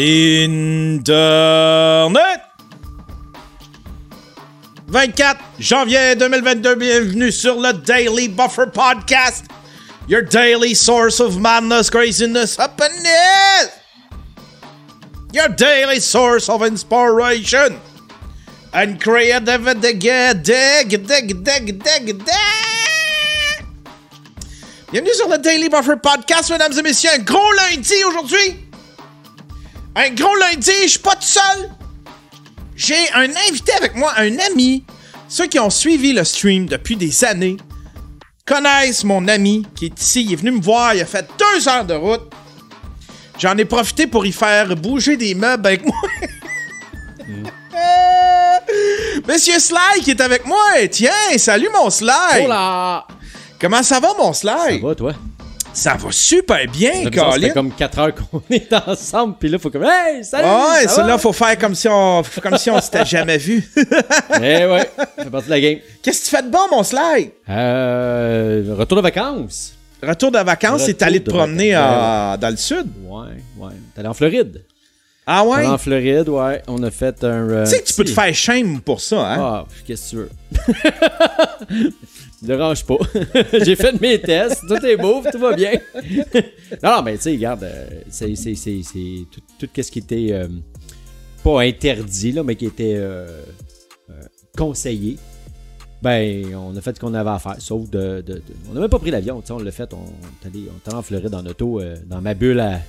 [0.00, 1.28] Internet!
[4.88, 9.44] 24 janvier 2022, bienvenue sur le Daily Buffer Podcast,
[10.08, 13.68] your daily source of madness, craziness, happiness,
[15.34, 17.78] your daily source of inspiration
[18.72, 19.92] and creativity.
[19.92, 22.24] Dig, dig, dig, dig, dig.
[24.90, 27.10] Bienvenue sur le Daily Buffer Podcast, mesdames et messieurs.
[27.12, 28.69] Un gros lundi aujourd'hui.
[29.96, 31.70] Un gros lundi, je suis pas tout seul.
[32.76, 34.84] J'ai un invité avec moi, un ami.
[35.28, 37.56] Ceux qui ont suivi le stream depuis des années
[38.46, 40.24] connaissent mon ami qui est ici.
[40.24, 42.32] Il est venu me voir, il a fait deux heures de route.
[43.38, 45.94] J'en ai profité pour y faire bouger des meubles avec moi.
[49.28, 50.58] Monsieur Sly qui est avec moi.
[50.90, 52.44] Tiens, salut mon Sly.
[52.44, 53.06] Hola!
[53.60, 54.80] Comment ça va mon Ça Sly?
[54.80, 55.12] va, toi?
[55.72, 57.40] Ça va super bien, Ça Ça Colin.
[57.48, 60.44] fait comme 4 heures qu'on est ensemble, puis là, faut comme Hey, salut!
[60.46, 61.16] Ouais, ça va?
[61.18, 63.66] faut faire comme si on, comme si on s'était jamais vu.
[64.42, 65.78] Eh ouais, ça fait partie de la game.
[66.02, 67.30] Qu'est-ce que tu fais de bon, mon Sly?
[67.48, 69.74] Euh, retour de vacances.
[70.02, 72.86] Retour de vacances, c'est allé te promener à- dans le sud?
[73.06, 73.72] Ouais, ouais.
[73.94, 74.62] T'es allé en Floride.
[75.26, 75.66] Ah ouais?
[75.66, 76.62] en Floride, ouais.
[76.66, 77.48] On a fait un.
[77.48, 79.36] euh, Tu sais que tu peux te faire shame pour ça, hein?
[79.38, 80.30] Ah, qu'est-ce que tu veux?
[82.42, 82.96] Ne dérange pas.
[83.64, 85.72] J'ai fait mes tests, tout est beau, tout va bien.
[86.82, 89.26] non, mais tu sais, regarde, euh, c'est, c'est, c'est, c'est
[89.58, 90.48] tout, ce qui était euh,
[91.44, 93.42] pas interdit, là, mais qui était euh,
[94.56, 95.18] conseillé.
[96.02, 98.24] Ben, on a fait ce qu'on avait à faire, sauf de.
[98.70, 100.04] on n'a même pas pris l'avion, on l'a fait, on,
[100.42, 102.80] est allé, on en Floride en auto, dans ma bulle à,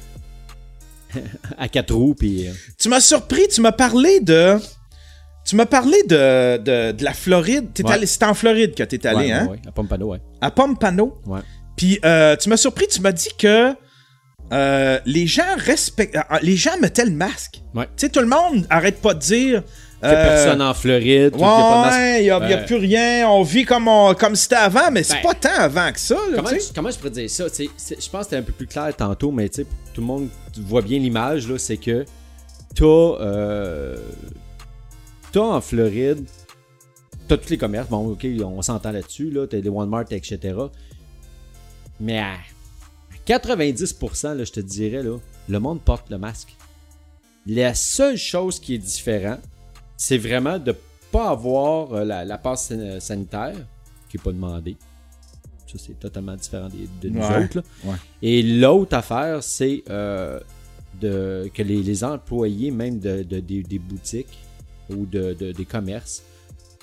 [1.57, 4.57] à quatre roues, euh, Tu m'as surpris, tu m'as parlé de.
[5.45, 7.69] Tu m'as parlé de, de, de la Floride.
[7.83, 8.05] Ouais.
[8.05, 9.47] C'était en Floride que t'es allé, ouais, hein?
[9.47, 10.21] ouais, à Pompano, ouais.
[10.39, 11.17] À Pompano.
[11.25, 11.39] Ouais.
[11.75, 13.73] Puis euh, tu m'as surpris, tu m'as dit que
[14.53, 16.15] euh, les gens respectent.
[16.15, 17.61] euh, les gens mettaient le masque.
[17.73, 17.85] Ouais.
[17.97, 19.63] Tu sais, tout le monde arrête pas de dire.
[20.03, 21.35] A personne en Floride.
[21.35, 23.29] Ouais, il n'y a, plus rien.
[23.29, 26.15] On vit comme, on- comme c'était avant, mais c'est Ben, pas tant avant que ça.
[26.15, 26.71] là, Comment, tu sais.
[26.73, 27.49] comment je pourrais dire ça?
[27.51, 29.67] Tu sais, c'est- Je pense que c'était un peu plus clair tantôt, mais tu sais,
[29.93, 32.03] tout le monde voit bien l'image, là, c'est que
[32.73, 33.95] t'as, euh,
[35.31, 36.25] t'as en Floride,
[37.27, 40.55] t'as tous les commerces, bon, ok, on s'entend là-dessus, là, t'as des Walmart, etc.
[41.99, 42.35] Mais à
[43.27, 45.17] 90%, là, je te dirais, là,
[45.49, 46.55] le monde porte le masque.
[47.47, 49.39] La seule chose qui est différente,
[49.97, 50.75] c'est vraiment de
[51.11, 53.55] pas avoir euh, la, la passe san- sanitaire,
[54.09, 54.77] qui n'est pas demandée.
[55.67, 57.57] Ça, c'est totalement différent des- de nous Ouais, autres.
[57.57, 57.63] là.
[57.91, 57.95] ouais.
[58.21, 60.39] Et l'autre affaire, c'est euh,
[61.01, 64.37] que les, les employés, même de, de- des, des boutiques
[64.97, 66.23] ou de, de- des commerces,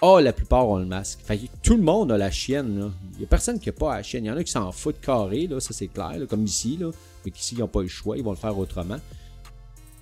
[0.01, 1.19] ah, la plupart ont le masque.
[1.25, 2.79] Fait que tout le monde a la chienne.
[2.79, 2.91] là.
[3.15, 4.25] Il n'y a personne qui n'a pas la chienne.
[4.25, 6.77] Il y en a qui s'en foutent carré, là, ça c'est clair, là, comme ici.
[6.81, 6.91] Là.
[7.25, 8.99] Mais qu'ici, ils n'ont pas le choix, ils vont le faire autrement.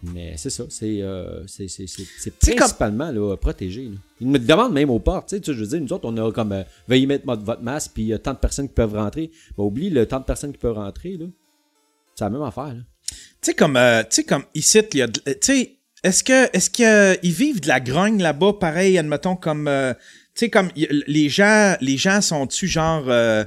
[0.02, 3.84] Mais c'est ça, c'est euh, comme- principalement là, protégé.
[3.84, 3.96] là.
[4.20, 5.30] Ils me demandent même aux portes.
[5.30, 7.92] Tu sais, je veux dire, nous autres, on a comme euh, veuillez mettre votre- masque,
[7.94, 9.30] puis il y a tant de personnes qui peuvent rentrer.
[9.56, 11.16] Mais oublie le tant de personnes qui peuvent rentrer.
[11.16, 11.26] là.
[12.14, 12.74] C'est la même affaire.
[12.74, 12.80] Là.
[13.08, 15.06] Tu sais, comme, euh, tu sais, comme ici, il y a.
[15.06, 15.75] de- Tu sais,
[16.06, 19.68] est-ce que est-ce qu'ils vivent de la grogne là-bas, pareil, admettons, comme.
[19.68, 19.92] euh,
[20.34, 23.04] tu sais, comme les gens, les gens sont-tu genre.
[23.08, 23.44] euh,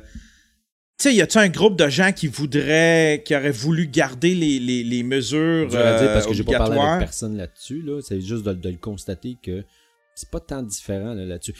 [0.97, 4.59] tu sais, y a-tu un groupe de gens qui voudraient, qui auraient voulu garder les,
[4.59, 7.81] les, les mesures Je vais dire euh, parce que j'ai pas parlé avec personne là-dessus.
[7.83, 8.01] Là.
[8.01, 9.63] C'est juste de, de le constater que
[10.15, 11.53] c'est pas tant différent là, là-dessus.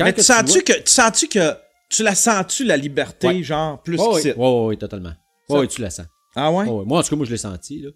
[0.00, 1.52] Mais que tu sens-tu vois- que, tu sens-tu que,
[1.88, 3.42] tu la sens-tu, la liberté, Ouais.
[3.44, 5.12] genre, plus ouais, ouais, ouais, totalement.
[5.48, 6.06] Ouais, ouais, tu la sens.
[6.34, 6.64] Ah ouais.
[6.64, 7.80] Moi, en tout cas, moi, je l'ai senti.
[7.80, 7.90] Là.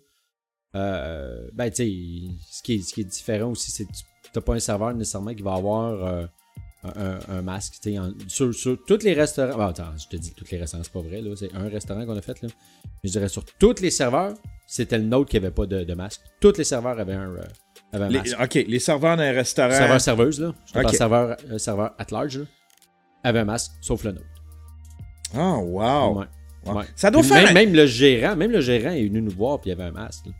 [0.74, 4.02] Euh, ben, tu sais, ce qui, est, ce qui est différent aussi, c'est que tu
[4.34, 7.74] n'as pas un serveur nécessairement qui va avoir euh, un, masque.
[7.82, 7.96] tu
[8.28, 9.56] sur, sur tous les restaurants.
[9.56, 11.20] Bon, attends, je te dis tous les restaurants, c'est pas vrai.
[11.22, 11.34] là.
[11.36, 12.40] C'est un restaurant qu'on a fait.
[12.42, 12.48] Là.
[12.84, 14.34] Mais je dirais sur tous les serveurs,
[14.66, 16.20] c'était le nôtre qui avait pas de, de masque.
[16.40, 17.42] Tous les serveurs avaient un, euh,
[17.92, 18.36] avaient un Les- masque.
[18.40, 19.70] ok, les serveurs d'un restaurant.
[19.72, 20.54] Serveur serveuse, là.
[20.66, 20.84] Je te Ok.
[20.84, 22.44] parle serveur, euh, serveur at large, là.
[23.24, 24.26] Avait un masque, sauf le nôtre.
[25.34, 26.18] Oh, wow.
[26.20, 26.26] Ouais.
[26.66, 26.78] Wow.
[26.78, 26.84] Ouais.
[26.96, 29.30] Ça doit Puis faire même, un- même le gérant, même le gérant est venu nous
[29.32, 30.26] voir puis il avait un masque.
[30.26, 30.32] là.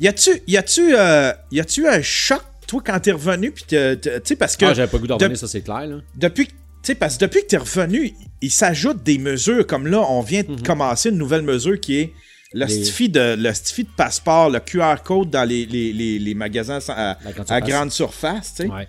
[0.00, 3.76] Y a-tu, y a-tu, euh, y a-tu un choc, toi, quand t'es revenu, puis tu
[4.24, 5.96] sais, parce que Ah, j'avais pas le goût d'en revenir, ça c'est clair, là.
[6.16, 10.00] depuis, tu sais, parce que depuis que t'es revenu, il s'ajoute des mesures, comme là,
[10.00, 12.12] on vient de commencer une nouvelle mesure qui est
[12.54, 12.70] le Mhm.
[12.98, 16.80] Les- de, le stifi de passeport, le QR code dans les, les, les, les magasins
[16.88, 17.68] à, grande à surface.
[17.68, 18.68] grande surface, tu sais.
[18.68, 18.88] Ouais.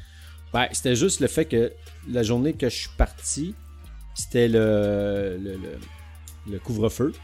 [0.54, 1.72] Ben, c'était juste le fait que
[2.12, 3.56] la journée que je suis parti,
[4.16, 5.80] c'était le, le, le,
[6.52, 7.20] le couvre-feu qui,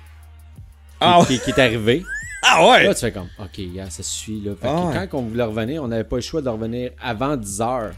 [1.01, 1.25] Ah, ouais.
[1.27, 2.05] qui- qui est arrivé.
[2.43, 2.83] Ah ouais!
[2.85, 4.39] Là, tu fais comme, OK, yeah, ça suffit.
[4.41, 4.55] Là.
[4.55, 5.07] Fait que Ah ouais.
[5.09, 7.91] quand on voulait revenir, on n'avait pas le choix de revenir avant 10 heures.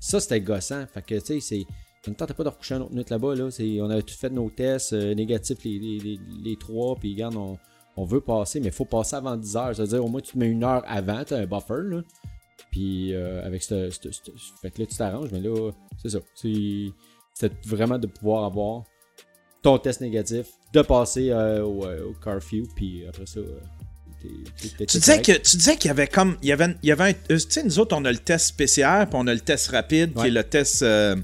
[0.00, 0.84] Ça, c'était gossant.
[0.86, 1.64] Fait que, tu sais, c'est.
[2.10, 3.34] Ne tentait pas de recoucher un autre nuit là-bas.
[3.34, 3.48] Là.
[3.82, 6.94] On avait tout fait nos tests euh, négatifs, les, les, les- les trois.
[6.96, 7.58] Puis, regarde, on,
[7.96, 9.76] on veut passer, mais il faut passer avant 10 heures.
[9.76, 12.00] C'est-à-dire, au moins, tu te mets une heure avant, tu as un buffer, là.
[12.70, 13.90] Puis, euh, avec ce,
[14.62, 15.70] Fait que là, tu t'arranges, mais là,
[16.00, 16.18] c'est ça.
[16.34, 16.86] C'est
[17.34, 18.84] c'est vraiment de pouvoir avoir
[19.62, 23.40] ton test négatif, de passer euh, au, au curfew, puis après ça,
[24.20, 26.36] Tu disais, que, tu disais qu'il y avait comme.
[26.42, 28.56] Il y avait, il y avait euh, Tu sais, nous autres, on a le test
[28.56, 30.28] PCR, puis on a le test rapide, qui Ouais.
[30.28, 30.82] est le test.
[30.82, 31.14] euh,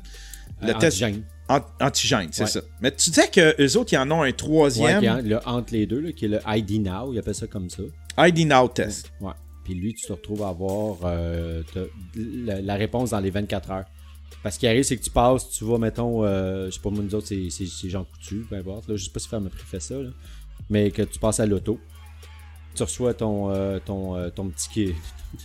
[0.62, 1.22] le Euh, test antigène.
[1.48, 2.48] an- antigène, c'est Ouais.
[2.48, 2.60] ça.
[2.80, 5.00] Mais tu disais que eux autres, ils en ont un troisième.
[5.00, 7.46] qui en- le- entre les deux, là, qui est le ID Now, ils appellent ça
[7.48, 7.82] comme ça.
[8.18, 9.10] ID Now test.
[9.20, 9.32] Ouais.
[9.64, 11.62] Puis lui, tu te retrouves à avoir euh,
[12.16, 13.84] la, la réponse dans les 24 heures.
[14.42, 17.14] Parce qu'il arrive, c'est que tu passes, tu vas, mettons, je sais pas, moi, nous
[17.14, 18.88] autres, c'est- Jean Coutu, peu importe.
[18.88, 20.10] Là, je sais pas si Ferme Prix fait ça, là.
[20.70, 21.78] Mais que tu passes à l'auto.
[22.74, 24.94] Tu reçois ton, euh, ton, euh, ton petit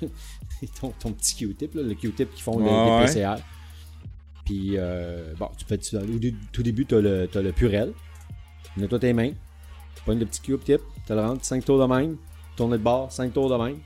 [0.82, 3.06] ton, ton petit Q-tip, le Q-tip qui font le, les ouais.
[3.06, 3.36] PCR.
[4.46, 6.02] Puis, euh, bon, tu fais, tu- au
[6.52, 7.94] tout début, tu as le, t'as le purel.
[8.78, 9.32] Nettoie tes mains.
[9.96, 12.18] Tu prends le petit Q-tip, tu le rentres 5 tours de même.
[12.56, 13.78] Tourner de bord, 5 tours de même.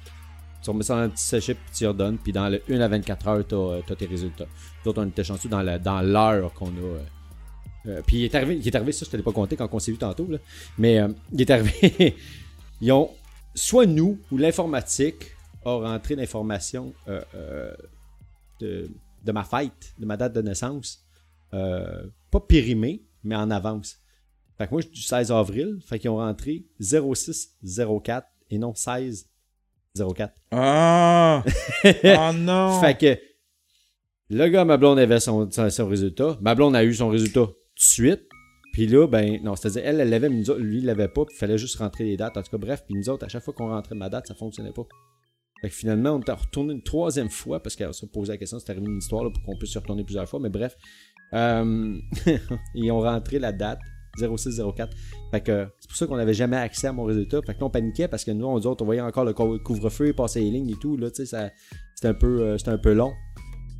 [0.63, 2.17] Tu remets ça dans un petit sachet, puis tu y redonnes.
[2.17, 4.45] Puis dans le 1 à 24 heures, tu as, tes résultats.
[4.85, 6.69] D'autres, on était chanceux dans la- dans l'heure qu'on a.
[6.79, 6.99] euh,
[7.87, 9.67] euh, puis il est arrivé, il est arrivé, ça je te l'ai pas compté quand
[9.69, 10.37] on s'est vu tantôt, là.
[10.77, 12.15] mais euh, il est arrivé,
[12.81, 13.09] ils ont,
[13.55, 15.35] soit nous ou l'informatique
[15.65, 17.73] a rentré l'information euh, euh,
[18.59, 18.89] de,
[19.23, 21.03] de ma fête, de ma date de naissance,
[21.53, 23.97] euh, pas périmée, mais en avance.
[24.57, 28.73] Fait que moi, je suis du 16 avril, fait qu'ils ont rentré 0604 et non
[28.75, 29.29] 16
[29.95, 30.33] 04.
[30.51, 31.43] Ah!
[31.45, 32.81] oh non!
[32.81, 33.19] Fait que
[34.29, 36.37] le gars, ma blonde avait son, son, son résultat.
[36.41, 38.23] Ma blonde a eu son résultat tout de suite.
[38.73, 41.23] Puis là, ben, non, c'est-à-dire, elle, elle l'avait, mais lui, il l'avait pas.
[41.25, 42.35] Puis il fallait juste rentrer les dates.
[42.35, 44.33] En tout cas, bref, puis nous autres, à chaque fois qu'on rentrait ma date, ça
[44.33, 44.81] fonctionnait pas.
[45.61, 48.59] Fait que finalement, on est retourné une troisième fois parce qu'elle se posait la question,
[48.59, 50.39] c'était arrivé une histoire là, pour qu'on puisse se retourner plusieurs fois.
[50.39, 50.75] Mais bref,
[51.33, 51.95] euh,
[52.75, 53.79] ils ont rentré la date
[54.17, 54.95] 0604.
[55.31, 57.41] Fait que c'est pour ça qu'on n'avait jamais accès à mon résultat.
[57.45, 59.59] Fait que là, on paniquait parce que nous, on, autres, on voyait encore le cou-
[59.63, 60.97] couvre-feu, passer les lignes et tout.
[60.97, 61.51] Là, tu sais,
[61.95, 63.13] c'était un peu, euh, c'était un peu long.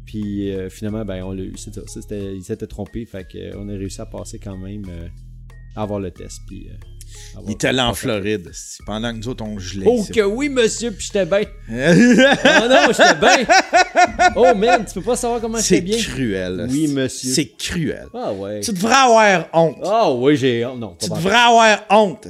[0.05, 1.53] Puis euh, finalement, ben, on l'a eu.
[1.57, 1.81] C'est ça.
[1.88, 3.05] c'était- il s'était trompé.
[3.05, 5.07] Fait que, euh, a réussi à passer quand même euh,
[5.75, 6.39] à avoir le test.
[6.47, 6.73] Puis, euh,
[7.45, 9.85] Il était allé en Floride, c'est pendant que nous autres, on gelait.
[9.88, 11.44] Oh que oui, monsieur, puis j'étais bien.
[11.69, 11.73] Oh
[12.69, 13.45] non, j'étais bien.
[14.35, 15.97] Oh man, tu peux pas savoir comment j'étais c'est bien.
[15.97, 16.67] cruel.
[16.69, 17.29] Oui, c'est- monsieur.
[17.33, 18.07] C'est cruel.
[18.15, 18.61] Ah ouais.
[18.61, 19.77] Tu devrais avoir honte.
[19.83, 20.65] Ah oui, j'ai.
[20.65, 22.27] oh, non, Tu devrais avoir honte.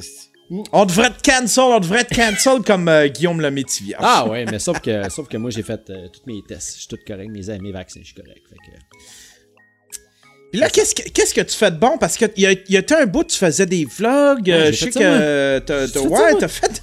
[0.71, 3.95] On devrait te cancel, on devrait te cancel comme euh, Guillaume le Métivier.
[3.97, 6.75] Ah ouais, mais sauf que, sauf que moi j'ai fait euh, tous mes tests.
[6.75, 7.29] Je suis tout correct.
[7.29, 8.41] Mes, mes vaccins, je suis correct.
[8.49, 8.77] Fait que...
[10.51, 11.97] Puis là, qu'est-ce que, qu'est-ce que tu fais de bon?
[11.97, 14.49] Parce qu'il y a, y a un bout, tu faisais des vlogs.
[14.51, 15.59] euh, je sais que.
[15.59, 16.81] t'as, t'as- ouais, t'as fait.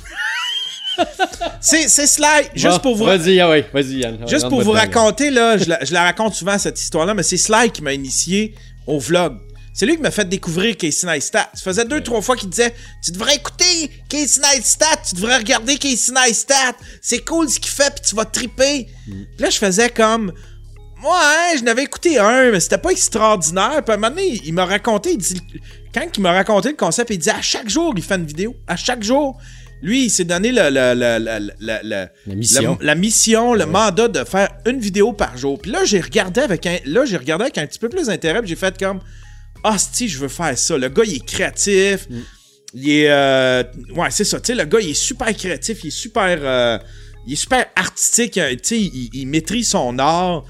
[1.61, 2.49] c'est, c'est Sly.
[2.55, 4.27] Juste Bon, pour vous, Vas-y, ah ouais, vas-y, Yann.
[4.29, 7.37] juste pour vous raconter, là, je la, je la raconte souvent cette histoire-là, mais c'est
[7.37, 8.55] Sly qui m'a initié
[8.87, 9.37] au vlog.
[9.73, 11.49] C'est lui qui m'a fait découvrir Casey Neistat.
[11.55, 12.75] Ça faisait deux, trois fois qu'il disait
[13.05, 16.75] Tu devrais écouter Casey Neistat, tu devrais regarder Casey Neistat.
[17.01, 18.89] C'est cool ce qu'il fait, puis tu vas triper.
[19.07, 20.33] Puis là, je faisais comme
[21.03, 23.83] Ouais, je n'avais écouté un, mais c'était pas extraordinaire.
[23.83, 25.41] Puis à un moment donné, il m'a raconté, il dit,
[25.95, 28.55] quand il m'a raconté le concept, il dit à chaque jour, il fait une vidéo.
[28.67, 29.39] À chaque jour.
[29.83, 32.77] Lui, il s'est donné le, le- le- La mission.
[32.81, 35.59] la, la mission, le mandat de faire une vidéo par jour.
[35.59, 38.41] Puis là, j'ai regardé avec un, là, j'ai regardé avec un petit peu plus d'intérêt,
[38.41, 39.01] puis j'ai fait comme,
[39.65, 40.77] ah, si, je veux faire ça.
[40.79, 42.07] Le gars, il est créatif.
[42.75, 43.63] Il est, euh,
[43.97, 44.41] ouais, c'est ça.
[44.41, 46.79] Tu sais, le gars, il est super créatif, il est super, euh,
[47.27, 48.39] il est super artistique.
[48.39, 50.45] euh, Tu sais, il, il maîtrise son art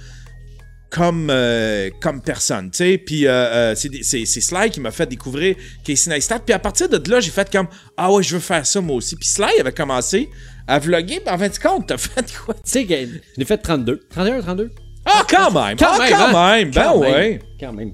[0.91, 2.99] comme, euh, comme personne, tu sais.
[2.99, 6.41] Puis euh, euh, c'est des- c'est c'est Sly qui m'a fait découvrir Casey Neistat.
[6.41, 8.97] Puis à partir de là, j'ai fait comme ah ouais, je veux faire ça moi
[8.97, 9.15] aussi.
[9.17, 10.29] Puis Sly avait commencé
[10.67, 11.21] à vlogger.
[11.21, 12.55] Puis en fin de compte, t'as fait quoi?
[12.55, 14.01] Tu sais, l'ai fait 32.
[14.11, 14.71] 31, 32.
[15.07, 16.57] Ah quand même, Quand ah, même, quand hein?
[16.57, 17.13] même, ben Quand même.
[17.15, 17.93] ouais, Quand même.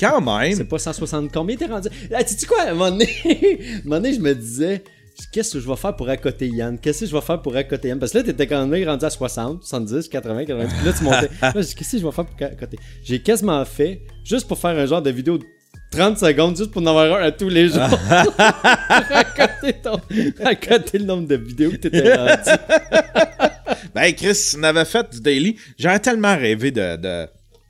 [0.00, 0.54] Quand même.
[0.54, 1.88] C'est pas 160 combien t'es rendu?
[2.14, 4.82] Ah, tu sais quoi, à un moment donné, à un moment donné, je me disais,
[5.32, 6.78] qu'est-ce que je vais faire pour accoter Yann?
[6.78, 7.98] Qu'est-ce que je vais faire pour accoter Yann?
[7.98, 10.74] Parce que là, t'étais quand même rendu à 60, 70, 80, 90.
[10.74, 11.30] Puis là, tu montais.
[11.42, 12.78] Là, je dis, qu'est-ce que je vais faire pour accoter?
[13.02, 15.44] J'ai quasiment fait, juste pour faire un genre de vidéo de
[15.90, 17.82] 30 secondes, juste pour en avoir un à tous les jours.
[18.38, 20.00] accoter, ton,
[20.44, 22.50] accoter le nombre de vidéos que t'étais rendu.
[23.94, 27.26] Ben Chris, on avait fait du daily, j'aurais tellement rêvé de, de,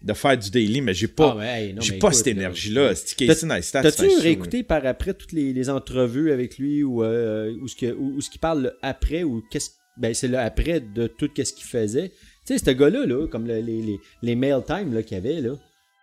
[0.06, 2.16] de faire du daily, mais j'ai pas, Ah, ouais, hey, non, j'ai mais pas écoute,
[2.18, 2.94] cette là, énergie-là.
[2.94, 3.82] C'est Casey Neistat.
[3.82, 7.92] T'as-tu réécouté par après toutes les, les entrevues avec lui ou euh, où ce que
[7.92, 11.52] où ce qu'il parle le après ou qu'est-ce ben c'est le après de tout qu'est-ce
[11.54, 12.10] qu'il faisait?
[12.46, 15.20] Tu sais ce gars-là là, comme le- les les les mail time là qu'il y
[15.20, 15.54] avait là.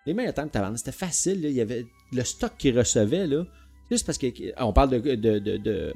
[0.06, 3.46] Les mail time c'était facile là, il y avait le stock qu'il recevait là.
[3.90, 4.28] Juste parce que
[4.62, 5.94] on parle de de de de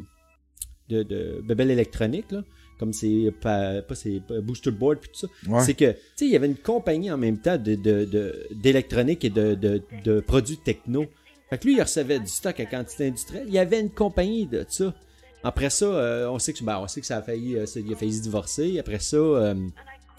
[0.89, 2.41] de, de bebelles électroniques là,
[2.79, 5.27] comme c'est pas pas c'est booster board puis tout ça.
[5.51, 5.63] Ouais.
[5.63, 8.47] C'est que, tu sais, il y avait une compagnie en même temps de, de, de-
[8.51, 11.05] d'électronique et de, de, de produits techno.
[11.49, 13.45] Fait que lui, il recevait du stock à quantité industrielle.
[13.47, 14.93] Il y avait une compagnie de ça.
[15.43, 17.79] Après ça, euh, on, sait que, ben, on sait que ça a failli, euh, ça-
[17.79, 18.77] il a failli se divorcer.
[18.79, 19.55] Après ça, euh,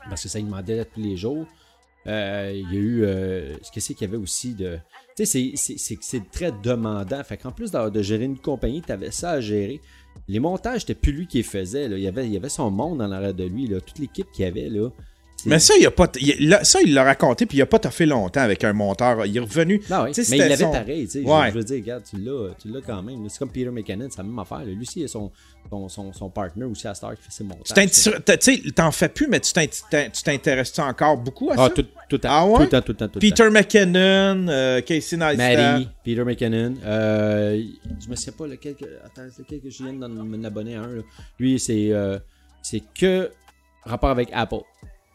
[0.09, 1.47] parce que ça lui demandait tous les jours.
[2.07, 3.05] euh, il y a eu.
[3.05, 4.79] euh, Qu'est-ce qu'il y avait aussi de.
[5.17, 7.23] Tu sais, c'est- c'est- c'est c'est très demandant.
[7.25, 9.81] Fait qu'en plus d'avoir de gérer une compagnie, tu avais ça à gérer.
[10.29, 11.87] Les montages, c'était plus lui qui les faisait.
[11.87, 13.69] Il, y avait, son monde en arrière de lui.
[13.69, 14.69] Toute l'équipe qu'il y avait.
[14.69, 14.91] Là.
[15.47, 16.09] Mais ça, il a pas.
[16.21, 19.25] il- ça, il l'a raconté, puis il a pas taffé longtemps avec un monteur.
[19.25, 19.81] Il est revenu.
[19.89, 20.11] Non, oui.
[20.31, 21.23] Mais il l'avait son- pareil, tu sais.
[21.23, 21.51] Je- Ouais.
[21.51, 23.29] Je, veux dire, regarde, tu l'as, tu l'as quand même.
[23.29, 24.59] C'est comme Peter McKinnon, c'est la même affaire.
[24.59, 24.65] là.
[24.65, 25.31] Lui aussi, il a son,
[25.71, 28.39] son, son, son partner aussi à Star qui fait ses montages.
[28.41, 31.71] Tu t'en fais plus, mais tu t'inti- t'in- tu t'intéresses-tu encore beaucoup à Ah, ça?
[31.71, 32.29] tout, tout le temps.
[32.33, 32.55] Ah ouais?
[32.57, 33.37] Tout le temps, tout le temps, tout le temps.
[33.37, 35.81] Peter McKinnon, euh, Casey Neistat.
[36.05, 36.75] Peter McKinnon.
[36.85, 37.63] Euh,
[38.05, 38.87] je me sais pas lequel que.
[39.05, 40.89] Attends, lequel que je viens de m'en abonner à un.
[40.97, 41.03] là.
[41.39, 42.19] Lui, c'est euh,
[42.61, 43.31] c'est que
[43.85, 44.57] rapport avec Apple.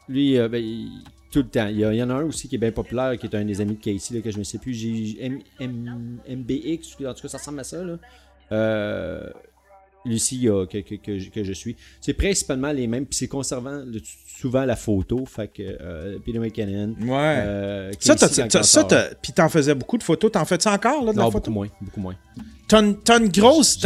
[0.10, 1.67] Lui, euh, ben, il- tout le temps.
[1.67, 3.36] Il y, a- il y en a un aussi qui est bien populaire, qui est
[3.36, 4.74] un des amis de Casey, là, que je ne sais plus.
[4.74, 7.83] J'ai M- M- MBX, en tout cas, ça ressemble à ça.
[7.83, 7.98] Là.
[8.51, 9.29] Euh,
[10.05, 11.75] euh, que, que, que, je- que je suis.
[12.01, 15.25] C'est principalement les mêmes, puis c'est conservant le- souvent la photo.
[15.25, 16.93] Fait que euh, Peter McKinnon.
[17.01, 17.10] Ouais.
[17.17, 18.15] euh, ça,
[19.22, 20.31] puis t'en faisais beaucoup de photos.
[20.33, 21.51] T'en fais-tu encore, là, de Non, la beaucoup photo?
[21.51, 22.15] moins, beaucoup moins.
[22.81, 23.77] Une, t'as une grosse.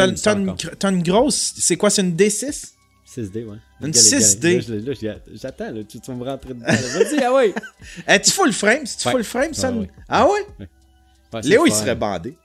[0.90, 1.54] Une grosse.
[1.58, 2.74] C'est quoi, c'est une D6?
[3.22, 3.58] 6D, ouais.
[3.82, 4.48] Une Regarde, 6D.
[4.48, 6.66] regarde, Là, je- là, je- j'attends, là, tu, tu vas me rentrer dedans.
[6.68, 7.54] Vas-y, ah ouais.
[8.08, 8.86] Es-tu full frame?
[8.86, 9.14] C'est-tu Ouais.
[9.14, 9.70] full frame, ça?
[9.70, 9.90] Ah ouais.
[10.10, 11.42] Ah ouais?
[11.44, 12.38] Léo, il serait bandé.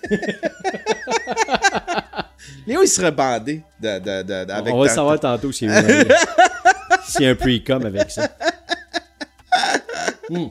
[2.65, 6.01] Léo, il serait bandé de, de, de, avec On va le savoir tantôt a eu
[6.01, 6.05] un-
[7.05, 8.29] s'il y a un pre-com avec ça.
[10.29, 10.47] Hmm.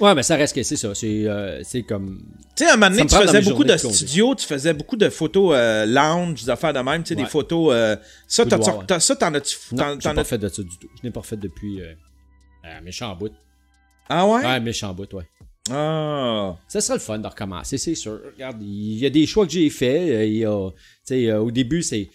[0.00, 0.94] Ouais, mais ça reste que c'est ça.
[0.94, 2.22] C'est euh, c'est comme.
[2.56, 5.08] Tu sais, à un moment donné, tu faisais beaucoup de studios, tu faisais beaucoup de
[5.08, 7.72] photos euh, lounge, des affaires de même, tu sais, des photos.
[7.74, 8.56] euh, ça, t'en
[9.34, 9.56] as-tu.
[9.76, 10.88] T'en- pas as- fait de ça du tout.
[11.00, 11.80] Je n'ai pas fait depuis.
[11.82, 11.92] Euh,
[12.82, 13.32] méchant bout.
[14.08, 14.42] Ah ouais?
[14.44, 15.24] Ouais, méchant bout, ouais.
[15.70, 16.56] Ah.
[16.68, 18.20] Ça sera le fun de recommencer, c'est sûr.
[18.34, 20.28] Regarde, il y a des choix que j'ai faits.
[20.28, 22.08] Il y a, tu sais, euh, au début, c'est.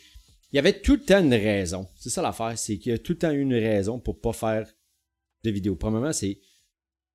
[0.53, 1.87] Il y avait tout le temps une raison.
[1.97, 4.67] C'est ça l'affaire, c'est qu'il y a tout le temps une raison pour pas faire
[5.43, 5.75] de vidéo.
[5.75, 6.39] Premièrement, c'est.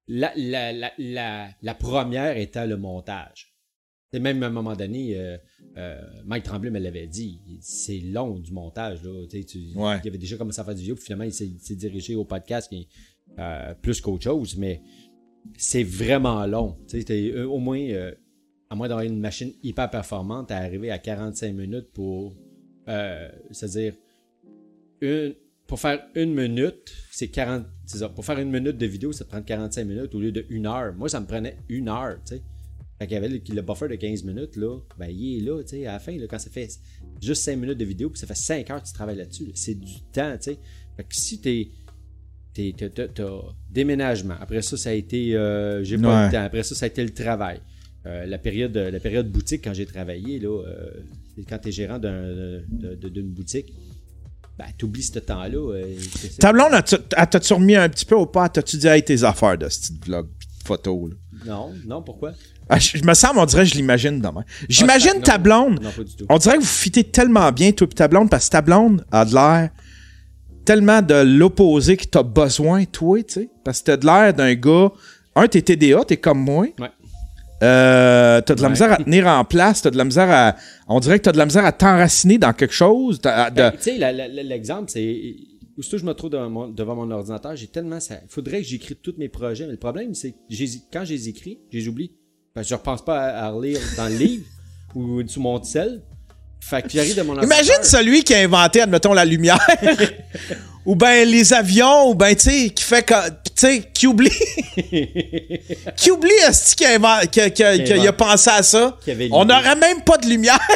[0.08, 3.52] La, la, la, la, la première étant le montage.
[4.12, 5.36] Même à un moment donné, euh,
[5.76, 9.02] euh, Mike Tremblay me l'avait dit, c'est long du montage.
[9.02, 10.00] Là, Tu sais, tu, Ouais.
[10.02, 12.14] Il avait déjà commencé à faire du vidéo, puis finalement, il s'est il s'est dirigé
[12.14, 12.88] au podcast qui
[13.38, 14.80] euh, plus qu'autre chose, mais
[15.58, 16.78] c'est vraiment long.
[16.88, 17.80] T'es, au moins,
[18.70, 22.34] à moins d'avoir une machine hyper performante, à arriver à 45 minutes pour,
[23.50, 23.94] c'est-à-dire,
[25.02, 25.34] une,
[25.66, 29.24] pour faire une minute, c'est 40, c'est ça, pour faire une minute de vidéo, ça
[29.24, 30.94] te prend 45 minutes au lieu de une heure.
[30.94, 32.42] Moi, ça me prenait une heure, tu sais.
[32.98, 35.62] Fait qu'il y avait le, le buffer de 15 minutes, là, ben, il est là,
[35.62, 36.68] tu sais, à la fin, là, quand ça fait
[37.20, 39.52] juste 5 minutes de vidéo, puis ça fait 5 heures que tu travailles là-dessus, là,
[39.54, 40.58] c'est du temps, tu sais.
[40.96, 41.68] Fait que si t'es,
[42.54, 43.32] t'es, t'as,
[43.70, 46.88] déménagement, après ça, ça a été, euh, j'ai pas le temps, après ça, ça a
[46.88, 47.60] été le travail.
[48.06, 50.90] Euh, la, période, la période boutique, quand j'ai travaillé, là, euh,
[51.48, 52.22] quand t'es gérant d'un,
[52.70, 53.74] de- de- d'une boutique,
[54.58, 55.74] ben, t'oublies ce temps-là.
[55.74, 55.96] euh.
[56.40, 56.72] Ta blonde,
[57.10, 58.48] t'as-tu remis un petit peu au pas?
[58.48, 60.28] T'as-tu dit, hey, tes affaires de ce petit vlog,
[60.64, 61.16] photos, là?
[61.46, 62.32] Non, non, pourquoi?
[62.68, 64.44] Ah, je, je me semble, on dirait, je l'imagine demain.
[64.68, 65.22] J'imagine Ah, non.
[65.22, 65.80] ta blonde.
[65.82, 66.26] Non, pas du tout.
[66.28, 69.04] On dirait que vous fitez tellement bien, toi et ta blonde, parce que ta blonde
[69.12, 69.70] a de l'air
[70.64, 73.50] tellement de l'opposé que t'as besoin, toi, tu sais.
[73.64, 74.90] Parce que t'as de l'air d'un gars.
[75.36, 76.66] Un, t'es TDA, t'es comme moi.
[76.80, 76.90] Ouais.
[77.62, 78.70] Euh, t'as de la Ouais.
[78.72, 80.56] misère à tenir en place, t'as de la misère à.
[80.88, 83.20] On dirait que t'as de la misère à t'enraciner dans quelque chose.
[83.20, 83.98] de- Ben, tu sais,
[84.44, 85.34] l'exemple, c'est.
[85.78, 88.00] Aussitôt que je me trouve devant mon, devant mon ordinateur, j'ai tellement.
[88.00, 90.36] ça faudrait que j'écris tous mes projets, mais le problème, c'est que
[90.92, 92.12] quand je les écris, je les oublie.
[92.54, 94.44] Parce que je repense pas à, à relire dans le livre
[94.94, 96.02] ou sur mon sel.
[96.60, 97.58] Fait que j'arrive de mon ordinateur.
[97.62, 99.58] Imagine celui qui a inventé, admettons, la lumière.
[100.86, 103.14] ou ben les avions, ou ben, tu sais, qui fait que.
[103.56, 104.28] Tu sais, qui oublie?
[105.96, 108.98] qui oublie, est-ce qu'il a, pensé à ça?
[109.32, 110.58] On n'aurait même pas de lumière.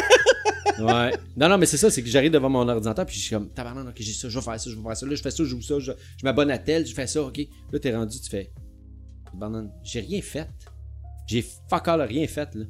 [0.79, 1.11] Ouais.
[1.37, 3.49] Non, non, mais c'est ça, c'est que j'arrive devant mon ordinateur, puis je suis comme,
[3.49, 5.29] tabarnak, ok, j'ai ça, je vais faire ça, je vais faire ça, là, je fais
[5.29, 7.37] ça, je joue ça, je, je m'abonne à tel, je fais ça, ok.
[7.71, 8.51] Là, t'es rendu, tu fais,
[9.31, 10.47] tabarnak, j'ai rien fait.
[11.27, 12.65] J'ai fuck all rien fait, là.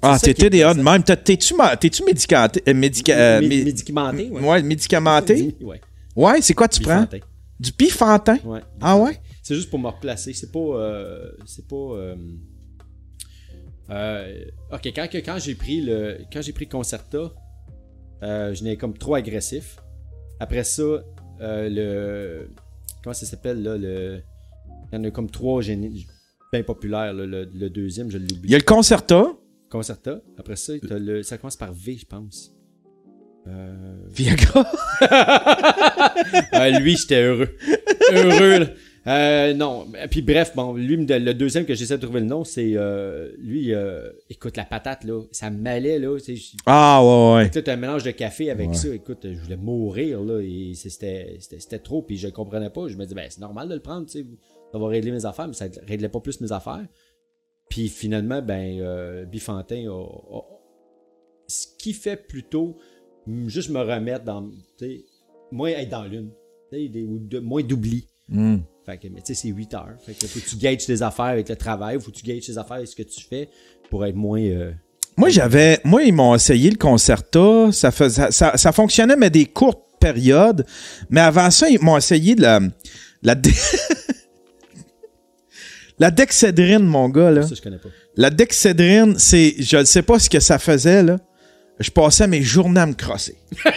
[0.00, 1.02] Ah, t'es TDA de même.
[1.02, 2.62] T'es-tu médicanté?
[2.66, 4.40] euh, médica- euh, Mé- mé- médicamenté, ouais.
[4.40, 5.54] ouais, médicamenté?
[5.60, 5.80] Ouais.
[6.16, 7.06] Ouais, c'est quoi tu prends?
[7.58, 8.38] Du bifantin?
[8.42, 8.60] Ouais.
[8.80, 9.20] Ah ouais?
[9.50, 10.32] C'est juste pour me replacer.
[10.32, 10.60] C'est pas.
[10.60, 11.74] euh, c'est pas.
[11.74, 12.14] euh,
[13.90, 16.18] euh, ok, quand, quand j'ai pris le.
[16.32, 17.32] Quand j'ai pris Concerta,
[18.22, 19.76] je n'ai comme trop agressif.
[20.38, 21.02] Après ça,
[21.40, 22.46] le.
[23.02, 23.76] Comment ça s'appelle là?
[23.76, 24.22] Le.
[24.92, 26.06] Il y en a comme trois génies
[26.52, 27.12] bien populaires.
[27.12, 27.26] là.
[27.26, 28.54] Le, le deuxième, je Il y l'oublie.
[28.54, 29.32] a le Concerta,
[29.68, 30.20] Concerta.
[30.38, 32.52] Après ça, le, ça commence par V, je pense.
[33.48, 33.96] Euh...
[34.10, 34.64] Viagra.
[36.80, 37.48] Lui, j'étais heureux.
[38.12, 38.66] Heureux, là.
[39.06, 39.86] Euh, non.
[40.10, 43.72] Puis bref, bon, lui, le deuxième que j'essaie de trouver le nom, c'est euh, lui,
[43.72, 46.16] euh, écoute, la patate, là, ça m'allait, là.
[46.66, 47.50] Ah, ouais, ouais.
[47.52, 48.88] C'était un mélange de café avec ça.
[48.88, 50.40] Écoute, je voulais mourir, là.
[50.40, 52.88] Et c'était, trop, puis je comprenais pas.
[52.88, 54.26] Je me disais, ben, c'est normal de le prendre, tu sais.
[54.72, 56.86] Ça va régler mes affaires, mais ça réglait pas plus mes affaires.
[57.68, 60.42] Puis finalement, ben, euh, Bifantin a,
[61.48, 62.76] Ce qui fait plutôt
[63.46, 64.48] juste me remettre dans.
[65.50, 66.30] Moins être dans l'une.
[67.42, 68.06] Moins d'oubli.
[68.28, 68.58] Hmm.
[68.90, 69.94] Fait que, mais tu sais, c'est 8 heures.
[70.04, 72.46] Fait que faut que tu gages tes affaires avec le travail, faut que tu gages
[72.46, 73.48] tes affaires avec ce que tu fais
[73.88, 74.42] pour être moins.
[74.42, 74.72] Euh,
[75.16, 75.78] moi, j'avais.
[75.84, 77.70] Moi, ils m'ont essayé le concerto.
[77.70, 80.66] Ça, faisait, ça, ça, fonctionnait, mais des courtes périodes.
[81.08, 82.60] Mais avant ça, ils m'ont essayé de la.
[83.22, 83.34] La,
[86.00, 87.42] la dexédrine, mon gars, là.
[87.42, 87.90] Ça, je connais pas.
[88.16, 89.54] La dexédrine, c'est.
[89.60, 91.18] Je ne sais pas ce que ça faisait, là.
[91.78, 93.36] Je passais mes journées à me crosser.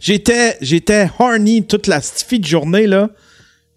[0.00, 3.10] J'étais, j'étais horny toute la fille de journée, là.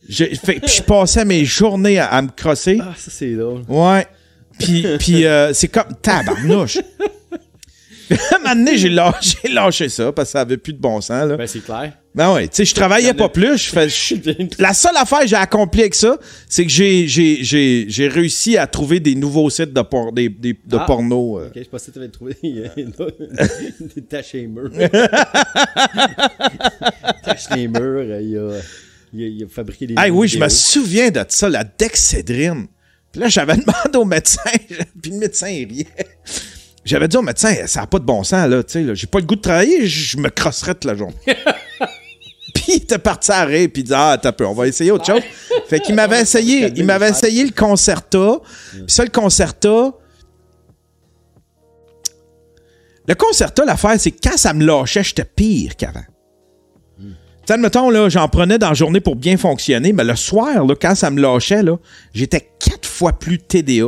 [0.08, 2.80] je passais mes journées à, me crosser.
[2.82, 3.64] Ah, ça, c'est drôle.
[3.68, 4.08] Ouais.
[4.58, 6.78] Puis, puis euh, c'est comme tabarnouche.
[8.12, 11.00] à un moment donné, j'ai lâché, lâché, ça parce que ça avait plus de bon
[11.02, 11.28] sens.
[11.30, 11.38] Là.
[11.38, 11.94] Ben, c'est clair.
[12.16, 13.74] Ben ouais, tu sais, je travaillais pas plus.
[14.60, 18.58] La seule affaire que j'ai accompli avec ça, c'est que j'ai, j'ai, j'ai, j'ai réussi
[18.58, 21.40] à trouver des nouveaux sites de, por des, des, de ah, porno.
[21.40, 21.48] Euh.
[21.48, 22.36] Ok, je pensais que tu avais trouvé
[23.96, 24.72] des taches les murs.
[27.24, 28.60] taches les murs, il a,
[29.14, 29.94] il a, fabriqué des.
[29.96, 32.66] Ah oui, je me souviens de ça, la dexédrine.
[33.12, 34.50] Puis là, j'avais demandé au médecin,
[35.02, 35.88] puis le médecin, il riait.
[36.84, 39.20] J'avais dit au médecin, ça n'a pas de bon sens, là, tu sais, j'ai pas
[39.20, 41.16] le goût de travailler, je me crosserais toute la journée.
[42.62, 44.92] Puis il était parti à rire, puis il dit, ah, t'as peu, on va essayer
[44.92, 45.22] autre chose.
[45.68, 48.40] fait qu'il m'avait essayé, il m'avait essayé le concerta,
[48.72, 49.94] puis ça, le concerta,
[53.08, 56.06] le concerta, l'affaire, c'est que quand ça me lâchait, j'étais pire qu'avant.
[57.00, 57.14] Hmm.
[57.46, 60.76] Tu admettons, là, j'en prenais dans la journée pour bien fonctionner, mais le soir, là,
[60.80, 61.78] quand ça me lâchait, là,
[62.14, 63.88] j'étais quatre fois plus TDA.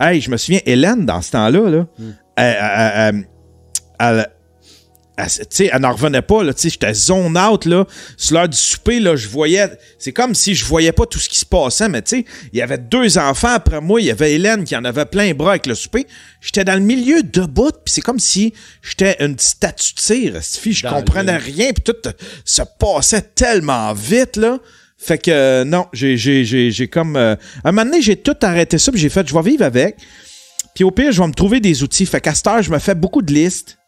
[0.00, 3.26] Hey, je me souviens, Hélène, dans ce temps-là, là, hmm elle, elle,
[3.98, 4.28] elle
[5.80, 6.40] n'en revenait pas.
[6.56, 7.64] J'étais zone out.
[7.64, 7.86] Là.
[8.16, 9.68] Sur l'heure du souper, là, je voyais.
[9.98, 12.24] C'est comme si je voyais pas tout ce qui se passait, mais il
[12.58, 14.00] y avait deux enfants après moi.
[14.00, 16.06] Il y avait Hélène qui en avait plein les bras avec le souper.
[16.40, 20.40] J'étais dans le milieu debout, puis c'est comme si j'étais une statue de cire.
[20.40, 22.10] Je comprenais rien, puis tout
[22.44, 24.36] se passait tellement vite.
[24.36, 24.58] là.
[24.98, 27.16] Fait que non, j'ai, j'ai, comme.
[27.16, 29.64] Euh, à un moment donné, j'ai tout arrêté ça, puis j'ai fait, je vais vivre
[29.64, 29.96] avec.
[30.74, 32.06] Puis au pire, je vais me trouver des outils.
[32.06, 33.78] Fait qu'à cette heure, je me fais beaucoup de listes.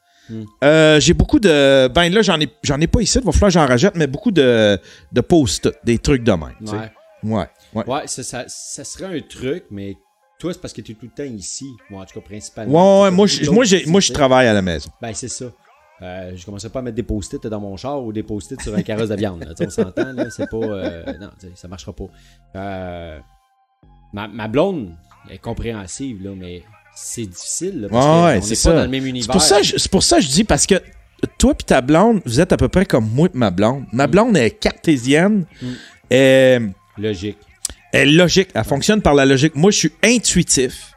[0.62, 1.88] Euh, j'ai beaucoup de.
[1.88, 3.18] Ben là, j'en ai, j'en ai pas ici.
[3.18, 4.78] Il va falloir que j'en rajoute, mais beaucoup de,
[5.12, 6.54] de posts, des trucs de même.
[6.62, 6.90] Ouais.
[7.22, 7.46] Ouais.
[7.74, 9.96] Ouais, ouais ça, ça, serait un truc, mais
[10.38, 11.66] toi, c'est parce que tu es tout le temps ici.
[11.90, 13.02] Moi, en tout cas, principalement.
[13.02, 14.90] Ouais, ouais, moi, je, moi, moi, je travaille à la maison.
[15.00, 15.46] Ben, c'est ça.
[16.02, 18.74] Euh, je commençais pas à mettre des post-it dans mon char ou des post-it sur
[18.74, 19.54] un carrosse de viande.
[19.58, 20.28] on s'entend, là.
[20.30, 20.56] C'est pas.
[20.56, 22.06] Euh, non, ça marchera pas.
[22.56, 23.18] Euh,
[24.12, 24.94] ma, ma blonde
[25.30, 26.62] est compréhensive, là, mais
[26.94, 27.88] c'est difficile.
[27.90, 28.70] parce ouais, c'est ça.
[28.70, 29.26] Pas dans le même univers.
[29.26, 30.76] C'est pour, ça, je, pour ça que je dis, parce que
[31.38, 33.84] toi et ta blonde, vous êtes à peu près comme moi et ma blonde.
[33.92, 34.10] Ma mm.
[34.10, 35.46] blonde est cartésienne.
[35.60, 35.66] Mm.
[36.10, 36.58] Et,
[36.98, 37.38] logique.
[37.92, 38.48] Elle est logique.
[38.54, 39.54] Elle fonctionne par la logique.
[39.54, 40.90] Moi, je suis intuitif.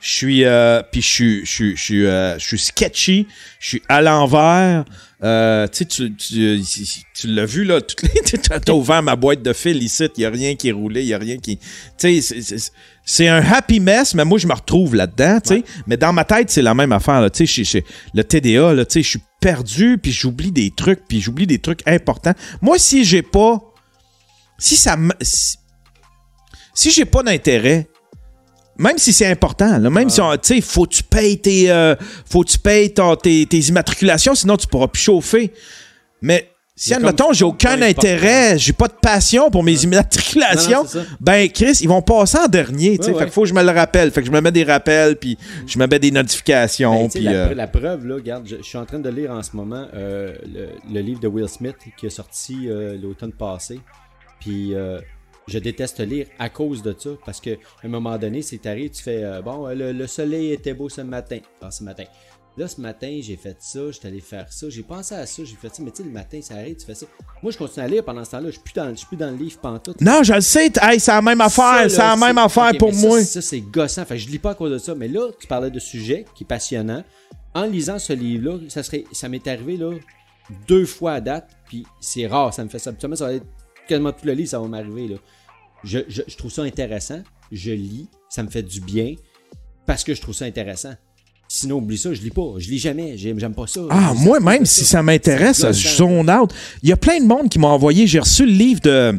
[0.00, 3.26] Je suis, euh, puis je suis, je suis, je suis, euh, je suis sketchy.
[3.58, 4.84] Je suis à l'envers.
[5.24, 6.60] Euh, tu, tu, tu,
[7.14, 7.80] tu l'as vu, là,
[8.64, 11.06] t'as ouvert ma boîte de fil ici, il n'y a rien qui est roulé, il
[11.06, 11.58] n'y a rien qui...
[11.96, 12.72] Tu sais,
[13.04, 15.64] c'est un happy mess, mais moi, je me retrouve là-dedans, tu sais.
[15.86, 17.84] Mais dans ma tête, c'est la même affaire, tu sais.
[18.14, 21.58] Le TDA, là, tu sais, je suis perdu, puis j'oublie des trucs, puis j'oublie des
[21.58, 22.34] trucs importants.
[22.62, 23.60] Moi, si j'ai pas...
[24.56, 25.58] Si ça Si,
[26.72, 27.88] si j'ai pas d'intérêt
[28.76, 31.94] même si c'est important, là, même si tu sais, faut que tu payes tes, euh,
[32.28, 35.52] faut que tu payes tes, tes, immatriculations, sinon tu pourras plus chauffer.
[36.20, 40.84] Mais si, admettons, j'ai aucun intérêt, j'ai pas de passion pour mes immatriculations,
[41.20, 43.14] ben, Chris, ils vont passer en dernier, tu sais.
[43.14, 44.10] Fait qu'il faut que je me le rappelle.
[44.10, 47.08] Fait que je me mets des rappels, puis je me mets des notifications.
[47.14, 49.86] Ben, euh, la, preuve, là, regarde, je, suis en train de lire en ce moment
[49.94, 50.34] euh,
[50.90, 52.68] le, livre de Will Smith qui est sorti
[53.00, 53.80] l'automne passé.
[54.40, 54.74] Puis
[55.46, 57.10] je déteste lire à cause de ça.
[57.24, 60.88] Parce qu'à un moment donné, c'est arrivé, tu fais euh, Bon, le, soleil était beau
[60.88, 61.38] ce matin.
[61.62, 62.04] Ah, ce matin.
[62.56, 65.56] Là, ce matin, j'ai fait ça, j'étais allé faire ça, j'ai pensé à ça, j'ai
[65.56, 67.06] fait ça, mais tu sais, le matin, ça arrive, tu fais ça.
[67.42, 69.36] Moi, je continue à lire pendant ce temps-là, je suis plus dans, plus dans le
[69.36, 70.00] livre pantoute.
[70.00, 73.22] Non, je le sais, c'est la même affaire, c'est la même affaire pour moi.
[73.24, 75.70] Ça, c'est gossant, fait je lis pas à cause de ça, mais là, tu parlais
[75.70, 77.02] de sujet qui est passionnant.
[77.54, 79.92] En lisant ce livre-là, ça serait, ça m'est arrivé, là,
[80.66, 82.92] deux fois à date, puis c'est rare, ça me fait ça.
[82.98, 83.46] ça va être
[83.88, 85.16] quasiment tout le livre, ça va m'arriver, là
[85.84, 87.22] je, trouve ça intéressant.
[87.52, 89.14] Je lis, ça me fait du bien
[89.86, 90.94] parce que je trouve ça intéressant.
[91.56, 92.54] Sinon, oublie ça, je lis pas.
[92.58, 93.16] Je lis jamais.
[93.16, 93.80] J'aime pas ça.
[93.90, 96.52] Ah, moi, même si ça m'intéresse, je zone out.
[96.82, 98.08] Il y a plein de monde qui m'a envoyé.
[98.08, 99.14] J'ai reçu le livre de.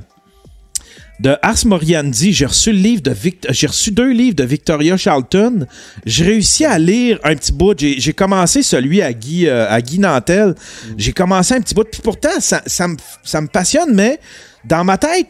[1.21, 4.98] De Ars Moriandi, j'ai reçu le livre de Vict- j'ai reçu deux livres de Victoria
[4.98, 5.65] Charlton.
[6.06, 7.74] J'ai réussi à lire un petit bout.
[7.80, 10.56] J'ai commencé celui à Guy, euh, à Guy Nantel.
[10.98, 11.86] J'ai commencé un petit bout.
[11.89, 14.19] Puis pourtant, ça, ça me ça me passionne, mais
[14.65, 15.28] dans ma tête,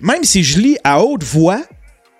[0.00, 1.62] même si je lis à haute voix,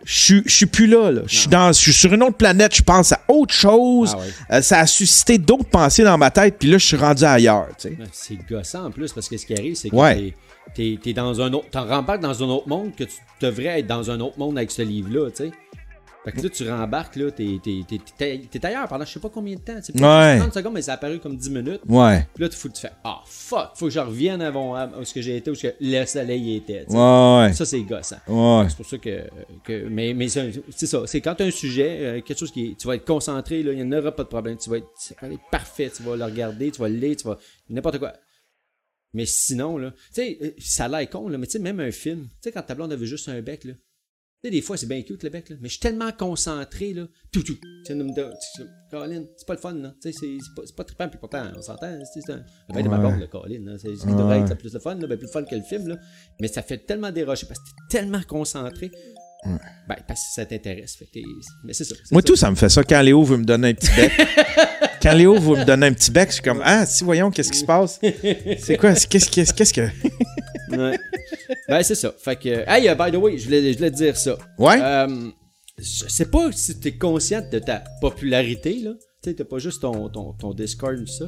[0.05, 1.11] je suis- plus là.
[1.11, 1.23] là.
[1.27, 2.75] Je suis dans- je suis sur une autre planète.
[2.77, 4.13] Je pense à autre chose.
[4.15, 4.57] Ah ouais.
[4.59, 6.57] Euh, ça a suscité d'autres pensées dans ma tête.
[6.59, 7.69] Puis là, je suis rendu ailleurs.
[8.13, 10.35] C'est gossant en plus parce que ce qui arrive, c'est que Ouais.
[10.75, 11.67] t'es- dans un autre.
[11.71, 14.71] T'en rembarques dans un autre monde que tu devrais être dans un autre monde avec
[14.71, 15.51] ce livre-là, tu sais.
[16.25, 19.21] Fait que là, tu rembarques, là, t'es t'es- t'es- t'es- t'es ailleurs pendant je sais
[19.21, 19.79] pas combien de temps.
[19.83, 20.39] C'est Ouais.
[20.39, 21.83] 30 secondes, mais ça a apparu comme 10 minutes.
[21.87, 22.27] Ouais.
[22.35, 25.05] Puis là, faut que tu fais Ah, fuck, faut que je revienne avant à où
[25.05, 26.87] ce que j'ai été, où ce que le soleil était.
[26.89, 26.97] tu.
[26.97, 27.53] Ouais.
[27.53, 28.17] Ça, c'est gossant.
[28.27, 28.67] Ouais.
[28.71, 29.25] C'est pour ça que.
[29.65, 31.03] que mais mais c'est c'est ça.
[31.07, 32.79] C'est quand tu as un sujet, euh, quelque chose qui est.
[32.79, 34.57] Tu vas être concentré, là, il n'y en aura pas de problème.
[34.57, 35.91] Tu vas être, ça va être parfait.
[35.95, 37.39] Tu vas le regarder, tu vas le lire, tu vas.
[37.69, 38.15] N'importe quoi.
[39.13, 39.91] Mais sinon, là.
[39.93, 42.25] Tu sais, euh, ça a l'air con, là, mais tu sais, même un film.
[42.25, 43.75] Tu sais, quand ta blonde avait juste un bec, là.
[44.45, 45.57] Tu sais, des fois, c'est bien cute le bec, là.
[45.63, 47.07] Mais je suis tellement concentré, là.
[47.33, 47.59] Tout, tout.
[48.91, 49.95] Colin, c'est pas le fun, là.
[50.03, 51.99] Tu sais, c'est pas, pas trippant, puis pourtant, on s'entend.
[52.13, 52.45] C'est un.
[52.75, 53.79] Bec de ma blonde, le Colin.
[53.79, 55.07] C'est ce qui devrait être plus le fun, là.
[55.07, 55.97] Ben, plus le fun que le film, là.
[56.43, 58.91] Mais ça fait tellement dérocher parce que t'es tellement concentré.
[59.47, 60.99] Ben, parce que ça t'intéresse.
[61.65, 61.95] Mais c'est ça.
[62.11, 62.27] Moi, ça.
[62.27, 64.13] tout, ça me fait ça quand Léo veut me donner un petit bec.
[65.05, 67.53] quand Léo veut me donner un petit bec, je suis comme Ah, si, voyons, qu'est-ce
[67.53, 68.01] qui se passe?
[68.59, 68.95] C'est quoi?
[68.95, 69.89] Qu'est-ce que.
[70.71, 70.99] Ouais.
[71.69, 72.13] ben, c'est ça.
[72.19, 72.65] Fait que.
[72.67, 74.37] Hey, uh, by the way, je voulais, je voulais te dire ça.
[74.59, 74.79] Ouais?
[74.81, 75.31] Euh,
[75.79, 78.93] je sais pas si t'es conscient de ta popularité, là.
[79.23, 81.27] Tu sais, t'as pas juste ton, ton, ton Discord ou ça.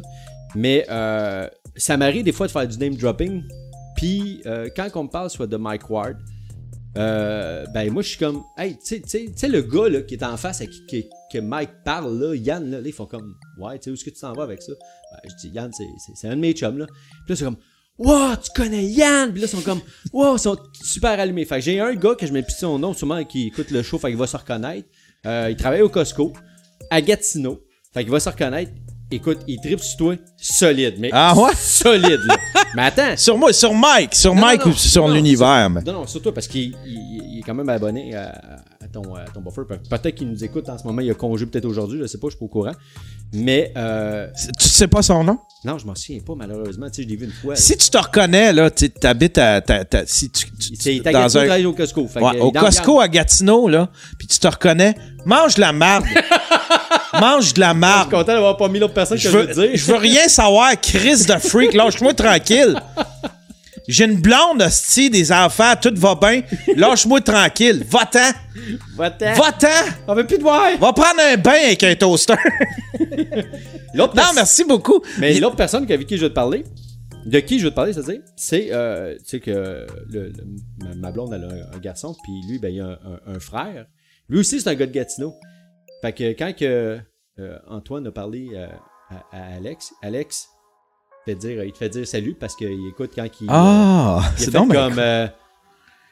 [0.54, 3.42] Mais euh, ça m'arrive des fois de faire du name dropping.
[3.96, 6.16] Puis euh, quand on me parle soit de Mike Ward,
[6.96, 10.36] euh, ben moi je suis comme, hey, tu sais- le gars là, qui est en
[10.36, 13.78] face à qui, qui- que Mike parle, là, Yann, là, là, ils font comme, ouais,
[13.78, 14.72] tu sais, où est-ce que tu t'en vas avec ça?
[15.12, 15.70] Ben, je dis, Yann,
[16.14, 16.86] c'est un de mes chums, là.
[16.86, 17.56] Puis là, c'est comme,
[17.98, 19.32] wow, tu connais Yann!
[19.32, 19.80] Puis là, ils sont comme,
[20.12, 21.44] wow, ils sont super allumés.
[21.44, 23.82] Fait que j'ai un gars que je mets plus son nom, sûrement, qui écoute le
[23.82, 24.88] show, fait qu'il va se reconnaître.
[25.26, 26.32] Euh, il travaille au Costco,
[26.90, 27.60] à Gatineau.
[27.92, 28.70] Fait qu'il va se reconnaître.
[29.08, 30.96] Écoute, il tripe sur toi, solide.
[30.98, 31.52] Mais Ah ouais?
[31.56, 32.36] solide, là.
[32.74, 34.14] Mais attends, Sur moi, sur Mike.
[34.16, 35.70] Sur non, Mike non, ou sur l'univers.
[35.70, 38.32] mais- non, non, surtout parce qu'il il- il est quand même abonné à,
[38.82, 39.62] à ton, à ton buffer.
[39.68, 42.18] Pe- Peut-être qu'il nous écoute en ce moment, il a congé peut-être aujourd'hui, je sais
[42.18, 42.72] pas, je suis pas au courant.
[43.32, 44.26] Mais, euh,
[44.58, 45.38] Tu sais pas son nom?
[45.64, 46.86] non, je m'en souviens pas, malheureusement.
[46.90, 47.54] Tu sais, je l'ai vu une fois.
[47.56, 49.62] Si tu te reconnais, là, tu habites à.
[50.06, 51.44] si tu, tu- tu- t'as dans Gatineau, un.
[51.44, 52.08] il travaille au Costco.
[52.08, 53.88] Fait que, Ouais, il au est Costco à Gatineau, là,
[54.18, 56.04] puis tu te reconnais, mange la marde.
[57.20, 58.08] mange de la Je marde.
[58.08, 59.70] suis content d'avoir pas mis l'autre personne que Je je veux, dire.
[59.74, 62.80] je veux rien savoir, Chris de freak, lâche-moi tranquille.
[63.88, 66.42] J'ai une blonde, hostie, des enfants, tout va bien.
[66.74, 67.84] Lâche-moi tranquille.
[67.88, 68.32] Va-t'en.
[68.96, 69.32] Va-t'en.
[69.34, 69.68] Va-t'en.
[70.08, 70.76] On veut plus te voir.
[70.80, 72.34] Va prendre un bain avec un toaster.
[73.94, 75.00] L'autre non, merci beaucoup.
[75.18, 76.64] Mais l'autre personne avec qui je veux te parler,
[77.24, 80.32] de qui je veux te parler, c'est-à-dire, c'est, euh, tu sais que le, le-
[80.78, 82.90] ma, ma blonde, elle a un, un garçon, puis lui, ben, il a un,
[83.32, 83.86] un- un frère.
[84.28, 85.34] Lui aussi, c'est un gars de Gatineau.
[86.02, 86.98] Fait que quand que,
[87.38, 88.66] euh, Antoine a parlé euh,
[89.10, 90.48] à, à Alex, Alex,
[91.28, 93.46] il te fait dire, il te fait dire salut parce qu'il écoute quand il.
[93.50, 94.98] Ah, il a c'est fait donc comme.
[94.98, 95.26] euh,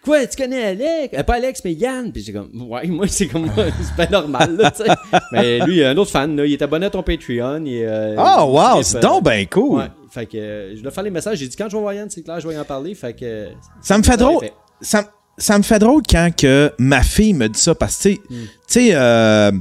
[0.03, 1.16] Quoi, tu connais Alex?
[1.18, 2.12] Euh, pas Alex, mais Yann.
[2.12, 4.90] Puis j'ai comme, ouais, moi, c'est comme, c'est pas normal, là, tu sais.
[5.33, 6.44] Mais lui, un autre fan, là.
[6.44, 7.64] Il est abonné à ton Patreon.
[7.66, 9.79] Euh, Ah, il wow, c'est euh, donc bien cool.
[9.79, 9.87] Ouais.
[10.11, 11.38] Fait que euh, je dois faire les messages.
[11.38, 12.94] J'ai dit quand je vais voir Yann, c'est clair, je vais y en parler.
[12.94, 13.25] Fait que.
[13.25, 13.49] euh,
[13.81, 14.40] Ça me fait drôle.
[14.40, 14.53] fait.
[14.83, 15.07] Ça, me-
[15.38, 18.20] ça me fait drôle quand que ma fille me dit ça parce que, tu sais,
[18.29, 18.35] Hmm.
[18.44, 19.59] tu sais, euh, tu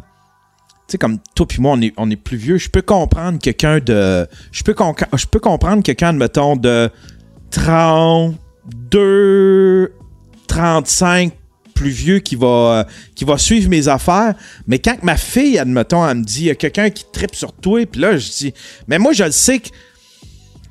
[0.88, 2.58] sais, comme toi puis moi, on est, on est plus vieux.
[2.58, 4.26] Je peux comprendre quelqu'un de.
[4.52, 6.90] Je peux, peux comprendre quelqu'un, mettons, de
[7.52, 9.94] 32,
[10.48, 11.34] 35
[11.74, 12.84] plus vieux qui va, euh,
[13.16, 14.36] qui va suivre mes affaires.
[14.68, 17.54] Mais quand ma fille, admettons, elle me dit, il y a quelqu'un qui tripe sur
[17.54, 18.54] toi, puis là, je dis,
[18.88, 19.70] mais moi, je le sais que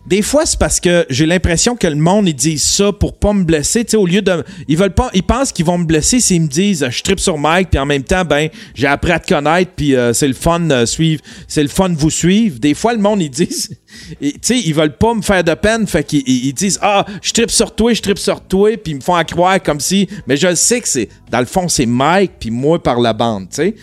[0.04, 3.32] des fois, c'est parce que j'ai l'impression que le monde, ils disent ça pour pas
[3.32, 3.84] me blesser.
[3.84, 4.42] Tu sais, au lieu de.
[4.66, 5.10] Ils veulent pas.
[5.14, 7.86] Ils pensent qu'ils vont me blesser s'ils me disent je tripe sur Mike, puis en
[7.86, 11.22] même temps, ben, j'ai appris à te connaître, puis euh, c'est le fun de suivre.
[11.46, 12.58] C'est le fun vous suivre.
[12.58, 13.70] Des fois, le monde, ils disent.
[14.20, 17.30] Tu sais, ils veulent pas me faire de peine, fait qu'ils ils- disent Ah, je
[17.32, 20.08] tripe sur toi, je tripe sur toi, puis ils me font en croire comme si.
[20.26, 21.08] Mais je sais que c'est.
[21.30, 23.74] Dans le fond, c'est Mike, puis moi par la bande, tu sais.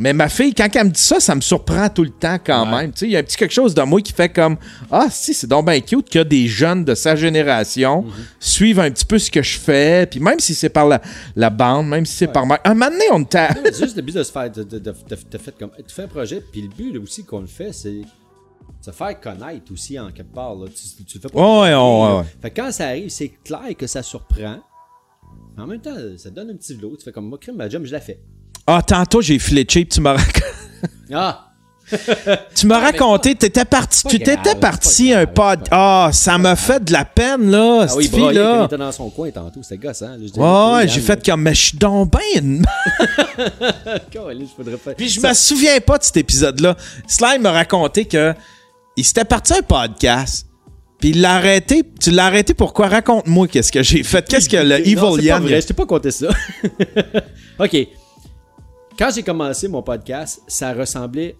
[0.00, 2.64] Mais ma fille, quand elle me dit ça, ça me surprend tout le temps quand
[2.72, 2.82] Ouais.
[2.82, 2.92] même.
[3.02, 4.56] Il y a un petit quelque chose de moi qui fait comme
[4.90, 8.12] Ah, si, c'est donc bien cute que des jeunes de sa génération Mhm.
[8.38, 10.06] suivent un petit peu ce que je fais.
[10.06, 11.00] Puis même si c'est par la,
[11.34, 12.60] la bande, même si c'est par moi.
[12.64, 14.50] Un moment donné, on C'est juste le but de se faire.
[14.50, 17.24] De, de, de, de- de fait comme, tu fais un projet, puis le but aussi
[17.24, 18.02] qu'on le fait, c'est
[18.80, 20.54] se faire connaître aussi en quelque part.
[20.54, 20.66] Là.
[21.06, 21.38] Tu, fais pas.
[21.62, 22.24] Ouais, ouais, ouais.
[22.40, 24.58] Fait que quand ça arrive, c'est clair que ça surprend.
[25.58, 26.96] En même temps, ça donne un petit vlog.
[26.98, 28.20] Tu fais comme moi, crime, ma job, je la fais.
[28.70, 30.42] Ah, tantôt, j'ai cheap, tu m'as raconté.
[31.10, 31.46] Ah!
[32.54, 35.60] tu m'as raconté, t'étais parti, tu t'étais parti un pod.
[35.70, 38.76] Ah, ça m'a fait de la peine, là, Ah oui, cette braillait quand il était
[38.76, 39.62] dans son coin tantôt.
[39.62, 39.94] C'était là.
[39.94, 42.66] Je disais, Ouais, oh, j'ai fait comme, mais je suis donc ben
[44.98, 46.76] Puis je me souviens pas de cet épisode-là.
[47.06, 48.34] Sly m'a raconté que
[48.98, 50.46] il s'était parti un podcast.
[51.00, 51.84] Puis il l'a arrêté.
[51.98, 52.88] Tu l'as arrêté pourquoi?
[52.88, 54.28] Raconte-moi qu'est-ce que j'ai fait.
[54.28, 55.42] Qu'est-ce que le Evil Yann...
[55.46, 56.28] t'ai pas compté ça.
[57.58, 57.88] OK.
[58.98, 61.36] Quand j'ai commencé mon podcast, ça ressemblait...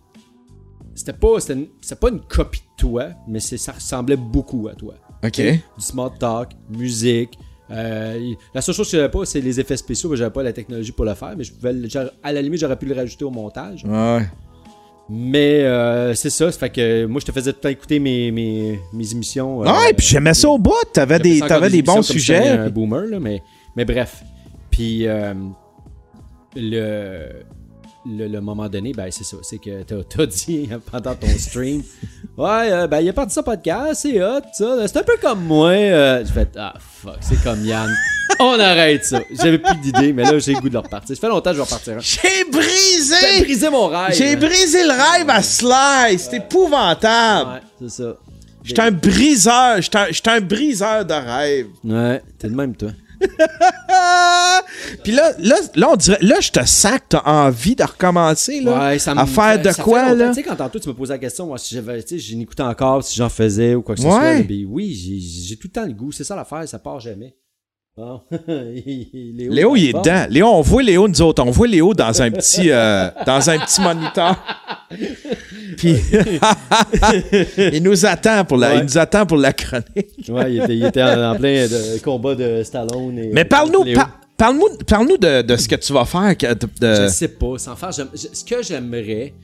[0.94, 1.66] C'était pas, c'était
[2.00, 4.94] pas une copie de toi, mais c'est- ça ressemblait beaucoup à toi.
[5.24, 5.40] OK.
[5.40, 7.38] Du smart talk, musique.
[7.70, 10.14] euh, la seule chose que j'avais pas, c'est les effets spéciaux.
[10.16, 11.72] J'avais pas la technologie pour le faire, mais je pouvais,
[12.22, 13.84] à la limite, j'aurais pu le rajouter au montage.
[13.84, 14.26] Ouais.
[15.10, 17.98] Mais euh, c'est ça, ça fait que moi, je te faisais tout le temps écouter
[17.98, 19.62] mes, mes, mes émissions.
[19.62, 20.74] euh, Ouais, puis j'aimais ça au bout.
[20.92, 22.48] T'avais des, t'avais des émissions bons sujets.
[22.48, 23.40] un boomer, là, mais,
[23.76, 24.22] mais bref.
[24.70, 25.32] Puis, euh,
[26.60, 27.28] le,
[28.06, 29.36] le, le moment donné, ben, c'est ça.
[29.42, 31.82] C'est que t'as, t'as dit pendant ton stream
[32.36, 34.86] Ouais, euh, ben, il a parti ça podcast, c'est hot, ça.
[34.88, 35.70] C'est un peu comme moi.
[35.70, 37.90] Euh, j'ai fait Ah, fuck, c'est comme Yann.
[38.40, 39.20] On arrête ça.
[39.32, 41.16] J'avais plus d'idée, mais là, j'ai le goût de le repartir.
[41.16, 41.98] Ça fait longtemps que je vais repartir.
[42.00, 43.42] J'ai J'ai brisé!
[43.42, 44.14] brisé mon rêve.
[44.14, 46.18] J'ai brisé le rêve à Sly.
[46.18, 47.50] C'est épouvantable.
[47.50, 48.14] Ouais, c'est ça.
[48.62, 49.80] J'étais un briseur.
[49.80, 51.66] J'étais un, un briseur de rêve.
[51.82, 52.90] Ouais, t'es de même, toi.
[55.02, 58.60] Puis là, là, là, on dirait, là, je te sens que t'as envie de recommencer,
[58.60, 58.88] là.
[58.90, 60.28] Ouais, ça me à faire de ça quoi, fait là?
[60.28, 62.40] Tu sais, quand tantôt tu me posais la question, moi, si j'avais, tu sais, j'en
[62.40, 64.20] écoutais encore, si j'en faisais ou quoi que ce soit.
[64.20, 64.42] Ouais.
[64.42, 66.12] ben oui, j'ai, j'ai tout le temps le goût.
[66.12, 67.34] C'est ça l'affaire, ça part jamais.
[67.96, 68.20] Bon.
[68.46, 70.02] Léo, Léo, il est bon.
[70.02, 70.26] dedans.
[70.30, 71.42] Léo, on voit Léo, nous autres.
[71.44, 74.36] On voit Léo dans un petit, euh, dans un petit moniteur.
[75.78, 75.94] Puis,
[77.72, 78.78] il nous attend pour la, Ouais.
[78.80, 80.28] il nous attend pour la chronique.
[80.28, 83.18] Ouais, il était, il était en, en plein de combat de Stallone.
[83.18, 83.84] Et, Mais parle-nous,
[84.36, 86.36] parle-nous, parle-nous de, de ce que tu vas faire.
[86.36, 87.92] que- de- Je de- sais pas, sans faire.
[87.92, 89.34] je- ce que j'aimerais,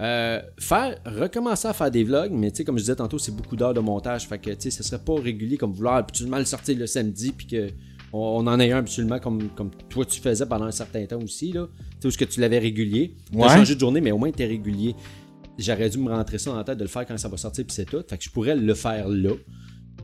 [0.00, 3.34] euh, faire, recommencer à faire des vlogs, mais tu sais, comme je disais tantôt, c'est
[3.34, 4.26] beaucoup d'heures de montage.
[4.26, 7.32] Fait que, tu sais, ce serait pas régulier comme vouloir absolument le sortir le samedi,
[7.36, 7.68] puis que
[8.14, 11.20] on, on en ait un absolument comme, comme toi tu faisais pendant un certain temps
[11.22, 11.66] aussi, là.
[11.92, 13.14] Tu sais, où ce que tu l'avais régulier.
[13.30, 13.44] Tu Ouais.
[13.46, 14.94] as changé de journée, mais au moins t'es régulier.
[15.58, 17.64] J'aurais dû me rentrer ça dans la tête de le faire quand ça va sortir,
[17.66, 18.02] puis c'est tout.
[18.08, 19.30] Fait que je pourrais le faire là.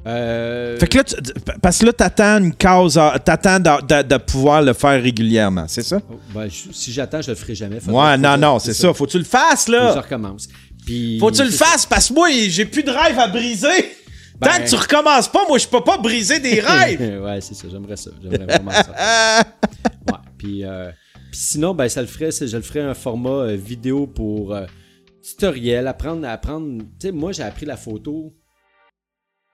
[0.06, 1.16] Euh, Fait que là, tu-
[1.61, 5.64] parce que là, t'attends une cause, à- t'attends de, de- de pouvoir le faire régulièrement,
[5.66, 6.00] c'est ça?
[6.11, 7.78] oh, ben, je- si j'attends, je le ferai jamais.
[7.88, 8.92] Ouais, non, non, c'est ça.
[8.94, 10.00] Faut que tu le fasses, je là.
[10.00, 10.48] recommence.
[10.87, 13.66] Puis, Faut que tu le fasses parce que moi, j'ai plus de rêve à briser.
[14.40, 17.20] Tant Ben- que tu recommences pas, moi, je peux pas briser des rêves.
[17.22, 18.11] ouais, c'est ça, j'aimerais ça.
[18.22, 18.94] J'aimerais vraiment ça.
[20.08, 20.90] Ouais, puis, euh,
[21.32, 24.64] puis sinon, ben, ça le ferait, je le ferais un format euh, vidéo pour euh,
[25.22, 26.83] tutoriel, apprendre à apprendre.
[26.98, 28.35] Tu sais, moi, j'ai appris la photo.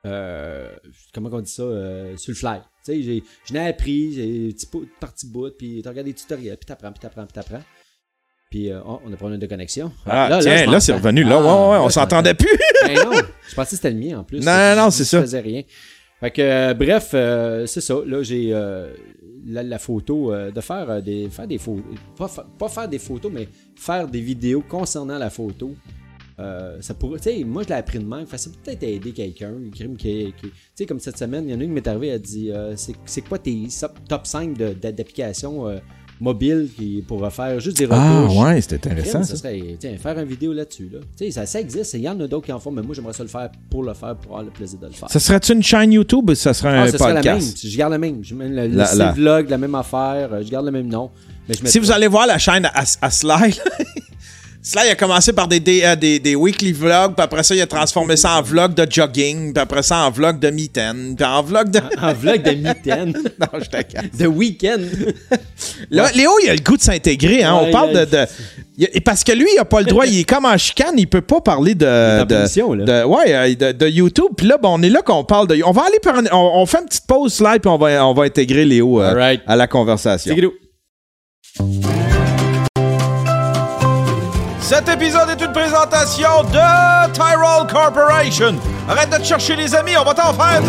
[0.07, 0.69] euh,
[1.15, 2.59] comment on dit ça euh, Sur le fly.
[2.85, 6.67] Tu sais, j'ai- je l'ai appris, j'ai petit bout, puis tu regardes des tutoriels, puis
[6.67, 7.63] t'apprends, puis t'apprends, puis t'apprends.
[8.51, 9.91] Puis, euh, oh, on a problème de connexion.
[10.07, 11.25] Ah, tiens, je là, c'est revenu.
[11.25, 12.57] Là, Ah, ouais, ouais, on là, je s'entendait plus.
[12.87, 13.13] Ben non,
[13.49, 14.41] je pensais que c'était le mien en plus.
[14.41, 15.21] Non, non, non, c'est Je ça.
[15.23, 15.63] faisais rien.
[16.21, 17.97] Fait que, euh, bref, euh, c'est ça.
[18.07, 18.93] Là, j'ai euh,
[19.47, 21.85] la, photo, de faire des, faire des photos.
[22.17, 25.75] Pas, pas faire des photos, mais faire des vidéos concernant la photo.
[26.37, 28.27] Ça pourrait, moi je l'ai appris de même.
[28.27, 29.53] Ça peut peut-être aider quelqu'un.
[29.73, 30.35] qui-
[30.75, 33.23] sais, comme cette semaine, il y en a une qui m'est arrivée, elle dit c'est,
[33.23, 33.69] quoi tes
[34.09, 35.67] top 5 de- de- d'applications
[36.21, 38.39] mobiles qui, pour faire juste des Ah, retouches?
[38.39, 39.37] ouais, c'était intéressant, ça ça.
[39.37, 40.89] serait, tiens, faire une vidéo là-dessus.
[40.93, 41.01] Là.
[41.19, 42.95] Tu sais, Ça, ça existe, il y en a d'autres qui en font, mais moi
[42.95, 45.11] j'aimerais ça le faire pour le faire, pour avoir le plaisir de le faire.
[45.11, 47.35] Ça serait-tu une chaîne YouTube ou ça serait Ah, un ça serait la même.
[47.39, 47.59] podcast?
[47.67, 48.23] Je garde le même.
[48.23, 50.29] Je mets le, La- la- vlog, la même affaire.
[50.33, 51.11] euh, Je garde le même nom.
[51.49, 53.55] Mais je Si vous allez voir la chaîne à, à Sly,
[54.67, 57.61] Sly a commencé par des, des, euh, des, des weekly vlogs, puis après ça, il
[57.61, 61.25] a transformé ça en vlog de jogging, puis après ça en vlog de mitaine, puis
[61.27, 61.81] en vlog de...
[62.01, 64.79] En vlog de mitaine, non, je te de week-end?
[65.91, 67.43] Là, Léo, il a le goût de s'intégrer.
[67.43, 67.57] Hein?
[67.57, 68.05] Ouais, On parle de.
[68.07, 68.27] de-
[68.79, 70.07] il parce que lui, il a pas le droit.
[70.07, 70.95] il est comme en chicane.
[70.97, 72.25] Il peut pas parler de.
[72.25, 72.85] de, là.
[72.85, 74.33] de- ouais, euh, de, de YouTube.
[74.37, 75.61] Puis là, ben, on est là qu'on parle de.
[75.65, 76.17] On va aller par.
[76.33, 79.15] on, on fait une petite pause slide, puis on va, on va intégrer Léo euh,
[79.47, 80.35] à la conversation.
[81.57, 81.94] C'est.
[84.75, 88.57] Cet épisode est une présentation de Tyrol Corporation.
[88.89, 90.63] Arrête de te chercher les amis, on va t'en faire,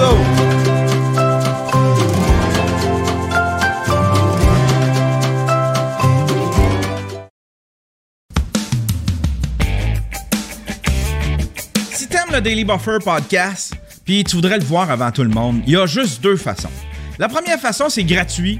[12.08, 13.74] t'aimes le Daily Buffer podcast,
[14.06, 16.70] puis tu voudrais le voir avant tout le monde, il y a juste deux façons.
[17.18, 18.60] La première façon, c'est gratuit.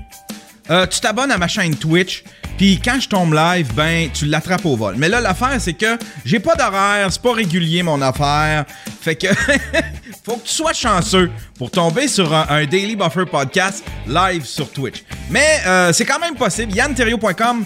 [0.70, 2.24] Euh, tu t'abonnes à ma chaîne Twitch,
[2.58, 4.96] puis quand je tombe live, ben tu l'attrapes au vol.
[4.98, 8.66] Mais là, l'affaire, c'est que j'ai pas d'horaire, c'est pas régulier mon affaire.
[9.02, 9.28] Fait que
[10.26, 15.04] faut que tu sois chanceux pour tomber sur un, Daily Buffer podcast live sur Twitch.
[15.30, 16.74] Mais euh, c'est quand même possible.
[16.74, 17.66] YannTerrio.com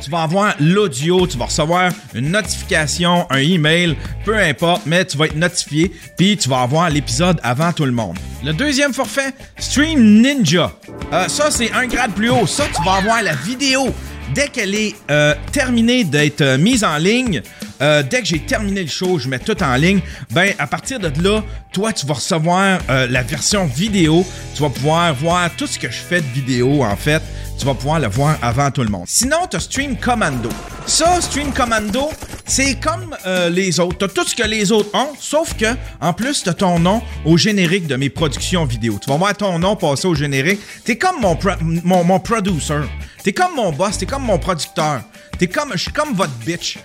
[0.00, 5.16] tu vas avoir l'audio, tu vas recevoir une notification, un email, peu importe, mais tu
[5.16, 8.16] vas être notifié, puis tu vas avoir l'épisode avant tout le monde.
[8.44, 10.72] Le deuxième forfait, Stream Ninja.
[11.12, 12.46] Euh, ça, c'est un grade plus haut.
[12.46, 13.94] Ça, tu vas avoir la vidéo
[14.34, 17.42] dès qu'elle est euh, terminée d'être euh, mise en ligne.
[17.80, 20.00] Euh, dès que j'ai terminé le show, je mets tout en ligne.
[20.30, 24.24] Ben, à partir de là, toi, tu vas recevoir euh, la version vidéo.
[24.54, 27.22] Tu vas pouvoir voir tout ce que je fais de vidéo, en fait.
[27.58, 29.04] Tu vas pouvoir le voir avant tout le monde.
[29.06, 30.48] Sinon, tu as Stream Commando.
[30.86, 32.08] Ça, Stream Commando,
[32.46, 33.98] c'est comme euh, les autres.
[33.98, 35.66] Tu as tout ce que les autres ont, sauf que,
[36.00, 38.98] en plus, tu as ton nom au générique de mes productions vidéo.
[39.02, 40.60] Tu vas voir ton nom passer au générique.
[40.84, 42.80] Tu es comme mon, pro- mon, mon producer.
[43.22, 45.02] T'es comme mon boss, t'es comme mon producteur.
[45.40, 46.76] T'es comme, je suis comme votre bitch.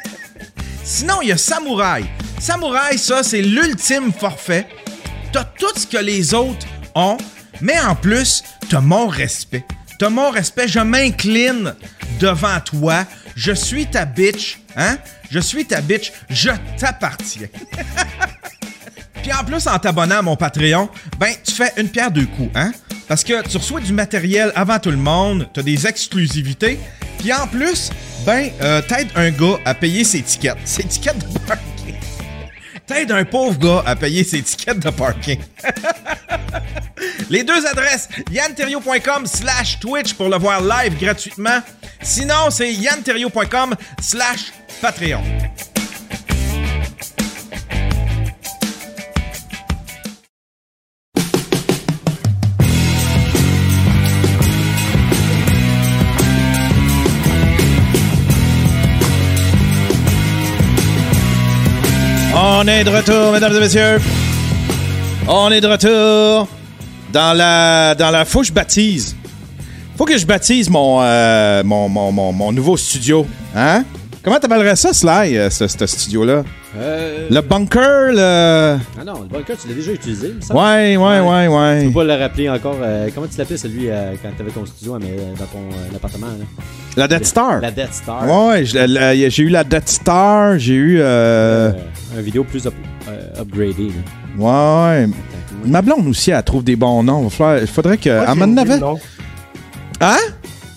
[0.84, 2.04] Sinon, il y a Samouraï.
[2.38, 4.66] Samouraï, ça, c'est l'ultime forfait.
[5.32, 7.16] T'as tout ce que les autres ont,
[7.62, 9.64] mais en plus, t'as mon respect.
[9.98, 11.74] T'as mon respect, je m'incline
[12.20, 13.06] devant toi.
[13.34, 14.98] Je suis ta bitch, hein?
[15.30, 17.48] Je suis ta bitch, je t'appartiens.
[19.22, 22.50] Puis en plus, en t'abonnant à mon Patreon, ben, tu fais une pierre deux coups,
[22.54, 22.72] hein?
[23.10, 26.78] Parce que tu reçois du matériel avant tout le monde, t'as des exclusivités,
[27.18, 27.90] puis en plus,
[28.24, 30.56] ben, euh, t'aides un gars à payer ses tickets.
[30.64, 31.96] Ses tickets de parking.
[32.86, 35.40] T'aides un pauvre gars à payer ses tickets de parking.
[37.30, 41.58] Les deux adresses, yanterio.com slash Twitch pour le voir live gratuitement.
[42.00, 45.24] Sinon, c'est yanterio.com slash Patreon.
[62.62, 63.98] On est de retour, mesdames et messieurs.
[65.26, 66.46] On est de retour
[67.10, 69.16] dans la dans la faut que je baptise.
[69.96, 73.82] Faut que je baptise mon euh, mon, mon, mon, mon nouveau studio, hein?
[74.22, 76.44] Comment t'appellerais ça, Sly, euh, ce, ce studio-là?
[76.76, 77.28] Euh...
[77.30, 78.78] Le bunker, le...
[79.00, 80.60] Ah non, le bunker, tu l'as déjà utilisé, semble.
[80.60, 81.80] Ouais, ouais, ouais, ouais.
[81.80, 82.76] Tu peux pas le rappeler encore.
[83.14, 83.86] comment tu l'appelais celui
[84.22, 86.26] quand t'avais ton studio mais, dans ton appartement?
[86.26, 86.44] Là?
[86.96, 87.60] La Death Star.
[87.60, 88.28] La Death Star.
[88.28, 90.98] Ouais, je- la- la- j'ai eu la Death Star, j'ai eu...
[91.00, 91.70] Euh...
[91.70, 91.72] Euh,
[92.18, 92.74] un vidéo plus up-
[93.08, 93.88] euh, upgradé.
[93.88, 93.94] là.
[94.38, 95.08] Ouais, ouais.
[95.64, 97.24] Ma blonde aussi, elle trouve des bons noms.
[97.24, 98.08] Il faudrait, faudrait que...
[98.10, 98.74] Moi, Elle j'ai m'en une idée avait...
[98.76, 98.98] de nom.
[100.00, 100.16] Hein?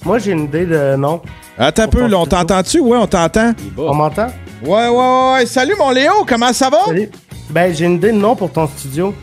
[0.05, 1.21] Moi, j'ai une idée de nom.
[1.57, 2.37] Attends un peu, là, on studio.
[2.39, 2.79] t'entend-tu?
[2.79, 3.53] Ouais, on t'entend.
[3.77, 4.27] On m'entend?
[4.65, 5.45] Ouais, ouais, ouais, ouais.
[5.45, 6.79] Salut, mon Léo, comment ça va?
[6.85, 7.09] Salut.
[7.49, 9.13] Ben, j'ai une idée de nom pour ton studio.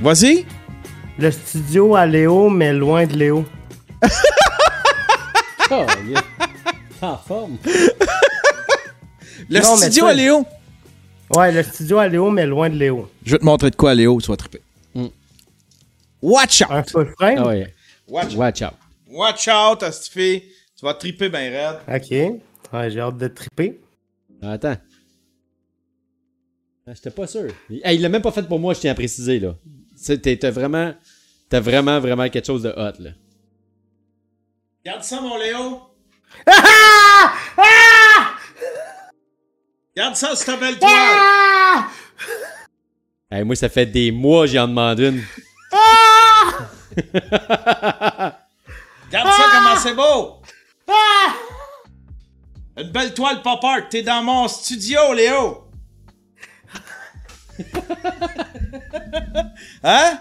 [0.00, 0.44] Vas-y.
[1.18, 3.44] Le studio à Léo, mais loin de Léo.
[5.70, 7.58] Oh, il est en forme.
[9.48, 10.46] Le Non, studio à Léo.
[11.34, 13.10] Ouais, le studio à Léo, mais loin de Léo.
[13.24, 14.60] Je vais te montrer de quoi, Léo, tu vas triper.
[14.94, 15.06] Mm.
[16.22, 16.68] Watch out.
[16.70, 17.38] Un full frame?
[17.38, 17.74] Ah ouais.
[18.08, 18.72] Watch, Watch out.
[19.08, 20.42] Watch out, Astifi.
[20.78, 21.78] Tu vas triper bien raide.
[21.88, 22.10] Ok.
[22.72, 23.80] Ouais, j'ai hâte de triper.
[24.42, 24.76] Attends.
[26.86, 27.48] Ah, J'étais pas sûr.
[27.68, 29.56] Il, hey, il l'a même pas fait pour moi, je tiens à préciser, là.
[30.40, 30.94] T'as vraiment...
[31.48, 33.10] T'as vraiment, vraiment quelque chose de hot, là.
[34.86, 35.82] Garde ça, mon Léo.
[39.96, 40.92] Garde ça, c'est ta belle toile.
[43.28, 45.24] Hey, moi, ça fait des mois que j'en demande une.
[49.10, 50.40] Garde ça, comment c'est beau.
[52.76, 53.88] Une belle toile pop art.
[53.90, 55.68] T'es dans mon studio, Léo.
[59.82, 60.20] hein?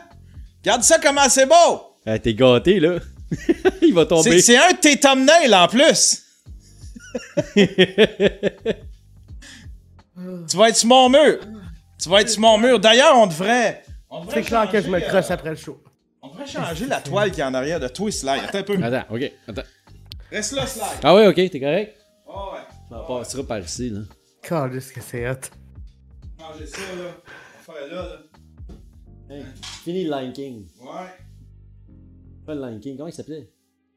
[0.63, 1.93] Garde ça, comment c'est beau.
[2.04, 2.97] Ah, T'es gâté, là.
[3.81, 4.41] il va C'est tomber.
[4.41, 6.21] c'est un de tes thumbnails en plus.
[7.55, 7.67] tu
[10.57, 11.39] vas être sur mon mur.
[12.01, 12.79] Tu vas être sur mon mur.
[12.79, 13.83] D'ailleurs, on devrait.
[14.09, 15.81] on devrait C'est clair que je me crosse euh, après le show.
[16.21, 18.29] On devrait changer la toile qui est en arrière de toi, Sly.
[18.39, 18.83] Attends un peu.
[18.83, 19.31] Attends, ok.
[19.47, 19.62] Attends.
[20.31, 20.81] Reste là, Sly.
[21.04, 21.97] Ah ouais, ok, t'es correct?
[22.27, 22.60] Oh, ouais.
[22.91, 24.02] On passera par ici, là.
[24.41, 25.35] Calisse que c'est hot.
[26.39, 27.12] Changer ça, là.
[27.67, 29.35] On va faire là, là.
[29.35, 29.43] Hey,
[29.83, 30.67] fini le Lion King.
[30.81, 31.10] Ouais.
[32.46, 33.50] Pas le Lion King, comment il s'appelait?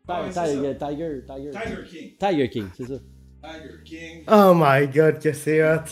[0.08, 1.50] Ah ouais, Tiger, Tiger, Tiger.
[1.50, 2.16] Tiger King.
[2.18, 2.94] Tiger King, c'est ça.
[3.42, 4.24] Tiger King.
[4.26, 5.84] Oh my god, que c'est hot.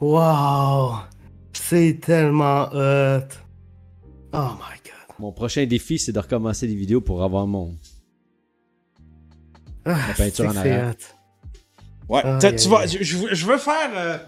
[0.00, 1.00] Wow.
[1.52, 3.28] C'est tellement hot.
[4.32, 5.16] Oh my god.
[5.18, 7.76] Mon prochain défi, c'est de recommencer les vidéos pour avoir mon.
[9.84, 10.94] Ah, La peinture c'est en arrière.
[12.08, 12.14] hot.
[12.14, 12.38] Ouais.
[12.56, 13.90] Tu vas, je, veux- je veux faire.
[13.94, 14.18] euh,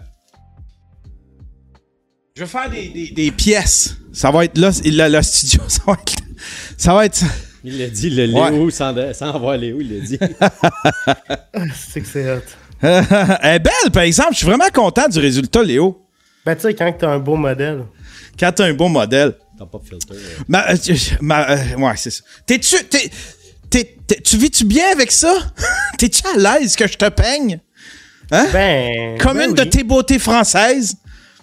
[2.35, 3.95] Je vais faire des, des- des pièces.
[4.13, 6.13] Ça va être là, le, le studio, ça va être.
[6.77, 7.23] Ça va être.
[7.63, 10.17] Il l'a dit, le Léo, sans, sans voir Léo, il l'a dit.
[11.91, 12.39] C'est que c'est hot.
[12.81, 14.31] Elle est belle, par exemple.
[14.31, 16.01] Je suis vraiment content du résultat, Léo.
[16.45, 17.83] Ben, tu sais, quand t'as un beau modèle.
[18.39, 19.35] Quand t'as un beau modèle.
[19.59, 20.13] T'as pas de filter.
[20.15, 20.43] euh.
[20.47, 20.75] Ma, euh,
[21.19, 22.23] ma- euh, ouais, c'est ça.
[22.47, 22.83] T'es-tu.
[22.85, 23.11] T'es,
[23.69, 25.35] t'es- t'es- tu vis-tu bien avec ça?
[25.99, 27.59] T'es-tu à l'aise que je te peigne?
[28.31, 29.17] Ben.
[29.19, 30.95] Comme ben une de tes beautés françaises?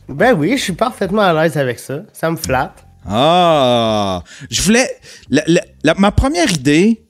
[0.09, 2.03] Ben oui, je suis parfaitement à l'aise avec ça.
[2.13, 2.85] Ça me flatte.
[3.07, 4.23] Ah!
[4.51, 4.89] Je voulais.
[5.31, 7.03] la- la- la- ma première idée,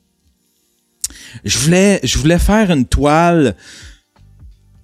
[1.45, 3.55] je voulais, je voulais faire une toile.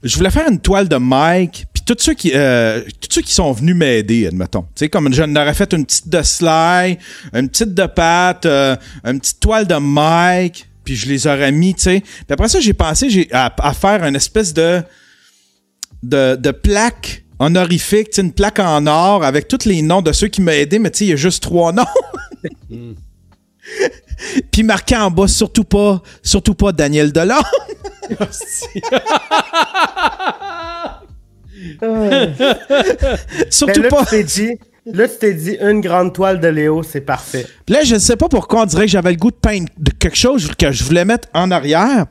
[0.03, 3.51] Je voulais faire une toile de Mike, puis tous ceux qui, euh, ceux qui sont
[3.53, 4.63] venus m'aider, admettons.
[4.63, 6.99] Tu sais, comme je n'aurais fait une petite de Sly,
[7.33, 11.75] une petite de Pat, euh, une petite toile de Mike, puis je les aurais mis,
[11.75, 12.01] tu sais.
[12.01, 14.83] Puis après ça, j'ai pensé à, faire une espèce de,
[16.03, 20.53] de plaque honorifique, une plaque en or avec tous les noms de ceux qui m'ont
[20.53, 21.85] aidé, mais tu sais, il y a juste trois noms.
[24.51, 27.43] Puis marqué en bas, surtout pas, surtout pas Daniel Delorme.
[33.51, 34.23] surtout Ben là, pas.
[34.23, 34.51] dit.
[34.87, 37.47] Là, tu t'es dit une grande toile de Léo, c'est parfait.
[37.65, 39.67] Puis là, je ne sais pas pourquoi on dirait que j'avais le goût de peindre
[39.79, 42.05] de quelque chose que je voulais mettre en arrière,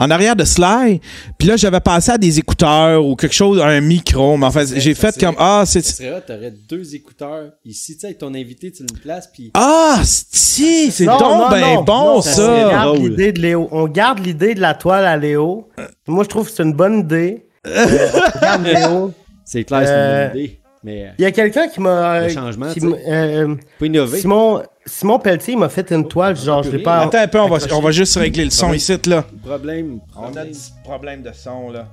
[0.00, 1.00] en arrière de Sly.
[1.38, 4.36] Puis là, j'avais pensé à des écouteurs ou quelque chose, un micro.
[4.36, 7.94] Mais en fait, j'ai fait serait- comme ah, c'est Ça serait t'aurais deux écouteurs ici,
[7.94, 9.52] tu sais, avec ton invité, tu le places, puis.
[9.54, 13.68] ah, si, c'est donc non, ben non, bon non, ça On garde l'idée de Léo.
[13.70, 15.68] On garde l'idée de la toile à Léo.
[16.08, 17.44] Moi, je trouve que c'est une bonne idée.
[17.68, 19.12] Euh, on garde Léo.
[19.44, 20.60] C'est clair, c'est Euh, une bonne idée.
[20.86, 22.20] Mais euh, Il y a quelqu'un qui m'a.
[22.20, 24.20] Le euh, changement, qui euh, innover.
[24.20, 27.00] Simon, Simon Pelletier il m'a fait une toile, genre, je l'ai pas.
[27.00, 29.24] Attends un peu, on va, on va juste régler le son ici, là.
[29.44, 29.98] Problème.
[30.16, 30.52] On a des
[30.84, 31.88] problèmes de son, là.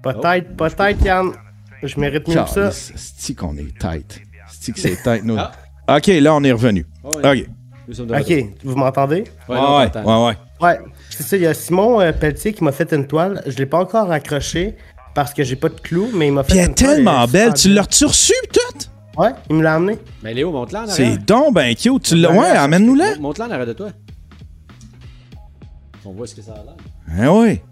[0.00, 1.32] Peut-être, peut-être, Yann.
[1.82, 2.70] Je mérite mieux que ça.
[2.70, 4.20] C'est qu'on est tight?
[4.48, 5.36] C'est que c'est tight, nous?
[5.36, 5.96] Ah.
[5.96, 6.86] OK, là, on est revenu.
[7.02, 7.40] Ouais.
[7.42, 7.48] OK.
[7.88, 9.24] Nous sommes de Ok, vous m'entendez?
[9.48, 10.36] Ouais, Ouais, ouais, ouais, ouais.
[10.60, 10.78] Ouais.
[11.10, 13.42] C'est ça, il y a Simon euh, Pelletier qui m'a fait une toile.
[13.46, 14.76] Je l'ai pas encore accroché
[15.14, 17.54] parce que j'ai pas de clous, mais il m'a fait Puis elle est tellement belle.
[17.54, 19.20] Tu l'as-tu reçu, tout?
[19.20, 19.98] Ouais, il me l'a amené.
[20.22, 21.18] Mais Léo, monte-la en C'est arrière.
[21.24, 22.02] donc ben cute.
[22.02, 22.30] Tu l'as...
[22.32, 23.16] Ouais, Ouais, amène-nous-la.
[23.18, 23.90] Monte-la en arrière de toi.
[26.04, 26.76] On voit ce que ça a l'air.
[27.18, 27.62] Ah ouais.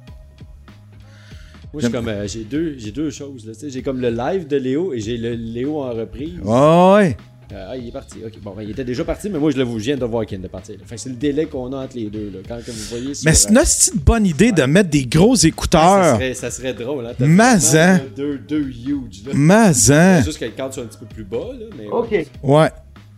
[1.73, 3.47] Moi, suis comme, euh, j'ai deux, j'ai deux choses.
[3.47, 3.71] Là, tu sais.
[3.71, 6.39] j'ai comme le live de Léo et j'ai le Léo en reprise.
[6.43, 7.17] Ouais, ouais.
[7.53, 8.19] Euh, ah, il est parti.
[8.25, 10.25] Ok, bon, ben, il était déjà parti, mais moi, je le je viens de voir
[10.25, 10.73] qu'il est parti.
[10.73, 10.79] là.
[10.87, 12.31] Fait que c'est le délai qu'on a entre les deux.
[12.33, 14.89] Là, quand que vous voyez sur, Mais c'est euh, une de bonne idée de mettre
[14.89, 16.15] des gros ça, écouteurs.
[16.17, 17.07] serait, ça serait drôle.
[17.07, 17.13] Hein?
[17.19, 17.43] Vraiment,
[17.75, 18.01] hein.
[18.17, 19.23] Deux, deux huge.
[19.27, 19.33] Là.
[19.35, 20.19] Mazan.
[20.19, 21.51] C'est juste que le cadre soit un petit peu plus bas.
[21.53, 22.27] Là, mais, Ok.
[22.43, 22.71] Ouais.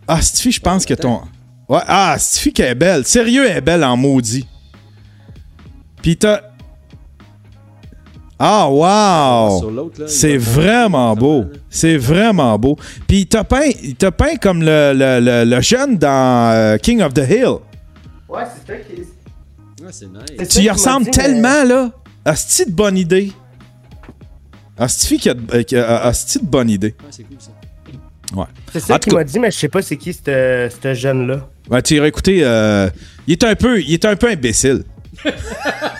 [0.07, 1.21] Ah, cette fille, je pense que ton.
[1.69, 3.05] Ouais, ah, cette fille qui est belle.
[3.05, 4.45] Sérieux, elle est belle en maudit.
[6.01, 6.41] Pis t'as.
[8.37, 9.91] Ah, wow!
[9.97, 11.41] il C'est vraiment beau.
[11.43, 11.47] là.
[11.69, 12.77] C'est vraiment beau.
[13.07, 17.01] Puis il t'a peint, il peint comme le, le, le, le jeune dans euh, King
[17.01, 17.55] of the Hill.
[18.27, 19.01] Ouais, c'est ça qui
[19.81, 20.21] Ah, c'est nice.
[20.37, 21.91] C'est ça Tu y ressembles dit, mais- tellement, là.
[22.25, 23.31] Asti de bonne idée.
[24.77, 25.41] Asti fille qui a, de-
[25.73, 26.95] euh, a- asti de bonne idée.
[26.99, 27.51] Ah, c'est cool ça.
[28.35, 28.45] Ouais.
[28.73, 31.47] C'est ça qu'il m'a dit, mais je sais pas c'est qui ce ce jeune-là.
[31.69, 32.41] Ouais, tu iras écouter.
[32.43, 32.89] euh,
[33.27, 34.83] il est un peu, il est un peu imbécile.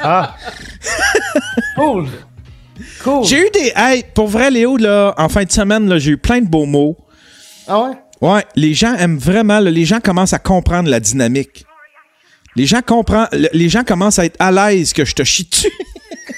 [0.01, 0.35] Ah!
[1.75, 2.07] Cool!
[3.03, 3.23] Cool!
[3.25, 3.71] J'ai eu des.
[3.75, 6.65] Hey, pour vrai, Léo, là, en fin de semaine, là, j'ai eu plein de beaux
[6.65, 6.97] mots.
[7.67, 7.91] Ah ouais?
[8.21, 11.65] Ouais, les gens aiment vraiment, là, les gens commencent à comprendre la dynamique.
[12.55, 15.47] Les gens comprennent, le- les gens commencent à être à l'aise que je te chie
[15.49, 15.71] dessus.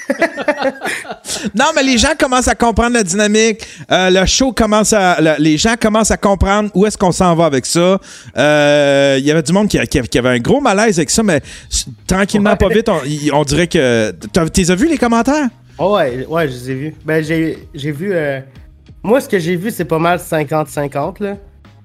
[1.54, 3.66] non, mais les gens commencent à comprendre la dynamique.
[3.90, 7.34] Euh, le show commence à, le- les gens commencent à comprendre où est-ce qu'on s'en
[7.34, 8.00] va avec ça.
[8.36, 11.22] Euh, Il y avait du monde qui, qui- qui avait un gros malaise avec ça,
[11.22, 11.40] mais
[12.06, 12.56] tranquillement, Ouais.
[12.56, 14.12] pas vite, on, y- on dirait que.
[14.32, 15.48] T'as- as vu les commentaires?
[15.78, 16.94] Oh ouais, ouais, je les ai vus.
[17.04, 18.10] Ben, j'ai vu.
[18.12, 18.40] euh,
[19.02, 21.36] Moi, ce que j'ai vu, c'est pas mal 50-50, là.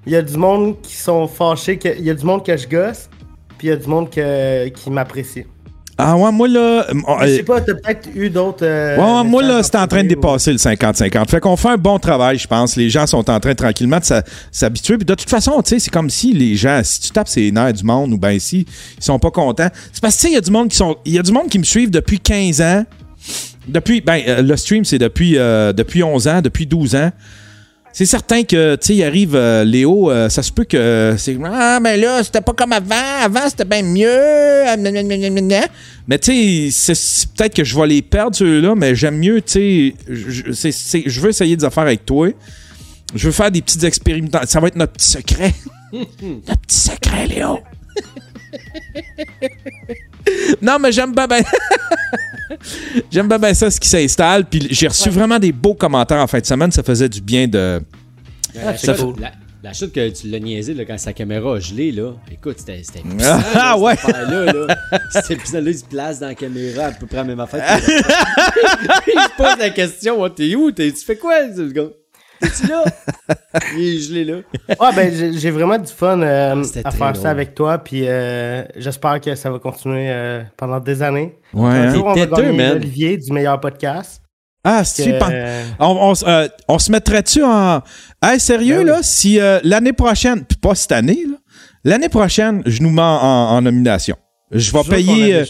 [0.06, 2.68] Il y a du monde qui sont fâchés, il y a du monde que je
[2.68, 3.08] gosse,
[3.58, 4.68] puis il y a du monde que...
[4.70, 5.46] qui m'apprécie.
[5.98, 6.88] Ah ouais, moi là.
[7.08, 8.66] on- Je sais pas, t'as peut-être eu d'autres.
[8.66, 11.30] euh, Ouais, moi, là, c'est en train de ou- dépasser le 50-50.
[11.30, 12.76] Fait qu'on fait un bon travail, je pense.
[12.76, 14.22] Les gens sont en train tranquillement de
[14.52, 14.98] s'habituer.
[14.98, 17.52] Puis de toute façon, tu sais, c'est comme si les gens, si tu tapes ces
[17.52, 18.66] nerfs du monde ou ben si
[18.98, 19.70] ils sont pas contents.
[19.92, 20.96] C'est parce que, tu sais, il y a du monde qui sont.
[21.06, 22.84] Il y a du monde qui me suivent depuis 15 ans.
[23.68, 24.02] Depuis.
[24.02, 27.12] Ben, euh, le stream, c'est depuis, euh, depuis 11 ans, depuis 12 ans.
[27.96, 31.38] C'est certain que, tu sais, il arrive euh, Léo, euh, ça se peut que c'est
[31.46, 32.96] Ah, mais là, c'était pas comme avant.
[33.22, 34.64] Avant, c'était bien mieux.
[34.66, 34.76] Ah.
[36.08, 39.94] Mais, tu sais, c'est- peut-être que je vais les perdre, ceux-là, mais j'aime mieux, tu
[40.10, 42.30] sais, je veux essayer des affaires avec toi.
[43.14, 44.50] Je veux faire des petites expérimentations.
[44.50, 45.54] Ça va être notre petit secret.
[45.94, 47.60] notre petit secret, Léo.
[50.64, 51.42] non, mais j'aime pas bien.
[53.12, 54.46] J'aime bien, ben ça, ce qui s'installe.
[54.46, 56.72] Puis j'ai reçu vraiment des beaux commentaires en fin de semaine.
[56.72, 57.82] Ça faisait du bien de,
[58.56, 58.74] La, Ah,
[59.20, 59.32] la,
[59.64, 62.12] la chute que tu l'as niaisé là, quand sa caméra a gelé, là.
[62.32, 63.96] Écoute, c'était c'était puissant, Ah, là, ouais.
[63.96, 64.78] cette affaire-là, là.
[65.12, 67.64] Cet épisode-là, il se place dans la caméra à peu près à la même affaire.
[67.88, 70.72] il se pose la question T'es où?
[70.72, 71.36] T'es- Tu fais quoi
[72.44, 72.84] gars
[73.64, 74.36] T'es-tu là?
[74.80, 77.22] Ouais, ben j'ai vraiment du fun euh, C'était à faire drôle.
[77.24, 81.36] ça avec toi, puis euh, j'espère que ça va continuer euh, pendant des années.
[81.54, 81.94] Ouais, Un hein?
[81.94, 82.74] jour, on va gagner man.
[82.74, 84.22] l'Olivier du meilleur podcast.
[84.66, 87.82] Ah, euh, on, on euh, se mettrait-tu en.
[88.24, 88.90] Hey, sérieux, Ben oui.
[88.92, 91.36] là, si euh, l'année prochaine, puis pas cette année, là,
[91.84, 94.16] l'année prochaine, je nous mets en, en nomination.
[94.52, 95.44] Je vais je payer.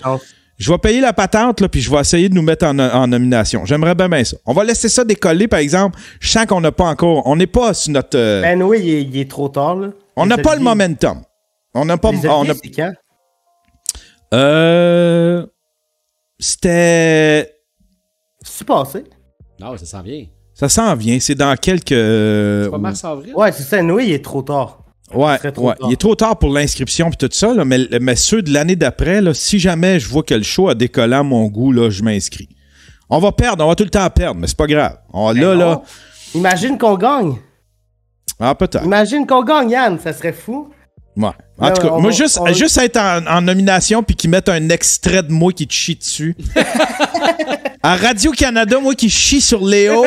[0.54, 0.58] Euh.
[0.60, 3.08] Je vais payer la patente, là, puis je vais essayer de nous mettre en, en
[3.08, 3.66] nomination.
[3.66, 4.38] J'aimerais bien, bien ça.
[4.46, 6.00] On va laisser ça décoller, par exemple.
[6.20, 7.26] Je sens qu'on n'a pas encore.
[7.28, 8.18] On n'est pas sur notre.
[8.18, 9.76] euh, Ben oui, il est, il est trop tard.
[9.76, 9.90] Là.
[10.16, 11.22] on n'a pas le momentum.
[11.74, 12.12] On n'a pas.
[12.12, 12.94] Les on a- c'est quand?
[14.34, 15.46] euh,
[16.40, 17.52] C'était.
[18.42, 19.04] C'est passé?
[19.60, 20.26] Non, ça s'en vient.
[20.54, 21.20] Ça s'en vient.
[21.20, 21.88] C'est dans quelques.
[21.90, 23.82] C'est pas mars-avril Ouais, c'est ça.
[23.82, 24.83] Noé, il est trop tard.
[25.14, 25.74] Ouais, ouais.
[25.88, 28.76] il est trop tard pour l'inscription puis tout ça, là, mais, mais ceux de l'année
[28.76, 31.90] d'après, là, si jamais je vois que le show a décollé à mon goût, là,
[31.90, 32.50] je m'inscris.
[33.10, 34.98] On va perdre, on va tout le temps perdre, mais c'est pas grave.
[35.12, 35.82] On, là, Ben là, non.
[36.36, 37.36] Imagine qu'on gagne.
[38.40, 38.84] ah, peut-être.
[38.86, 40.00] Imagine qu'on gagne, Yann.
[40.00, 40.70] Ça serait fou.
[41.16, 41.28] Ouais.
[41.60, 44.16] En Ouais, tout cas, on moi, va- juste, va- juste être en, en nomination puis
[44.16, 46.36] qu'ils mettent un extrait de moi qui te chie dessus.
[47.84, 50.06] à Radio-Canada, moi qui chie sur Léo,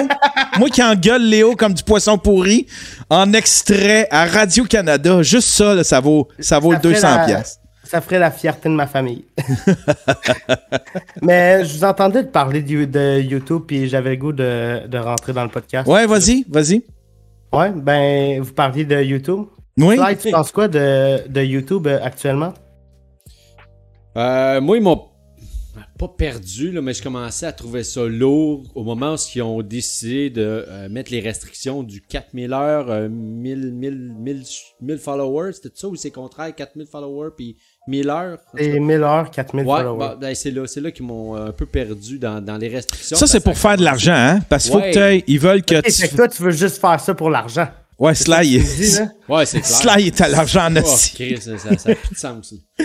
[0.59, 2.67] moi qui engueule Léo comme du poisson pourri,
[3.11, 7.17] en extrait à Radio-Canada, juste ça, là, ça vaut, ça vaut Ça le 200 ferait
[7.19, 7.61] la- piastres.
[7.85, 9.25] Ça ferait la fierté de ma famille.
[11.23, 14.99] Mais je vous entendais de parler de, de YouTube, puis j'avais le goût de, de
[14.99, 15.87] rentrer dans le podcast.
[15.89, 16.83] Ouais, vas-y, vas-y.
[17.53, 19.45] Ouais, ben, vous parliez de YouTube?
[19.79, 19.97] Oui.
[20.21, 22.55] Tu penses quoi de, de YouTube euh, actuellement?
[24.17, 25.03] Euh, moi, ils m'ont
[25.99, 29.61] pas perdu, là, mais je commençais à trouver ça lourd au moment où ils ont
[29.63, 34.43] décidé de euh, mettre les restrictions du 4000 heures, euh, 1000, 1000, 1000,
[34.81, 35.53] 1000 followers.
[35.55, 37.57] C'était ça ou c'est contraire, 4000 followers puis
[37.89, 38.39] 1000 heures?
[38.57, 38.63] Cas.
[38.79, 39.99] 1000 heures, 4000 Ouais, followers.
[39.99, 43.17] bah, ben, c'est là, c'est là qu'ils m'ont un peu perdu dans, dans les restrictions.
[43.17, 44.41] Ça, c'est pour faire de l'argent, hein?
[44.49, 45.93] Parce qu'il faut que Ils veulent que Ok, tu.
[45.93, 47.69] fait que toi, tu veux juste faire ça pour l'argent.
[47.99, 48.99] Ouais, Sly, dis?
[49.29, 49.77] Ouais, c'est clair.
[49.97, 51.15] Sly est à l'argent en Oh, esti.
[51.15, 52.55] Christ, ça, ça, ça a plus de sens.
[52.79, 52.85] ça.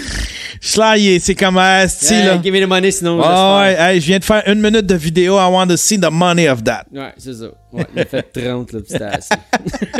[0.61, 2.41] Sly, est- c'est comme un esti, Hey, là.
[2.41, 4.61] give me the money, sinon je Ah laisse ouais, hey, je viens de faire une
[4.61, 5.35] minute de vidéo.
[5.37, 6.85] I want to see the money of that.
[6.93, 7.51] Ouais, c'est ça.
[7.73, 9.33] Ouais, il a fait 30, là, puis c'était assez.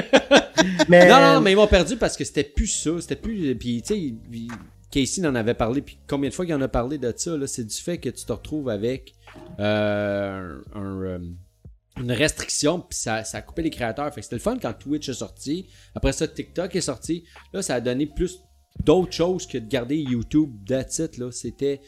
[0.87, 2.91] Mais, Non, non, mais ils m'ont perdu parce que c'était plus ça.
[2.99, 3.55] C'était plus.
[3.55, 4.13] Puis, tu sais,
[4.91, 5.81] Casey en avait parlé.
[5.81, 8.09] Puis, combien de fois qu'il en a parlé de ça, là, c'est du fait que
[8.09, 9.13] tu te retrouves avec
[9.59, 11.19] euh, un, un, euh,
[11.97, 12.79] une restriction.
[12.81, 14.13] Puis, ça, ça a coupé les créateurs.
[14.13, 15.67] Fait que c'était le fun quand Twitch est sorti.
[15.95, 17.23] Après ça, TikTok est sorti.
[17.53, 18.39] Là, ça a donné plus
[18.83, 20.51] d'autres choses que de garder YouTube.
[20.67, 21.31] That's it, là.
[21.31, 21.81] C'était.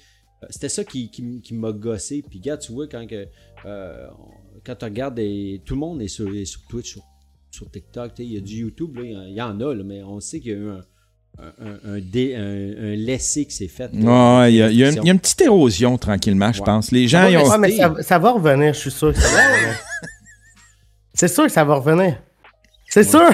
[0.43, 2.21] euh, C'était ça qui, qui, qui m'a gossé.
[2.29, 3.27] Puis, gars, tu vois, quand, que,
[3.65, 4.07] euh,
[4.65, 7.03] quand tu regardes, des- tout le monde est sur, sur Twitch, sur
[7.51, 10.19] sur TikTok, il y a du YouTube, il y y, en a, là, mais on
[10.19, 10.81] sait qu'il y a eu un,
[11.39, 12.41] un, un, dé- un-
[12.91, 13.89] un laissé qui s'est fait.
[13.93, 16.65] Ouais, il y, y y a une petite érosion tranquillement, je Ouais.
[16.65, 16.91] pense.
[16.91, 17.49] Les gens, ils ont.
[17.49, 19.75] Ouais, mais ça, ça va revenir, je suis sûr que ça va revenir.
[21.15, 22.21] C'est sûr que ça va revenir.
[22.89, 23.29] C'est sûr!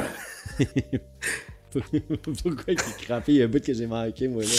[2.44, 3.24] Pourquoi il est crampé?
[3.34, 4.44] Il y a un bout que j'ai manqué, moi.
[4.44, 4.50] Là.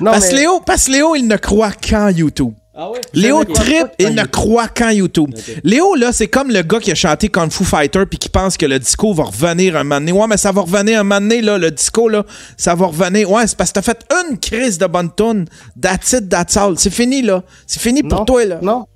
[0.00, 2.52] Non, Parce que mais- Léo, parce que Léo, il ne croit qu'en YouTube.
[2.74, 3.00] Ah ouais?
[3.12, 4.30] Léo trip et ne YouTube.
[4.30, 5.34] croit qu'en YouTube.
[5.62, 8.56] Léo, là, c'est comme le gars qui a chanté Kung Fu Fighter puis qui pense
[8.56, 10.12] que le disco va revenir un moment donné.
[10.12, 12.24] Ouais, mais ça va revenir un moment donné, là, le disco, là,
[12.56, 13.30] ça va revenir.
[13.30, 13.98] Ouais, c'est parce que t'as fait
[14.30, 15.44] une crise de bonne tune.
[15.80, 16.78] That's it, that's all.
[16.78, 17.42] C'est fini, là.
[17.66, 18.58] C'est fini pour non, toi, là.
[18.62, 18.86] Non.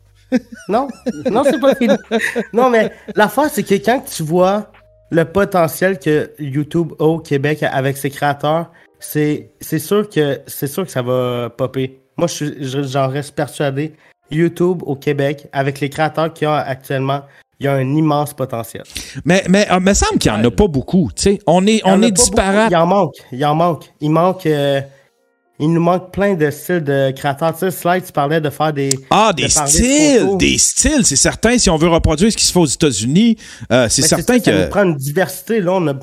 [0.69, 0.89] Non.
[1.31, 1.95] Non, c'est pas fini.
[2.55, 4.73] Non, mais l'affaire, c'est que quand tu vois
[5.11, 10.67] le potentiel que YouTube a au Québec avec ses créateurs, c'est c'est sûr que c'est
[10.67, 12.01] sûr que ça va popper.
[12.17, 13.93] Moi, je suis- je- j'en reste persuadé.
[14.31, 17.21] YouTube au Québec, avec les créateurs qu'il y a actuellement,
[17.61, 18.83] il y a un immense potentiel.
[19.25, 21.11] Mais, mais, euh, me semble qu'il n'y en a pas beaucoup.
[21.15, 22.71] Tu sais, on est, Il y en on a est disparate.
[22.73, 23.15] Il en manque.
[23.31, 23.85] Il en manque.
[24.01, 24.47] Il manque.
[24.47, 24.81] euh,
[25.59, 27.53] il nous manque plein de styles de créateurs.
[27.55, 28.91] Tu sais, Slide, tu parlais de faire des.
[29.11, 31.57] Ah, de des de styles, des styles, c'est certain.
[31.59, 33.37] Si on veut reproduire ce qui se fait aux États-Unis,
[33.73, 34.65] euh, c'est certain ça, ça que.
[34.65, 35.61] nous prend une diversité.
[35.61, 35.95] Là, on n'a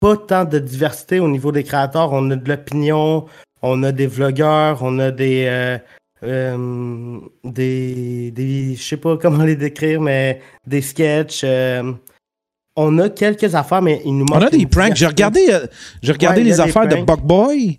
[0.00, 2.12] pas tant de diversité au niveau des créateurs.
[2.12, 3.26] On a de l'opinion,
[3.62, 5.44] on a des vlogueurs, on a des.
[5.46, 5.78] euh,
[6.24, 11.44] euh, des, des je sais pas comment les décrire, mais des sketchs.
[12.74, 14.42] on a quelques affaires, mais il nous manque.
[14.42, 14.96] On a des pranks.
[14.96, 15.46] J'ai regardé,
[16.02, 16.96] j'ai regardé Ouais, les affaires de.
[17.04, 17.78] Buck Boy.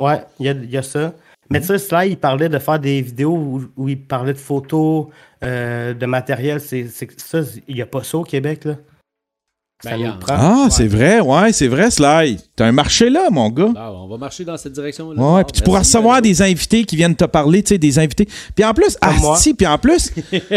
[0.00, 1.12] Ouais, il y y a ça.
[1.52, 4.38] Mais tu sais, Sly, il parlait de faire des vidéos où, où il parlait de
[4.38, 5.06] photos,
[5.42, 6.60] euh, de matériel.
[6.60, 8.76] C'est, c'est, ça, il n'y a pas ça au Québec, là.
[9.82, 10.34] Ça Ben, prend.
[10.38, 10.70] Ah, Ouais.
[10.70, 12.38] c'est vrai, ouais, c'est vrai, Sly.
[12.54, 13.72] T'as un marché là, mon gars.
[13.74, 15.20] Ah, on va marcher dans cette direction-là.
[15.20, 17.98] Ouais, Ah, puis tu pourras recevoir des invités qui viennent te parler, tu sais, des
[17.98, 18.28] invités.
[18.54, 20.50] Puis en plus, asti, puis en plus, Puis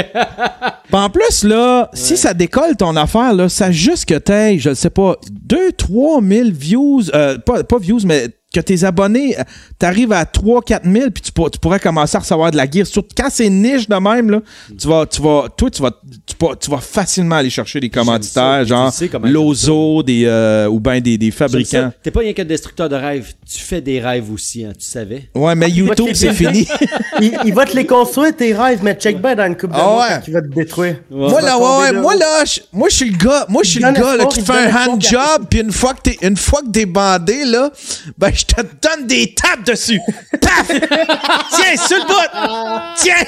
[0.92, 4.90] en plus, là, si ça décolle ton affaire, là, ça juste que t'aies, je sais
[4.90, 9.44] pas, 2 3 000 views, euh, pas, pas views, mais que tes abonnés, euh,
[9.80, 12.70] t'arrives à 3 4 000, puis tu, pour- tu pourrais commencer à recevoir de la
[12.70, 12.86] gear.
[12.86, 14.42] Surtout quand c'est niche de même, là,
[14.80, 15.92] tu vas, tu vas, toi, tu vas,
[16.26, 20.24] tu, vas- tu vas facilement aller chercher des commanditaires, genre Tu sais comment Lozo, des,
[20.26, 21.92] euh, ou ben des, des fabricants.
[22.04, 23.34] T'es pas rien que destructeur de rêves.
[23.52, 25.30] Tu fais des rêves aussi, hein, tu savais.
[25.36, 26.68] Ouais, mais YouTube, les c'est fini.
[27.22, 29.76] il, il va te les construire, tes rêves, mais check bien dans une coupe de
[29.78, 30.22] Ah ouais.
[30.28, 30.98] il va te détruire.
[31.10, 33.80] Moi là, ouais, ouais, moi là, je- moi je suis le gars, moi je suis
[33.80, 36.62] le gars là, qui fait un hand job, puis une fois que t'es, une fois
[36.62, 37.72] que t'es bandé là,
[38.18, 40.00] ben je te donne des tapes dessus.
[40.42, 40.68] Paf!
[40.68, 42.82] Tiens, sur le bout!
[42.98, 43.26] Tiens!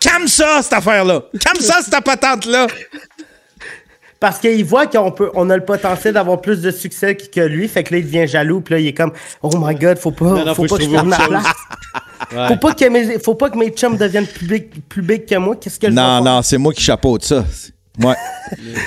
[0.00, 1.22] Calme ça, cette affaire-là!
[1.40, 2.66] Calme ça, cette patente-là!
[4.20, 7.68] Parce qu'il voit qu'on peut, on a le potentiel d'avoir plus de succès que lui,
[7.68, 9.12] fait que là, il devient jaloux, puis là, il est comme,
[9.42, 11.46] oh my god, faut pas, Non, non, faut, faut pas que je ma autre place.
[12.48, 15.34] Faut pas que mes, faut pas que mes chums deviennent plus big, plus big que
[15.34, 15.56] moi.
[15.56, 17.44] Qu'est-ce que je Non, non, c'est moi qui chapeaute ça.
[18.02, 18.14] Ouais.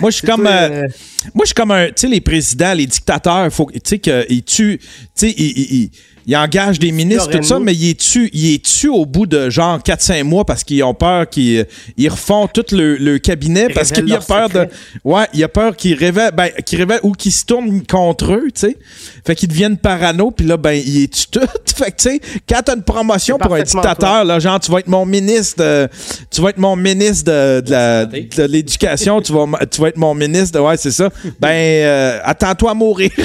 [0.02, 0.46] moi, je suis comme.
[0.48, 0.88] euh, euh,
[1.34, 1.88] moi, je suis comme un.
[1.88, 4.80] Tu sais, les présidents, les dictateurs, faut, tu sais, qu'ils tuent.
[4.80, 4.86] Tu
[5.16, 5.92] sais, ils, ils, ils-
[6.28, 9.26] ils engagent des ministres, tout ça, mais ils les tuent, ils les tuent au bout
[9.26, 11.66] de genre 4-5 mois parce qu'ils ont peur qu'ils
[11.96, 14.68] ils refont tout le, le cabinet Ils parce qu'il a peur de.
[15.06, 18.50] Ouais, il a peur qu'ils révèlent, ben, qu'ils révèlent ou qu'ils se tournent contre eux,
[18.54, 18.78] tu sais.
[19.26, 21.40] Fait qu'ils deviennent parano, puis là, ben, ils les tuent tout.
[21.76, 24.80] fait que, tu sais, quand t'as une promotion pour un dictateur, là, genre, tu vas
[24.80, 25.88] être mon ministre de,
[26.30, 28.30] tu vas être mon ministre de, de la, santé.
[28.36, 31.10] de l'éducation, tu vas, tu vas être mon ministre de, ouais, c'est ça.
[31.40, 33.12] Ben, euh, attends-toi à mourir.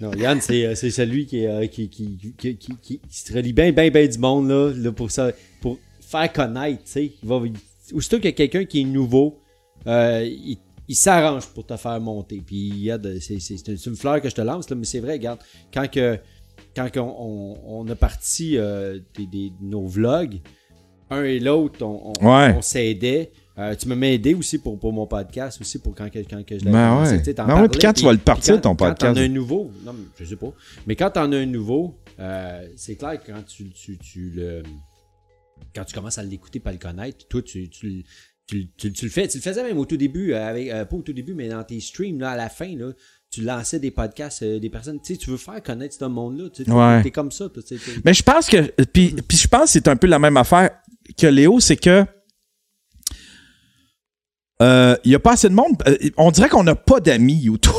[0.00, 3.70] Non, Yann, c'est, euh, c'est celui qui, euh, qui, qui, qui, qui, se relie bien,
[3.72, 5.30] bien, bien du monde, là, là, pour ça,
[5.60, 7.12] pour faire connaître, sais.
[7.22, 9.38] Il va, il- aussitôt qu'il y a quelqu'un qui est nouveau,
[9.86, 12.42] euh, il, il s'arrange pour te faire monter.
[12.44, 14.84] Puis, il y a de- c'est, c'est, une, fleur que je te lance, là, mais
[14.84, 15.38] c'est vrai, regarde,
[15.72, 16.18] quand que,
[16.76, 20.40] quand qu'on- on, on a parti euh, des, des- nos vlogs,
[21.10, 22.54] un et l'autre, on, on, Ouais.
[23.56, 26.64] Euh, tu m'as aidé aussi pour, pour mon podcast, aussi pour quand, quand que je
[26.64, 27.34] l'avais Ben ouais.
[27.34, 29.14] t'en Ben puis quand tu vas le partir, quand- ton Quand podcast.
[29.14, 30.52] t'en as un nouveau, non, mais je sais pas,
[30.88, 34.62] mais quand t'en as un nouveau, euh, c'est clair que quand tu, tu, tu le.
[35.74, 38.04] Quand tu commences à l'écouter, pas le connaître, toi, tu, tu,
[38.46, 39.28] tu, tu, le fais.
[39.28, 41.48] Tu le faisais même au tout début, euh, avec, euh, pas au tout début, mais
[41.48, 42.90] dans tes streams, là, à la fin, là,
[43.30, 45.00] tu lançais des podcasts, euh, des personnes.
[45.00, 46.48] Tu sais, tu veux faire connaître ce monde-là.
[46.50, 47.02] Tu sais, Ouais.
[47.02, 47.48] T'es comme ça.
[48.04, 48.62] Mais je pense que.
[48.84, 50.70] Puis, puis je pense que c'est un peu la même affaire
[51.16, 52.04] que Léo, c'est que.
[54.62, 55.74] Euh, Il y a pas assez de monde.
[55.86, 57.72] euh, On dirait qu'on n'a pas d'amis YouTube.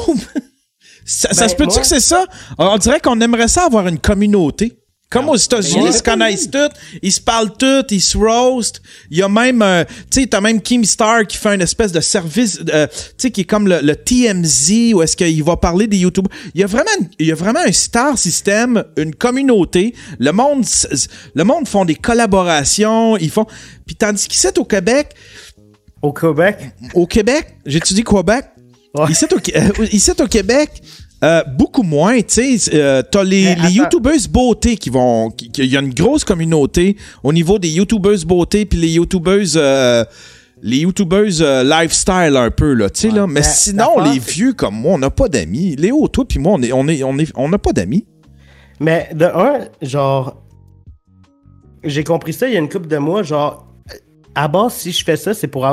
[1.05, 2.25] ça ça Ben, se peut-tu que c'est ça?
[2.57, 4.73] On dirait qu'on aimerait ça avoir une communauté.
[5.07, 6.69] Comme aux États-Unis, ben, ils se connaissent tous,
[7.03, 8.81] ils se parlent tous, ils se roast.
[9.11, 12.01] Il y a même, euh, tu sais, t'as même Keemstar qui fait une espèce de
[12.01, 15.85] service, euh, tu sais, qui est comme le, le TMZ, où est-ce qu'il va parler
[15.85, 16.27] des YouTube.
[16.55, 19.93] Il y a vraiment, il y a vraiment un star système, une communauté.
[20.19, 20.65] Le monde,
[21.35, 23.45] le monde font des collaborations, ils font.
[23.85, 25.13] Puis tandis qu'ici au Québec,
[26.05, 26.57] Au Québec?
[26.93, 28.45] au Québec, j'étudie Québec?
[28.93, 29.11] Ouais.
[29.11, 30.69] Ici, au, euh, ici, au Québec,
[31.23, 32.75] euh, beaucoup moins, tu sais.
[32.75, 33.71] euh, T'as les, les.
[33.71, 35.31] YouTubeuses beauté qui vont.
[35.57, 39.57] Il y a une grosse communauté au niveau des YouTubeuses beauté puis les YouTubeuses.
[39.57, 40.03] euh,
[40.61, 43.27] les YouTubeuses lifestyle un peu, là, tu sais, là.
[43.27, 45.75] Mais sinon, les vieux comme moi, on n'a pas d'amis.
[45.75, 48.05] Léo, toi puis moi, on est, on est, on est, on n'a pas d'amis.
[48.79, 50.41] Mais de un, genre,
[51.83, 53.21] j'ai compris ça il y a une couple de mois.
[53.21, 53.67] Genre,
[54.33, 55.65] à base, si je fais ça, c'est pour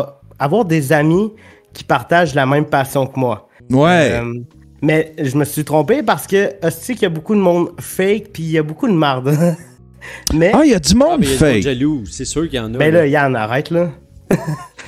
[0.43, 1.31] avoir des amis
[1.73, 3.49] qui partagent la même passion que moi.
[3.71, 4.11] Ouais.
[4.13, 4.35] Euh,
[4.83, 8.31] mais je me suis trompé parce que hostie qu'il y a beaucoup de monde fake
[8.33, 9.33] puis il y a beaucoup de marde.
[10.35, 11.63] mais ah, il y a du Ah, monde mais il y a du monde fake.
[11.63, 12.79] jaloux, c'est sûr qu'il y en a.
[12.79, 13.91] ben là, Yann, arrête là.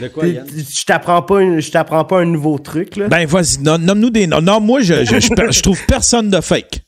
[0.00, 0.46] De quoi, Yann?
[0.48, 3.06] Je t'apprends pas, une- je t'apprends pas un nouveau truc là.
[3.08, 4.40] Ben, vas-y, nom- nomme-nous des noms.
[4.40, 6.80] Non, moi, je, je, je, je trouve personne de fake.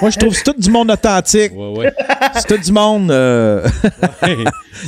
[0.00, 1.52] Moi, je trouve c'est tout du monde authentique.
[1.54, 1.92] Ouais, ouais.
[2.34, 3.10] C'est tout du monde.
[3.10, 3.66] euh,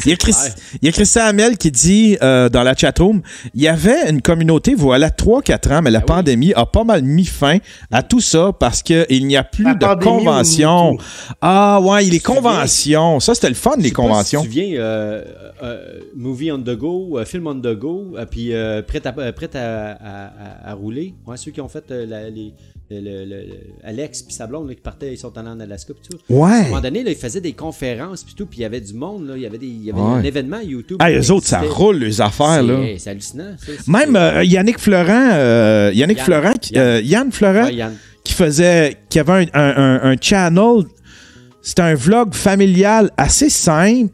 [0.05, 0.55] il, y a Chris- clair.
[0.81, 3.23] il y a Christian Hamel qui dit euh, dans la chatroom
[3.55, 6.07] il y avait une communauté, voilà, 3-4 ans, mais la Ah oui.
[6.07, 7.59] pandémie a pas mal mis fin
[7.91, 10.97] à tout ça parce qu'il n'y a plus La de conventions.
[11.41, 13.21] Ah, ouais, les conventions.
[13.21, 14.43] Ça, c'était le fun, les conventions.
[14.43, 15.25] Si tu te souviens, euh,
[15.63, 19.13] euh, Movie on the go, euh, Film on the go, euh, puis euh, prêt, à,
[19.33, 20.27] prêt à, à-
[20.67, 21.15] à- à rouler.
[21.27, 22.53] Ouais, ceux qui ont fait euh, la- les,
[23.01, 25.93] le, le- le- Alex puis sa blonde là, qui partaient, ils sont allés en Alaska
[25.95, 26.35] puis tout.
[26.35, 26.63] À un Ouais.
[26.69, 29.27] moment donné, là, ils faisaient des conférences puis tout, puis il y avait du monde,
[29.29, 30.07] là, il y avait, des, il y avait Ouais.
[30.07, 30.99] un événement YouTube.
[31.01, 32.79] Ah, eux autres, ça roule, les affaires, C'est- là.
[32.99, 33.55] C'est hallucinant.
[33.59, 33.73] ça.
[33.87, 36.27] Même euh, Yannick Florent, euh, Yannick Yann.
[36.27, 36.85] Florent, qui- Yann.
[36.87, 37.97] euh, Yann Florent, Ouais, Yann.
[38.25, 40.85] qui faisait, qui avait un, un, un- un channel.
[41.63, 44.13] C'était un vlog familial assez simple.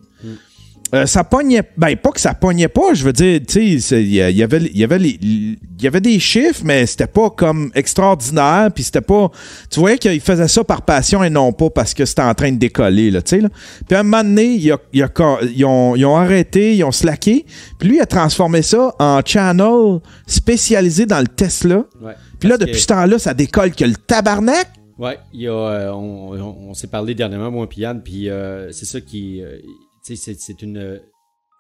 [0.95, 1.63] Euh, ça pognait.
[1.77, 4.37] Ben, pas que ça pognait pas, je veux dire, tu sais, il y, a- il
[4.37, 9.31] y avait, y, avait y des chiffres, mais c'était pas comme extraordinaire, puis c'était pas.
[9.71, 12.53] Tu voyais qu'il faisait ça par passion et non pas parce que c'était en train
[12.53, 13.49] de décoller, là, tu sais, là.
[13.87, 14.73] Puis à un moment donné, ils,
[15.65, 17.45] ont, ils ont arrêté, ils ont slacké,
[17.79, 21.85] puis lui, il a transformé ça en channel spécialisé dans le Tesla.
[22.01, 22.13] Ouais.
[22.41, 24.69] Puis là, depuis que- ce temps-là, ça décolle que le tabarnak.
[24.99, 28.29] Ouais, il y a, euh, on, on- on s'est parlé dernièrement, moi et Yann, puis
[28.29, 29.43] euh, c'est ça qui.
[30.03, 30.17] C'est-
[30.63, 31.01] une.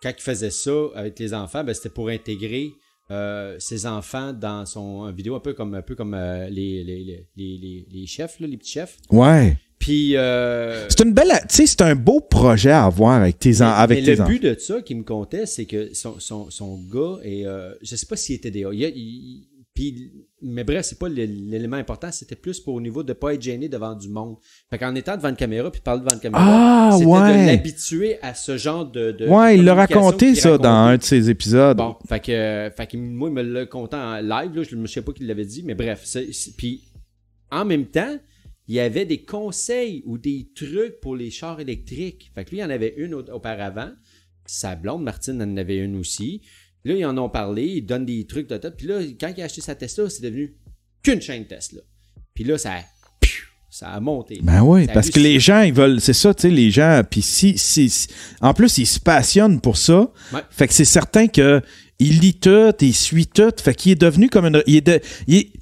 [0.02, 2.70] Quand il faisait ça avec les enfants, ben, c'était pour intégrer
[3.10, 6.84] euh, ses enfants dans son une vidéo un peu comme un peu comme euh, les,
[6.84, 8.98] les, les, les, chefs, là, les petits chefs.
[9.10, 9.56] Ouais.
[9.78, 11.32] Puis euh, C'est une belle.
[11.48, 14.20] Tu sais, c'est un beau projet à avoir avec tes, mais- avec mais tes le
[14.22, 14.30] enfants.
[14.30, 17.44] but de ça qui me comptait, c'est que son, son, son gars et
[17.82, 18.70] je sais pas s'il était DA.
[18.72, 23.34] Il- puis, mais bref, c'est pas l'élément important, c'était plus pour au niveau de pas
[23.34, 24.36] être gêné devant du monde.
[24.70, 27.46] Fait qu'en étant devant une caméra puis parler devant une caméra, Ah, c'était de ouais.
[27.46, 29.12] l'habituer à ce genre de.
[29.12, 31.76] de Ouais, de il l'a raconté ça dans un de ses épisodes.
[31.76, 34.86] Bon, fait que, fait que moi, il me l'a conté en live, là, je ne
[34.86, 36.06] sais pas qu'il l'avait dit, mais bref.
[36.56, 36.84] Puis,
[37.50, 38.16] en même temps,
[38.68, 42.30] il y avait des conseils ou des trucs pour les chars électriques.
[42.34, 43.90] Fait que lui, il en avait une au- auparavant.
[44.46, 46.42] Sa blonde, Martine, en avait une aussi.
[46.84, 48.56] Là, ils en ont parlé, ils donnent des trucs de.
[48.70, 50.54] Puis là, quand il a acheté sa Tesla, c'est devenu
[51.02, 51.80] qu'une chaîne Tesla.
[52.34, 52.80] Puis là, ça a,
[53.70, 54.38] ça a monté.
[54.42, 57.20] Ben oui, parce que les gens, ils veulent, c'est ça, tu sais, les gens, puis
[57.22, 58.08] si, si, si-
[58.40, 60.40] en plus, ils se passionnent pour ça, Ouais.
[60.50, 61.60] fait que c'est certain que
[61.98, 65.00] il lit tout, il suit tout, fait qu'il est devenu comme une, il est de,
[65.26, 65.52] il est-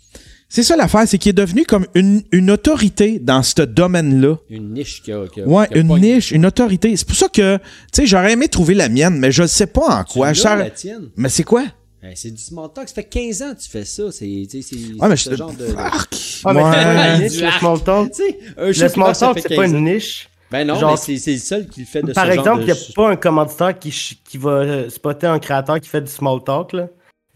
[0.48, 4.36] c'est ça l'affaire, c'est qu'il est devenu comme une, une autorité dans ce domaine-là.
[4.50, 5.26] Une niche qui a.
[5.26, 6.96] qui a- Ouais, qui a une niche, une autorité.
[6.96, 9.66] C'est pour ça que, tu sais, j'aurais aimé trouver la mienne, mais je ne sais
[9.66, 10.32] pas en Tu quoi.
[10.34, 11.08] saurais- la tienne.
[11.16, 11.64] Mais c'est quoi?
[12.02, 12.88] Ben, c'est du small talk.
[12.88, 14.04] Ça fait 15 ans que tu fais ça.
[14.12, 15.66] C'est tu sais, c'est- Ouais, mais c'est je ce genre de.
[15.66, 16.08] Fuck.
[16.44, 17.16] Ah, mais Ouais.
[17.16, 18.10] une niche, le small talk.
[18.12, 19.78] Tu sais, un Le small talk, c'est pas 15 ans.
[19.78, 20.28] une niche.
[20.48, 22.46] Ben non, Genre- mais c'est c'est le seul qui le fait de Par ce exemple,
[22.48, 22.72] genre il de...
[22.72, 23.90] n'y a pas un commanditaire qui,
[24.24, 26.72] qui va spotter un créateur qui fait du small talk.
[26.74, 26.86] Là.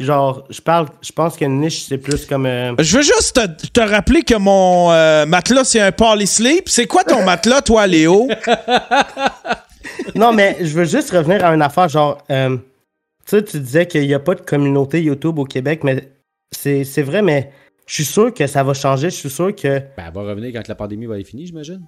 [0.00, 2.46] Genre, je parle, je pense qu'une niche, c'est plus comme.
[2.46, 6.68] euh, Je veux juste te, te rappeler que mon euh, matelas, c'est un Polysleep.
[6.70, 8.26] C'est quoi ton matelas, toi, Léo?
[10.14, 11.88] Non, mais je veux juste revenir à une affaire.
[11.88, 12.62] Genre, euh, tu
[13.36, 16.08] sais, tu disais qu'il n'y a pas de communauté YouTube au Québec, mais
[16.50, 17.52] c'est c'est vrai, mais
[17.86, 19.10] je suis sûr que ça va changer.
[19.10, 21.82] Je suis sûr que Ben, elle va revenir quand la pandémie va être finie, j'imagine.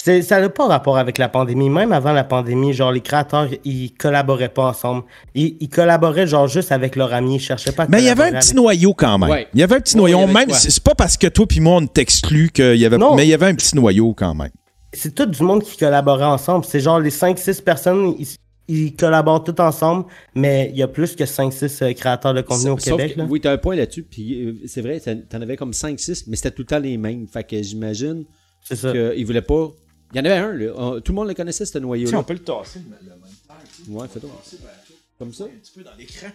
[0.00, 1.68] C'est- ça n'a pas rapport avec la pandémie.
[1.68, 5.02] Même avant la pandémie, genre, les créateurs, ils collaboraient pas ensemble.
[5.34, 7.36] Ils, ils collaboraient, genre, juste avec leurs amis.
[7.36, 9.28] Ils cherchaient pas à Mais il y avait un petit avec- noyau quand même.
[9.30, 9.48] Ouais.
[9.54, 10.20] Il y avait un petit noyau.
[10.20, 12.96] avait Même, c'est pas parce que toi puis moi, on t'exclut qu'il y avait.
[12.98, 13.14] Non.
[13.14, 14.50] Mais il y avait un petit noyau quand même.
[14.94, 16.64] c'est tout du monde qui collaborait ensemble.
[16.64, 18.26] C'est genre les 5-6 personnes, ils,
[18.68, 22.70] ils collaborent tous ensemble, mais il y a plus que 5-6 euh, créateurs de contenu
[22.70, 23.14] au Québec.
[23.14, 23.26] que- là.
[23.28, 26.36] oui, t'as un point là-dessus, puis euh, c'est vrai, t'en t'en avais comme 5-6, mais
[26.36, 27.26] c'était tout le temps les mêmes.
[27.28, 28.24] Fait que j'imagine
[28.62, 28.90] C'est ça.
[28.92, 29.68] qu'ils voulaient pas...
[30.12, 30.72] Il y en avait un, là.
[30.76, 32.22] On- Tout le monde le connaissait, ce noyau-là.
[32.22, 32.80] peut le tasser.
[33.88, 34.30] Ouais, fais-donc.
[35.18, 35.44] Comme ça?
[35.44, 36.28] Un petit peu dans l'écran.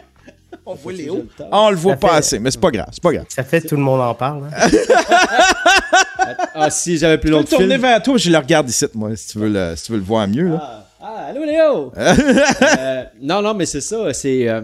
[0.66, 1.14] on voit Léo.
[1.16, 1.46] je le tasse.
[1.50, 2.88] Ah, on le voit Ça pas fait- assez, mais c'est pas grave.
[2.92, 3.26] C'est pas grave.
[3.28, 4.44] Ça fait tout le monde en parle.
[4.54, 4.68] hein.
[6.54, 9.14] Ah, si j'avais plus Je longtemps le tourner vers toi, je le regarde ici, moi,
[9.16, 10.50] si tu veux le, si tu veux le voir mieux.
[10.50, 10.60] Là.
[10.60, 11.92] Ah, ah, allô Léo!
[11.96, 14.48] Euh, non, non, mais c'est ça, c'est...
[14.48, 14.60] euh,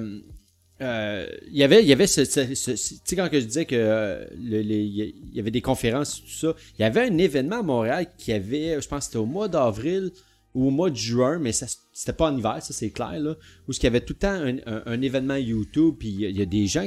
[0.81, 3.45] euh, Il y avait, y avait ce, ce- ce- ce- tu sais, quand que je
[3.47, 7.63] disais que euh, y avait des conférences, tout ça, il y avait un événement à
[7.63, 10.11] Montréal qui avait, je pense c'était au mois d'avril
[10.55, 13.35] ou au mois de juin, mais c'était pas en hiver, ça c'est clair, là,
[13.69, 16.47] où il y avait tout le temps un, un- événement YouTube, puis il y, a
[16.47, 16.87] des gens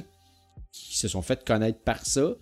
[0.71, 2.35] qui se sont fait connaître par ça.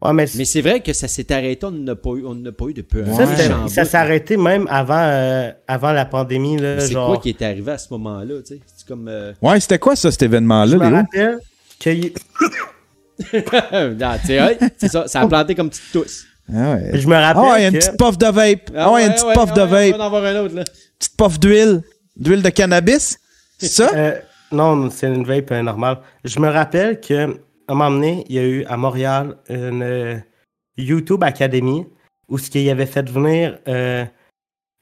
[0.00, 2.52] Ouais, mais, Mais c'est vrai que ça s'est arrêté, on n'a pas eu, on n'a
[2.52, 3.68] pas eu depuis un ça, Ouais.
[3.68, 6.56] ça s'est arrêté même avant, euh, avant la pandémie.
[6.78, 8.60] C'est genre, quoi qui est arrivé à ce moment-là, tu sais?
[8.76, 9.08] C'est comme...
[9.08, 10.94] euh, Ouais, c'était quoi ça, cet je événement-là, me Léo?
[10.96, 11.38] rappelle
[14.28, 16.24] ouais, c'est ça, ça a planté comme petite tousse.
[16.52, 16.90] Ah ouais.
[16.94, 17.78] je me Ah rappelle ouais, une que...
[17.78, 18.70] petite puff de vape.
[18.76, 19.90] Ah ouais, une petite puff de On vape.
[19.90, 20.64] va en avoir un autre, là.
[20.98, 21.82] Petite puff d'huile.
[22.16, 23.18] D'huile de cannabis.
[23.58, 23.90] C'est ça?
[23.94, 24.14] Euh,
[24.52, 25.98] non, c'est une vape euh, normale.
[26.24, 27.36] Je me rappelle que
[27.68, 30.16] un moment donné, il y a eu à Montréal une euh,
[30.76, 31.86] YouTube Academy
[32.28, 34.04] où ce qu'il avait fait venir euh,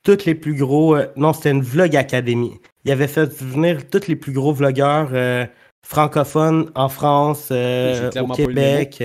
[0.04, 0.96] tous les plus gros.
[0.96, 2.54] euh, non, c'était une vlog académie.
[2.84, 5.46] Il avait fait venir tous les plus gros vlogueurs euh,
[5.86, 9.02] francophones en France, au Québec.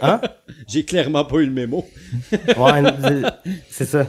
[0.00, 0.20] Hein?
[0.68, 1.86] J'ai clairement pas eu le mémo.
[2.56, 2.82] Ouais,
[3.70, 4.06] c'est ça.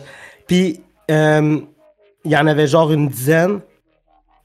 [0.47, 0.79] Puis,
[1.09, 3.59] il y en avait genre une dizaine.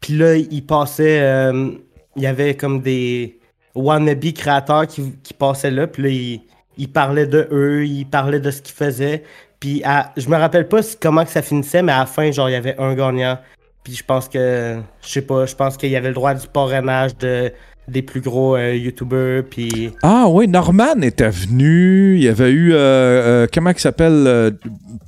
[0.00, 1.20] Puis là, il passait.
[1.22, 1.72] euh,
[2.16, 3.38] il y avait comme des
[3.74, 5.86] wannabe créateurs qui, qui passaient là.
[5.86, 6.40] Puis là, il,
[6.78, 9.22] il parlait de eux, il parlait de ce qu'ils faisaient.
[9.60, 12.48] Puis, à- je me rappelle pas comment que ça finissait, mais à la fin, genre,
[12.48, 13.38] il y avait un gagnant.
[13.84, 14.76] Puis, je pense que.
[15.02, 17.52] Je sais pas, je pense qu'il y avait le droit du parrainage de,
[17.88, 19.44] des plus gros euh, YouTubers.
[19.48, 19.92] Puis.
[20.02, 22.16] Ah oui, Norman était venu.
[22.16, 22.72] Il y avait eu.
[22.72, 24.56] euh, euh, comment il s'appelle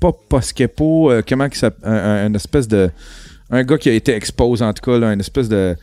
[0.00, 1.12] Pas Poskepo.
[1.28, 2.90] comment il s'appelle un, un- espèce de.
[3.50, 5.76] un gars qui a été exposé, en tout cas, une espèce de.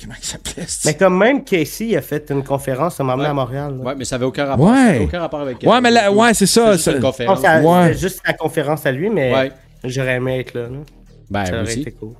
[0.00, 3.30] Comment il s'appelait Mais comme même Casey a fait une conférence, ça m'a amené Ouais.
[3.30, 3.74] à Montréal.
[3.78, 3.84] là.
[3.84, 4.66] Ouais, mais ça avait aucun rapport.
[4.68, 4.74] Ouais.
[4.76, 5.62] ça avait aucun rapport avec.
[5.62, 6.72] Ouais, mais ouais, c'est ça.
[6.72, 7.40] juste ça- une Non, conférence.
[7.40, 7.86] ça- Ouais.
[7.88, 9.52] C'était juste la conférence à lui, mais Ouais.
[9.84, 10.62] j'aurais aimé être là.
[10.62, 10.68] là.
[11.30, 11.80] Ben, ça aurait aussi.
[11.80, 12.10] été cool.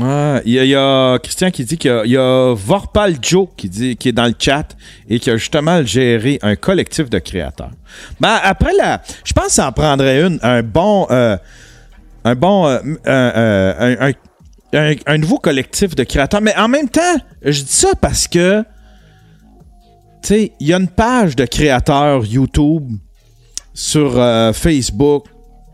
[0.00, 2.16] Ouais, il y, a, il y a Christian qui dit qu'il y a, il y
[2.16, 4.66] a Vorpal Joe qui dit qui est dans le chat
[5.08, 7.70] et qui a justement géré un collectif de créateurs.
[8.18, 11.36] Ben après la, je pense que ça en prendrait une un bon euh,
[12.24, 14.12] un bon euh, euh, un- un-
[14.72, 16.40] un- nouveau collectif de créateurs.
[16.40, 18.62] Mais en même temps, je dis ça parce que
[20.22, 22.90] tu sais, il y a une page de créateurs YouTube
[23.74, 25.26] sur euh, Facebook.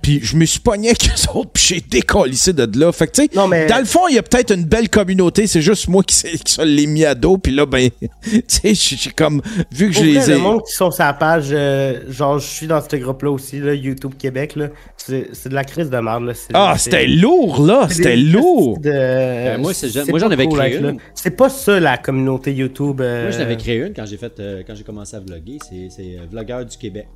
[0.03, 2.90] Puis je me suis pogné avec eux autres, puis j'ai décollissé de là.
[2.92, 5.46] Fait que, tu sais, mais- dans le fond, il y a peut-être une belle communauté,
[5.46, 7.88] c'est juste moi qui, qui se l'ai mis à dos, puis là, ben,
[8.22, 9.40] tu sais, j'ai comme,
[9.70, 10.34] vu que je les ai...
[10.34, 13.61] Le monde qui sont sur la page, euh, genre, je suis dans ce groupe-là aussi,
[13.61, 14.68] là, YouTube Québec, là.
[14.96, 16.32] C'est c'est de la crise de merde, là.
[16.55, 18.78] Ah, c'était lourd, là, c'était lourd.
[18.78, 20.98] de- Ben, moi, j'en avais cool créé une.
[21.14, 23.00] C'est pas ça, la communauté YouTube.
[23.00, 25.59] euh, Moi, je l'avais créé une quand j'ai fait, euh, quand j'ai commencé à vlogger.
[25.68, 27.07] C'est, c'est Vlogueur du Québec.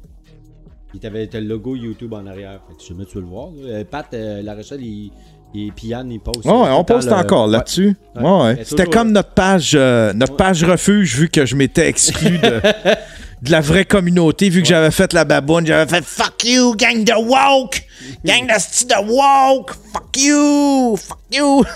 [0.96, 2.58] Puis t'avais le logo YouTube en arrière.
[2.66, 3.48] Fait que je sais tu veux le voir.
[3.48, 3.68] là.
[3.68, 5.12] Euh, Pat, euh, La Rochelle, il,
[5.52, 6.46] il, puis Yann, il poste.
[6.46, 7.94] Ouais, euh, on poste le- encore là-dessus.
[8.14, 8.22] Ouais.
[8.22, 12.38] Ouais, C'était toujours, comme notre page, euh, notre page refuge, vu que je m'étais exclu
[12.38, 12.60] de,
[13.42, 17.04] de la vraie communauté, vu que j'avais fait la baboune, j'avais fait fuck you, gang
[17.04, 17.82] de woke,
[18.24, 21.62] gang de sti de woke, fuck you, fuck you.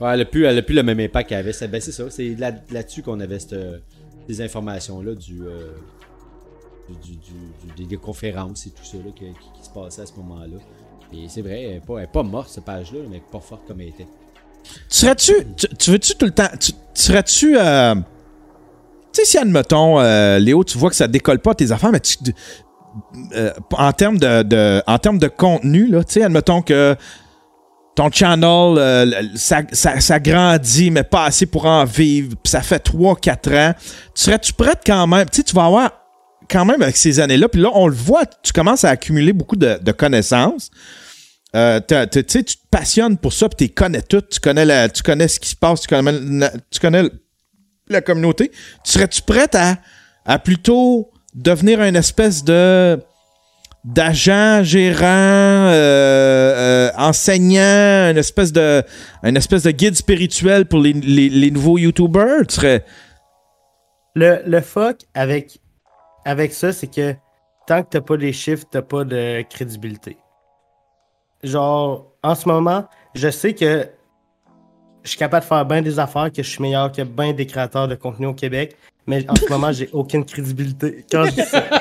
[0.00, 1.54] Ouais, elle a plus, elle a plus le même impact qu'elle avait.
[1.54, 2.04] C'est, ben, ça.
[2.10, 3.56] C'est là, là-dessus qu'on avait cette,
[4.28, 5.68] ces informations-là du, euh,
[7.76, 9.26] des, conférences et tout ça là, qui,
[9.62, 10.58] se passait à ce moment-là.
[11.12, 14.08] Et c'est vrai, elle n'est pas, morte, cette page-là, mais pas forte comme elle était.
[14.64, 18.02] Tu serais-tu, tu, tu veux-tu tout le temps, tu, tu serais-tu, euh, tu
[19.12, 22.16] sais, si admettons, euh, Léo, tu vois que ça décolle pas tes affaires, mais tu,
[23.34, 26.96] euh, en termes de, en termes de contenu, là, tu sais, admettons que
[27.94, 32.84] ton channel, ça, ça, ça grandit, mais pas assez pour en vivre, puis ça fait
[32.84, 33.74] 3-4 ans,
[34.14, 36.05] tu serais-tu prête quand même, tu sais, tu vas avoir
[36.48, 39.56] quand même avec ces années-là, puis là, on le voit, tu commences à accumuler beaucoup
[39.56, 40.70] de, connaissances.
[41.54, 45.02] Euh, t'as- tu te passionnes pour ça, puis tu connais tout, tu connais, la, tu
[45.02, 46.80] connais ce qui se passe, tu connais, la- tu
[48.02, 48.50] communauté.
[48.84, 49.78] Tu serais-tu prête à,
[50.24, 52.98] à plutôt devenir une espèce de
[53.84, 58.82] d'agent, gérant, euh, euh, enseignant, une espèce de
[59.22, 62.46] une espèce de guide spirituel pour les, les, les nouveaux YouTubers?
[62.48, 62.84] Tu serais...
[64.16, 65.60] Le, le fuck avec,
[66.26, 67.14] avec ça, c'est que
[67.68, 70.18] tant que t'as pas les chiffres, t'as pas de crédibilité.
[71.44, 73.88] Genre, en ce moment, je sais que
[75.04, 77.46] je suis capable de faire bien des affaires, que je suis meilleur que bien des
[77.46, 81.06] créateurs de contenu au Québec, mais en ce moment, j'ai aucune crédibilité.
[81.10, 81.62] Quand je dis ça.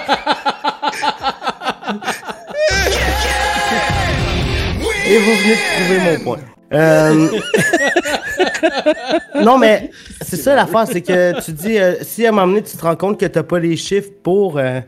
[5.07, 6.39] Et vous venez de prouver mon point.
[6.73, 7.29] Euh,
[9.43, 12.63] non, mais c'est ça l'affaire, c'est que tu dis, euh, si à un moment donné,
[12.63, 14.57] tu te rends compte que tu n'as pas les chiffres pour.
[14.57, 14.79] euh,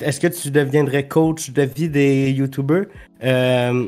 [0.00, 2.86] Est-ce que tu deviendrais coach de vie des YouTubers?
[3.22, 3.86] Euh,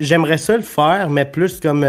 [0.00, 1.84] J'aimerais ça le faire, mais plus comme.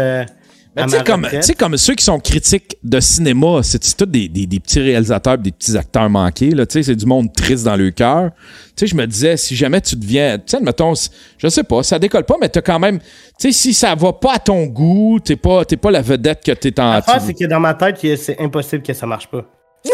[0.84, 1.26] Tu sais, comme,
[1.58, 5.52] comme ceux qui sont critiques de cinéma, c'est tous des, des, des petits réalisateurs, des
[5.52, 6.50] petits acteurs manqués.
[6.50, 8.30] Là, c'est du monde triste dans le cœur.
[8.34, 10.94] Tu sais, je me disais, si jamais tu deviens, tu sais, mettons,
[11.38, 13.06] je sais pas, ça décolle pas, mais t'as quand même, tu
[13.38, 16.52] sais, si ça va pas à ton goût, t'es pas, t'es pas la vedette que
[16.52, 16.92] t'es en.
[16.92, 19.44] L'affaire, c'est que dans ma tête, c'est impossible que ça marche pas.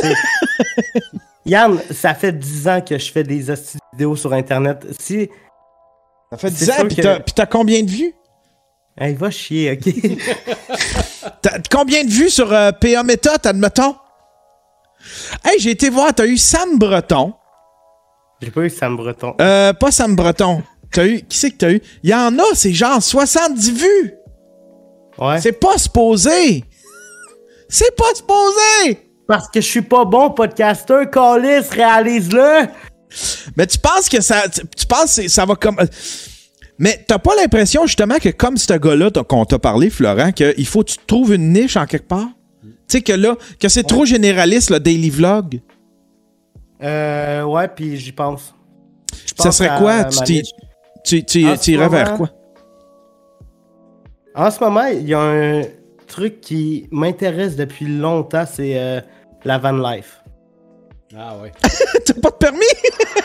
[1.47, 3.45] Yann, ça fait 10 ans que je fais des
[3.93, 4.85] vidéos sur Internet.
[4.99, 5.29] Si.
[6.31, 8.13] Ça fait 10 c'est ans, que- puis t'as combien de vues?
[8.99, 9.93] Hey, va chier, ok?
[11.43, 13.97] T'as combien de vues sur euh, PA Méthode, admettons?
[15.45, 17.35] Hey, j'ai été voir, t'as eu Sam Breton.
[18.41, 19.35] J'ai pas eu Sam Breton.
[19.41, 20.63] Euh, pas Sam Breton.
[20.91, 21.83] T'as eu, qui c'est que t'as eu?
[22.03, 24.15] Il y en a, c'est genre 70 vues.
[25.19, 25.41] Ouais.
[25.41, 26.65] C'est pas supposé.
[27.69, 29.11] C'est pas supposé.
[29.29, 32.69] Parce que je suis pas bon podcaster, Callis, réalise-le!
[33.57, 35.77] Mais tu penses que ça, tu, tu penses que ça va comme.
[36.79, 40.83] Mais t'as pas l'impression justement que comme ce gars-là qu'on t'a parlé, Florent, qu'il faut
[40.83, 42.29] que tu trouves une niche en quelque part?
[42.63, 45.61] Tu sais que là, que c'est trop généraliste le daily vlog?
[46.83, 48.55] Euh, ouais, puis j'y pense.
[49.39, 50.05] Ça serait quoi?
[50.05, 50.43] Tu,
[51.05, 52.31] tu, tu, tu irais vers quoi?
[54.35, 55.63] En ce moment, il y a un
[56.07, 59.01] truc qui m'intéresse depuis longtemps, c'est euh,
[59.45, 60.23] la van life.
[61.17, 61.53] Ah ouais.
[62.05, 62.59] T'as pas de permis?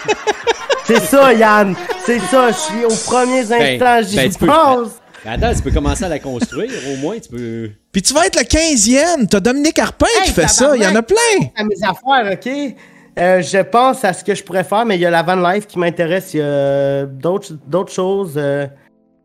[0.86, 1.76] C'est ça, Yann!
[2.06, 4.90] C'est ça, je suis aux premiers Ben, instants, j'y ben, peux- pense!
[5.24, 7.70] Mais attends, tu peux commencer à la construire, au moins, tu peux.
[7.92, 9.28] Puis tu vas être le 15e.
[9.28, 10.76] T'as Dominique Harpin qui fait ça.
[10.76, 11.16] Il y en a plein.
[11.56, 12.76] à mes affaires, ok?
[13.20, 15.36] Euh, je pense à ce que je pourrais faire, mais il y a la van
[15.36, 16.34] life qui m'intéresse.
[16.34, 18.34] Il y a d'autres d'autres choses.
[18.38, 18.66] euh,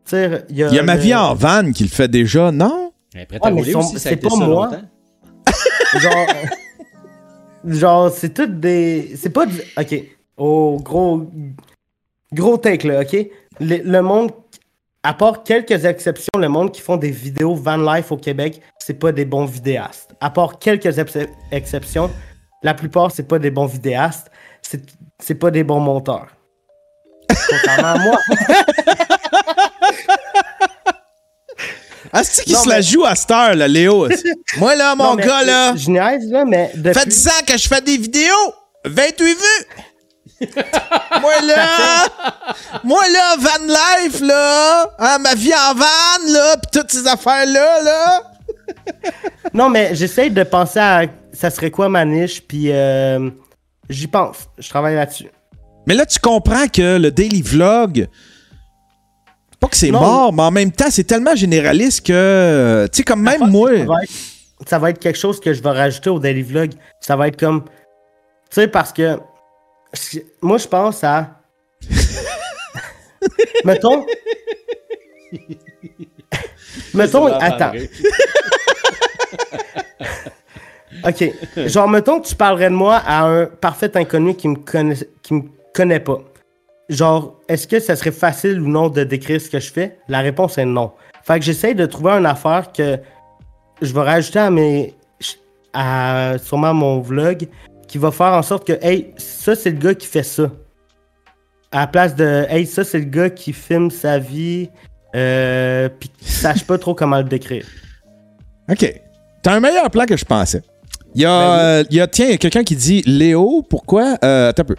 [0.05, 2.51] sais, il y a, Il y a ma vie en van qui le fait déjà,
[2.51, 2.91] non?
[3.71, 4.69] Son- a c'est pas ça moi.
[5.99, 6.27] Genre,
[7.67, 9.13] genre c'est tout des.
[9.15, 9.61] C'est pas du.
[9.77, 10.03] Ok.
[10.37, 11.29] Au gros.
[12.33, 13.27] Gros take là, ok?
[13.59, 14.31] Le, monde.
[15.03, 18.99] À part quelques exceptions, le monde qui font des vidéos van life au Québec, c'est
[18.99, 20.13] pas des bons vidéastes.
[20.19, 21.17] À part quelques ex-
[21.51, 22.09] exceptions,
[22.63, 24.29] la plupart, c'est pas des bons vidéastes.
[25.19, 26.27] C'est pas des bons monteurs.
[27.49, 28.17] Contrairement à moi.
[32.13, 34.07] Ah, c'est qui Non, se la joue à cette heure, là, Léo?
[34.57, 36.69] Moi, là, mon Non, mais gars, là, Je niaise, là, mais.
[36.69, 37.09] fait Depuis...
[37.09, 38.53] 10 ans que je fais des vidéos.
[38.85, 39.87] 28 vues.
[41.21, 42.07] moi, là,
[42.83, 47.81] moi, là, van life, là, hein, ma vie en van, là, pis toutes ces affaires-là,
[47.81, 48.21] là.
[49.53, 53.29] Non, mais j'essaye de penser à ça serait quoi ma niche, puis euh,
[53.89, 54.49] j'y pense.
[54.57, 55.29] Je travaille là-dessus.
[55.87, 58.07] Mais là, tu comprends que le daily vlog,
[59.59, 63.21] pas que c'est mort, mais en même temps, c'est tellement généraliste que, tu sais, comme
[63.21, 63.71] même moi.
[63.77, 64.11] Ça va, être,
[64.67, 66.71] ça va être quelque chose que je vais rajouter au daily vlog.
[66.99, 67.63] Ça va être comme.
[67.63, 67.69] Tu
[68.51, 69.19] sais, parce que.
[70.41, 71.39] Moi, je pense à.
[73.65, 74.05] mettons.
[76.93, 77.25] mettons.
[77.27, 77.71] Attends.
[81.05, 81.31] Ok.
[81.67, 85.33] Genre, mettons que tu parlerais de moi à un parfait inconnu qui me connaît, qui
[85.35, 85.43] me
[85.73, 86.19] connaît pas.
[86.89, 89.99] Genre, est-ce que ça serait facile ou non de décrire ce que je fais?
[90.07, 90.91] La réponse est non.
[91.23, 92.97] Fait que j'essaye de trouver une affaire que
[93.81, 94.93] je vais rajouter à mes.
[95.73, 97.47] à sûrement mon vlog
[97.87, 100.49] qui va faire en sorte que, hey, ça, c'est le gars qui fait ça.
[101.71, 104.69] À la place de, hey, ça, c'est le gars qui filme sa vie,
[105.15, 107.65] euh, pis qui sache pas trop comment le décrire.
[108.69, 109.01] OK.
[109.43, 110.61] T'as un meilleur plan que je pensais.
[111.15, 111.59] Il y a, Ben oui.
[111.61, 114.17] euh, il y a tiens, il y a quelqu'un qui dit Léo, pourquoi.
[114.23, 114.75] Euh, attends un peu.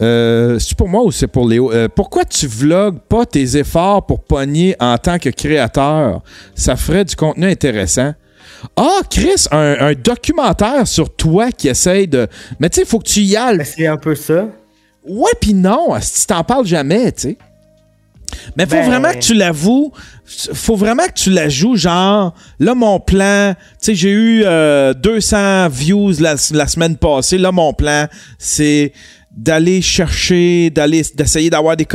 [0.00, 1.72] Euh, c'est pour moi ou c'est pour Léo?
[1.72, 6.22] Euh, pourquoi tu vlogs pas tes efforts pour pogner en tant que créateur?
[6.54, 8.14] Ça ferait du contenu intéressant.
[8.76, 12.28] Ah, Chris, un, un documentaire sur toi qui essaye de.
[12.58, 13.58] Mais tu sais, il faut que tu y ailles.
[13.58, 14.46] Ben, c'est un peu ça.
[15.06, 17.38] Ouais, puis non, si tu t'en parles jamais, tu sais.
[18.56, 19.92] Mais faut Ben- vraiment que tu l'avoues.
[20.52, 24.94] Faut vraiment que tu la joues, genre, là, mon plan, tu sais, j'ai eu euh,
[24.94, 27.38] 200 views la, la semaine passée.
[27.38, 28.06] Là, mon plan,
[28.38, 28.92] c'est
[29.40, 31.86] d'aller chercher, d'aller, d'essayer d'avoir des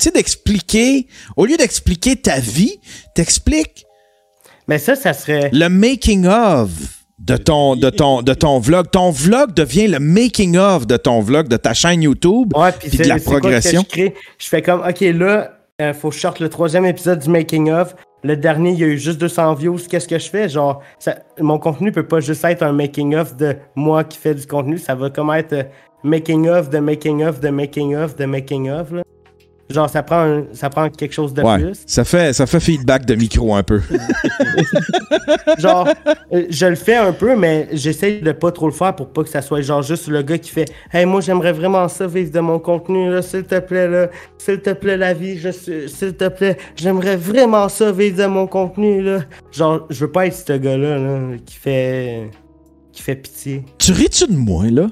[0.00, 2.80] sais, d'expliquer, au lieu d'expliquer ta vie,
[3.14, 3.84] t'expliques
[4.68, 5.50] Mais ça, ça serait.
[5.52, 6.70] le making of
[7.18, 8.90] de ton, de ton, de ton vlog.
[8.90, 12.88] Ton vlog devient le making of de ton vlog, de ta chaîne YouTube, Ouais, puis
[12.96, 13.82] de la c'est quoi que progression.
[13.82, 14.14] je crée?
[14.38, 15.50] Je fais comme, ok, là,
[15.82, 17.94] euh, faut que je sorte le troisième épisode du Making of.
[18.22, 19.78] Le dernier, il y a eu juste 200 views.
[19.90, 20.48] Qu'est-ce que je fais?
[20.48, 24.34] Genre, ça- mon contenu peut pas juste être un Making of de moi qui fais
[24.34, 24.78] du contenu.
[24.78, 25.62] Ça va comme être euh,
[26.04, 28.92] Making of, de Making of, de Making of, de Making of.
[28.92, 29.02] Là.
[29.70, 31.82] Genre, ça prend, un- ça prend quelque chose de Ouais, plus.
[31.86, 33.80] ça fait, ça fait feedback de micro un peu.
[35.58, 35.88] Genre,
[36.32, 39.22] euh, je le fais un peu, mais j'essaie de pas trop le faire pour pas
[39.22, 42.30] que ça soit genre juste le gars qui fait Hey, moi j'aimerais vraiment ça vivre
[42.30, 46.28] de mon contenu, là, s'il te plaît, là, s'il te plaît, la vie, s'il te
[46.28, 49.20] plaît, j'aimerais vraiment ça vivre de mon contenu, là.
[49.50, 52.30] Genre, je veux pas être ce gars-là, là, qui fait.
[52.92, 53.64] qui fait pitié.
[53.78, 54.88] tu ris-tu de moi, là?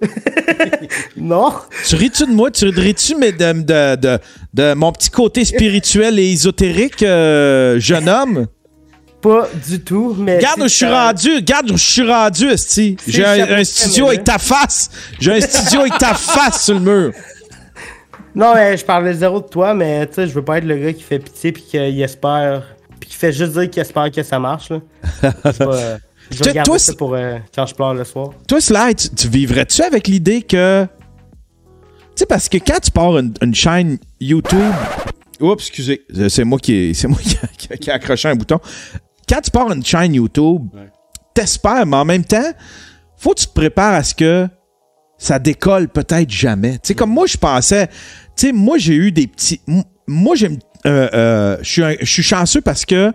[1.16, 1.52] Non!
[1.86, 2.50] Tu ris-tu de moi?
[2.50, 4.18] Tu ris-tu de, de, de,
[4.54, 8.46] de mon petit côté spirituel et ésotérique, euh, jeune homme?
[9.20, 10.36] Pas du tout, mais.
[10.36, 12.96] Regarde où je suis rendu, regarde où je suis rendu, esti.
[13.06, 14.90] J'ai un, studio avec ta face.
[15.18, 17.12] J'ai un studio avec ta face sur le mur.
[18.34, 20.76] Non, mais je parlais zéro de toi, mais tu sais, je veux pas être le
[20.76, 22.64] gars qui fait pitié puis qu'il espère.
[23.00, 24.80] puis qui fait juste dire qu'il espère que ça marche, là.
[25.44, 25.98] C'est pas, euh,
[26.30, 28.30] je Toi- regarde toi, ça pour euh, quand je pleure le soir.
[28.48, 30.84] Toi, Sly, tu, tu vivrais-tu avec l'idée que.
[30.84, 34.72] Tu sais, parce que quand tu pars une, une chaîne YouTube.
[35.40, 38.58] Oups, excusez, c'est moi qui, c'est moi qui, qui- accroché un bouton.
[39.28, 40.88] Quand tu pars une chaîne YouTube, Ouais.
[41.34, 42.52] t'espères, mais en même temps,
[43.18, 44.48] faut que tu te prépares à ce que
[45.18, 46.72] ça décolle peut-être jamais.
[46.74, 47.88] Tu sais, comme moi, je pensais.
[48.36, 49.60] Tu sais, moi, j'ai eu des petits.
[50.06, 50.58] Moi, j'aime.
[50.86, 53.12] euh, euh, je suis un- je suis chanceux parce que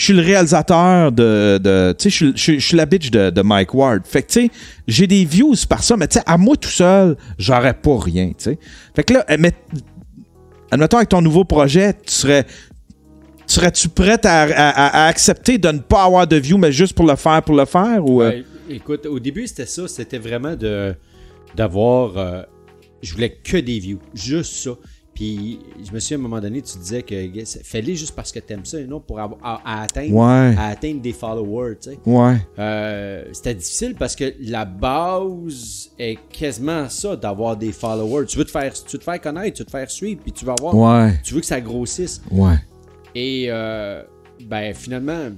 [0.00, 1.94] je suis le réalisateur de.
[1.98, 4.06] tu sais, je suis- la bitch de, Mike Ward.
[4.06, 4.50] Fait que, tu sais,
[4.88, 8.28] j'ai des views par ça, mais tu sais, à moi tout seul, j'aurais pas rien,
[8.28, 8.58] tu sais.
[8.96, 9.52] Fait que là, euh, mais,
[10.70, 12.46] admettons, avec ton nouveau projet, tu serais.
[13.44, 17.42] Serais-tu prête à, accepter de ne pas avoir de views, mais juste pour le faire,
[17.42, 18.00] pour le faire?
[18.06, 19.86] Euh, écoute, au début, c'était ça.
[19.86, 20.94] C'était vraiment de
[21.54, 22.16] d'avoir.
[22.16, 22.42] euh,
[23.02, 24.00] je voulais que des views.
[24.14, 24.70] Juste ça.
[25.20, 27.14] Puis, je me suis à un moment donné, tu disais que
[27.62, 30.54] fallait juste parce que t'aimes ça et non pour avoir, à, à atteindre, Ouais.
[30.56, 31.98] à atteindre des followers, tu sais.
[32.06, 32.36] Ouais.
[32.58, 38.24] Euh, c'était difficile parce que la base est quasiment ça, d'avoir des followers.
[38.24, 40.32] Tu veux te faire, tu veux te faire connaître, tu veux te faire suivre, puis
[40.32, 40.74] tu vas avoir.
[40.74, 41.12] Ouais.
[41.22, 42.22] Tu veux que ça grossisse.
[42.30, 42.54] Ouais.
[43.14, 44.02] Et euh,
[44.46, 45.28] ben finalement,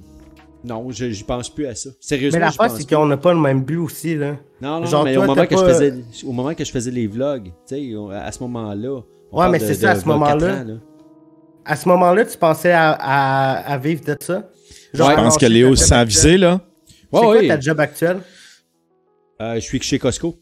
[0.62, 1.88] non, je- j'y pense plus à ça.
[1.90, 4.36] Mais Sérieusement, j'y l'affaire, pense c'est qu'on n'a pas le même but aussi, là.
[4.60, 6.92] Non, non, Genre, mais toi, au, moment que je faisais, au moment que je faisais
[6.92, 7.52] les vlogs, tu
[7.90, 9.00] sais, on- à ce moment-là.
[9.32, 10.64] Ouais, mais c'est ça, à ce 24 moment-là.
[11.64, 14.50] À ce moment-là, tu pensais à, à, à vivre de ça?
[14.92, 16.00] Genre, Ouais, Je pense que Léo ta se job sent actuelle.
[16.00, 16.60] avisé, là.
[16.86, 17.48] C'est Ouais, quoi ouais.
[17.48, 18.20] ta job actuelle?
[19.40, 20.38] Euh, je suis chez Costco.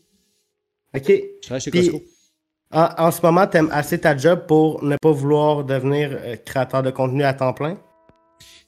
[0.97, 1.03] OK.
[1.07, 2.05] Je travaille chez Puis- Costco.
[2.73, 6.83] En, en ce moment, t'aimes assez ta job pour ne pas vouloir devenir euh, créateur
[6.85, 7.77] de contenu à temps plein?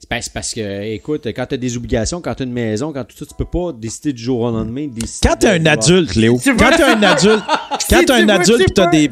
[0.03, 3.05] C'est ben, c'est parce que, écoute, quand t'as des obligations, quand t'as une maison, quand
[3.05, 4.87] tout ça, tu peux pas décider du jour au lendemain.
[4.91, 6.37] décider Quand t'es un adulte, Léo.
[6.59, 7.41] Quand t'es un adulte.
[7.89, 9.11] Quand Si t'es un veux, adulte tu pis t'as des.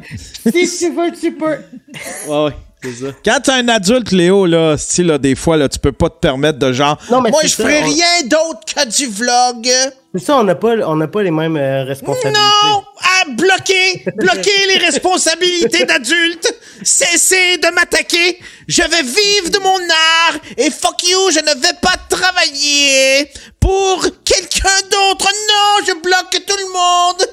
[0.67, 1.45] si tu veux, tu peux.
[2.27, 2.51] Ouais, ouais,
[2.83, 3.11] c'est ça.
[3.23, 6.19] Quand t'es un adulte, Léo, là, style, là, des fois, là, tu peux pas te
[6.19, 6.97] permettre de genre.
[7.09, 9.69] Non, mais Moi, je ça, ferai on- rien d'autre que du vlog.
[10.13, 12.37] C'est ça, on n'a pas, on n'a pas les mêmes euh, responsabilités.
[12.37, 12.80] Non!
[13.29, 14.03] Bloquer!
[14.15, 16.53] Bloquer les responsabilités d'adultes!
[16.83, 18.39] Cessez de m'attaquer!
[18.67, 20.37] Je vais vivre de mon art!
[20.57, 25.27] Et fuck you, je ne vais pas travailler pour quelqu'un d'autre!
[25.49, 25.85] Non!
[25.87, 27.27] Je bloque tout le monde!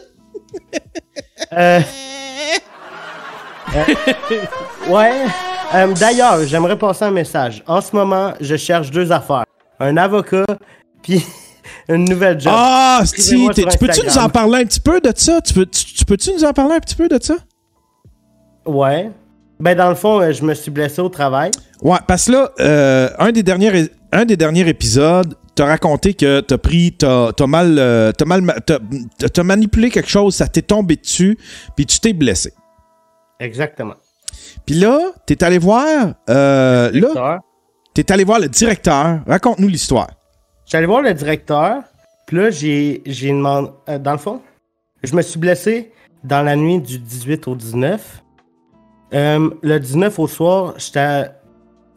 [1.53, 1.80] Euh,
[4.89, 5.12] ouais.
[5.74, 7.62] Euh, D'ailleurs, j'aimerais passer un message.
[7.66, 9.45] En ce moment, je cherche deux affaires.
[9.80, 10.47] Un avocat,
[11.03, 11.24] puis
[11.88, 12.52] une nouvelle job.
[12.54, 15.40] Ah, si, tu peux-tu nous en parler un petit peu de ça?
[15.40, 17.36] Tu, peux, tu, tu peux-tu nous en parler un petit peu de ça?
[18.66, 19.10] Ouais.
[19.60, 21.50] Ben, dans le fond, euh, je me suis blessé au travail.
[21.82, 26.40] Ouais, parce que là, euh, un, des derniers, un des derniers épisodes, t'as raconté que
[26.40, 28.42] t'as pris, t'as, mal, euh, t'as mal,
[29.44, 31.36] manipulé quelque chose, ça t'est tombé dessus,
[31.74, 32.52] puis tu t'es blessé.
[33.40, 33.94] Exactement.
[34.66, 37.40] Puis là, t'es allé voir, euh, là,
[37.94, 39.20] t'es allé voir le directeur.
[39.26, 40.08] Raconte-nous l'histoire.
[40.76, 41.82] Allé voir le directeur,
[42.26, 43.70] puis là, j'ai, j'ai demandé.
[43.88, 44.42] euh, dans le fond,
[45.02, 45.92] je me suis blessé
[46.24, 48.22] dans la nuit du 18 au 19.
[49.14, 51.30] Euh, le 19 au soir, j'étais.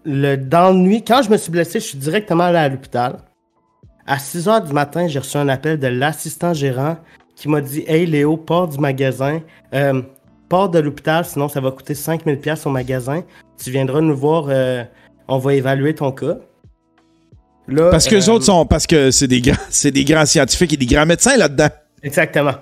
[0.03, 3.19] Le, dans la nuit, quand je me suis blessé, je suis directement allé à l'hôpital.
[4.07, 6.97] À 6 h du matin, j'ai reçu un appel de l'assistant gérant
[7.35, 9.41] qui m'a dit Hey Léo, pars du magasin,
[9.73, 10.01] euh,
[10.49, 13.23] pars de l'hôpital, sinon ça va coûter 5000$ au magasin.
[13.61, 14.83] Tu viendras nous voir, euh,
[15.27, 16.37] on va évaluer ton cas.
[17.71, 20.25] Là, Parce que les euh, autres sont, parce que c'est des grands, c'est des grands
[20.25, 21.69] scientifiques et des grands médecins là-dedans.
[22.03, 22.53] Exactement.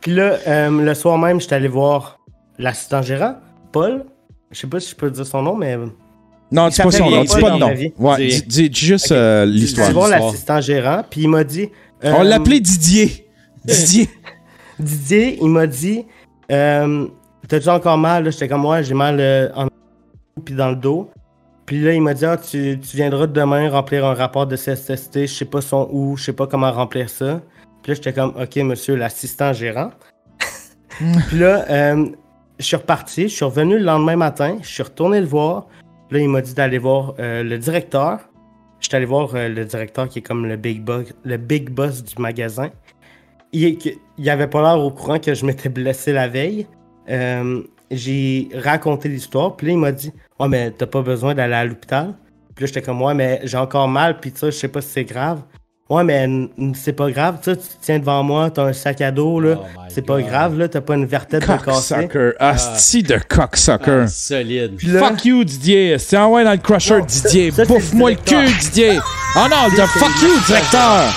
[0.00, 2.18] Puis là, euh, le soir même, j'étais allé voir
[2.58, 3.34] l'assistant gérant,
[3.72, 4.04] Paul.
[4.50, 5.76] Je sais pas si je peux dire son nom, mais.
[6.50, 7.74] Non, Il dis pas son nom, dis pas de nom.
[7.98, 9.18] Ouais, Dis- dis, dis juste Ok.
[9.18, 9.86] euh, l'histoire.
[9.88, 11.68] allé voir l'assistant gérant, puis il m'a dit.
[12.04, 13.26] euh, On l'appelait Didier.
[13.64, 14.08] Didier.
[14.78, 16.04] Didier, il m'a dit
[16.50, 17.06] euh,
[17.46, 18.30] T'as-tu encore mal?
[18.32, 19.68] J'étais comme moi, j'ai mal euh, en
[20.44, 21.10] puis dans le dos.
[21.68, 25.26] Puis là, il m'a dit ah, tu, tu viendras demain remplir un rapport de CSST,
[25.26, 27.42] je sais pas son où, je sais pas comment remplir ça.
[27.82, 29.90] Puis là, j'étais comme Ok, monsieur l'assistant gérant.
[31.28, 32.06] puis là, euh,
[32.58, 35.66] je suis reparti, je suis revenu le lendemain matin, je suis retourné le voir.
[36.10, 38.20] Là, il m'a dit d'aller voir euh, le directeur.
[38.80, 42.02] J'étais allé voir euh, le directeur qui est comme le big boss, le big boss
[42.02, 42.70] du magasin.
[43.52, 43.76] Il,
[44.16, 46.66] il avait pas l'air au courant que je m'étais blessé la veille.
[47.90, 51.64] J'ai raconté l'histoire, puis là, il m'a dit Ouais, mais t'as pas besoin d'aller à
[51.64, 52.14] l'hôpital?
[52.54, 54.88] Puis là, j'étais comme Ouais, mais j'ai encore mal, puis ça, je sais pas si
[54.88, 55.42] c'est grave.
[55.90, 56.28] Ouais, mais
[56.74, 59.40] c'est pas grave, tu sais, tu te tiens devant moi, t'as un sac à dos,
[59.40, 59.54] là.
[59.58, 61.94] Oh my c'est pas grave, là, t'as pas une vertèbre de cassée.
[61.94, 62.32] Cocksucker.
[62.38, 64.02] Asti de cocksucker.
[64.02, 64.76] Ah, solide.
[64.76, 65.98] Puis là, Fuck you, Didier.
[65.98, 67.50] C'est envoyé dans le crusher, Non, Didier.
[67.66, 68.58] Bouffe-moi le le cul.
[68.60, 68.98] Didier.
[69.34, 71.10] Oh non, de fuck you, directeur.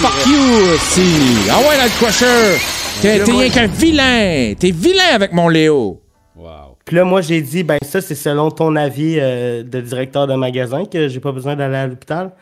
[0.00, 1.50] Fuck you, si.
[1.52, 2.58] Envoie dans le crusher.
[3.00, 4.54] T'es t'es rien qu'un vilain.
[4.58, 6.02] T'es vilain avec mon Léo.
[6.34, 6.67] Wow.
[6.88, 10.34] Puis là, moi, j'ai dit, ben ça, c'est selon ton avis euh, de directeur de
[10.34, 12.32] magasin que j'ai pas besoin d'aller à l'hôpital.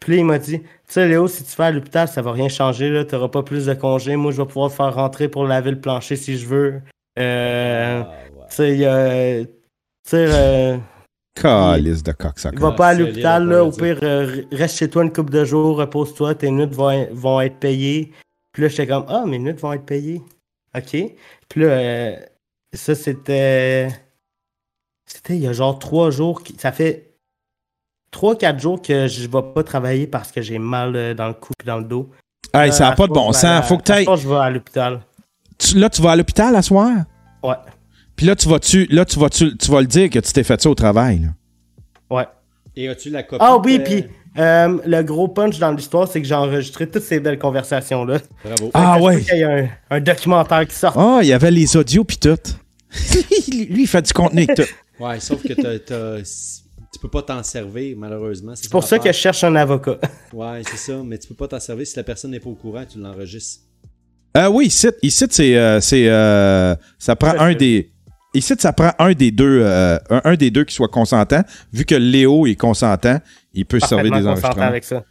[0.00, 2.32] Puis là, il m'a dit, tu sais, Léo, si tu vas à l'hôpital, ça va
[2.32, 4.16] rien changer, là, t'auras pas plus de congés.
[4.16, 6.80] Moi, je vais pouvoir te faire rentrer pour laver le plancher si je veux.
[7.16, 8.46] Euh, Ah, ouais.
[8.50, 9.50] tu sais, il y a- tu
[10.04, 10.76] sais, euh,
[11.40, 12.58] Calice de cocksucker.
[12.58, 15.76] va pas à l'hôpital, là, au pire, euh, reste chez toi une couple de jours,
[15.76, 18.10] repose-toi, tes nuits vont, vont être payées.
[18.52, 20.20] Puis là, j'étais comme, ah, mes nuits vont être payées.
[20.76, 20.90] OK.
[21.48, 22.16] Puis là, euh,
[22.78, 23.88] ça, c'était.
[25.06, 26.42] C'était il y a genre trois jours.
[26.42, 27.14] qui- Ça fait
[28.10, 31.34] trois, quatre jours que je vais pas travailler parce que j'ai mal euh, dans le
[31.34, 32.10] cou et dans le dos.
[32.54, 33.44] Hey, ça Euh, a pas de bon sens.
[33.44, 34.06] à- Faut que t'ailles.
[34.16, 35.00] je vais à l'hôpital.
[35.58, 36.90] Tu- Là, tu vas à l'hôpital à soir?
[37.42, 37.54] Ouais.
[38.16, 40.32] Puis là, tu vas tu là tu vas tu, tu vas le dire que tu
[40.32, 41.20] t'es fait ça au travail.
[41.20, 41.28] là?
[42.16, 42.26] Ouais.
[42.76, 43.42] Et as-tu la copie?
[43.44, 44.04] Ah oui, de- puis
[44.38, 48.18] euh, le gros punch dans l'histoire, c'est que j'ai enregistré toutes ces belles conversations-là.
[48.44, 48.70] Bravo.
[48.74, 49.20] Ah ouais.
[49.22, 50.98] qu'il y a un, un documentaire qui sort.
[50.98, 52.36] Ah, il y avait les audios pis tout.
[53.52, 54.62] Lui, il fait du contenu tout.
[55.00, 56.22] Ouais, sauf que t'as,
[56.92, 58.52] tu peux pas t'en servir, malheureusement.
[58.54, 59.98] C'est pour ça que je cherche un avocat.
[60.32, 62.54] Ouais, c'est ça, mais tu peux pas t'en servir si la personne n'est pas au
[62.54, 63.62] courant, tu l'enregistres.
[64.36, 67.92] Euh, oui, ici, ici c'est, euh, c'est, euh, ça prend un des,
[68.34, 71.42] ici, ça prend un des deux, euh, un, un des deux qui soit consentant.
[71.72, 73.20] Vu que Léo est consentant,
[73.52, 74.68] il peut se servir Parfaitement des consentant enregistrements.
[74.68, 75.04] avec ça.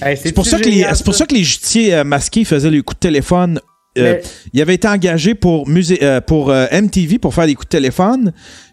[0.00, 2.70] Hey, C'est pour, ça que les, c'est pour ça que les justiciers euh, masqués faisaient
[2.70, 3.60] les coups de téléphone.
[3.96, 4.20] Euh,
[4.52, 7.70] il avait été engagé pour, musée, euh, pour euh, MTV pour faire des coups de
[7.70, 8.32] téléphone.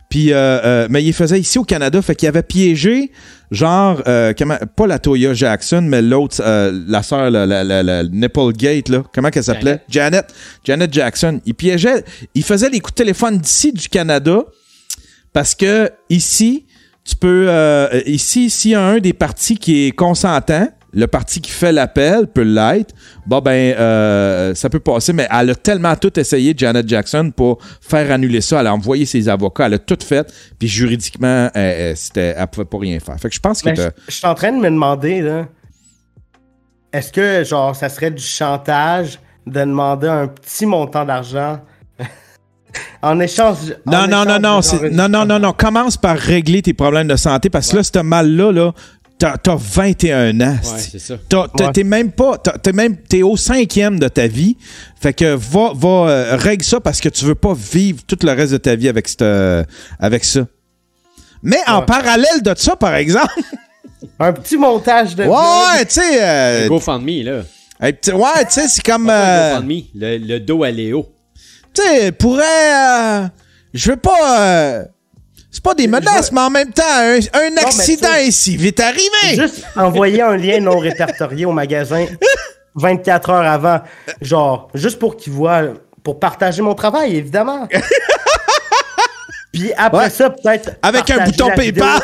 [0.10, 0.32] Puis,
[0.90, 2.02] mais il faisait ici au Canada.
[2.02, 3.12] Fait qu'il avait piégé,
[3.52, 7.82] genre, euh, comment, pas la Toya Jackson, mais l'autre, euh, la sœur, la, la, la,
[7.84, 9.04] la Nipplegate, là.
[9.14, 9.82] Comment qu'elle s'appelait?
[9.90, 10.26] Janet.
[10.64, 11.42] Janet Jackson.
[11.46, 12.04] Il piégeait,
[12.36, 14.44] il faisait les coups de téléphone d'ici du Canada
[15.34, 16.66] parce que ici,
[17.04, 17.48] tu peux.
[17.50, 21.72] euh, ici, s'il y a un des partis qui est consentant, le parti qui fait
[21.74, 22.96] l'appel peut l'être,
[23.26, 27.60] bon ben euh, ça peut passer, mais elle a tellement tout essayé, Janet Jackson, pour
[27.82, 28.62] faire annuler ça.
[28.62, 32.48] Elle a envoyé ses avocats, elle a tout fait, puis juridiquement, elle, elle, c'était, elle
[32.48, 33.20] pouvait pas rien faire.
[33.20, 35.48] Fait que je pense que Mais je, suis en train de me demander, là,
[36.94, 41.60] est-ce que, genre, ça serait du chantage de demander un petit montant d'argent?
[43.02, 43.58] En échange.
[43.86, 45.54] Non, en non, non, échange non, c'est- non, non, non, non.
[45.54, 48.74] Commence par régler tes problèmes de santé parce que là, ce mal-là, là,
[49.18, 50.58] t'as, t'as 21 ans.
[50.64, 50.80] Ouais.
[51.74, 52.38] T'es même pas.
[52.38, 52.98] T'es même.
[52.98, 54.58] T'es au cinquième de ta vie.
[55.02, 58.32] Fait que va, va euh, règle ça parce que tu veux pas vivre tout le
[58.32, 59.64] reste de ta vie avec, cette, euh,
[60.00, 60.42] avec ça.
[61.44, 63.34] Mais en parallèle de ça, par exemple.
[64.20, 65.24] Un petit montage de.
[65.24, 66.22] ouais, tu sais.
[66.24, 67.42] euh, Le GoFundMe, là.
[67.80, 69.10] un petit- ouais, tu sais, c'est comme.
[69.10, 71.08] Euh, le GoFundMe, le, le dos à Léo.
[71.74, 72.44] tu sais, pourrait.
[72.44, 73.28] euh,
[73.74, 74.84] je veux pas.
[75.56, 79.36] C'est pas des menaces, mais en même temps, un, un accident est si vite arrivé.
[79.36, 82.06] Juste envoyer un lien non répertorié au magasin
[82.76, 83.80] 24 heures avant.
[84.22, 85.62] Genre, juste pour qu'ils voient.
[86.04, 87.68] Pour partager mon travail, évidemment.
[89.54, 90.10] Puis après Ouais.
[90.10, 90.72] ça, peut-être.
[90.82, 92.02] Avec un bouton PayPal.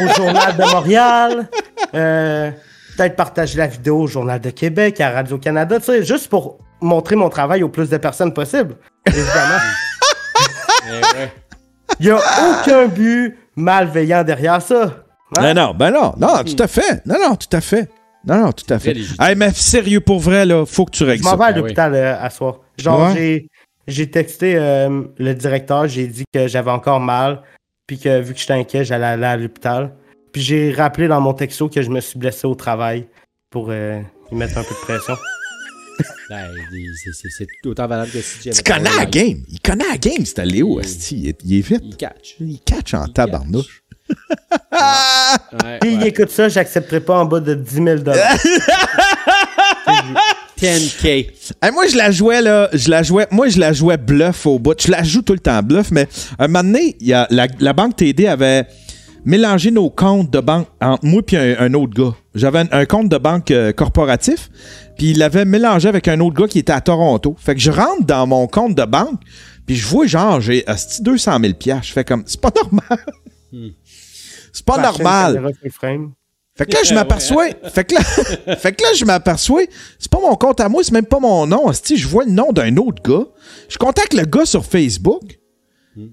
[0.00, 1.48] Au Journal de Montréal.
[1.94, 2.50] Euh,
[2.96, 7.14] peut-être partager la vidéo au Journal de Québec, à Radio-Canada, tu sais, juste pour montrer
[7.16, 8.74] mon travail au plus de personnes possible.
[9.06, 9.58] Évidemment.
[10.90, 11.32] Eh ouais.
[12.00, 14.82] Il n'y a aucun but malveillant derrière ça.
[15.36, 15.42] Hein?
[15.42, 17.04] Ben non, ben non, non, tout à fait.
[17.06, 17.88] Non, non, tout à fait.
[18.26, 18.96] Non, non, tout à fait.
[19.20, 21.52] Hey, mais sérieux, pour vrai, là, faut que tu règles Je m'en vais à Ah
[21.54, 21.60] oui.
[21.60, 22.60] l'hôpital euh, à soir.
[22.78, 23.14] Genre, Ouais.
[23.14, 23.48] j'ai,
[23.86, 27.42] j'ai texté euh, le directeur, j'ai dit que j'avais encore mal,
[27.86, 29.94] puis que vu que j'étais inquiet, j'allais aller à l'hôpital.
[30.32, 33.06] Puis j'ai rappelé dans mon texto que je me suis blessé au travail
[33.50, 34.00] pour euh,
[34.30, 35.14] y mettre un peu de pression.
[36.30, 36.48] Ben,
[37.12, 39.42] c'est- autant valable que si Tu connais la game.
[39.50, 41.16] Il connaît la game, c'est Léo, esti.
[41.18, 41.82] Il, est- il est vite.
[41.84, 42.36] Il catch.
[42.40, 43.82] Il catch en Il tabarnouche.
[45.52, 46.08] Ouais, Puis il ouais.
[46.08, 47.96] écoute ça, j'accepterai pas en bas de 10 000
[50.58, 51.06] 10K.
[51.62, 52.68] Hey, moi, je la jouais, là.
[52.72, 53.26] Je la jouais.
[53.30, 54.80] Moi, je la jouais bluff au bout.
[54.80, 56.08] Je la joue tout le temps bluff, mais
[56.38, 58.66] un moment donné, il y a, la, la banque TD avait
[59.24, 62.14] mélangé nos comptes de banque entre moi et un, un autre gars.
[62.34, 64.50] J'avais un, un compte de banque euh, corporatif,
[64.98, 67.34] puis il l'avait mélangé avec un autre gars qui était à Toronto.
[67.38, 69.20] Fait que je rentre dans mon compte de banque,
[69.66, 71.86] puis je vois, genre, j'ai asti 200 000 piastres.
[71.86, 73.06] Je fais comme, c'est pas normal.
[74.52, 75.52] C'est pas normal.
[76.56, 77.46] Fait que là, je Ouais, m'aperçois.
[77.72, 78.02] Fait que là,
[78.56, 79.62] fait que là, je m'aperçois.
[79.98, 81.72] C'est pas mon compte à moi, c'est même pas mon nom.
[81.72, 83.26] Si je vois le nom d'un autre gars.
[83.68, 85.38] Je contacte le gars sur Facebook.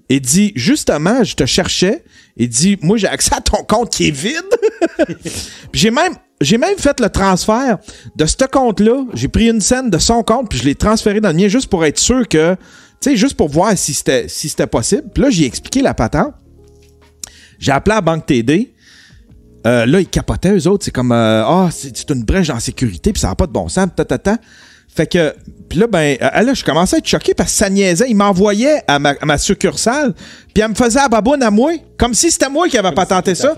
[0.08, 2.04] Et dit, justement, je te cherchais.
[2.36, 4.42] Et dit, moi, j'ai accès à ton compte qui est vide.
[5.72, 7.78] puis j'ai même, j'ai même fait le transfert
[8.14, 9.04] de ce compte-là.
[9.14, 11.68] J'ai pris une scène de son compte, puis je l'ai transféré dans le mien juste
[11.68, 12.54] pour être sûr que,
[13.00, 15.04] tu sais, juste pour voir si c'était, si c'était possible.
[15.14, 16.34] Puis là, j'ai expliqué la patente.
[17.58, 18.74] J'ai appelé à la Banque TD.
[19.66, 20.84] Euh, là, ils capotaient, eux autres.
[20.84, 23.52] C'est comme, euh, ah, c'est c'est une brèche en sécurité, puis ça n'a pas de
[23.52, 24.36] bon sens, ta, ta, ta.
[24.94, 25.34] Fait que,
[25.68, 28.08] puis là, ben, euh, là, je commençais à être choqué parce que ça niaisait.
[28.08, 30.14] Il m'envoyait à ma, à ma succursale,
[30.54, 33.34] puis elle me faisait à baboune à moi, comme si c'était moi qui avais patenté
[33.34, 33.54] ça.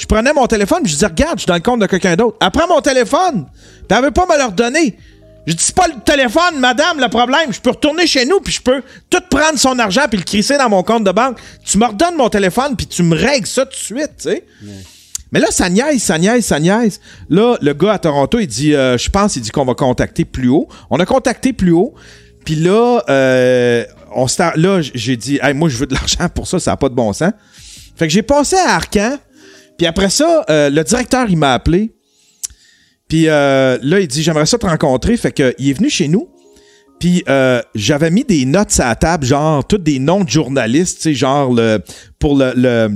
[0.00, 2.16] Je prenais mon téléphone, puis je disais, regarde, je suis dans le compte de quelqu'un
[2.16, 2.38] d'autre.
[2.38, 3.44] Prend mon téléphone,
[3.90, 4.96] veut pas me le redonner.
[5.46, 7.52] Je dis, c'est pas le téléphone, madame, le problème.
[7.52, 10.56] Je peux retourner chez nous, puis je peux tout prendre son argent, puis le crisser
[10.56, 11.36] dans mon compte de banque.
[11.66, 14.44] Tu me redonnes mon téléphone, puis tu me règles ça tout de suite, tu sais.
[15.32, 16.98] Mais là, ça niaise, ça niaise, ça niaise.
[17.28, 20.24] Là, le gars à Toronto, il dit, euh, je pense, il dit qu'on va contacter
[20.24, 20.66] plus haut.
[20.88, 21.94] On a contacté plus haut.
[22.42, 26.58] Puis là, euh, on là, j'ai dit, hey, moi, je veux de l'argent pour ça,
[26.58, 27.32] ça n'a pas de bon sens.
[27.96, 29.18] Fait que j'ai passé à Arcan.
[29.80, 31.94] Puis après ça, euh, le directeur, il m'a appelé.
[33.08, 35.16] Puis euh, là, il dit, j'aimerais ça te rencontrer.
[35.16, 36.28] Fait que il est venu chez nous.
[36.98, 40.98] Puis euh, j'avais mis des notes à la table, genre, toutes des noms de journalistes,
[40.98, 41.82] tu sais, genre, le,
[42.18, 42.90] pour le, le,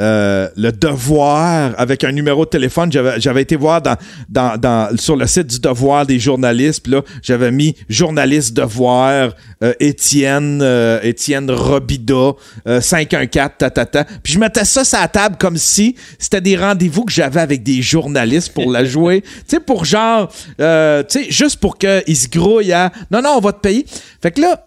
[0.00, 2.92] euh, le devoir avec un numéro de téléphone.
[2.92, 3.96] J'avais, j'avais été voir dans,
[4.28, 6.82] dans, dans, sur le site du devoir des journalistes.
[6.82, 12.32] Puis là, j'avais mis journaliste devoir, euh, Étienne, euh, Étienne Robida,
[12.66, 14.04] euh, 514, ta, ta, ta.
[14.04, 17.62] Puis je mettais ça sur la table comme si c'était des rendez-vous que j'avais avec
[17.62, 19.22] des journalistes pour la jouer.
[19.22, 20.30] tu sais, pour genre,
[20.60, 23.84] euh, tu sais, juste pour qu'ils se grouillent à non, non, on va te payer.
[24.22, 24.64] Fait que là,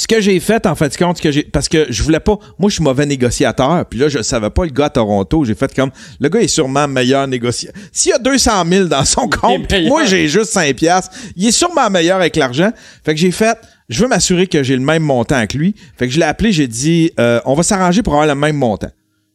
[0.00, 2.70] ce que j'ai fait, en fait, compte, que j'ai, parce que je voulais pas, moi,
[2.70, 5.74] je suis mauvais négociateur, puis là, je savais pas le gars à Toronto, j'ai fait
[5.74, 7.78] comme, le gars est sûrement meilleur négociateur.
[7.92, 11.52] S'il y a 200 000 dans son compte, moi, j'ai juste 5 piastres, il est
[11.52, 12.70] sûrement meilleur avec l'argent.
[13.04, 13.58] Fait que j'ai fait,
[13.90, 15.74] je veux m'assurer que j'ai le même montant que lui.
[15.98, 18.56] Fait que je l'ai appelé, j'ai dit, euh, on va s'arranger pour avoir le même
[18.56, 18.88] montant.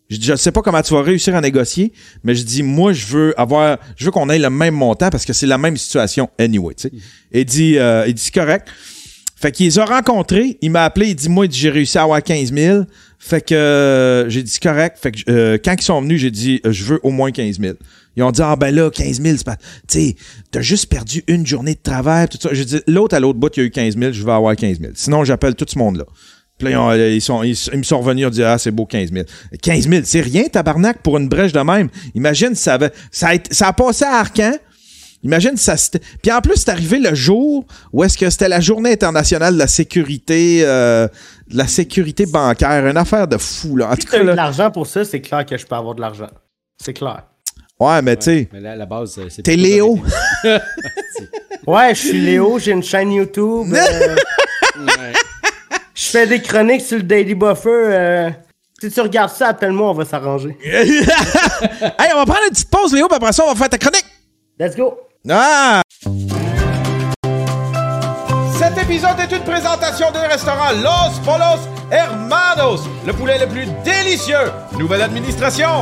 [0.09, 1.93] Je dis, je sais pas comment tu vas réussir à négocier,
[2.23, 5.25] mais je dis, moi, je veux avoir, je veux qu'on ait le même montant parce
[5.25, 6.91] que c'est la même situation anyway, tu sais.
[7.31, 8.67] Il dit, euh, il dit, c'est correct.
[9.35, 12.23] Fait qu'il les a rencontrés, il m'a appelé, il dit, moi, j'ai réussi à avoir
[12.23, 12.83] 15 000.
[13.19, 14.97] Fait que euh, j'ai dit, correct.
[15.01, 17.59] Fait que euh, quand ils sont venus, j'ai dit, euh, je veux au moins 15
[17.59, 17.75] 000.
[18.15, 19.57] Ils ont dit, ah ben là, 15 000, c'est pas.
[19.57, 20.15] Tu sais,
[20.51, 22.49] t'as juste perdu une journée de travail, tout ça.
[22.53, 24.55] J'ai dit, l'autre à l'autre bout, il y a eu 15 000, je vais avoir
[24.55, 24.93] 15 000.
[24.95, 26.05] Sinon, j'appelle tout ce monde-là.
[26.57, 28.71] Puis là, euh, ils sont, ils, ils me sont revenus, ils ont dit, ah, c'est
[28.71, 29.25] beau, 15 000.
[29.61, 31.89] 15 000, c'est rien, tabarnak, pour une brèche de même.
[32.13, 34.53] Imagine ça avait, ça a, ça a passé à Arcan.
[35.25, 35.75] Imagine ça
[36.21, 39.59] Puis en plus, c'est arrivé le jour où est-ce que c'était la journée internationale de
[39.59, 41.07] la sécurité, euh,
[41.49, 42.85] de la sécurité bancaire.
[42.85, 43.89] Une affaire de fou, là.
[43.89, 46.01] En Si tout cas, de l'argent pour ça, c'est clair que je peux avoir de
[46.01, 46.29] l'argent.
[46.81, 47.23] C'est clair.
[47.79, 49.41] ouais, mais tu sais, Mais là, à la base, euh, c'est.
[49.41, 49.99] t'es Léo.
[51.67, 53.65] Ouais, je suis Léo, j'ai une chaîne YouTube.
[53.73, 54.15] euh,
[54.77, 55.13] Ouais.
[55.95, 57.69] je fais des chroniques sur le Daily Buffer.
[57.69, 58.29] euh,
[58.79, 60.55] si tu regardes ça, appelle-moi, on va s'arranger.
[60.63, 61.01] hey,
[62.13, 64.05] on va prendre une petite pause, Léo, puis après ça, on va faire ta chronique.
[64.59, 64.99] Let's go!
[65.27, 65.81] Ah!
[68.57, 74.51] Cet épisode est une présentation du restaurant Los Polos Hermanos, le poulet le plus délicieux.
[74.77, 75.81] Nouvelle administration.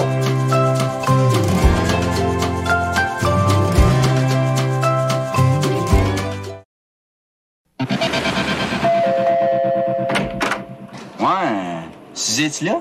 [11.20, 11.28] Ouais.
[12.14, 12.80] Suzy, es-tu là?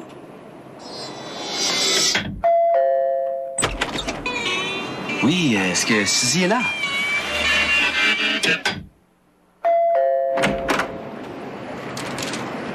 [5.23, 6.61] Oui, est-ce que Suzy est là?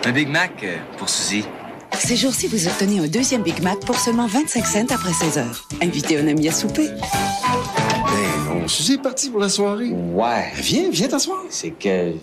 [0.05, 1.43] Un Big Mac euh, pour Suzy.
[1.91, 5.67] Ces jours-ci, vous obtenez un deuxième Big Mac pour seulement 25 cents après 16 heures.
[5.81, 6.87] Invitez un ami à souper.
[6.87, 9.89] Ben non, Suzy est partie pour la soirée.
[9.89, 10.49] Ouais.
[10.55, 11.41] Viens, viens t'asseoir.
[11.49, 12.13] C'est que.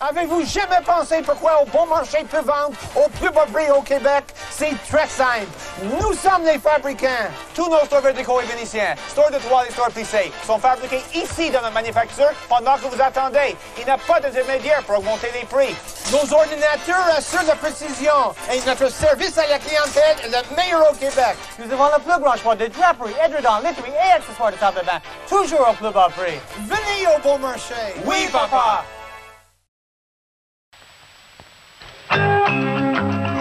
[0.00, 4.22] Avez-vous jamais pensé pourquoi au bon marché peut vendre au plus bas prix au Québec?
[4.48, 5.48] C'est très simple.
[5.82, 7.26] Nous sommes les fabricants.
[7.52, 11.50] Tous nos stores verticaux et vénitiens, stores de toiles et stores plissés, sont fabriqués ici
[11.50, 13.56] dans notre manufacture pendant que vous attendez.
[13.76, 15.74] Il n'y a pas d'intermédiaire pour augmenter les prix.
[16.12, 20.94] Nos ordinateurs assurent la précision et notre service à la clientèle est le meilleur au
[20.94, 21.36] Québec.
[21.58, 24.86] Nous avons le plus grand choix de draperies, édredons, literies et accessoires de table de
[24.86, 26.38] bain, toujours au plus bas prix.
[26.60, 27.74] Venez au bon marché.
[28.04, 28.84] Oui, papa.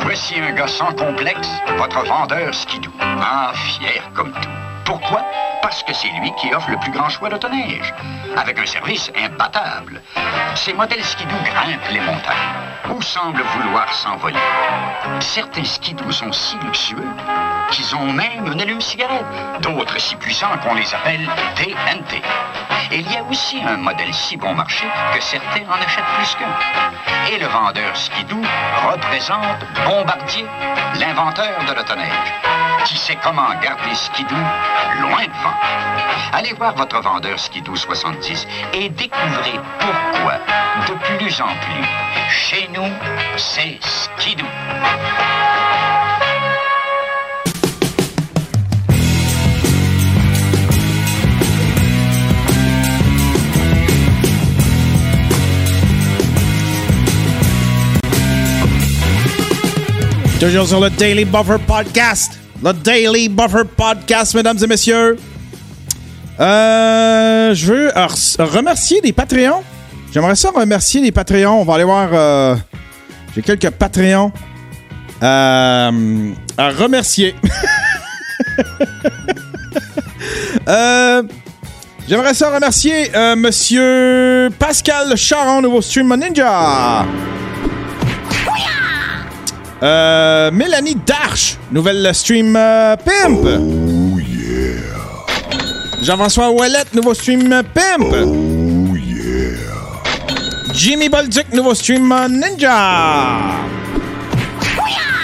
[0.01, 2.91] Voici un gars sans complexe, votre vendeur skidoo.
[2.99, 4.49] Ah, fier comme tout.
[4.85, 5.25] Pourquoi?
[5.61, 7.93] Parce que c'est lui qui offre le plus grand choix d'autoneige,
[8.37, 10.01] avec un service imbattable.
[10.55, 14.39] Ces modèles skidoo grimpent les montagnes ou semblent vouloir s'envoler.
[15.19, 17.07] Certains skidoo sont si luxueux
[17.71, 19.25] qu'ils ont même une allume-cigarette.
[19.61, 22.21] D'autres si puissants qu'on les appelle TNT.
[22.91, 27.31] Il y a aussi un modèle si bon marché que certains en achètent plus qu'un.
[27.31, 28.41] Et le vendeur skidoo
[28.89, 30.45] représente Bombardier,
[30.99, 32.33] l'inventeur de l'autoneige,
[32.87, 34.35] qui sait comment garder skidoo
[35.01, 35.57] loin devant.
[36.31, 40.35] Allez voir votre vendeur skidoo 70 et découvrez pourquoi,
[40.87, 41.85] de plus en plus,
[42.29, 42.91] chez nous,
[43.35, 44.45] c'est skidoo.
[60.65, 62.46] Sur le Daily Buffer Podcast.
[62.63, 65.17] Le Daily Buffer Podcast, mesdames et messieurs.
[66.39, 69.63] Euh, je veux re- remercier les Patreons.
[70.13, 71.61] J'aimerais ça remercier les Patreons.
[71.61, 72.09] On va aller voir.
[72.13, 72.55] euh,
[73.35, 74.31] J'ai quelques Patreons
[75.23, 77.35] euh, à remercier.
[80.67, 81.23] Euh,
[82.09, 87.05] J'aimerais ça remercier euh, Monsieur Pascal Charon, nouveau stream Ninja.
[89.83, 93.45] Euh, Mélanie Darche, nouvelle stream euh, Pimp.
[93.45, 94.81] Oh yeah.
[96.01, 98.11] Jean-François Ouellette, nouveau stream euh, Pimp.
[98.11, 99.57] Oh yeah.
[100.73, 103.39] Jimmy Bolduc, nouveau stream euh, Ninja.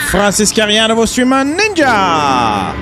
[0.10, 2.76] Francis Carrière, nouveau stream Ninja.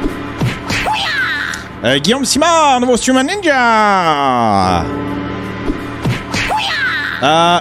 [1.85, 4.83] Euh, Guillaume Simard, nouveau stream Ninja.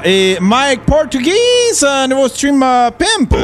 [0.04, 2.64] Et Mike Portuguese, nouveau stream
[2.98, 3.36] Pimp.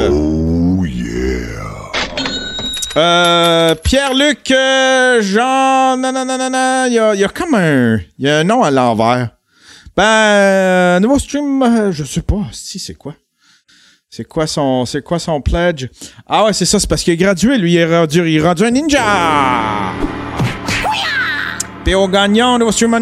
[2.97, 5.97] Euh, Pierre-Luc euh, Jean...
[5.97, 6.85] Non, non, non.
[6.87, 7.97] Il y a, y a comme un...
[8.17, 9.29] Il y a un nom à l'envers.
[9.95, 12.41] Ben, euh, nouveau stream, je sais pas.
[12.51, 13.13] Si, c'est quoi?
[14.09, 15.89] C'est quoi son, c'est quoi son pledge?
[16.27, 18.41] Ah ouais, c'est ça, c'est parce qu'il est gradué, lui, il est rendu, il est
[18.41, 19.03] rendu un ninja!
[21.83, 22.07] P.O.
[22.07, 22.97] Gagnon, nouveau stream,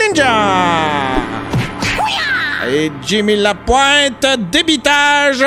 [0.00, 0.34] ninja!
[2.68, 5.44] Et Jimmy Lapointe, débitage,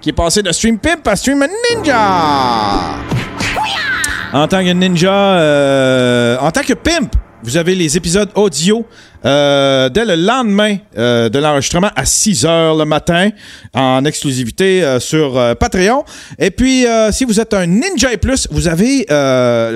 [0.00, 1.44] qui est passé de stream pimp à stream
[1.74, 2.96] ninja!
[4.32, 8.86] En tant que ninja, euh, en tant que pimp, vous avez les épisodes audio
[9.24, 13.30] euh, dès le lendemain euh, de l'enregistrement à 6 heures le matin
[13.74, 16.04] en exclusivité euh, sur euh, Patreon.
[16.38, 19.04] Et puis, euh, si vous êtes un Ninja et Plus, vous avez,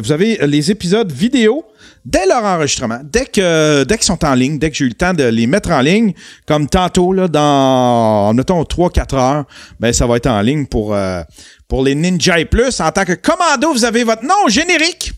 [0.02, 1.64] vous avez les épisodes vidéo
[2.04, 4.94] dès leur enregistrement, dès que dès qu'ils sont en ligne, dès que j'ai eu le
[4.94, 6.12] temps de les mettre en ligne,
[6.46, 9.44] comme tantôt là dans mettons 3-4 heures,
[9.80, 11.22] ben ça va être en ligne pour euh,
[11.68, 12.80] pour les Ninja et Plus.
[12.80, 15.12] En tant que commando, vous avez votre nom au générique.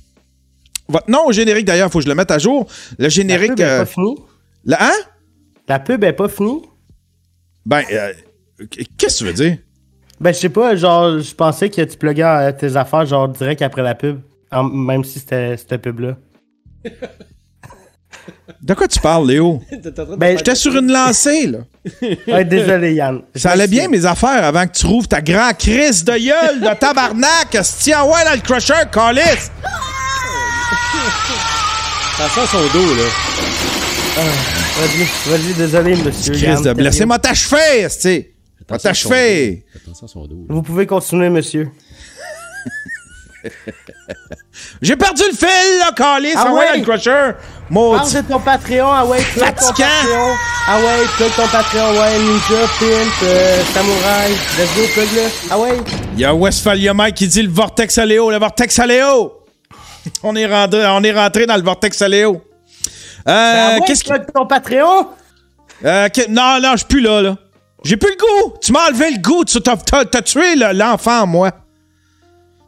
[0.89, 2.67] Votre nom au générique, d'ailleurs, il faut que je le mette à jour.
[2.99, 3.51] Le La générique.
[3.51, 4.17] pub est euh, pas finie.
[4.65, 4.93] le- hein?
[5.69, 6.63] La pub est pas finie.
[7.65, 8.13] Ben, euh,
[8.97, 9.59] qu'est-ce que tu veux dire?
[10.21, 13.61] Ben, je sais pas, genre, je pensais que tu pluguais euh, tes affaires, genre, direct
[13.63, 14.21] après la pub.
[14.53, 16.17] Même si c'était cette pub-là.
[18.63, 19.63] De quoi tu parles, Léo?
[20.19, 21.59] Ben, J'étais sur une lancée, là.
[22.27, 23.23] Ouais, désolé, Yann.
[23.35, 26.75] Ça allait bien, mes affaires, avant que tu rouvres ta grand crise de gueule de
[26.79, 27.57] tabarnak.
[27.81, 29.51] Tiens, ouais, dans le crusher, calice!
[32.19, 33.05] Ça sent son dos, là.
[34.79, 36.33] Vas-y, vas-y, désolé, monsieur.
[36.35, 38.23] Crise de Laissez-moi t'achever, à son
[38.79, 39.65] t'achever!
[39.75, 39.81] dos.
[39.93, 40.47] Attention à son dos.
[40.49, 40.55] là.
[40.55, 41.69] Vous pouvez continuer, monsieur.
[44.83, 46.35] J'ai perdu le fil, là, calice!
[46.37, 47.33] Ah ouais, le crusher!
[47.73, 49.67] Parle de ton Patreon, ah ouais, plug ton.
[49.67, 50.33] Patreon.
[50.69, 55.23] Ah ouais, plug ton Patreon, ouais, Ninja, Pimp, euh, Samouraï, let's go, plug-le.
[55.51, 55.77] Ah ouais?
[56.15, 59.33] Il y a Westphalia Mike qui dit le vortex à Léo, le vortex à Léo!
[60.23, 62.41] On est rentré, on est rentré dans le vortex à Léo.
[63.29, 65.09] Euh, ouais, qu'est-ce plug ton Patreon?
[65.85, 67.37] Euh, que- non, non, je suis plus là, là.
[67.85, 68.55] J'ai plus le goût.
[68.63, 69.45] Tu m'as enlevé le goût.
[69.45, 69.77] Tu t'as,
[70.23, 71.51] tué le- l'enfant, en moi.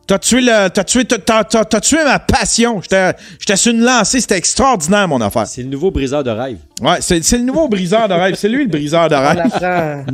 [0.09, 2.80] T'as tué le, t'as tué, t'as, t'as- t'as- tué ma passion.
[2.80, 4.20] J'étais, sur une lancée.
[4.22, 5.47] C'était extraordinaire, mon affaire.
[5.47, 6.56] C'est le nouveau briseur de rêve.
[6.80, 8.35] Ouais, c'est, c'est le nouveau briseur de rêve.
[8.35, 9.39] C'est lui, le briseur de On rêve.
[9.39, 10.05] apprend,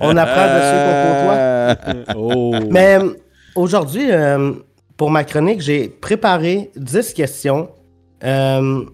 [0.00, 2.14] on apprend de ceux qu'on côtoie.
[2.16, 2.54] Oh.
[2.70, 3.14] Mais euh,
[3.54, 4.52] aujourd'hui, euh,
[4.98, 7.70] pour ma chronique, j'ai préparé 10 questions.
[8.22, 8.84] Euh,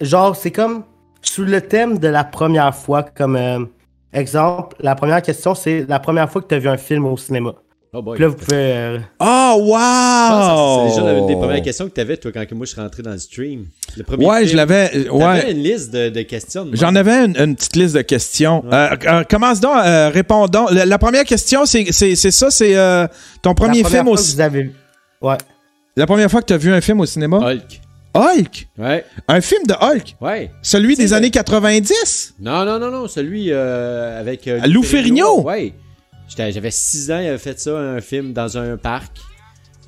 [0.00, 0.84] genre, c'est comme
[1.22, 3.02] sous le thème de la première fois.
[3.02, 3.64] Comme euh,
[4.12, 7.16] exemple, la première question, c'est la première fois que tu as vu un film au
[7.16, 7.52] cinéma.
[7.96, 8.16] Oh boy.
[8.16, 8.56] Puis là, vous pouvez.
[8.56, 10.88] euh, Oh, wow!
[10.90, 12.80] C'est déjà une des premières questions que tu avais, toi, quand que moi je suis
[12.80, 13.66] rentré dans le stream.
[13.96, 14.48] Le premier Ouais, film.
[14.50, 14.90] je l'avais.
[14.96, 15.52] euh, T'avais Ouais.
[15.52, 16.66] une liste de, de questions.
[16.72, 18.64] J'en avais une, une petite liste de questions.
[18.72, 20.66] Euh, euh, commence donc, euh, répondons.
[20.72, 23.06] La, la première question, c'est, c'est, c'est ça, c'est euh,
[23.42, 24.72] ton premier la première film au fois que ci- vous avez vu.
[25.22, 25.36] Ouais.
[25.96, 27.38] La première fois que tu as vu un film au cinéma?
[27.38, 27.80] Hulk.
[28.16, 28.68] Hulk!
[28.78, 29.04] Ouais.
[29.28, 30.16] Un film de Hulk?
[30.20, 30.50] Ouais.
[30.62, 32.34] Celui des années 90?
[32.40, 33.06] Non, non, non, non.
[33.08, 34.48] Celui euh, avec.
[34.48, 35.42] euh, Lou Ferrigno?
[35.42, 35.72] Ouais.
[36.28, 39.18] J'étais- J'avais 6 ans, il avait fait ça, un film dans un parc.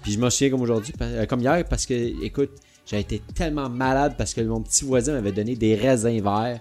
[0.03, 1.95] Puis je m'en souviens comme aujourd'hui, euh, comme hier, parce que,
[2.25, 2.51] écoute,
[2.89, 6.61] j'ai été tellement malade parce que mon petit voisin m'avait donné des raisins verts.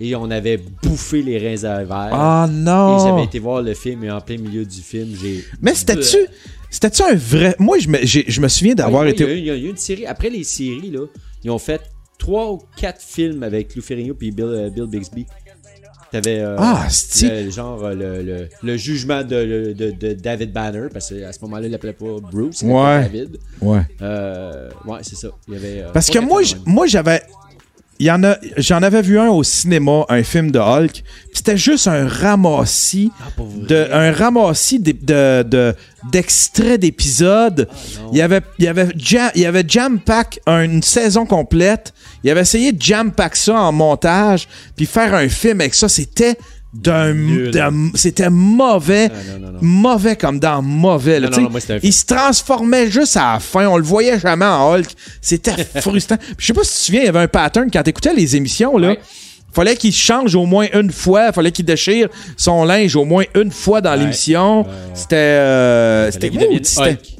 [0.00, 2.10] Et on avait bouffé les raisins verts.
[2.12, 2.98] Ah Et non!
[3.06, 5.44] j'avais été voir le film et en plein milieu du film, j'ai.
[5.60, 6.16] Mais c'était-tu,
[6.70, 7.54] c'était-tu un vrai.
[7.58, 9.38] Moi, je me, je me souviens d'avoir Ouais, été.
[9.38, 10.04] Il y, a eu- une série.
[10.04, 11.06] Après les séries, là,
[11.44, 11.80] ils ont fait
[12.18, 15.24] 3 ou 4 films avec Lou Ferrigno puis Bill, euh, Bill Bixby.
[16.12, 16.40] T'avais.
[16.40, 16.86] euh, Ah,
[17.22, 21.38] le- genre euh, le, le, le jugement de, de, de David Banner, parce qu'à ce
[21.42, 23.02] moment-là, il l'appelait pas Bruce, il l'appelait Ouais.
[23.02, 23.38] David.
[23.62, 23.80] Ouais.
[24.02, 25.28] Euh, ouais, c'est ça.
[25.48, 27.22] Il y avait, euh, Parce que moi, moi j'avais.
[27.98, 31.04] Il y en a, j'en avais vu un au cinéma, un film de Hulk.
[31.32, 33.28] C'était juste un ramassis Ah,
[33.68, 35.74] de, un ramassis de, de- de-
[36.10, 37.68] d'extraits d'épisodes.
[37.70, 37.76] Ah,
[38.12, 41.92] il y avait, il y avait, jam, il y avait jam pack une saison complète.
[42.24, 45.88] Il avait essayé de jam pack ça en montage, puis faire un film avec ça.
[45.88, 46.36] C'était
[46.74, 47.14] d'un,
[47.94, 49.58] c'était mauvais, non, non, non.
[49.60, 51.20] mauvais comme dans mauvais.
[51.20, 53.66] là, moi, il se transformait juste à la fin.
[53.68, 54.88] On le voyait jamais en Hulk.
[55.20, 56.16] C'était frustrant.
[56.38, 58.36] Je sais pas si tu te souviens, il y avait un pattern quand t'écoutais les
[58.36, 58.88] émissions, là.
[58.90, 58.98] Ouais.
[59.52, 61.30] Fallait qu'il change au moins une fois.
[61.30, 62.08] Fallait qu'il déchire
[62.38, 63.98] son linge au moins une fois dans Ouais.
[63.98, 64.62] l'émission.
[64.62, 64.68] Ouais.
[64.94, 65.16] C'était.
[65.16, 66.30] euh, c'était.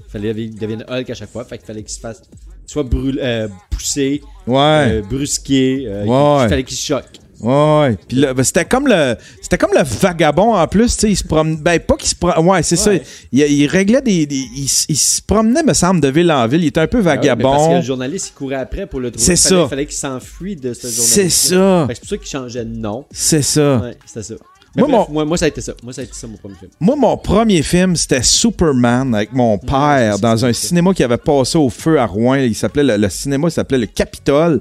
[0.09, 1.45] Fallait qu'il devienne Hulk à chaque fois.
[1.45, 2.23] Fait qu'il fallait qu'il se fasse
[2.67, 4.57] soit brûler, euh, pousser, Ouais.
[4.89, 5.85] euh, brusquer.
[5.87, 6.05] euh.
[6.45, 7.05] Il fallait qu'il se choque.
[7.43, 7.97] Ouais.
[8.09, 9.17] Puis là, ben, c'était comme le.
[9.41, 11.11] C'était comme le vagabond en plus, tu sais.
[11.11, 11.57] Il se promenait.
[11.57, 12.39] Ben, pas qu'il se promenait.
[12.41, 12.91] Ouais, c'est ça.
[12.91, 13.03] Ouais.
[13.33, 14.27] Il, il réglait des.
[14.27, 16.63] des- il, il se promenait, me semble, de ville en ville.
[16.63, 17.77] Il était un peu Ah ouais, mais parce que vagabond.
[17.77, 19.25] le journaliste, il courait après pour le trouver.
[19.37, 19.69] C'est Fallait- ça.
[19.69, 21.09] fallait qu'il s'enfuit de ce journaliste.
[21.13, 21.87] C'est ça.
[21.91, 23.05] C'est pour ça qu'il changeait de nom.
[23.11, 23.79] C'est ça.
[23.79, 24.35] Ouais, c'était ça.
[24.75, 25.73] Moi, bref, mon- moi, moi, ça a été ça.
[25.83, 26.71] Moi, ça a été ça, mon premier film.
[26.81, 31.59] Moi, mon premier film, c'était Superman avec mon père dans un cinéma qui avait passé
[31.59, 32.37] au feu à Rouen.
[32.37, 34.61] Il s'appelait le, le cinéma s'appelait le Capitole.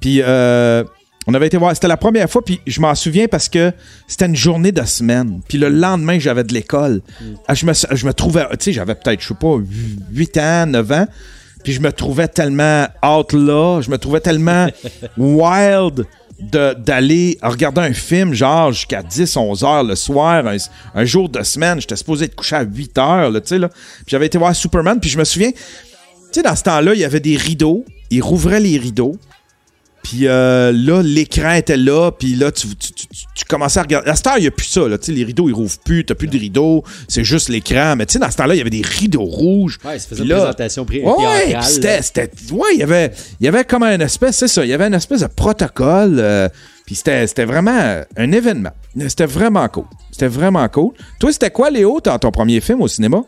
[0.00, 0.82] Puis euh,
[1.26, 3.72] On avait été voir, c'était la première fois, puis je m'en souviens parce que
[4.06, 5.40] c'était une journée de semaine.
[5.48, 7.00] Puis le lendemain, j'avais de l'école.
[7.48, 9.56] Ah, Je, me, je me trouvais, tu sais, j'avais peut-être, je sais pas,
[10.12, 11.06] 8 ans, 9 ans.
[11.62, 14.68] Puis je me trouvais tellement out là, je me trouvais tellement
[15.16, 16.04] wild
[16.40, 20.56] de- d'aller regarder un film, genre jusqu'à 10, 11 heures le soir, un,
[20.94, 21.80] un jour de semaine.
[21.80, 23.68] J'étais supposé être couché à 8 heures, tu sais, là.
[23.68, 23.78] Puis
[24.08, 25.58] j'avais été voir Superman, puis je me souviens, tu
[26.32, 27.84] sais, dans ce temps-là, il y avait des rideaux.
[28.10, 29.16] Ils rouvraient les rideaux.
[30.04, 33.82] Puis euh, là, l'écran était là, puis là, tu, tu, tu- tu- tu commençais à
[33.82, 34.08] regarder.
[34.10, 34.98] À ce temps, il n'y a plus ça, là.
[34.98, 37.96] Tu sais, les rideaux, ils rouvrent plus, t'as plus de rideaux, c'est juste l'écran.
[37.96, 39.78] Mais tu sais, dans ce temps-là, il y avait des rideaux rouges.
[39.84, 43.48] Ouais, ça faisait une là- présentation pré- Ouais, c'était, ouais, il y avait, il y
[43.48, 46.48] avait comme un espèce, c'est ça, il y avait une espèce de protocole, euh,
[46.84, 48.72] puis c'était, c'était vraiment un événement.
[49.08, 49.84] C'était vraiment cool.
[50.12, 50.92] C'était vraiment cool.
[51.18, 53.22] Toi, c'était quoi, Léo, dans ton premier film au cinéma?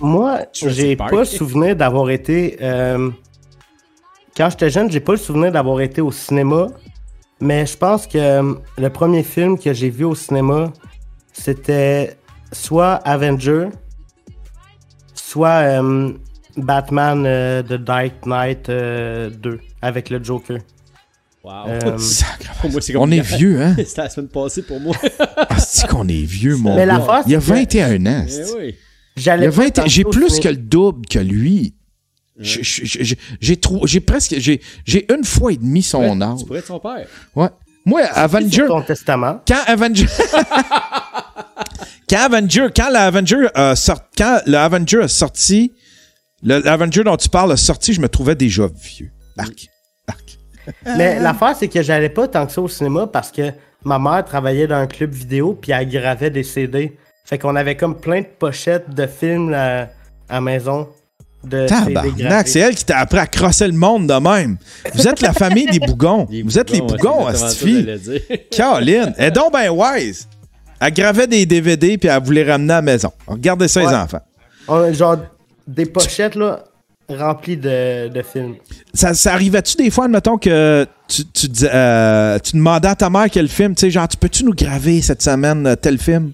[0.00, 2.56] Moi, j'ai pas souvenir d'avoir été.
[2.62, 3.10] euh,
[4.36, 6.68] Quand j'étais jeune, j'ai pas le souvenir d'avoir été au cinéma.
[7.40, 10.72] Mais je pense que euh, le premier film que j'ai vu au cinéma,
[11.32, 12.16] c'était
[12.52, 13.68] soit Avenger,
[15.14, 16.12] soit euh,
[16.56, 20.58] Batman euh, The Dark Knight euh, 2 avec le Joker.
[21.42, 21.50] Wow.
[21.66, 21.98] Euh.
[22.60, 23.74] Pour moi, On est vieux, hein?
[23.84, 24.94] C'était la semaine passée pour moi.
[25.36, 27.22] Ah, c'est qu'on est vieux, mon Mais gars.
[27.26, 28.26] Il y a c'est que 21 ans.
[28.28, 28.76] Eh oui.
[29.16, 31.74] Il y J'allais a pas 20 tant J'ai plus que le double que lui.
[32.42, 36.38] J'ai trop, j'ai presque, j'ai, j'ai une fois et demi son Ouais, âge.
[36.40, 37.06] Tu pourrais être son père.
[37.34, 37.48] Ouais.
[37.84, 39.40] Moi, Avenger, ton testament.
[39.46, 40.06] quand Avenger,
[42.08, 45.72] quand Avenger, quand l'Avenger a sorti, quand le Avenger a sorti,
[46.42, 49.10] le l'Avenger dont tu parles a sorti, je me trouvais déjà vieux.
[49.36, 49.68] Marc,
[50.06, 50.38] Marc.
[50.96, 53.50] Mais l'affaire, c'est que j'allais pas tant que ça au cinéma parce que
[53.84, 56.96] ma mère travaillait dans un club vidéo puis elle gravait des CD.
[57.24, 59.88] Fait qu'on avait comme plein de pochettes de films à,
[60.28, 60.88] à maison.
[61.48, 64.56] Tabarnak, c'est elle qui t'a appris à crosser le monde de même.
[64.94, 66.26] Vous êtes la famille des bougons.
[66.44, 67.86] Vous êtes les bougons, Astifi.
[68.50, 70.28] Caroline, elle est donc ben wise.
[70.80, 73.12] Elle gravait des DVD puis elle voulait ramener à la maison.
[73.26, 74.20] Regardez ça, les enfants.
[74.68, 75.16] On a genre
[75.66, 76.64] des pochettes là
[77.08, 78.54] remplies de, de films.
[78.94, 83.10] Ça, ça arrivait-tu des fois, admettons, que tu, tu, dis- euh, tu demandais à ta
[83.10, 86.32] mère quel film, tu sais, genre, tu peux-tu nous graver cette semaine euh, tel film?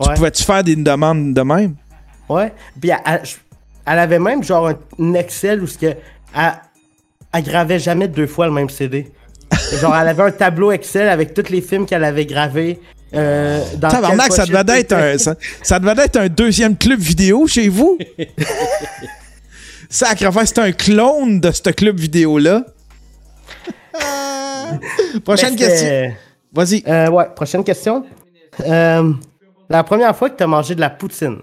[0.00, 1.74] Tu pouvais-tu faire des demandes de même?
[2.28, 2.52] Ouais.
[2.80, 3.20] Puis elle, elle-
[3.86, 6.52] elle avait même genre un, un Excel où ce que elle,
[7.32, 9.10] elle gravait jamais deux fois le même CD.
[9.80, 12.80] genre elle avait un tableau Excel avec tous les films qu'elle avait gravés.
[13.12, 17.46] Euh, dans Tabarnak, ça devait, être un, ça, ça devait être un deuxième club vidéo
[17.46, 17.98] chez vous?
[19.88, 22.64] Sacrifice, c'est un clone de ce club vidéo-là.
[25.24, 26.12] Prochaine Mais question.
[26.52, 26.84] Vas-y.
[26.86, 28.04] Euh, ouais, prochaine question.
[28.64, 29.12] Euh,
[29.68, 31.38] la première fois que tu as mangé de la poutine.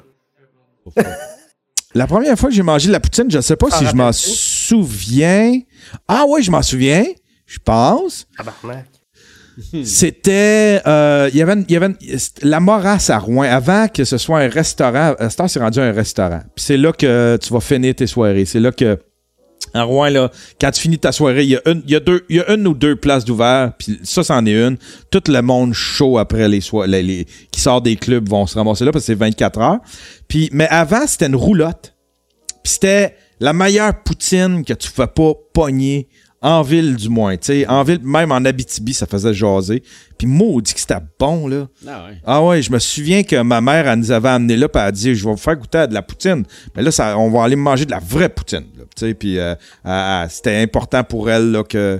[1.96, 4.12] La première fois que j'ai mangé de la poutine, je sais pas si je m'en
[4.12, 5.60] souviens.
[6.08, 7.06] Ah oui, je m'en souviens.
[7.46, 8.28] Je pense.
[8.38, 8.86] Tabarnak.
[9.84, 10.82] C'était.
[10.86, 11.98] euh, Il y avait, une- il y avait une-
[12.44, 13.44] la Morasse à Rouen.
[13.50, 16.42] Avant que ce soit un restaurant, à cette heure, c'est rendu un restaurant.
[16.56, 18.46] Puis c'est là que tu vas finir tes soirées.
[18.46, 19.00] C'est là que.
[19.74, 22.26] À Rouen, là, quand tu finis ta soirée, il y a une, y a deux,
[22.30, 24.78] y a une ou deux places d'ouvert, puis ça, c'en est une.
[25.12, 28.86] Tout le monde chaud après les soirées, les, qui sort des clubs vont se ramasser
[28.86, 29.80] là parce que c'est 24 heures.
[30.28, 31.96] Puis, mais avant, c'était une roulotte.
[32.64, 36.08] Puis c'était la meilleure poutine que tu fais pas pogner
[36.42, 37.36] en ville du moins.
[37.42, 37.66] sais.
[37.68, 39.82] En ville, même en Abitibi, ça faisait jaser.
[40.18, 41.68] Puis maudit que c'était bon, là.
[41.88, 42.18] Ah ouais.
[42.26, 44.88] Ah ouais, je me souviens que ma mère, elle nous avait amené là, puis elle
[44.88, 46.44] a dit, je vais vous faire goûter à de la poutine.
[46.76, 48.66] Mais là, ça, on va aller manger de la vraie poutine.
[48.78, 49.14] là.
[49.18, 49.56] Puis euh,
[50.30, 52.00] c'était important pour elle là, que,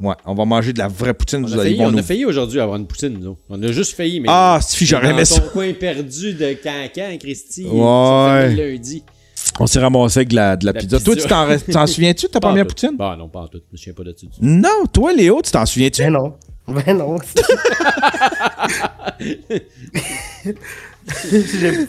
[0.00, 1.44] ouais, on va manger de la vraie poutine.
[1.44, 3.36] On a failli, on a failli aujourd'hui avoir une poutine, nous.
[3.48, 4.28] On a juste failli, mais.
[4.30, 5.40] Ah, si j'aurais aimé ça.
[5.52, 7.64] coin perdu de Cancan, Christy.
[7.66, 8.54] Ouais.
[8.54, 9.02] lundi.
[9.60, 10.98] On s'est ramassé avec de la, de la La pizza.
[10.98, 11.12] pizza.
[11.28, 12.68] Toi, tu t'en, souviens-tu de ta première tout.
[12.74, 12.96] poutine?
[12.96, 13.58] Bah non, pas en tout.
[13.66, 14.26] Je me souviens pas de tout.
[14.40, 16.02] Non, toi, Léo, tu t'en souviens-tu?
[16.02, 16.34] Ben non.
[16.68, 17.16] Ben non.
[21.30, 21.88] J'ai-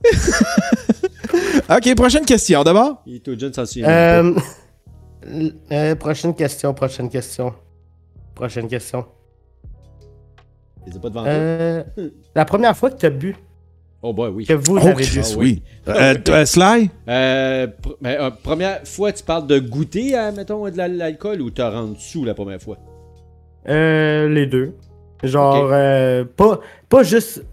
[1.70, 3.02] OK, prochaine question d'abord.
[3.06, 3.88] Il est au jeune, s'en souvient.
[3.88, 4.40] même pas.
[5.26, 7.52] Euh, euh, prochaine question, prochaine question.
[8.34, 9.04] Prochaine question.
[10.86, 11.24] Il les a pas devant.
[11.26, 11.82] Euh,
[12.34, 13.34] la première fois que tu as bu,
[14.02, 14.44] Oh, bah oui.
[14.46, 15.02] que vous Oh, avez bu.
[15.02, 15.62] Chris, Ah oui.
[15.88, 15.92] oui.
[15.94, 16.90] Euh, toi, Sly?
[17.08, 21.40] Euh, pr- ben, euh, première fois, tu parles de goûter à, mettons, de la- l'alcool
[21.42, 22.78] ou te rendre sous la première fois?
[23.68, 24.74] Euh, les deux.
[25.24, 27.44] Genre, euh, pas, pas juste.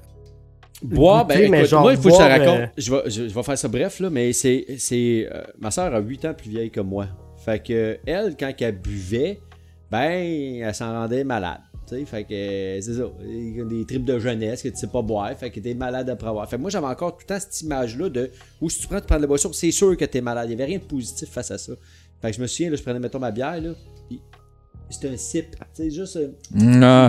[0.84, 2.60] Boire, Goûter, ben, mais écoute, genre moi, il faut que je te boire, raconte.
[2.60, 4.66] euh, Je, vais, je, je vais faire ça bref, là, mais c'est.
[4.78, 7.08] c'est euh, ma soeur a 8 ans plus vieille que moi.
[7.44, 9.40] Fait que, elle, quand elle buvait,
[9.92, 11.60] ben, elle s'en rendait malade.
[11.88, 13.04] Tu sais, fait que, c'est ça.
[13.24, 15.76] Il y a Des tripes de jeunesse que tu sais pas boire, fait que t'es
[15.76, 16.50] malade après avoir.
[16.50, 19.00] Fait que moi, j'avais encore tout le temps cette image-là de où si tu prends,
[19.00, 20.48] tu prends de la boisson, c'est sûr que t'es malade.
[20.50, 21.74] Il y avait rien de positif face à ça.
[22.22, 23.70] Fait que je me souviens, là, je prenais, mettons, ma bière, là.
[24.90, 25.52] c'était un sip.
[25.52, 26.20] Tu sais, juste.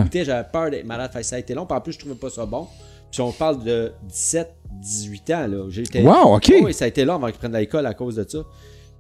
[0.03, 1.11] goûter, j'avais peur d'être malade.
[1.11, 1.65] Fait que ça a été long.
[1.65, 2.67] Puis en plus, je trouvais pas ça bon.
[3.11, 4.51] Puis on parle de 17,
[4.83, 5.47] 18 ans.
[5.47, 5.67] Là.
[5.71, 6.53] J'étais- Wow, ok.
[6.63, 8.39] Oui, ça a été long avant qu'ils prennent l'alcool à cause de ça.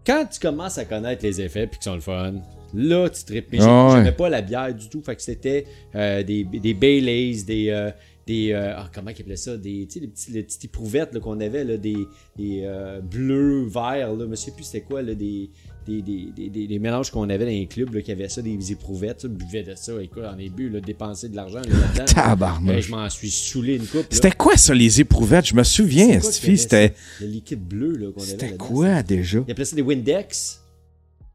[0.06, 2.34] Quand tu commences à connaître les effets puis qu'ils sont le fun,
[2.74, 3.46] là, tu tripes.
[3.52, 3.96] Mais j'ai- Ah ouais.
[3.98, 5.02] j'aimais pas la bière du tout.
[5.02, 5.64] Fait que c'était
[5.94, 7.68] euh, des, des Baileys, des.
[7.70, 7.90] euh,
[8.26, 9.56] des euh, ah, comment ils appelaient ça?
[9.56, 11.96] Des, tu sais, les, petits, les petites éprouvettes là, qu'on avait, là, des,
[12.36, 15.48] des euh, bleus, verts, là, je sais plus c'était quoi, là, des,
[15.86, 18.72] des, des, des, des- mélanges qu'on avait dans les clubs là, qui avaient ça, des
[18.72, 21.62] éprouvettes, ça, buvais de ça, écoute, en début, là, dépenser de l'argent.
[22.68, 24.06] Euh, je m'en suis saoulé une coupe.
[24.10, 25.46] C'était quoi ça, les éprouvettes?
[25.46, 26.20] Je me souviens,
[26.56, 26.94] c'était.
[27.20, 29.38] Le liquide bleu là, qu'on avait C'était quoi déjà?
[29.46, 30.62] Ils appelaient ça des Windex.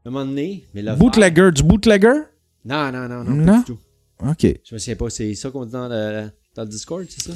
[0.06, 2.22] Un moment donné, mais le Bootlegger, du bootlegger?
[2.65, 3.45] Non, non, non, non, Non?
[3.53, 3.80] pas du tout.
[4.19, 4.41] Ok.
[4.64, 7.34] Je me souviens pas, c'est ça qu'on dit dans le, dans le Discord, c'est ça?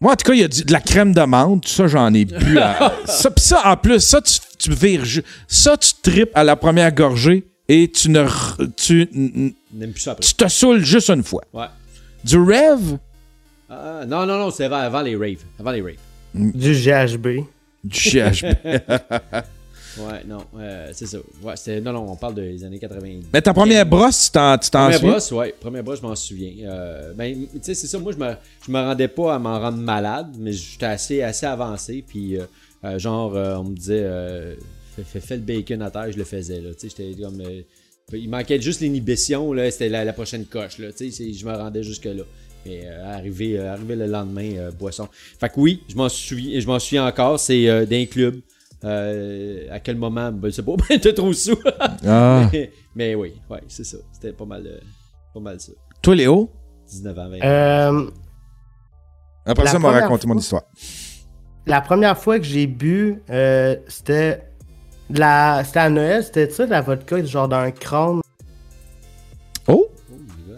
[0.00, 1.68] Moi, en tout cas, il y a du- de la crème de menthe.
[1.68, 2.58] Ça, j'en ai bu.
[2.58, 5.04] à- ça, pis ça, en plus, ça, tu, tu vires.
[5.46, 8.24] Ça, tu tripes à la première gorgée et tu ne.
[8.76, 10.24] Tu, plus ça après.
[10.26, 11.44] tu te saoules juste une fois.
[11.52, 11.66] Ouais.
[12.24, 12.98] Du rêve,
[13.68, 15.44] Ah, non, non, non, c'est avant, avant les raves.
[15.58, 15.94] Avant les raves.
[16.34, 17.44] Du GHB.
[17.84, 18.46] du GHB.
[19.98, 21.18] Ouais, non, euh, c'est ça.
[21.42, 23.26] Ouais, c'était, non, non, on parle des années 90.
[23.32, 25.10] Mais ta première brosse, tu t'en, tu t'en Première souviens?
[25.12, 25.54] brosse, ouais.
[25.58, 26.52] Première brosse, je m'en souviens.
[26.68, 27.98] Euh, ben, tu sais, c'est ça.
[27.98, 28.32] Moi, je me,
[28.66, 32.04] je me rendais pas à m'en rendre malade, mais j'étais assez, assez avancé.
[32.06, 32.44] Puis, euh,
[32.84, 34.54] euh, genre, euh, on me disait, euh,
[34.96, 36.60] fais, fais- fais le bacon à terre, je le faisais.
[36.60, 36.70] Là.
[36.78, 37.42] Tu sais, j'étais comme.
[38.12, 39.70] il manquait juste l'inhibition, là.
[39.70, 40.92] C'était la, la prochaine coche, là.
[40.92, 42.22] Tu sais, je me rendais jusque-là.
[42.66, 45.08] Mais euh, arrivé, euh, arrivé le lendemain, euh, boisson.
[45.40, 47.40] Fait que oui, je m'en souviens, je m'en souviens encore.
[47.40, 48.40] C'est euh, d'un club.
[48.84, 51.58] Euh, à quel moment, ben, je sais pas, ben, t'es trop sous.
[52.06, 52.48] Ah.
[52.52, 53.98] mais, mais oui, ouais, c'est ça.
[54.12, 54.78] C'était pas mal, euh,
[55.34, 55.72] pas mal ça.
[56.02, 56.50] Toi, Léo?
[56.88, 57.40] 19 ans, 20 ans.
[57.44, 58.10] Euh,
[59.46, 60.62] Après ça, m'a raconté mon histoire.
[61.66, 64.42] la première fois que j'ai bu, euh, c'était
[65.10, 68.20] la, c'était à Noël, c'était ça, de la vodka, genre d'un crâne.
[69.68, 69.72] Oh!
[69.88, 69.88] Oh.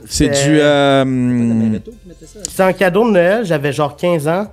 [0.06, 0.60] C'est C'est- du.
[0.60, 1.78] euh?
[2.44, 4.46] C'était un cadeau de Noël, j'avais genre 15 ans.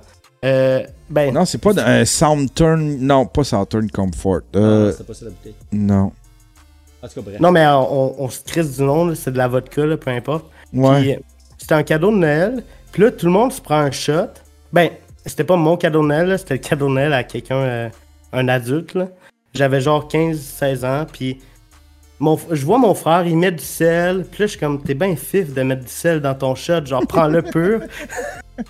[0.44, 2.98] Euh, ben, non, c'est pas un Soundturn.
[3.00, 4.40] Non, pas Soundturn Comfort.
[4.54, 5.54] Non, Euh, c'était pas ça la bouteille.
[5.72, 6.12] non.
[7.02, 7.40] En tout cas, bref.
[7.40, 10.44] non, mais on, on se crisse du nom, c'est de la vodka, là, peu importe.
[10.72, 11.14] Ouais.
[11.16, 11.24] Puis,
[11.58, 12.62] c'était un cadeau de Noël.
[12.92, 14.28] Puis là, tout le monde se prend un shot.
[14.72, 14.90] Ben,
[15.24, 17.88] c'était pas mon cadeau de Noël, c'était le cadeau de Noël à quelqu'un, euh,
[18.32, 18.94] un adulte.
[18.94, 19.08] là.
[19.54, 21.06] J'avais genre 15-16 ans.
[21.10, 21.40] Puis
[22.18, 24.24] mon, je vois mon frère, il met du sel.
[24.30, 26.84] Puis là, je suis comme, t'es bien fif de mettre du sel dans ton shot.
[26.84, 27.80] Genre, prends-le pur.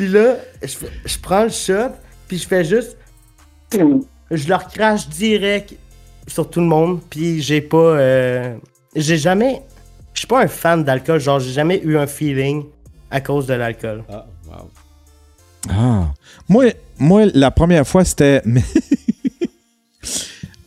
[0.00, 1.90] puis là, je, je prends le shot.
[2.26, 2.96] Puis je fais juste.
[4.30, 5.74] Je leur crache direct
[6.26, 7.02] sur tout le monde.
[7.10, 7.76] Puis j'ai pas.
[7.76, 8.56] euh,
[8.96, 9.60] j'ai jamais.
[10.14, 11.20] Je suis pas un fan d'alcool.
[11.20, 12.64] Genre, j'ai jamais eu un feeling
[13.10, 14.02] à cause de l'alcool.
[14.10, 14.70] Ah, wow.
[15.68, 16.06] Ah.
[16.48, 18.40] Moi, moi, la première fois, c'était.
[18.46, 18.64] Mes,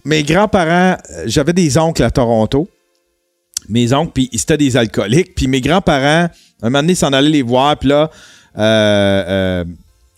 [0.06, 2.70] Mes grands-parents, euh, j'avais des oncles à Toronto.
[3.68, 5.34] Mes oncles, puis c'était des alcooliques.
[5.34, 6.30] Puis mes grands-parents,
[6.62, 7.80] un moment donné, s'en allaient les voir.
[7.80, 8.12] Puis là,
[8.58, 9.66] euh, euh,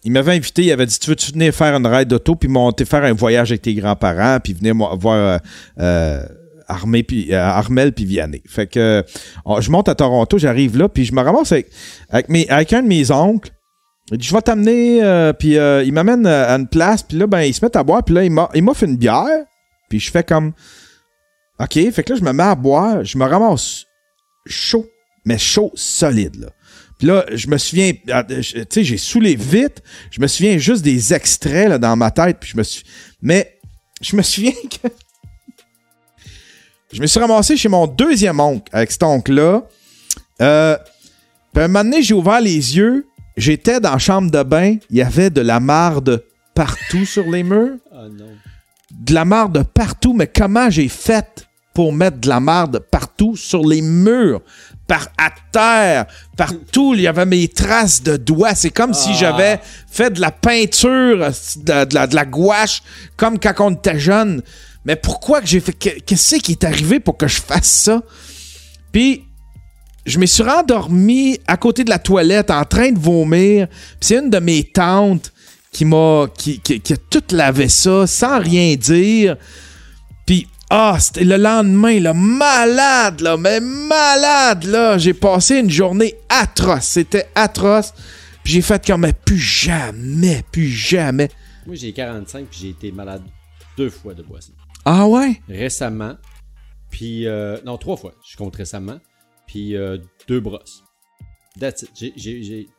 [0.03, 0.63] ils m'avaient invité.
[0.63, 3.51] Ils avaient dit Tu veux-tu venir faire une ride d'auto, puis monter faire un voyage
[3.51, 5.39] avec tes grands-parents, puis venir voir.
[5.79, 6.23] euh,
[6.67, 8.41] Armé puis Armel puis Vianney.
[8.47, 9.03] Fait que
[9.59, 11.69] je monte à Toronto, j'arrive là, puis je me ramasse avec,
[12.09, 13.51] avec, un de mes oncles.
[14.11, 17.53] Il dit, je vais t'amener, puis il m'amène à une place, puis là, ben, ils
[17.53, 19.45] se mettent à boire, puis là, il il m'offre une bière,
[19.89, 20.53] puis je fais comme,
[21.59, 23.85] OK, fait que là, je me mets à boire, je me ramasse
[24.47, 24.87] chaud,
[25.23, 26.47] mais chaud solide, là.
[26.97, 29.81] Puis là, je me souviens, ah, tu sais, j'ai saoulé vite,
[30.11, 32.83] je me souviens juste des extraits, là, dans ma tête, puis je me suis...
[33.21, 33.59] Mais,
[34.01, 34.51] je me souviens
[34.83, 34.87] que...
[36.93, 39.67] Je me suis ramassé chez mon deuxième oncle, avec cet oncle-là.
[40.41, 40.77] Euh,
[41.53, 43.05] puis un moment donné, j'ai ouvert les yeux,
[43.35, 46.23] j'étais dans la chambre de bain, il y avait de la marde
[46.53, 47.75] partout sur les murs.
[47.91, 48.29] Ah non.
[48.91, 53.67] De la marde partout, mais comment j'ai fait pour mettre de la marde partout sur
[53.67, 54.41] les murs,
[54.87, 56.05] par à terre,
[56.37, 58.53] partout, il y avait mes traces de doigts.
[58.55, 59.17] C'est comme si Ah.
[59.19, 59.59] j'avais
[59.89, 61.17] fait de la peinture,
[61.57, 62.83] de, de la, de la gouache,
[63.17, 64.41] comme quand on était jeune.
[64.85, 65.73] Mais pourquoi que j'ai fait...
[65.73, 68.03] que- Qu'est-ce qui est arrivé pour que je fasse ça?
[68.91, 69.23] Puis,
[70.05, 73.67] je me suis rendormi à côté de la toilette en train de vomir.
[73.67, 75.33] Puis c'est une de mes tantes
[75.71, 79.35] qui m'a qui, qui- qui a tout lavé ça sans rien dire.
[80.27, 86.15] Puis ah, c'était le lendemain là, malade là, mais malade là, j'ai passé une journée
[86.29, 87.93] atroce, c'était atroce.
[88.43, 91.29] Puis j'ai fait comme mais plus jamais, plus jamais.
[91.65, 93.23] Moi, j'ai 45 puis j'ai été malade
[93.77, 94.51] deux fois de boisson.
[94.85, 95.41] Ah ouais?
[95.49, 96.15] Récemment.
[96.91, 98.13] Puis, euh, non, trois fois.
[98.29, 98.99] Je compte récemment.
[99.47, 99.97] Puis, euh,
[100.27, 100.83] deux brosses.
[101.59, 101.89] That's it.
[101.95, 102.43] J'ai- J'ai.
[102.43, 102.69] j'ai-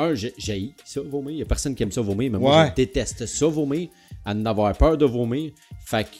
[0.00, 1.30] Un, j'ai ça, vomir.
[1.32, 2.30] Il y a personne qui aime ça, vomir.
[2.30, 3.88] Mais moi, je déteste ça, vomir.
[4.24, 5.50] À en avoir peur de vomir.
[5.86, 6.10] Fait que.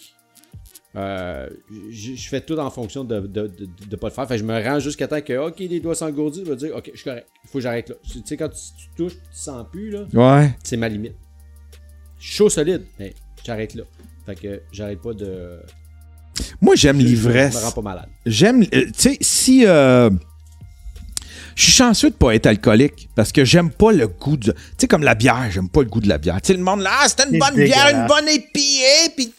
[0.97, 1.49] Euh,
[1.91, 4.27] je fais tout en fonction de, de, de, de pas le faire.
[4.27, 6.75] Fait que je me rends jusqu'à temps que, ok, les doigts s'engourdissent, je vais dire,
[6.77, 7.27] ok, je suis correct.
[7.45, 7.95] Il faut que j'arrête là.
[8.11, 10.57] Tu sais, quand tu, tu touches, tu sens plus, là, Ouais.
[10.65, 11.15] c'est ma limite.
[12.19, 13.85] Chaud solide, mais j'arrête là.
[14.27, 15.61] Fait que j'arrête pas de.
[16.61, 17.55] Moi, j'aime l'ivresse.
[17.57, 18.09] me rends pas malade.
[18.27, 18.63] J'aime.
[18.63, 19.65] euh, Tu sais, si.
[19.67, 20.11] euh,
[21.59, 24.53] je suis chanceux de pas être alcoolique parce que j'aime pas le goût de.
[24.53, 26.41] Tu sais, comme la bière, j'aime pas le goût de la bière.
[26.41, 29.33] Tu sais, le monde là, ah, c'était une bonne bière, une bonne épillée, puis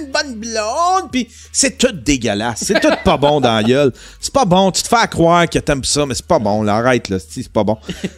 [0.00, 2.64] une bonne blonde, puis c'est tout dégueulasse.
[2.64, 3.92] C'est tout pas bon dans la gueule.
[4.18, 4.70] C'est pas bon.
[4.70, 6.62] Tu te fais croire que t'aimes ça, mais c'est pas bon.
[6.62, 7.18] Là, arrête, là.
[7.18, 7.76] C'est c'est pas bon.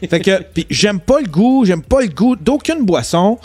[0.09, 3.36] Fait que, puis j'aime pas le goût, j'aime pas le goût d'aucune boisson.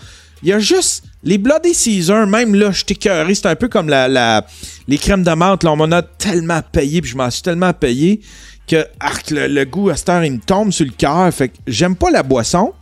[0.44, 3.34] Il y a juste les Bloody Caesar, même là, je t'écœuré.
[3.34, 4.46] C'est un peu comme la, la-
[4.88, 5.64] les crèmes de menthe.
[5.64, 8.22] Là, on m'en a tellement payé, puis je m'en suis tellement payé
[8.70, 11.34] que arc, le, le goût à cette heure, il me tombe sur le cœur.
[11.34, 12.74] Fait que j'aime pas la boisson,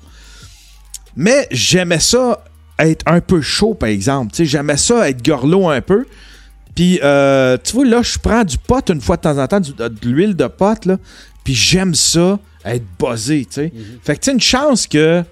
[1.15, 2.43] mais j'aimais ça
[2.79, 4.33] être un peu chaud, par exemple.
[4.43, 6.05] J'aimais ça être gorlot un peu.
[6.75, 9.59] Puis, euh, tu vois, là, je prends du pot une fois de temps en temps,
[9.59, 10.97] du- de, l'huile de pot, là.
[11.43, 13.73] Puis j'aime ça, être buzzé, tu sais.
[14.03, 15.23] Fait que, tu une chance que.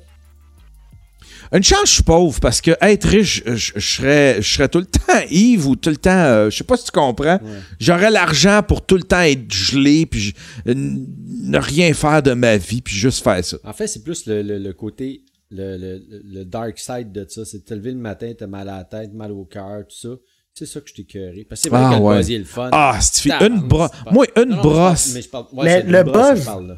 [1.54, 4.80] Une chance, je suis pauvre parce que être riche, je, je- serais, je serais tout
[4.80, 6.10] le temps Yves ou tout le temps.
[6.12, 7.40] euh, je sais pas si tu comprends.
[7.80, 11.06] J'aurais l'argent pour tout le temps être gelé puis je- n-
[11.44, 13.58] ne rien faire de ma vie puis juste faire ça.
[13.64, 17.46] En fait, c'est plus le, le- le côté, le, le- le dark side de ça.
[17.46, 19.96] C'est de te lever le matin, t'as mal à la tête, mal au cœur, tout
[19.96, 20.10] ça.
[20.58, 21.46] C'est ça que je t'ai cœuré.
[21.48, 22.18] Parce que c'est vrai Ah, que le ouais.
[22.18, 22.70] buzz, il est le fun.
[22.72, 23.92] Ah, c'est une brosse.
[24.12, 25.14] Moi, une Non, non, mais je parle- brosse.
[25.14, 26.78] mais je parle- ouais, Mais le buzz- je parle, là.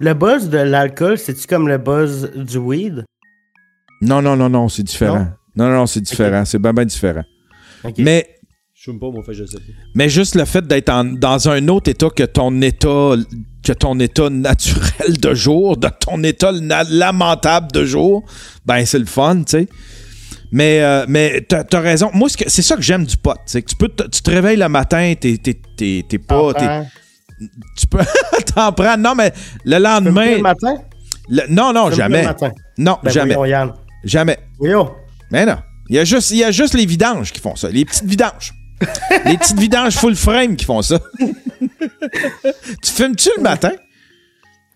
[0.00, 3.04] Le buzz de l'alcool, c'est-tu comme le buzz du weed?
[4.00, 5.26] Non, non, non, non, c'est différent.
[5.56, 6.44] Non, non, non, c'est différent.
[6.44, 7.22] C'est bien, bien différent.
[7.98, 8.26] Mais,
[8.74, 9.62] Je pas, moi, fait, je sais pas.
[9.94, 13.12] mais juste le fait d'être dans un autre état que ton état
[13.62, 16.50] que ton état naturel de jour, de ton état
[16.90, 18.24] lamentable de jour,
[18.64, 19.68] ben c'est le fun, tu sais.
[20.50, 22.10] Mais, euh, mais t'as as raison.
[22.14, 23.36] Moi, ce que- c'est ça que j'aime du pot.
[23.46, 26.52] C'est que tu peux te, tu te réveilles le matin, t'es t'es- t'es- t'es pas.
[27.76, 27.98] tu peux
[28.54, 28.96] t'en prends.
[28.96, 29.32] Non, mais
[29.64, 30.36] le lendemain.
[30.36, 30.74] le matin?
[31.28, 32.20] le- non, non, Fumes-tu jamais.
[32.22, 32.50] Le matin?
[32.78, 33.34] Non, Ben jamais.
[34.04, 34.38] Jamais.
[34.58, 34.94] Voyons.
[35.30, 35.58] Mais non.
[35.88, 37.68] Il y a juste, il y a juste les vidanges qui font ça.
[37.68, 38.52] Les petites vidanges.
[39.26, 40.98] les petites vidanges full frame qui font ça.
[41.18, 43.72] tu fumes-tu le matin?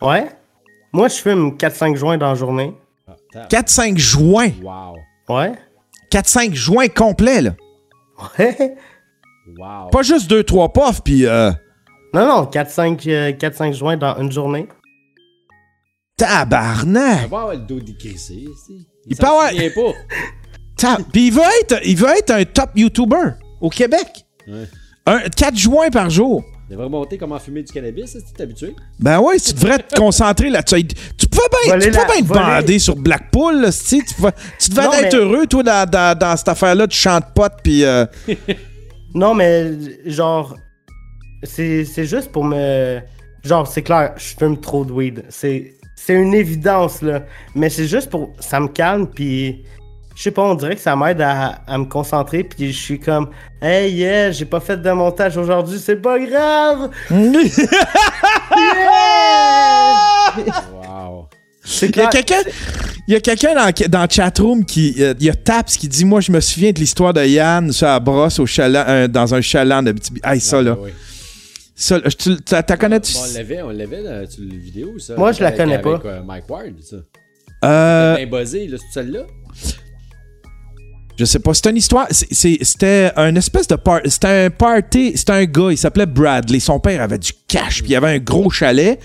[0.03, 0.29] Ouais.
[0.93, 2.75] Moi, je fume 4-5 joints dans la journée.
[3.09, 4.51] Ah, tab- 4-5 joints?
[4.63, 4.97] Wow.
[5.29, 5.53] Ouais.
[6.13, 7.55] 4-5 joints complets, là.
[8.39, 8.77] Ouais.
[9.59, 9.91] Wow.
[9.91, 11.51] Pas juste 2-3 puffs, puis euh,
[12.13, 14.69] Non, non, 4-5 euh, 4-5 joints dans une journée.
[16.17, 17.19] tabarnak.
[17.21, 18.35] Va avoir le dos décrissé.
[18.35, 18.87] ici.
[19.07, 20.97] Il s'en peut avoir- pas.
[21.13, 24.27] Puis il veut être, il veut être un top YouTuber au Québec.
[24.49, 24.65] Ouais.
[25.07, 26.43] Un, 4 joints par jour.
[26.69, 28.75] Il devrait montrer comment fumer du cannabis, que t'es habitué?
[28.99, 30.87] Ben ouais, tu devrais te concentrer là-dessus.
[30.87, 34.83] Tu pouvais bien, tu pouvais la- bien te bander sur Blackpool, là, tu, tu devais
[34.85, 37.85] Non, être mais- heureux, toi, dans, dans, dans cette affaire-là, tu chantes pot, puis...
[37.85, 38.07] euh,
[39.15, 39.73] Non, mais
[40.07, 40.57] genre,
[41.45, 42.99] c'est c'est juste pour me.
[43.45, 45.25] Genre, c'est clair, je fume trop de weed.
[45.29, 45.75] C'est
[46.05, 47.23] c'est une évidence, là.
[47.55, 48.33] Mais c'est juste pour.
[48.41, 49.65] Ça me calme, puis.
[50.17, 53.01] Je sais pas, on dirait que ça m'aide à, à me concentrer, puis je suis
[53.01, 56.91] comme, hey, yeah, j'ai pas fait de montage aujourd'hui, c'est pas grave!
[60.73, 61.29] Wow.
[61.65, 62.41] C'est Il y a quelqu'un
[63.07, 64.95] il y a quelqu'un dans, dans le chatroom qui.
[65.01, 67.71] euh, il y a Taps qui dit Moi, je me souviens de l'histoire de Yann
[67.73, 70.13] sur la brosse au chaland, euh, dans un chaland de petit.
[70.23, 70.77] Hey, ça, là.
[70.79, 70.95] Ah, ouais.
[71.77, 73.15] Ça, là, tu t'as t'as connais-tu?
[73.15, 75.17] Bon, on l'avait, on l'avait dans sur la vidéo, ça.
[75.17, 76.01] Moi, je la connais avec, pas.
[76.09, 76.97] euh, Mike Ward, ça.
[77.65, 79.23] Euh, Bien buzzé, là, c'est celle-là?
[81.17, 81.55] je sais pas.
[81.55, 82.07] C'est une histoire.
[82.11, 84.11] c'est- c'est- C'était un espèce de party.
[84.11, 85.13] C'était un party.
[85.17, 86.59] C'était un gars, il s'appelait Bradley.
[86.61, 88.99] Son père avait du cash, puis il avait un gros chalet.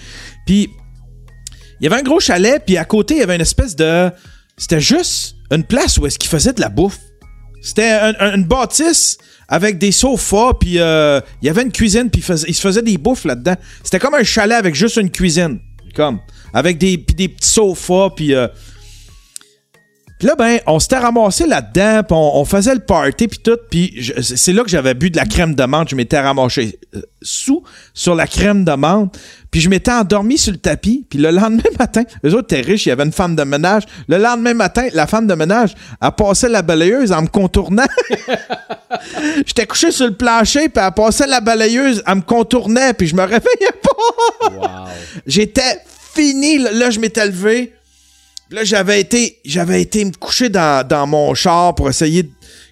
[0.45, 0.69] Puis.
[1.81, 4.11] Il y avait un gros chalet, puis à côté, il y avait une espèce de.
[4.57, 6.99] C'était juste une place où est-ce qu'il faisait de la bouffe.
[7.61, 9.17] C'était un- un- une bâtisse
[9.49, 12.97] avec des sofas, puis euh, il y avait une cuisine, puis il, se faisait des
[12.97, 13.55] bouffes là-dedans.
[13.83, 15.59] C'était comme un chalet avec juste une cuisine.
[15.95, 16.19] Comme.
[16.53, 18.33] Avec des, puis des petits sofas, puis.
[18.33, 18.47] euh,
[20.19, 23.57] puis là, ben, on s'était ramassé là-dedans, puis on, on faisait le party, puis tout.
[23.71, 25.89] Puis je- c'est là que j'avais bu de la crème de menthe.
[25.89, 27.63] Je m'étais ramassé euh, sous
[27.93, 29.17] sur la crème de menthe.
[29.49, 31.05] Puis je m'étais endormi sur le tapis.
[31.09, 33.83] Puis le lendemain matin, eux autres étaient riches, il y avait une femme de ménage.
[34.07, 37.87] Le lendemain matin, la femme de ménage, elle passait la balayeuse en me contournant.
[39.45, 43.15] J'étais couché sur le plancher, puis elle passait la balayeuse, elle me contournait, puis je
[43.15, 44.49] me réveillais pas.
[44.51, 44.87] Wow.
[45.25, 45.79] J'étais
[46.13, 46.57] fini.
[46.57, 47.73] Là, je m'étais levé.
[48.51, 52.29] Là, j'avais été, j'avais été me coucher dans, dans mon char pour essayer de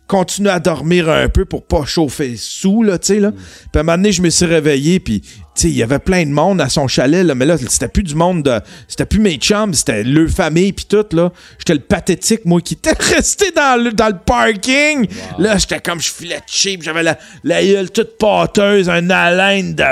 [0.07, 3.31] continuer à dormir un peu pour pas chauffer sous, là, tu sais, là.
[3.31, 3.41] Puis
[3.75, 6.25] à un moment donné, je me suis réveillé, puis, tu sais, il y avait plein
[6.25, 8.59] de monde à son chalet, là, mais là, c'était plus du monde de...
[8.87, 11.31] C'était plus mes chums, c'était leur famille, puis tout, là.
[11.59, 15.07] J'étais le pathétique, moi, qui était resté dans le, dans le parking.
[15.37, 19.83] Là, j'étais comme, je filais cheap, j'avais la, la gueule toute pâteuse, un haleine de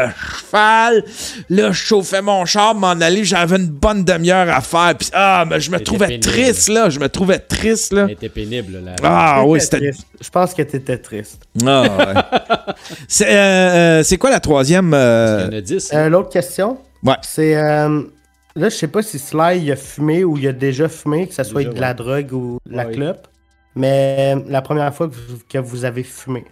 [0.56, 1.04] cheval.
[1.50, 5.46] Là, je chauffais mon char, m'en aller, j'avais une bonne demi-heure à faire, puis ah,
[5.48, 6.24] mais je me C'était trouvais pénible.
[6.26, 8.04] triste, là, je me trouvais triste, là.
[8.06, 8.96] Elle était pénible, là.
[9.04, 9.92] Ah oui, c'était...
[10.22, 11.44] Je pense que t'étais triste.
[11.66, 12.14] Ah, ouais.
[13.08, 14.94] c'est, euh, euh, c'est quoi la troisième?
[14.94, 15.90] euh, Il y en a 10.
[15.94, 17.16] Euh, L'autre question, Ouais.
[17.22, 17.56] c'est.
[17.56, 18.02] euh,
[18.56, 21.34] là, je sais pas si Sly il a fumé ou il a déjà fumé, que
[21.34, 21.94] ce soit Déjà, de la ouais.
[21.94, 22.94] drogue ou de la Ouais.
[22.94, 23.28] clope.
[23.76, 26.46] Mais la première fois que vous, que vous avez fumé.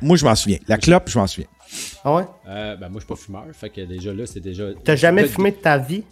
[0.00, 0.56] Moi, je m'en souviens.
[0.66, 1.46] La clope, je m'en souviens.
[2.04, 2.24] Ah ouais?
[2.48, 3.44] Euh, ben, moi, je suis pas fumeur.
[3.52, 4.64] Fait que déjà là, c'est déjà.
[4.84, 6.02] T'as jamais fumé de ta vie?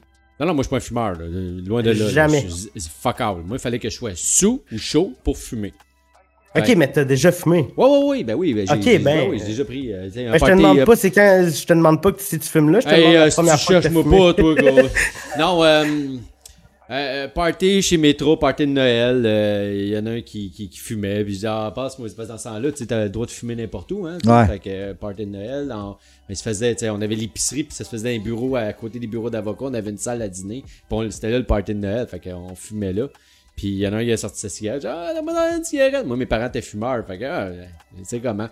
[0.41, 1.13] Non, non, moi, je suis pas un fumeur.
[1.13, 1.27] là.
[1.67, 2.05] Loin de là.
[2.05, 2.11] là.
[2.11, 2.47] Jamais.
[2.49, 3.39] Je suis- Fuck out.
[3.47, 5.73] Moi, il fallait que je sois sous ou chaud pour fumer.
[6.55, 7.69] Ok, mais t'as déjà fumé.
[7.79, 8.25] Ouais, ouais, ouais.
[8.25, 8.53] Ben oui.
[8.53, 9.91] Ben, j'ai, Ok, j'ai- ben, ouais, j'ai déjà pris.
[9.93, 11.49] euh, Ben, je te party, demande euh, pas, c'est quand.
[11.51, 13.31] Je te demande pas que si tu fumes là, je te Hey, demande euh, la
[13.31, 14.19] si première tu fois que cherches t'as moi fumé.
[14.19, 14.89] pas, toi, gros.
[15.39, 15.85] non, euh,
[16.93, 19.23] euh, party chez Métro, party de Noël.
[19.25, 21.25] euh, Il y en a un qui, qui, qui fumait.
[21.25, 22.71] Puis je dis, ah, passe-moi, c'est pas dans ce temps-là.
[22.73, 24.07] Tu sais, t'as le droit de fumer n'importe où.
[24.07, 24.19] Hein.
[24.27, 24.47] Ouais.
[24.47, 25.73] Fait que euh, party de Noël.
[25.75, 25.97] on-
[26.29, 28.57] il se faisait, tu sais, on avait l'épicerie, puis ça se faisait dans les bureaux,
[28.57, 29.65] à côté des bureaux d'avocats.
[29.67, 30.65] On avait une salle à dîner.
[30.89, 32.07] Puis c'était là le party de Noël.
[32.07, 33.09] Fait qu'on fumait là.
[33.57, 34.85] Puis il y en a un qui a sorti sa cigarette.
[34.87, 36.07] Ah, donne-moi une cigarette.
[36.07, 37.07] Moi, mes parents étaient fumeurs.
[37.07, 37.51] Fait que, ah,
[37.99, 38.49] tu sais comment.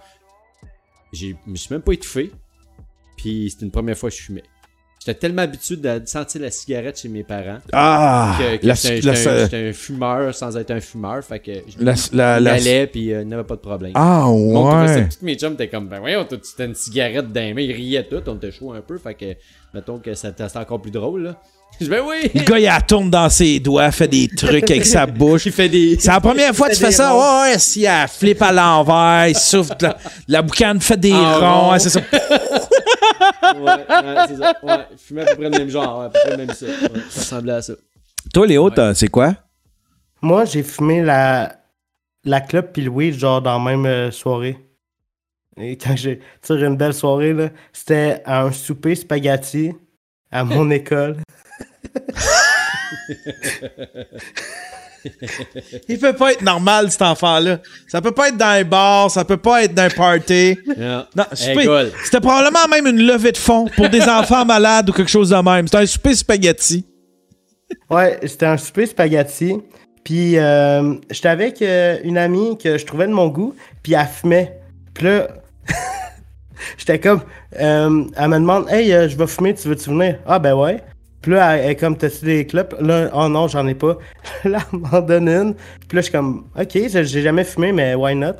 [1.13, 2.31] J'ai- Je me suis même pas étouffé.
[3.17, 4.43] Puis c'était une première fois que je fumais.
[5.03, 8.37] J'étais tellement habitué de sentir la cigarette chez mes parents Ah!
[8.39, 11.25] que, j'étais un, fumeur sans être un fumeur.
[11.25, 13.61] Fait que je la- la- j'y la- allais puis euh, il n'y avait pas de
[13.61, 13.93] problème.
[13.95, 15.09] Ah, ouais.
[15.09, 17.73] tous mes chums étaient comme, ben voyons, tu t'as une cigarette dans les mains, ils
[17.73, 19.25] riaient tout, on était chaud un peu, fait que,
[19.73, 21.37] mettons que ça- c'était encore plus drôle, là.
[21.81, 22.29] Je ben oui!
[22.35, 25.47] Le gars, il la tourne dans ses doigts, fait des trucs avec sa bouche.
[25.47, 25.97] Il fait des.
[26.01, 27.13] C'est la première fois que tu fais ça.
[27.13, 27.21] ronds.
[27.45, 29.73] Ouais, ouais, si elle flippe à l'envers, il souffle.
[29.81, 29.97] La,
[30.29, 31.71] la boucane fait des ronds.
[31.71, 32.01] ouais, c'est ça.
[33.57, 34.53] Ouais, ouais, c'est ça.
[34.63, 36.55] Ouais, je fumais à peu près le même genre, ouais, à peu près le même
[36.55, 36.67] ça.
[36.67, 36.73] Ouais,
[37.11, 37.73] ça ressemblait à ça.
[38.33, 39.35] Toi, Léo, t'as- c'est quoi?
[40.23, 41.57] Moi, j'ai fumé la,
[42.25, 44.59] la clope puis le weed, genre dans la même euh, soirée.
[45.57, 49.73] Et quand j'ai tiré une belle soirée, là, c'était à un souper spaghetti
[50.31, 51.17] à mon école.
[55.89, 57.61] Il peut pas être normal, cet enfant-là.
[57.89, 60.59] Ça peut pas être dans un bar, ça peut pas être dans un party.
[60.77, 61.09] Yeah.
[61.17, 61.91] Non, Hey.
[62.05, 65.37] C'était probablement même une levée de fonds pour des enfants malades ou quelque chose de
[65.37, 65.67] même.
[65.67, 66.85] C'était un souper spaghetti.
[67.89, 69.57] Ouais, c'était un souper spaghetti.
[70.05, 74.07] Puis euh, j'étais avec euh, une amie que je trouvais de mon goût, puis elle
[74.07, 74.59] fumait.
[74.95, 75.29] Puis là,
[76.79, 77.21] j'étais comme,
[77.61, 80.19] euh, elle me demande, hey, euh, je vais fumer, tu veux-tu venir?
[80.27, 80.83] Ah ben ouais.
[81.23, 82.75] Puis là, elle, est comme, t'as-tu des clopes?
[82.81, 83.99] Là, oh non, j'en ai pas.
[84.45, 85.55] là, elle m'en donne une.
[85.55, 88.37] Puis là, je suis comme, ok, j'ai jamais fumé, mais why not?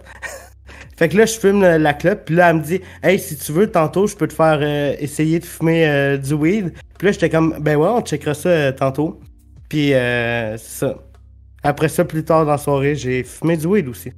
[0.97, 3.37] fait que là, je fume la, la clope, puis là, elle me dit, hey, si
[3.37, 6.73] tu veux, tantôt, je peux te faire euh, essayer de fumer euh, du weed.
[6.99, 9.21] Puis là, j'étais comme, ben ouais, on checkera ça euh, tantôt.
[9.69, 10.97] Puis, c'est ça.
[11.63, 14.11] Après ça, plus tard dans la soirée, j'ai fumé du weed aussi.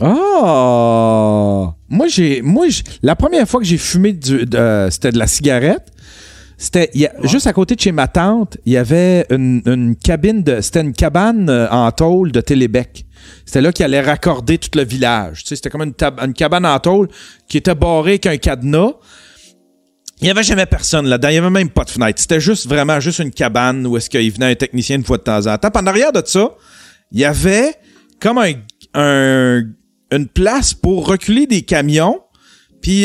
[0.00, 1.70] Oh!
[1.88, 2.40] Moi, j'ai.
[2.42, 2.66] Moi,
[3.02, 4.46] la première fois que j'ai fumé du,
[4.90, 5.92] c'était de la cigarette.
[6.60, 9.62] C'était il y a- juste à côté de chez ma tante, il y avait une,
[9.64, 10.60] une cabine de.
[10.60, 13.06] C'était une cabane euh, en tôle de Télébec.
[13.46, 15.42] C'était là qu'il allait raccorder tout le village.
[15.44, 17.08] Tu sais, c'était comme une, tab- une cabane en tôle
[17.48, 18.92] qui était barrée avec un cadenas.
[20.20, 21.28] Il n'y avait jamais personne là-dedans.
[21.28, 22.20] Il n'y avait même pas de fenêtre.
[22.20, 25.22] C'était juste vraiment juste une cabane où est-ce qu'il venait un technicien une fois de
[25.22, 25.70] temps en temps.
[25.70, 26.50] Puis en arrière de ça,
[27.12, 27.74] il y avait
[28.20, 28.52] comme un,
[28.94, 29.62] un-
[30.10, 32.20] une place pour reculer des camions.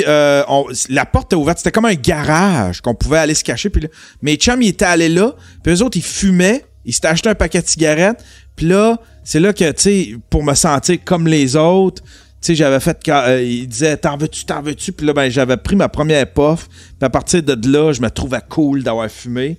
[0.07, 0.43] Euh,
[0.89, 1.59] la porte était ouverte.
[1.59, 3.69] C'était comme un garage qu'on pouvait aller se cacher.
[3.69, 3.89] Puis là,
[4.21, 5.35] mes chums, ils étaient allés là.
[5.63, 6.65] Puis eux autres, ils fumaient.
[6.85, 8.23] Ils s'étaient acheté un paquet de cigarettes.
[8.55, 12.55] Puis là, c'est là que, tu sais, pour me sentir comme les autres, tu sais,
[12.55, 12.99] j'avais fait...
[13.03, 14.91] quand, euh, ils disaient, t'en veux-tu, t'en veux-tu?
[14.91, 16.67] Puis là, ben, j'avais pris ma première puff.
[16.67, 19.57] Puis à partir de là, je me trouvais cool d'avoir fumé.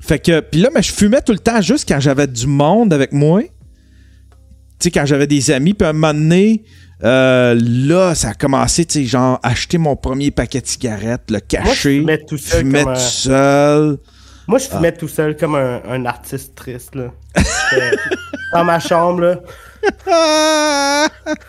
[0.00, 3.12] Fait que, puis là, je fumais tout le temps juste quand j'avais du monde avec
[3.12, 3.42] moi.
[3.42, 3.48] Tu
[4.80, 5.74] sais, quand j'avais des amis.
[5.74, 6.62] Puis à un moment donné,
[7.04, 11.34] euh, là, ça a commencé, tu sais, genre, acheter mon premier paquet de cigarettes, le
[11.34, 12.72] Moi, je cacher, tout seul.
[12.72, 13.98] tout seul.
[14.46, 17.12] Moi, je fumais tout seul comme un, un artiste triste, là.
[18.54, 19.40] Dans ma chambre, là.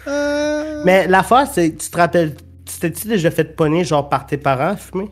[0.86, 2.36] Mais l'affaire, c'est, tu te rappelles,
[2.66, 5.10] tu t'es-tu déjà fait pogner, genre, par tes parents, fumer?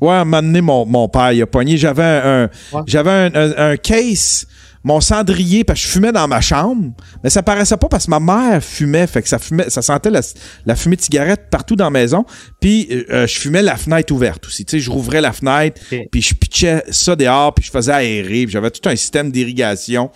[0.00, 1.76] Ouais, à un moment donné, mon, mon père, il a pogné.
[1.76, 2.82] J'avais un, un- Ouais.
[2.86, 4.46] j'avais un, un- un case,
[4.82, 6.92] mon cendrier, parce que je fumais dans ma chambre.
[7.22, 9.06] Mais ça paraissait pas parce que ma mère fumait.
[9.06, 10.20] Fait que ça fumait, ça sentait la,
[10.64, 12.24] la fumée de cigarette partout dans la maison.
[12.60, 14.64] Puis euh, je fumais la fenêtre ouverte aussi.
[14.64, 15.80] Tu sais, je rouvrais la fenêtre,
[16.10, 18.46] puis je pitchais ça dehors, puis je faisais aérer.
[18.48, 20.10] J'avais tout un système d'irrigation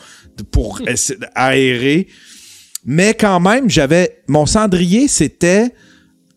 [0.51, 2.09] pour essa- aérer.
[2.87, 4.23] Mais quand même, j'avais.
[4.29, 5.69] Mon cendrier, c'était.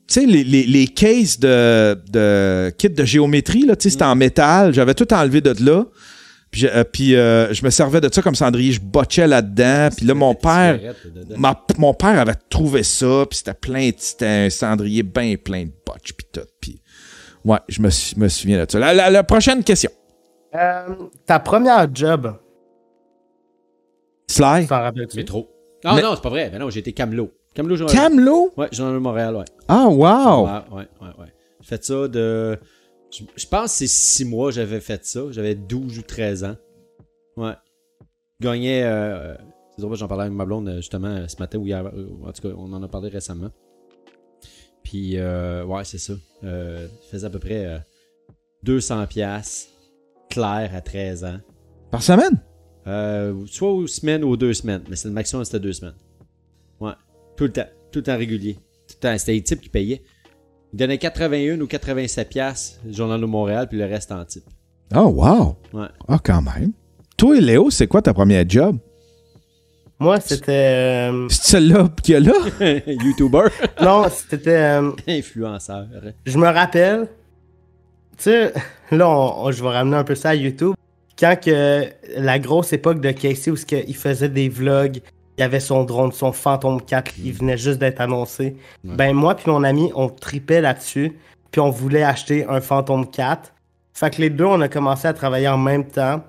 [0.07, 4.05] Tu sais, les, les, les cases de, de kit de géométrie, là, tu sais, c'était
[4.05, 4.73] en métal.
[4.73, 5.85] J'avais tout enlevé de là.
[6.57, 8.71] Puis, je- euh, puis euh, je me servais de ça comme cendrier.
[8.71, 9.89] Je botchais là-dedans.
[9.95, 10.79] Puis là, mon père.
[11.37, 15.65] Ma- mon père avait trouvé ça, puis c'était plein, de- c'était un cendrier bien plein
[15.65, 16.41] de botch, puis tout.
[16.59, 16.81] Puis,
[17.45, 18.79] ouais, je me, souviens de ça.
[18.79, 19.91] La, la- la prochaine question.
[20.55, 20.87] Euh,
[21.27, 22.33] ta première job,
[24.27, 24.61] Sly?
[24.63, 25.17] tu t'en rappelles-tu?
[25.17, 25.49] Métro.
[25.85, 26.49] Non, Mais- non, c'est pas vrai.
[26.51, 27.31] Mais non, j'ai été Camelot.
[27.53, 27.85] Camelot.
[27.87, 28.53] Camelot?
[28.57, 29.45] Ouais, de Montréal, ouais.
[29.67, 30.45] Ah, wow!
[30.45, 31.33] Ouais, ouais, ouais, ouais.
[31.61, 32.57] J'ai fait ça de.
[33.11, 35.21] Je, je pense que c'est 6 mois j'avais fait ça.
[35.31, 36.55] J'avais 12 ou 13 ans.
[37.37, 37.53] Ouais.
[38.39, 38.83] Je gagnais.
[38.83, 39.35] Euh,
[39.75, 41.85] c'est drôle, j'en parlais avec ma blonde euh, justement euh, ce matin ou hier.
[41.85, 43.51] euh, En tout cas, on en a parlé récemment.
[44.83, 46.13] Puis, euh, ouais, c'est ça.
[46.43, 47.77] Euh, je faisais à peu près euh,
[48.65, 49.69] 200$ piastres,
[50.29, 51.39] clair à 13 ans.
[51.91, 52.41] Par semaine?
[52.87, 54.83] Euh, soit aux semaines ou aux deux semaines.
[54.89, 55.95] Mais c'est le maximum, c'était deux semaines.
[56.79, 56.93] Ouais.
[57.35, 57.67] Tout le temps.
[57.91, 58.53] Tout le temps régulier.
[58.87, 59.17] Tout le temps.
[59.17, 60.01] C'était les types qui payaient.
[60.73, 64.43] Ils donnaient 81 ou 87 piastres, le Journal de Montréal, puis le reste en type.
[64.95, 65.55] Oh, wow!
[65.73, 65.87] Ouais.
[66.07, 66.71] Ah, quand même.
[67.17, 68.77] Toi, Léo, c'est quoi ta première job?
[69.99, 71.09] Moi, c'était.
[71.11, 72.33] euh, C'est celle-là qu'il y a là?
[72.87, 73.47] YouTuber.
[73.81, 74.49] non, c'était.
[74.55, 75.87] euh, Influenceur.
[76.25, 77.07] je me rappelle.
[78.17, 78.53] Tu sais,
[78.91, 80.73] là, on- on- je vais ramener un peu ça à YouTube.
[81.17, 81.85] Quand que
[82.15, 83.55] la grosse époque de Casey où
[83.87, 84.99] il faisait des vlogs,
[85.37, 88.55] il avait son drone, son Phantom 4, il venait juste d'être annoncé.
[88.83, 88.95] Ouais.
[88.95, 91.17] Ben moi puis mon ami, on tripait là-dessus,
[91.51, 93.53] puis on voulait acheter un Phantom 4.
[93.93, 96.21] Fait que les deux, on a commencé à travailler en même temps,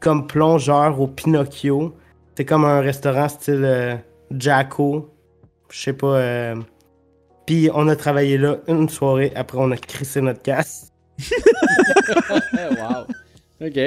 [0.00, 1.96] comme plongeur au Pinocchio.
[2.36, 3.96] C'est comme un restaurant style euh,
[4.30, 5.12] Jacko.
[5.70, 6.06] Je sais pas.
[6.16, 6.54] euh,
[7.46, 10.92] Puis on a travaillé là une soirée, après on a crissé notre casse.
[12.52, 13.04] wow.
[13.66, 13.78] OK.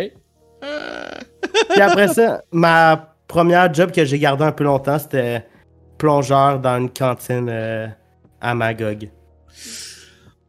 [1.69, 5.45] Puis après ça, ma première job que j'ai gardé un peu longtemps, c'était
[5.97, 7.87] plongeur dans une cantine euh,
[8.41, 9.09] à Magog.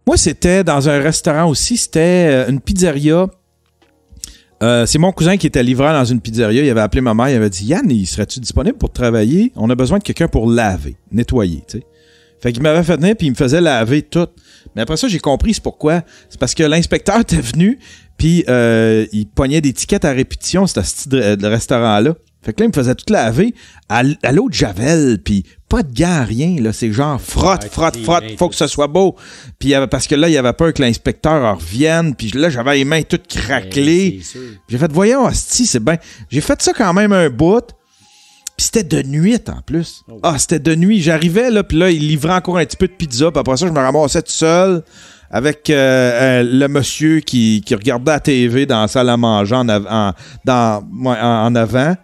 [0.04, 1.76] Moi, c'était dans un restaurant aussi.
[1.76, 3.28] C'était euh, une pizzeria.
[4.64, 6.64] Euh, c'est mon cousin qui était livreur dans une pizzeria.
[6.64, 7.28] Il avait appelé ma mère.
[7.28, 9.52] Il avait dit Yann, il serait-tu disponible pour travailler?
[9.54, 11.84] On a besoin de quelqu'un pour laver, nettoyer, sais.
[12.40, 14.26] Fait qu'il m'avait fait venir puis il me faisait laver tout.
[14.74, 16.02] Mais après ça, j'ai compris c'est pourquoi.
[16.28, 17.78] C'est parce que l'inspecteur était venu
[18.16, 22.16] puis il pognait des tickets à répétition, c'était ce restaurant-là.
[22.44, 23.54] Fait que là, il me faisait tout laver
[23.88, 24.02] à,
[24.32, 26.56] l'eau de Javel, puis pas de gants, rien.
[26.60, 29.16] Là, c'est genre frotte, frotte, frotte, faut que ce soit beau.
[29.58, 32.76] Puis parce que là, il y avait peur que l'inspecteur en revienne, puis là, j'avais
[32.76, 34.16] les mains toutes craquelées.
[34.18, 34.40] Ben, sûr.
[34.68, 35.96] J'ai fait, voyons, hostie, c'est bien.
[36.30, 37.62] J'ai fait ça quand même un bout.
[38.56, 40.02] Puis c'était de nuit en plus.
[40.10, 40.18] Oh.
[40.22, 41.00] Ah, c'était de nuit.
[41.00, 43.30] J'arrivais, là, puis là, il livrait encore un petit peu de pizza.
[43.30, 44.82] Puis après ça, je me ramassais tout seul
[45.30, 49.54] avec euh, euh, le monsieur qui, qui regardait la TV dans la salle à manger
[49.54, 50.12] en, av- en-
[50.44, 51.94] dans, ouais, en, en avant.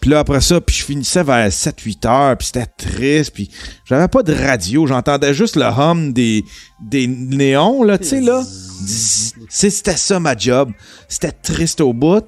[0.00, 3.50] Puis là, après ça, puis je finissais vers 7-8 heures, puis c'était triste, puis
[3.84, 6.44] j'avais pas de radio, j'entendais juste le hum des,
[6.80, 8.42] des néons, là, tu sais, là.
[9.48, 10.70] C'était ça ma job.
[11.08, 12.24] C'était triste au bout.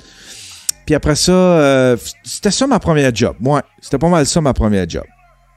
[0.84, 3.36] Puis après ça, euh, c'était ça ma première job.
[3.40, 5.04] Ouais, c'était pas mal ça ma première job.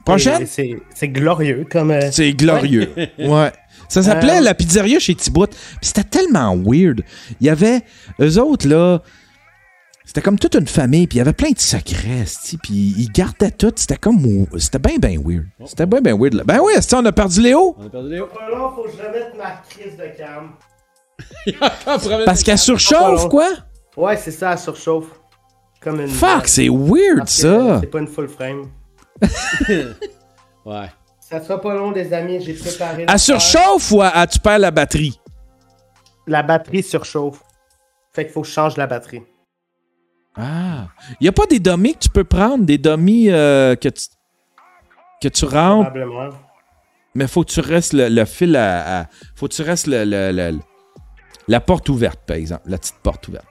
[0.04, 0.46] Prochaine?
[0.46, 1.90] C'est glorieux comme.
[1.90, 2.90] euh, C'est glorieux.
[3.18, 3.50] Ouais.
[3.88, 5.46] Ça s'appelait Euh, la pizzeria chez Thibaut.
[5.46, 7.02] Puis c'était tellement weird.
[7.40, 7.80] Il y avait
[8.20, 9.02] eux autres là.
[10.14, 12.24] C'était comme toute une famille, puis il y avait plein de secrets,
[12.62, 13.72] puis ils gardaient tout.
[13.74, 14.46] C'était comme.
[14.58, 15.46] C'était bien, bien weird.
[15.66, 16.34] C'était bien, bien weird.
[16.34, 16.44] là.
[16.44, 17.74] Ben oui, on a perdu Léo.
[17.76, 18.28] On a perdu Léo.
[18.28, 20.52] Pas long, faut que je remette ma crise de cam.
[22.24, 23.48] Parce qu'elle surchauffe, quoi?
[23.96, 25.08] Ouais, c'est ça, elle surchauffe.
[25.80, 26.06] Comme une.
[26.06, 27.80] Fuck, c'est weird, ça.
[27.80, 28.70] C'est pas une full frame.
[30.64, 30.90] Ouais.
[31.18, 33.04] Ça sera pas long, les amis, j'ai préparé.
[33.08, 35.20] Elle surchauffe ou elle- tu perds la batterie?
[36.28, 37.42] La batterie surchauffe.
[38.14, 39.22] Fait qu'il faut que je change la batterie.
[40.36, 40.88] Ah.
[41.20, 44.06] Il y a pas des dummies que tu peux prendre, des dummies euh, que tu.
[45.22, 45.90] que tu rentres?
[45.90, 46.30] Probablement.
[47.14, 49.06] Mais faut que tu restes le, le fil à, à-
[49.36, 50.58] Faut que tu restes le, le- le-
[51.46, 52.62] la porte ouverte, par exemple.
[52.66, 53.46] La petite porte ouverte.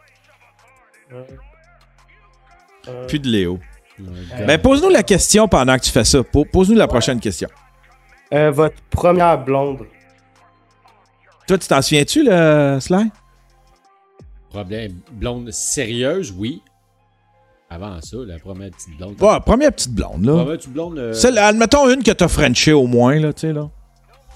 [2.88, 3.60] Euh, Plus de Léo.
[4.00, 4.46] Ouais.
[4.46, 6.24] Ben, pose-nous la question pendant que tu fais ça.
[6.24, 7.48] Po- Pose-nous la prochaine question.
[8.34, 9.86] euh, votre première blonde.
[11.48, 13.12] Toi, tu t'en souviens-tu, le Sly?
[14.50, 15.00] Problème.
[15.12, 16.62] Blonde sérieuse, oui.
[17.74, 19.16] Avant ça, la première petite blonde.
[19.22, 20.34] Ouais, première petite blonde, là.
[20.34, 21.00] Première petite blonde.
[21.00, 23.70] euh, Celle, admettons une que t'as Frenché au moins, là, tu sais, là.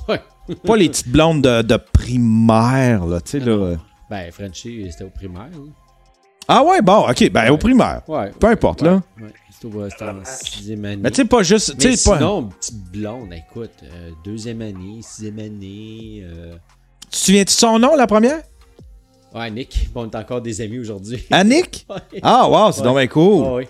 [0.10, 0.22] Ouais.
[0.66, 3.76] Pas les petites blondes de, de primaire, là, tu sais, là.
[4.10, 5.50] Ben, Frenchie, c'était au primaire.
[5.54, 5.70] hein.
[6.48, 8.02] Ah ouais, bon, ok, ben au primaire.
[8.08, 8.32] Ouais.
[8.40, 9.02] Peu importe, Ouais, là.
[9.22, 9.34] Ouais.
[9.90, 11.02] C'était en sixième année.
[11.04, 11.76] Mais tu sais, pas juste.
[11.84, 11.96] Mais pas.
[11.98, 16.22] sinon, petite blonde, écoute, euh, deuxième année, sixième année.
[16.24, 16.56] euh,
[17.02, 18.40] Tu te souviens-tu de son nom, la première?
[19.36, 21.26] Ouais, Nick, bon, on est encore des amis aujourd'hui.
[21.32, 21.86] Annick?
[21.90, 22.20] Ouais.
[22.24, 22.86] Ah, wow, c'est Ouais.
[22.86, 23.44] donc bien cool.
[23.44, 23.70] Ouais, ouais.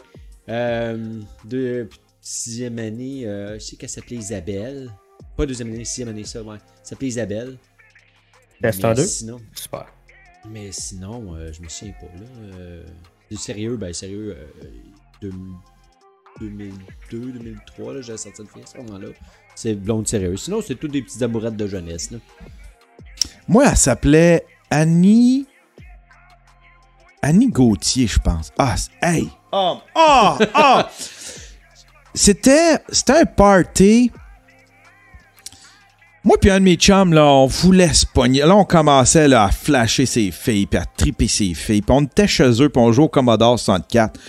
[0.49, 1.89] Euh, deux-
[2.21, 4.91] sixième année, euh, je sais qu'elle s'appelait Isabelle.
[5.35, 6.55] Pas deuxième année, sixième année, ça, ouais.
[6.55, 7.57] Elle s'appelait Isabelle.
[8.61, 9.05] Test en Mais deux?
[9.05, 9.85] Sinon, Super.
[10.49, 12.55] mais sinon euh, je me souviens pas, là.
[12.57, 12.83] Euh,
[13.29, 14.67] du sérieux, ben sérieux, euh,
[15.21, 15.31] deux-
[16.39, 19.07] 2002, 2003, là, j'ai sorti le film à ce moment-là.
[19.55, 20.37] C'est blonde sérieux.
[20.37, 22.19] Sinon, c'est toutes des petites amourettes de jeunesse, là.
[23.47, 25.45] Moi, elle s'appelait Annie.
[27.21, 28.51] Annie Gauthier, je pense.
[28.57, 29.29] Ah, hey!
[29.51, 29.79] Oh!
[29.95, 30.37] Oh!
[30.55, 30.81] oh!
[32.13, 32.79] C'était.
[32.89, 34.11] C'était un party.
[36.23, 38.41] Moi puis un de mes chums, là, on voulait se pogner.
[38.41, 41.81] Là, on commençait là, à flasher ses filles, puis à triper ses filles.
[41.81, 44.19] Puis on était chez eux, puis on jouait au Commodore 64.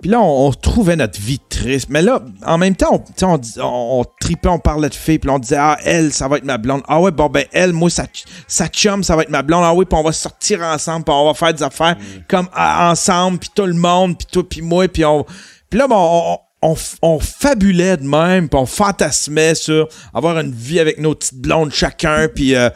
[0.00, 1.88] Puis là, on, on trouvait notre vie triste.
[1.90, 5.28] Mais là, en même temps, on, on, on, on tripait, on parlait de filles, puis
[5.28, 6.82] on disait, ah, elle, ça va être ma blonde.
[6.86, 9.64] Ah ouais, bon, ben, elle, moi, sa, ch- sa chum, ça va être ma blonde.
[9.64, 11.96] Ah oui, puis on va sortir ensemble, puis on va faire des affaires
[12.28, 15.24] comme ah, ensemble, puis tout le monde, puis toi, puis moi, puis on...
[15.68, 16.38] Puis là, bon, on,
[16.70, 21.14] on, f- on fabulait de même, puis on fantasmait sur avoir une vie avec nos
[21.14, 22.54] petites blondes chacun, puis...
[22.54, 22.70] euh,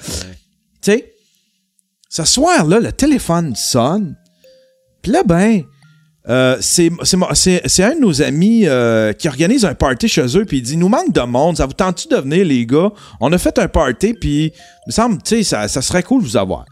[0.83, 1.13] Tu sais,
[2.09, 4.17] ce soir-là, le téléphone sonne,
[5.03, 5.63] puis là, ben...
[6.29, 10.63] Euh, c'est un de nos amis euh, qui organise un party chez eux, puis il
[10.63, 12.93] dit nous manque de monde, ça vous tente-tu de venir, les gars?
[13.21, 14.53] On a fait un party, puis il
[14.89, 16.65] me semble, tu sais, ça, serait cool de vous avoir.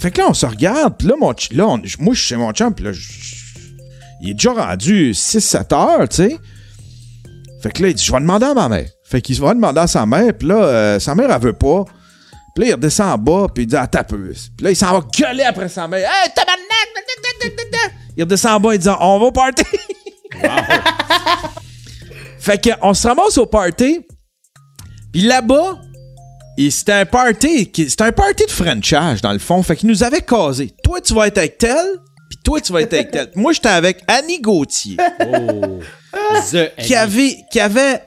[0.00, 2.36] Fait que là, on se regarde, puis là, mon, là on- moi, je suis chez
[2.36, 2.90] mon chum, puis là,
[4.20, 6.36] il est déjà rendu 6-7 heures, tu sais.
[7.62, 8.88] Fait que là, il dit Je vais demander à ma mère.
[9.04, 11.84] Fait qu'il va demander à sa mère, puis là, euh, sa mère, elle veut pas.
[12.54, 14.04] Puis là, il redescend en bas, puis il dit Ah, t'as.
[14.04, 14.18] Puis
[14.60, 16.86] là, il s'en va gueuler après sa mère Hey, tabarnak!
[18.16, 19.64] Il redescend en bas, il dit On va au party!
[22.38, 24.00] fait qu'on se ramasse au party,
[25.12, 25.78] puis là-bas,
[26.58, 29.62] et c'était un party, c'était un party de Frenchage, dans le fond.
[29.62, 30.72] Fait qu'il nous avait casé.
[30.82, 31.84] Toi, tu vas être avec tel,
[32.30, 33.30] puis toi, tu vas être avec tel.
[33.34, 35.80] Moi, j'étais avec Annie Gauthier, Oh!
[36.50, 38.02] The qui avait, qui avait,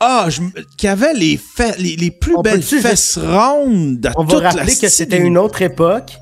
[0.00, 0.40] ah, je
[0.78, 1.38] qui avait les,
[1.78, 5.18] les, les plus On belles fesses rondes de On toute va rappeler la que c'était
[5.18, 6.14] une autre époque.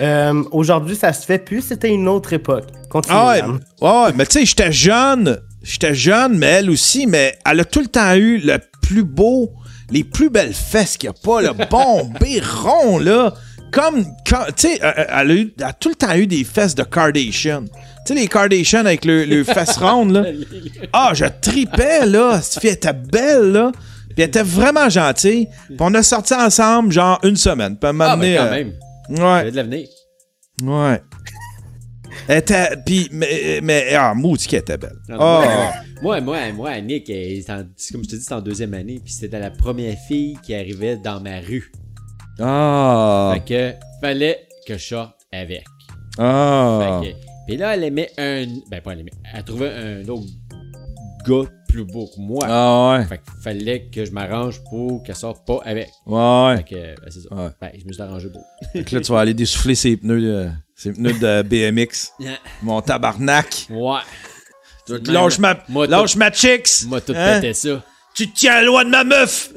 [0.00, 1.60] Euh, Aujourd'hui, ça se fait plus.
[1.62, 2.64] C'était une autre époque.
[2.88, 3.14] Continue.
[3.18, 3.60] Ah ouais, Madame.
[3.80, 7.64] ouais, ouais, mais tu sais, j'étais jeune, j'étais jeune, mais elle aussi, mais elle a
[7.64, 9.52] tout le temps eu le plus beau,
[9.90, 13.32] les plus belles fesses qu'il n'y a pas, le bombé rond, là.
[13.72, 16.74] Comme, quand- tu sais, elle, a eu- elle a tout le temps eu des fesses
[16.74, 17.64] de Kardashian.
[17.64, 17.68] Tu
[18.06, 20.24] sais, les Kardashian avec le, le fesses rondes, là.
[20.92, 22.40] Ah, je tripais, là.
[22.42, 23.70] Cette fille était belle, là.
[24.08, 25.46] Puis elle était vraiment gentille.
[25.68, 27.76] Puis on a sorti ensemble, genre, une semaine.
[27.76, 28.72] Puis elle m'a Ah, amené, ben quand euh, même.
[29.10, 29.26] Il y Ouais.
[29.26, 29.88] avait de l'avenir.
[30.62, 31.00] Ouais.
[32.28, 32.76] Elle était.
[32.84, 33.94] Puis, mais, mais.
[33.94, 34.96] Ah, maudit qu'elle était belle.
[35.10, 35.72] Ah, Ah.
[36.02, 39.00] Moi, moi, moi, Annick, elle en- c'est comme je te dis, c'est en deuxième année,
[39.04, 41.70] puis c'était la première fille qui arrivait dans ma rue.
[42.38, 43.32] Ah.
[43.34, 45.64] Fait que fallait que je sorte avec.
[46.18, 47.00] Ah.
[47.02, 47.16] Fait que-
[47.46, 48.46] puis là, elle aimait un.
[48.70, 49.10] Ben, pas elle aimait.
[49.34, 50.26] Elle trouvait un autre
[51.26, 52.44] gars plus beau que moi.
[52.48, 53.04] Ah ouais.
[53.06, 55.88] Fait qu'il fallait que je m'arrange pour qu'elle sorte pas avec.
[56.06, 56.56] Ouais.
[56.58, 57.34] Fait que, ben, c'est ça.
[57.34, 57.48] Ouais.
[57.60, 58.40] Ben, je me suis arrangé beau.
[58.72, 62.12] Fait que là, tu vas aller dessouffler ses pneus, de, ses pneus de BMX.
[62.62, 63.66] Mon tabarnak.
[63.70, 63.98] Ouais.
[64.86, 66.84] Tu- Lâche ma, Moi, lâche ma chicks.
[66.88, 67.34] Moi, tout Hein?
[67.40, 67.82] pétait ça.
[68.14, 69.50] Tu te tiens loin de ma meuf.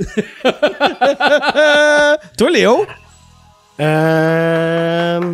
[2.38, 2.86] Toi, Léo?
[3.80, 5.34] Euh...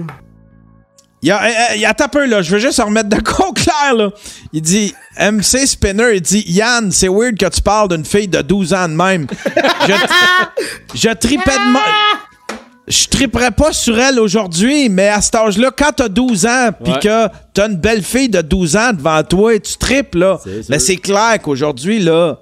[1.22, 2.42] Il y a, euh, euh, il y a peu, là.
[2.42, 4.10] Je veux juste en remettre de quoi au clair, là.
[4.54, 8.42] Il dit, MC Spinner, il dit, Yann, c'est weird que tu parles d'une fille de
[8.42, 9.28] 12 ans de même.
[9.88, 9.94] Je,
[10.96, 11.74] je tripais de
[12.88, 16.92] Je triperais pas sur elle aujourd'hui, mais à cet âge-là, quand t'as 12 ans, pis
[16.92, 17.00] Ouais.
[17.00, 20.40] que t'as une belle fille de 12 ans devant toi, et tu tripes, là.
[20.70, 22.40] Mais c'est clair qu'aujourd'hui, là.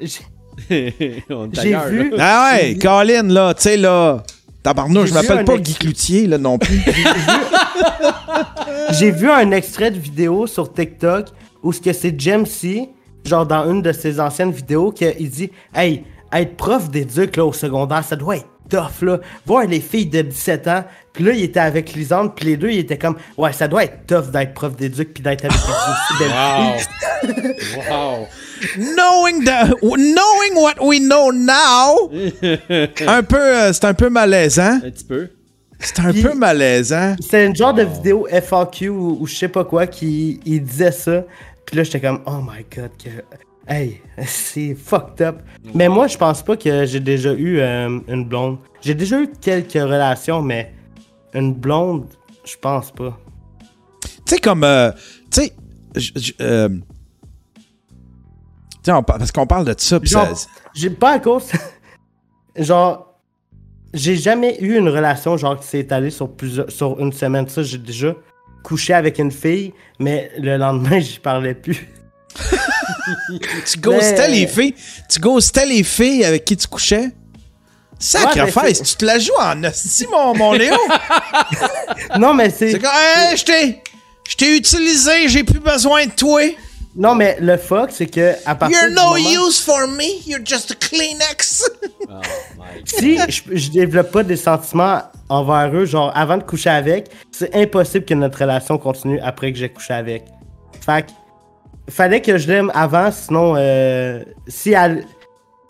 [0.00, 0.24] j'ai-
[0.70, 2.16] vu- là.
[2.18, 4.22] Ah ouais, Colin, là, tu sais, là.
[4.62, 6.82] Tabarnouche, je m'appelle pas ex- Guy Cloutier, là, non plus.
[8.98, 11.26] J'ai vu un extrait de vidéo sur TikTok
[11.62, 12.88] où ce que c'est Jamesy,
[13.24, 17.52] genre dans une de ses anciennes vidéos, qu'il dit Hey, être prof d'éduc là, au
[17.52, 19.18] secondaire, ça doit être tough là.
[19.44, 22.70] Voir les filles de 17 ans, puis là il était avec Lisande, puis les deux
[22.70, 25.58] ils étaient comme Ouais, ça doit être tough d'être prof d'éduc puis d'être avec des
[25.58, 26.86] aussi.
[27.76, 27.90] Wow.
[27.90, 28.26] wow.
[28.76, 32.10] knowing the knowing what we know now
[33.06, 35.28] un peu euh, c'est un peu malaisant Un petit peu.
[35.78, 39.48] c'est un Puis- peu malaisant C'est une genre de vidéo FAQ ou, ou je sais
[39.48, 41.24] pas quoi qui il disait ça.
[41.66, 43.10] Puis là, j'étais comme, oh my god, que...
[43.70, 45.40] hey, c'est fucked up.
[45.74, 48.58] Mais moi, je pense pas que j'ai déjà eu euh, une blonde.
[48.82, 50.74] J'ai déjà eu quelques relations, mais
[51.32, 52.06] une blonde,
[52.44, 53.18] je pense pas.
[54.02, 54.90] tu sais comme euh,
[55.30, 55.52] tu sais
[56.40, 56.68] euh,
[59.06, 60.14] parce qu'on parle de ça, pis
[60.74, 61.50] j'ai pas à cause.
[62.56, 63.14] genre,
[63.92, 67.48] j'ai jamais eu une relation genre qui s'est étalée sur plusieurs, sur une semaine.
[67.48, 68.14] Ça, j'ai déjà
[68.62, 71.88] couché avec une fille, mais le lendemain, j'y parlais plus.
[73.66, 74.74] Tu ghostais Mais- les filles.
[75.08, 77.10] Tu ghostais les filles avec qui tu couchais?
[77.98, 80.74] Sacrifice, Ouais, tu te la joues en hostie, mon, mon Léo.
[82.18, 82.72] Non, mais c'est.
[82.72, 83.82] C'est comme, hey, je t'ai,
[84.28, 86.40] je t'ai utilisé, j'ai plus besoin de toi.
[86.96, 90.04] Non, mais le fuck, c'est que à partir You're du no moment- use for me,
[90.26, 91.70] you're just a Kleenex.
[92.08, 92.20] Oh
[92.58, 97.08] my Si je, je développe pas des sentiments envers eux, genre avant de coucher avec,
[97.30, 100.24] c'est impossible que notre relation continue après que j'ai couché avec.
[100.84, 101.12] Fait que,
[101.90, 105.04] fallait que je l'aime avant, sinon, euh, si elle,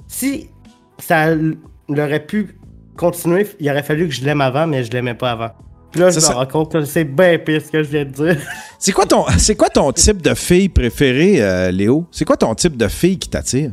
[0.09, 0.51] si
[0.99, 1.57] ça l-
[1.89, 2.57] aurait pu
[2.97, 5.51] continuer, il aurait fallu que je l'aime avant, mais je l'aimais pas avant.
[5.91, 8.11] Puis là, je me rends compte que c'est bien pire ce que je viens de
[8.11, 8.37] dire.
[8.79, 12.07] C'est quoi ton, c'est quoi ton type de fille préférée, euh, Léo?
[12.11, 13.73] C'est quoi ton type de fille qui t'attire?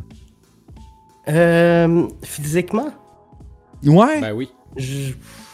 [1.30, 2.90] Euh, physiquement?
[3.86, 4.20] Ouais.
[4.22, 4.50] Ben oui.
[4.76, 5.12] Je,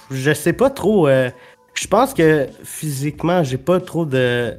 [0.09, 1.07] je sais pas trop.
[1.07, 1.29] euh,
[1.75, 4.55] je pense que physiquement, j'ai pas trop de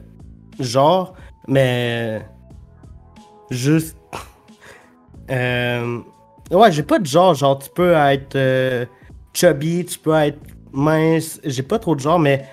[0.60, 1.14] genre,
[1.48, 2.22] mais
[3.50, 3.96] juste.
[5.30, 5.98] Euh,
[6.50, 7.34] ouais, j'ai pas de genre.
[7.34, 8.84] Genre, tu peux être euh,
[9.32, 10.38] chubby, tu peux être
[10.72, 11.40] mince.
[11.44, 12.44] J'ai pas trop de genre, mais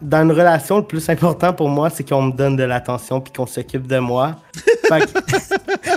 [0.00, 3.32] dans une relation, le plus important pour moi, c'est qu'on me donne de l'attention puis
[3.32, 4.36] qu'on s'occupe de moi.
[4.88, 5.20] Fait que-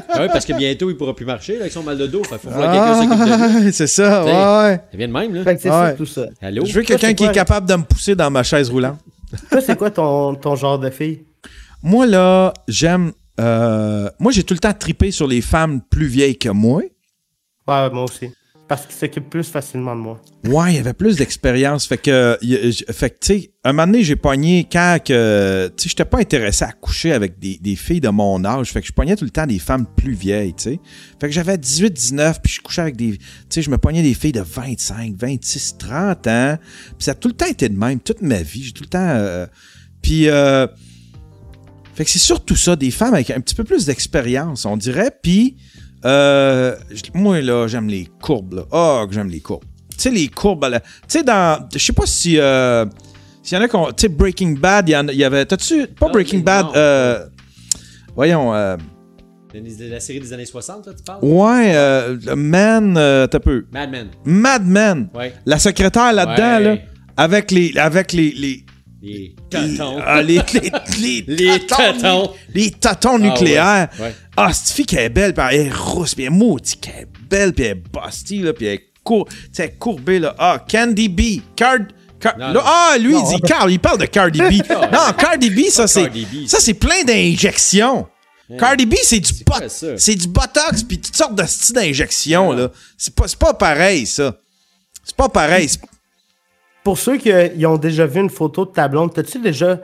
[0.09, 2.23] Ah oui, parce que bientôt, il pourra plus marcher là, avec son mal de dos.
[2.23, 3.67] Fait faut voir quelqu'un s'occupe de lui.
[3.67, 4.31] Ah, c'est ça, T'sais.
[4.31, 4.81] ouais.
[4.91, 5.43] Ça vient de même, là.
[5.43, 5.87] fait que c'est Ouais.
[5.89, 6.25] surtout ça.
[6.41, 6.65] Allô?
[6.65, 8.99] Je veux quelqu'un qui est capable de me pousser dans ma chaise roulante.
[9.49, 11.23] Toi, c'est quoi ton, ton genre de fille?
[11.83, 13.11] Moi, là, j'aime.
[13.39, 16.81] euh, moi, j'ai tout le temps trippé sur les femmes plus vieilles que moi.
[17.67, 18.29] Ouais, moi aussi.
[18.65, 20.21] Parce qu'ils s'occupent plus facilement de moi.
[20.45, 21.85] Ouais, il y avait plus d'expérience.
[21.85, 22.37] Fait que,
[22.91, 26.19] fait que, tu sais, un moment donné, j'ai pogné quand que, tu sais, j'étais pas
[26.19, 28.71] intéressé à coucher avec des, des filles de mon âge.
[28.71, 30.79] Fait que je pognais tout le temps des femmes plus vieilles, tu sais.
[31.19, 34.01] Fait que j'avais 18, 19, puis je couchais avec des, tu sais, je me pognais
[34.01, 36.57] des filles de 25, 26, 30 ans.
[36.97, 38.63] Puis ça a tout le temps été de même, toute ma vie.
[38.63, 39.45] J'ai tout le temps, euh,
[40.01, 40.67] puis, euh,
[41.95, 45.11] fait que c'est surtout ça, des femmes avec un petit peu plus d'expérience, on dirait.
[45.21, 45.57] Puis,
[46.05, 46.75] euh,
[47.13, 48.63] moi, là, j'aime les courbes, là.
[48.71, 49.63] Oh, que j'aime les courbes.
[49.91, 51.67] Tu sais, les courbes, à la- tu sais, dans.
[51.71, 52.37] Je sais pas si.
[52.39, 52.85] euh,
[53.43, 53.87] S'il y en a qui ont.
[53.87, 55.45] Tu sais, Breaking Bad, il y, avait.
[55.45, 55.85] T'as-tu.
[55.87, 57.25] Pas Non, Breaking Bad, euh,
[58.15, 58.53] Voyons.
[58.53, 58.77] euh,
[59.53, 61.19] De la série des années 60, là, tu parles?
[61.23, 62.95] ouais, euh, Man.
[62.97, 63.65] euh, T'as peu.
[63.71, 64.07] Mad Men.
[64.25, 65.09] Mad Men.
[65.13, 65.33] Ouais.
[65.45, 66.75] La secrétaire là-dedans, Ouais.
[66.75, 66.81] là.
[67.17, 67.71] Avec les.
[67.77, 68.31] Avec les.
[68.31, 68.65] les
[69.05, 69.99] Les tatons.
[70.01, 72.31] ah, les, les, les, Les tatons.
[72.53, 73.89] Les tatons Ah, nucléaires.
[73.99, 74.15] ouais, ouais.
[74.37, 77.01] Ah, cette fille qui est belle, puis elle est rousse, puis elle est maudite, qu'elle
[77.01, 79.27] est belle, puis elle est busty, là, puis elle est, cour...
[79.77, 80.33] courbée, là.
[80.39, 81.41] Ah, Candy B.
[81.55, 81.79] Card...
[82.17, 82.61] Car- Non, là, non.
[82.63, 84.51] ah, lui, il dit Carl, il parle de Cardi B.
[84.69, 86.09] non, Cardi B, ça, c'est...
[86.47, 88.07] Ça, c'est plein d'injections.
[88.57, 89.33] Cardi B, c'est du
[89.67, 89.97] ça?
[89.97, 92.69] C'est du botox, puis toutes sortes de styles d'injections, là.
[92.97, 94.37] C'est pas, c'est pas pareil, ça.
[95.03, 95.67] C'est pas pareil.
[96.83, 99.79] Pour ceux qui euh, ils ont déjà vu une photo de ta blonde, t'as-tu déjà.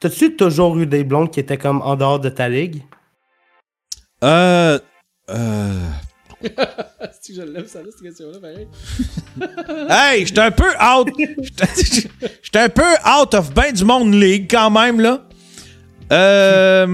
[0.00, 2.82] T'as-tu toujours eu des blondes qui étaient comme en dehors de ta ligue?
[4.24, 4.78] Euh...
[5.30, 5.88] Euh...
[7.20, 8.68] Si je l'aime, ça, là, cette question-là, pareil.
[9.90, 11.08] Hey, j'étais un peu out.
[12.42, 15.26] J'étais un peu out of ben du monde league quand même là.
[16.10, 16.86] Euh,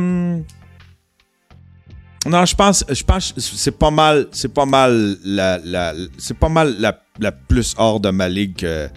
[2.26, 6.36] non, je pense, je pense, que c'est pas mal, c'est pas mal la, la c'est
[6.36, 8.88] pas mal la, la plus hors de ma ligue que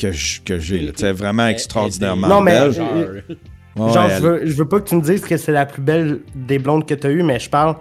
[0.00, 0.80] que j'ai.
[0.80, 0.92] là.
[0.96, 2.72] C'est vraiment extraordinairement Non, mais- belle.
[2.72, 2.88] Genre,
[3.76, 5.64] Ouais, Genre, elle- je veux, je veux pas que tu me dises que c'est la
[5.64, 7.76] plus belle des blondes que t'as eues, mais je parle.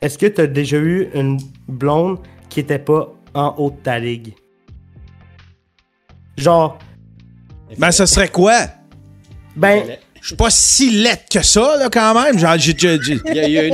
[0.00, 1.38] Est-ce que t'as déjà eu une
[1.68, 2.18] blonde
[2.48, 4.32] qui était pas en haut de ta ligue?
[6.38, 6.78] Genre,
[7.78, 8.54] Ben, ce serait quoi?
[9.56, 9.82] ben,
[10.20, 12.38] Je suis pas si laide que ça, là, quand même.
[12.38, 12.70] Genre, Je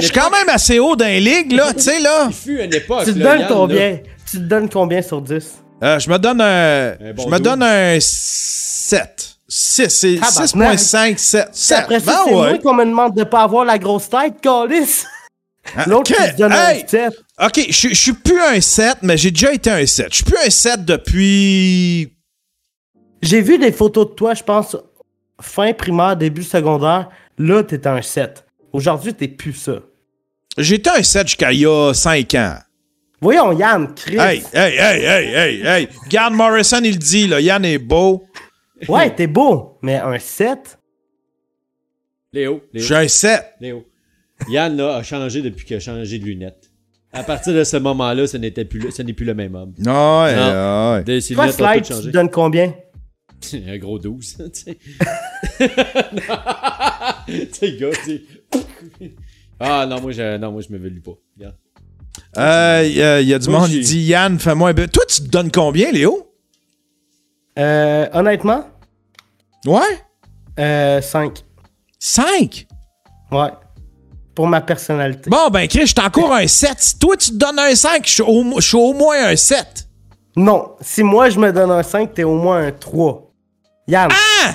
[0.00, 2.26] suis quand même assez haut dans les ligues, là, tu sais, là.
[2.28, 3.04] Il fut une époque.
[3.04, 3.98] tu te donnes combien?
[4.28, 5.62] Tu te donnes combien sur 10?
[5.82, 6.90] Euh, je me donne un.
[7.00, 7.42] Un bon je me douze.
[7.42, 9.36] donne un 7.
[9.48, 10.78] 6, c'est Tabarnak.
[10.78, 11.48] 6.5, 7.
[11.52, 11.78] 7.
[11.78, 12.50] Après ça, Ben c'est ouais.
[12.50, 15.04] moi qu'on me demande de pas avoir la grosse tête, Calis!
[15.76, 16.84] Ah, L'autre ok, qui se donne hey!
[16.84, 17.12] un 7.
[17.44, 20.06] Ok, je je suis plus un 7, mais j'ai déjà été un 7.
[20.10, 22.12] Je suis plus un 7 depuis.
[23.22, 24.76] J'ai vu des photos de toi, je pense,
[25.40, 27.08] fin primaire, début secondaire.
[27.38, 28.44] Là, t'étais un 7.
[28.72, 29.72] Aujourd'hui, t'es plus ça.
[30.58, 32.54] J'étais un 7 jusqu'à il y a 5 ans.
[33.20, 34.16] Voyons, Yann, Chris.
[34.18, 35.88] Hey, hey, hey, hey, hey, hey.
[36.08, 37.40] Garde Morrison, il dit, là.
[37.40, 38.24] Yann est beau.
[38.88, 40.78] Ouais, t'es beau, mais un 7?
[42.32, 43.44] Léo, Je Léo, suis un 7.
[43.60, 43.84] Léo.
[44.48, 46.70] Yann là, a changé depuis qu'il a changé de lunettes.
[47.12, 49.74] À partir de ce moment-là, ce n'était plus, le- ce n'est plus le même homme.
[49.78, 50.92] Non, ouais, Non.
[50.94, 51.04] ouais.
[51.04, 52.72] De- Toi, Slide, tu donnes combien?
[53.66, 54.78] Un gros 12, tu sais.
[57.26, 58.22] Tu sais, gars, tu.
[59.58, 61.12] Ah non, moi je, non, moi, je me velue pas.
[61.36, 61.56] Regarde.
[62.36, 64.74] Euh, Il y, a- il y a du Moi, monde qui dit Yann, fais-moi un.
[64.86, 66.26] Toi, tu te donnes combien, Léo?
[67.58, 68.64] Euh, honnêtement,
[69.66, 69.80] Ouais?
[70.58, 71.44] euh, 5.
[71.98, 72.66] 5?
[73.32, 73.50] Ouais.
[74.34, 75.28] pour ma personnalité.
[75.28, 76.74] Bon, ben, Chris, je t'encours un 7.
[76.78, 79.86] Si toi, tu te donnes un 5, je suis au, au moins un 7.
[80.36, 83.30] Non, si moi je me donne un 5, t'es au moins un 3.
[83.88, 84.54] Yann, Ah!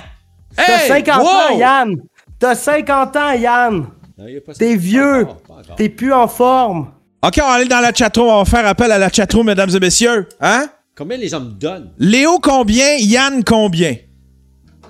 [0.55, 0.87] t'as Hey!
[0.87, 1.27] 50 wow!
[1.27, 1.95] ans, Yann!
[2.39, 3.85] T'as 50 ans, Yann!
[4.17, 4.41] Y.
[4.57, 5.27] T'es vieux!
[5.75, 6.91] T'es plus en forme!
[7.25, 8.27] OK, on va aller dans la chatroom.
[8.29, 10.27] On va faire appel à la chatroom, mesdames et messieurs.
[10.39, 10.67] Hein?
[10.95, 11.91] Combien les gens me donnent?
[11.97, 12.95] Léo, combien?
[12.97, 13.95] Yann, combien?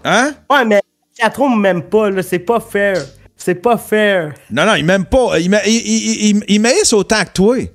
[0.04, 0.34] Hein?
[0.50, 0.82] Ouais, mais
[1.20, 2.98] Chatroom m'aime pas, là, c'est pas fair.
[3.38, 4.34] C'est pas fair.
[4.52, 5.40] Non, non, il m'aime pas.
[5.40, 7.58] Il, m'a- il, il, il, il m'haïsse autant que toi.
[7.58, 7.70] Il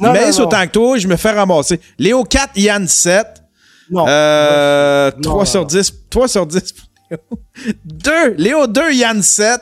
[0.00, 0.40] Non, non, non.
[0.44, 1.80] autant que toi, je me fais ramasser.
[1.98, 3.26] Léo 4, Yann 7.
[3.90, 4.04] Non.
[4.08, 5.66] Euh, Non, 3 non, sur non.
[5.66, 5.92] 10.
[6.10, 7.72] 3 sur 10 pour Léo.
[7.84, 8.34] 2.
[8.36, 9.60] Léo 2, Yann 7.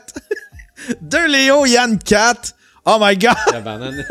[1.00, 2.54] 2 Léo, Yann 4.
[2.86, 3.35] Oh my god.
[3.52, 4.05] La banane.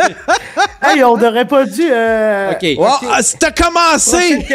[0.81, 1.87] Hey, on n'aurait pas dû.
[1.91, 2.51] Euh...
[2.53, 2.65] ok.
[2.79, 4.45] Oh, ah, T'as commencé.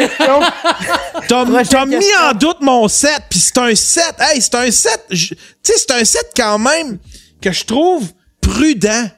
[1.27, 4.15] T'as mis en doute mon 7, puis c'est un 7.
[4.19, 5.05] Hey, c'est un 7.
[5.09, 6.99] je- Tu sais, c'est un 7 quand même
[7.41, 9.09] que je trouve prudent.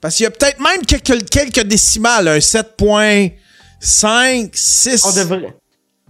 [0.00, 5.04] Parce qu'il y a peut-être même quelques, quelques décimales, un 7.5, 6.
[5.04, 5.56] On devrait,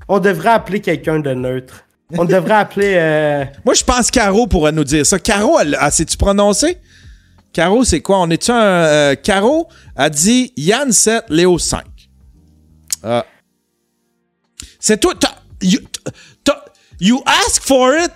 [0.09, 1.85] on devrait appeler quelqu'un de neutre.
[2.17, 2.95] On devrait appeler.
[2.97, 3.45] Euh...
[3.65, 5.19] Moi, je pense Caro pourrait nous dire ça.
[5.19, 6.79] Caro, elle, elle sais-tu prononcer?
[7.53, 8.21] Caro, c'est quoi?
[8.21, 8.61] On est-tu un.
[8.61, 11.85] euh, Caro a dit Yann 7, Léo 5.
[13.03, 13.27] Ah.
[14.81, 15.13] C'est toi.
[15.19, 15.81] t'as- You,
[16.45, 16.65] t'as-
[17.01, 18.13] you ask for it.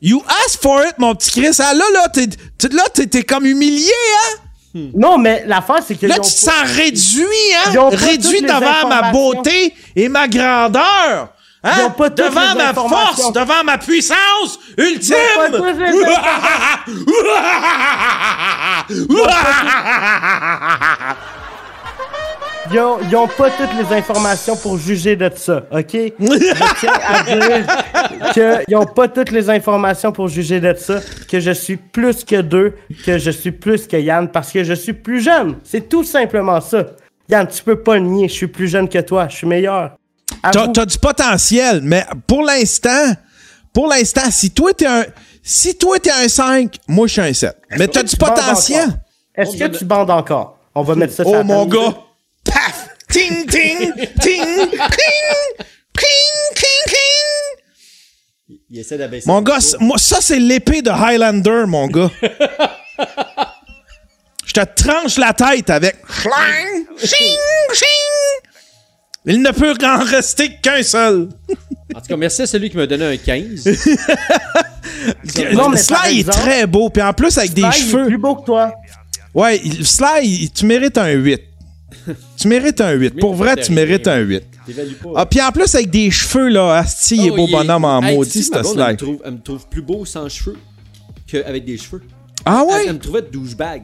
[0.00, 1.56] You ask for it, mon petit Chris.
[1.58, 2.26] Ah, là, là, t'es,
[2.72, 4.40] là, t'es, t'es comme humilié, hein?
[4.94, 6.06] Non, mais l'affaire, c'est que.
[6.06, 7.24] Là, tu te sens réduit,
[7.66, 7.88] hein?
[7.92, 11.32] Réduit devant ma beauté et ma grandeur.
[11.66, 11.90] Hein?
[11.90, 15.16] Pas toutes devant ma force, devant ma puissance ultime.
[15.16, 15.92] Ils ont pas toutes les
[23.08, 25.92] Ils ont, pas toutes les informations pour juger de ça, OK?
[25.92, 26.10] Je
[26.80, 27.64] tiens à dire
[28.66, 32.40] qu'ils ont pas toutes les informations pour juger de ça, que je suis plus que
[32.40, 32.74] deux,
[33.04, 35.56] que je suis plus que Yann, parce que je suis plus jeune.
[35.64, 36.86] C'est tout simplement ça.
[37.28, 39.92] Yann, tu peux pas nier, je suis plus jeune que toi, je suis meilleur.
[40.52, 43.14] T'as, t'as du potentiel, mais pour l'instant,
[43.72, 45.04] pour l'instant, si toi t'es un,
[45.42, 47.56] si toi t'es un 5, moi je suis un 7.
[47.78, 48.88] Mais t'as du potentiel.
[49.34, 50.58] Est-ce que tu bandes encore?
[50.74, 51.94] On va mettre ça sur Oh mon gars.
[52.44, 52.88] Paf!
[53.08, 54.70] Ting, ting, ting, ting, ting,
[56.54, 58.56] ting, ting.
[58.68, 59.28] Il essaie d'abaisser.
[59.28, 62.10] Mon gars, moi, ça c'est l'épée de Highlander, mon gars.
[64.46, 65.96] Je te tranche la tête avec.
[66.08, 67.38] Schlang, ching,
[67.74, 68.25] ching.
[69.26, 71.28] Il ne peut en rester qu'un seul.
[71.94, 73.68] En tout cas, merci à celui qui m'a donné un 15.
[75.52, 78.06] Non, mais Sly est très beau, puis en plus avec des Ah, il est cheveux.
[78.06, 78.72] plus beau que toi.
[79.34, 81.40] Ouais, il- Sly, il- tu mérites un 8.
[82.36, 83.10] tu mérites un 8.
[83.20, 84.42] Pour vrai, tu mérites un 8.
[84.66, 85.10] T'évalues pas.
[85.16, 88.02] Ah, puis en plus avec des cheveux, là, Asti, il est Oh, beau bonhomme en
[88.02, 88.96] Hey, maudit, ma ce Elle me, Sly.
[88.96, 90.56] trouve, elle me trouve plus beau sans cheveux
[91.26, 92.02] qu'avec des cheveux.
[92.44, 92.84] Ah ouais?
[92.86, 93.82] elle me trouvait douchebag.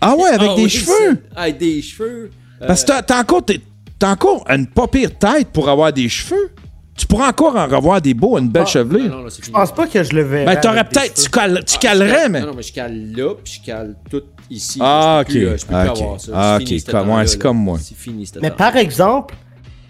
[0.00, 1.22] Ah ouais, avec Ah des oui, cheveux?
[1.36, 2.30] Avec des cheveux.
[2.62, 3.60] euh, Parce que t'as- t'as encore, t'es-
[4.04, 6.50] t'as encore une pas pire tête pour avoir des cheveux.
[6.96, 9.10] Tu pourras encore en revoir des beaux, une belle Ah, chevelure.
[9.10, 10.44] non, non, là, Je pense pas que je le verrai.
[10.44, 12.40] Ben, t'aurais peut-être, tu, tu Ah, calerais, mais.
[12.42, 14.78] Non, non, mais je cale là, puis je cale tout ici.
[14.82, 15.52] Ah, plus, ok.
[15.52, 16.02] euh, Je peux Ah, plus ok.
[16.02, 16.32] avoir ça.
[16.34, 16.58] Ah,
[16.90, 17.78] Comme- ouais, c'est comme moi.
[17.80, 18.56] C'est fini, ce Mais temps.
[18.56, 19.34] par exemple,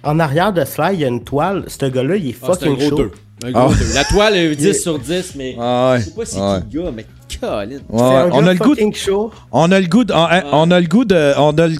[0.04, 1.64] en arrière de cela, il y a une toile.
[1.66, 2.96] Ce gars-là, il est Ah, un fucking gros chaud.
[2.96, 3.10] 2.
[3.44, 3.74] Un gros Ah.
[3.78, 3.94] 2.
[3.94, 5.56] La toile, est 10 sur 10, mais.
[5.60, 6.00] Ah ouais.
[6.00, 6.60] Je sais pas c'est Ouais.
[6.70, 7.06] qui le gars, mais
[7.40, 7.66] Colin.
[7.90, 9.30] Ouais, on a le goût, de- chaud.
[9.52, 11.76] on a le goût, de, on, on a le goût de, on a le,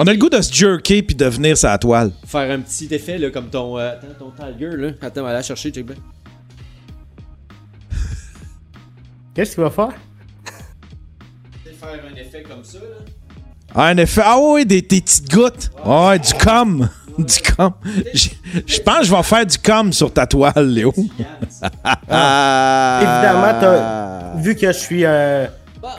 [0.00, 2.12] on a le, goût de se jerker puis de venir sa toile.
[2.24, 3.78] Faire un petit effet, là, comme ton.
[3.78, 4.88] euh, attends, ton Tiger, là.
[5.02, 5.96] Attends, on va aller la chercher, check bien.
[9.34, 9.92] Qu'est-ce qu'il va faire?
[11.80, 12.96] Faire un effet comme ça, là.
[13.74, 15.70] Ah, en effet, ah oui, des, des petites gouttes.
[15.84, 16.88] Ah ouais, du com.
[17.18, 17.72] Du com.
[18.14, 18.28] Je
[18.66, 20.92] je pense que je vais faire du com sur ta toile, Léo.
[22.08, 23.00] Ah.
[23.02, 25.46] Évidemment, t'as- vu que je suis euh,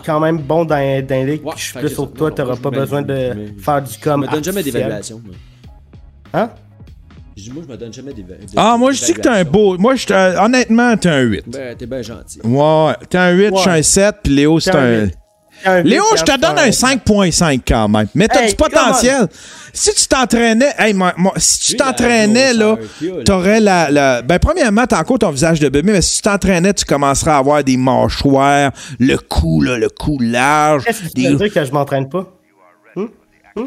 [0.06, 2.70] quand même bon dans, dans les Ouais, je suis plus que toi, t'auras je pas
[2.72, 4.22] besoin de mais- faire du Je com.
[4.22, 5.22] me donne jamais d'évaluation.
[6.34, 6.50] Hein?
[7.36, 8.54] Je dis, moi, je me donne jamais d'évaluation.
[8.58, 9.78] Ah, moi, je dis que t'es un beau.
[9.78, 11.46] Moi, je te- honnêtement, t'es un 8.
[11.48, 12.40] Ben, t'es bien gentil.
[12.44, 14.76] Ouais, t'es un 8, je suis un 7, puis Léo, c'est.
[14.76, 15.08] Un
[15.84, 18.08] Léo, je te donne un 5.5 quand même.
[18.16, 19.28] Mais t'as Hey, du potentiel.
[19.74, 22.76] Si tu t'entraînais, hey, moi, moi, si tu t'entraînais, là,
[23.26, 26.74] t'aurais la, la- Ben, premièrement, t'as encore ton visage de bébé, mais si tu t'entraînais,
[26.74, 30.84] tu commencerais à avoir des mâchoires, le cou, là, le cou large.
[30.86, 32.26] Qu'est-ce que tu des- veux dire que je m'entraîne pas?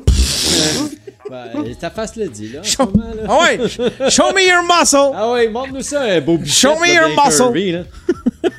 [1.30, 2.62] Ben, ta face le dit, là.
[2.62, 3.22] Show, moment, là.
[3.28, 3.68] ah ouais,
[4.10, 5.12] show me your muscle.
[5.16, 7.72] Ah ouais, montre-nous ça, un beau bichette, Show me là, your muscle.
[7.72, 7.82] là.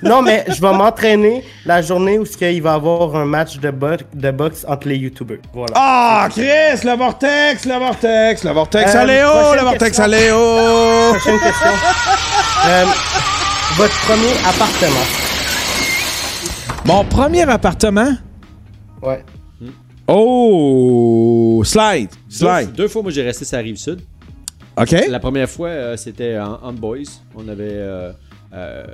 [0.01, 3.69] Non, mais je vais m'entraîner la journée où il va y avoir un match de,
[3.71, 5.39] bo- de boxe entre les YouTubers.
[5.53, 5.73] Voilà.
[5.75, 10.03] Ah, Chris, le vortex, le vortex, le vortex Euh, à Léo, prochaine le vortex question.
[10.03, 11.13] à Léo.
[11.13, 11.71] Prochaine question.
[12.65, 12.85] Euh,
[13.75, 15.07] votre premier appartement.
[16.85, 18.11] Mon premier appartement?
[19.01, 19.23] Ouais.
[20.07, 21.61] Oh!
[21.65, 22.09] Slide!
[22.29, 22.67] Slide!
[22.71, 24.01] Deux, deux fois, moi, j'ai resté sur la rive sud.
[24.75, 24.95] OK?
[25.07, 26.97] La première fois, euh, c'était en, en boys.
[27.35, 27.67] On avait.
[27.71, 28.11] euh,
[28.53, 28.85] euh,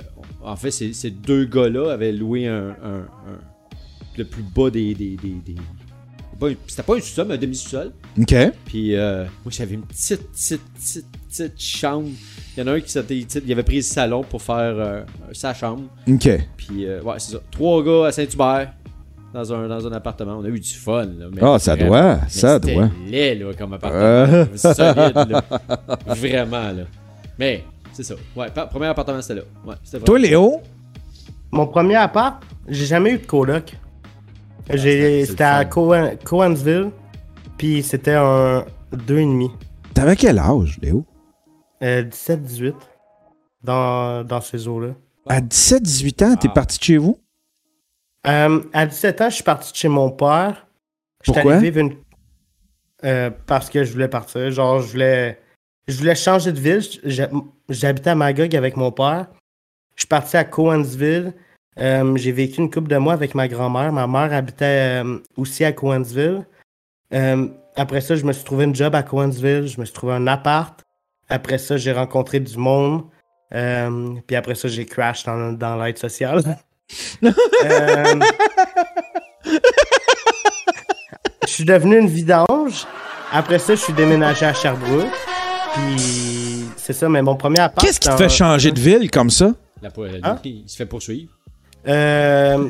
[0.42, 3.40] en fait, ces, ces deux gars-là avaient loué un, un- un-
[4.16, 4.94] le plus bas des.
[4.94, 5.54] des, des, des-
[6.38, 7.92] pas un- C'était pas un sous-sol, mais un demi-sous-sol.
[8.18, 8.34] OK.
[8.64, 12.08] Puis euh, moi, j'avais une petite, petite, petite, petite chambre.
[12.56, 13.18] Il y en a un qui s'était.
[13.18, 15.82] Il avait pris le salon pour faire euh, sa chambre.
[16.08, 16.28] OK.
[16.56, 17.38] Puis, ouais, c'est ça.
[17.50, 18.72] Trois gars à Saint-Hubert
[19.34, 20.38] dans un, dans un appartement.
[20.38, 21.04] On a eu du fun.
[21.04, 22.90] Là, mais Ah, ça vraiment- doit, mais ça c'était doit.
[23.06, 24.00] laid, là, comme appartement.
[24.00, 24.46] Euh.
[24.56, 25.44] Solide, là.
[26.06, 26.82] Vraiment, là.
[27.38, 28.14] Mais, c'est ça.
[28.36, 29.46] Ouais, pa- premier appartement, c'était là.
[29.64, 30.60] Ouais, c'était Toi, Léo?
[31.52, 33.76] Mon premier appart, j'ai jamais eu de coloc.
[34.68, 35.64] c'est C'était à.
[35.64, 36.90] Cohen- Cowansville,
[37.58, 39.50] puis c'était un 2,5.
[39.94, 41.04] T'avais quel âge, Léo?
[41.82, 42.74] Euh, 17-18.
[43.62, 44.94] Dans, dans ces eaux-là.
[45.28, 46.54] À 17-18 ans, t'es Ah.
[46.54, 47.18] parti de chez vous?
[48.26, 50.66] Euh, à 17 ans, je suis parti de chez mon père.
[51.22, 51.56] J'étais Pourquoi?
[51.56, 51.94] allé vivre une...
[53.04, 54.50] Euh, parce que je voulais partir.
[54.50, 55.38] Genre, je voulais...
[55.90, 56.80] Je voulais changer de ville.
[57.68, 59.26] J'habitais à Magog avec mon père.
[59.96, 61.34] Je suis parti à Cowansville.
[61.80, 63.92] Euh, j'ai vécu une couple de mois avec ma grand-mère.
[63.92, 66.46] Ma mère habitait euh, aussi à Cowansville.
[67.12, 69.66] Euh, après ça, je me suis trouvé une job à Cowansville.
[69.66, 70.80] Je me suis trouvé un appart.
[71.28, 73.02] Après ça, j'ai rencontré du monde.
[73.50, 76.40] Puis après ça, j'ai crash dans, dans l'aide sociale.
[81.42, 82.86] Je suis devenu une vidange.
[83.32, 85.08] Après ça, je suis déménagé à Sherbrooke.
[85.74, 87.84] Puis c'est ça, mais mon premier appart.
[87.86, 89.54] Qu'est-ce qui te fait changer de ville comme ça?
[89.82, 90.38] La po- Hein?
[90.44, 91.30] Il se fait poursuivre.
[91.88, 92.68] Euh,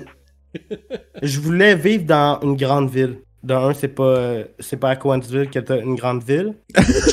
[1.23, 3.19] je voulais vivre dans une grande ville.
[3.43, 6.55] De un, c'est pas, euh, c'est pas à Cowansville que t'as une grande ville.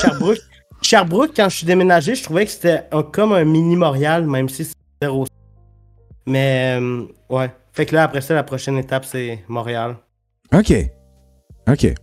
[0.01, 0.37] Sherbrooke,
[0.81, 4.49] Sherbrooke, quand je suis déménagé, je trouvais que c'était un- comme un mini Montréal, même
[4.49, 5.25] si c'était zéro.
[6.25, 7.49] Mais, euh, ouais.
[7.71, 9.95] Fait que là, après ça, la prochaine étape, c'est Montréal.
[10.53, 10.73] OK.
[11.69, 11.93] OK.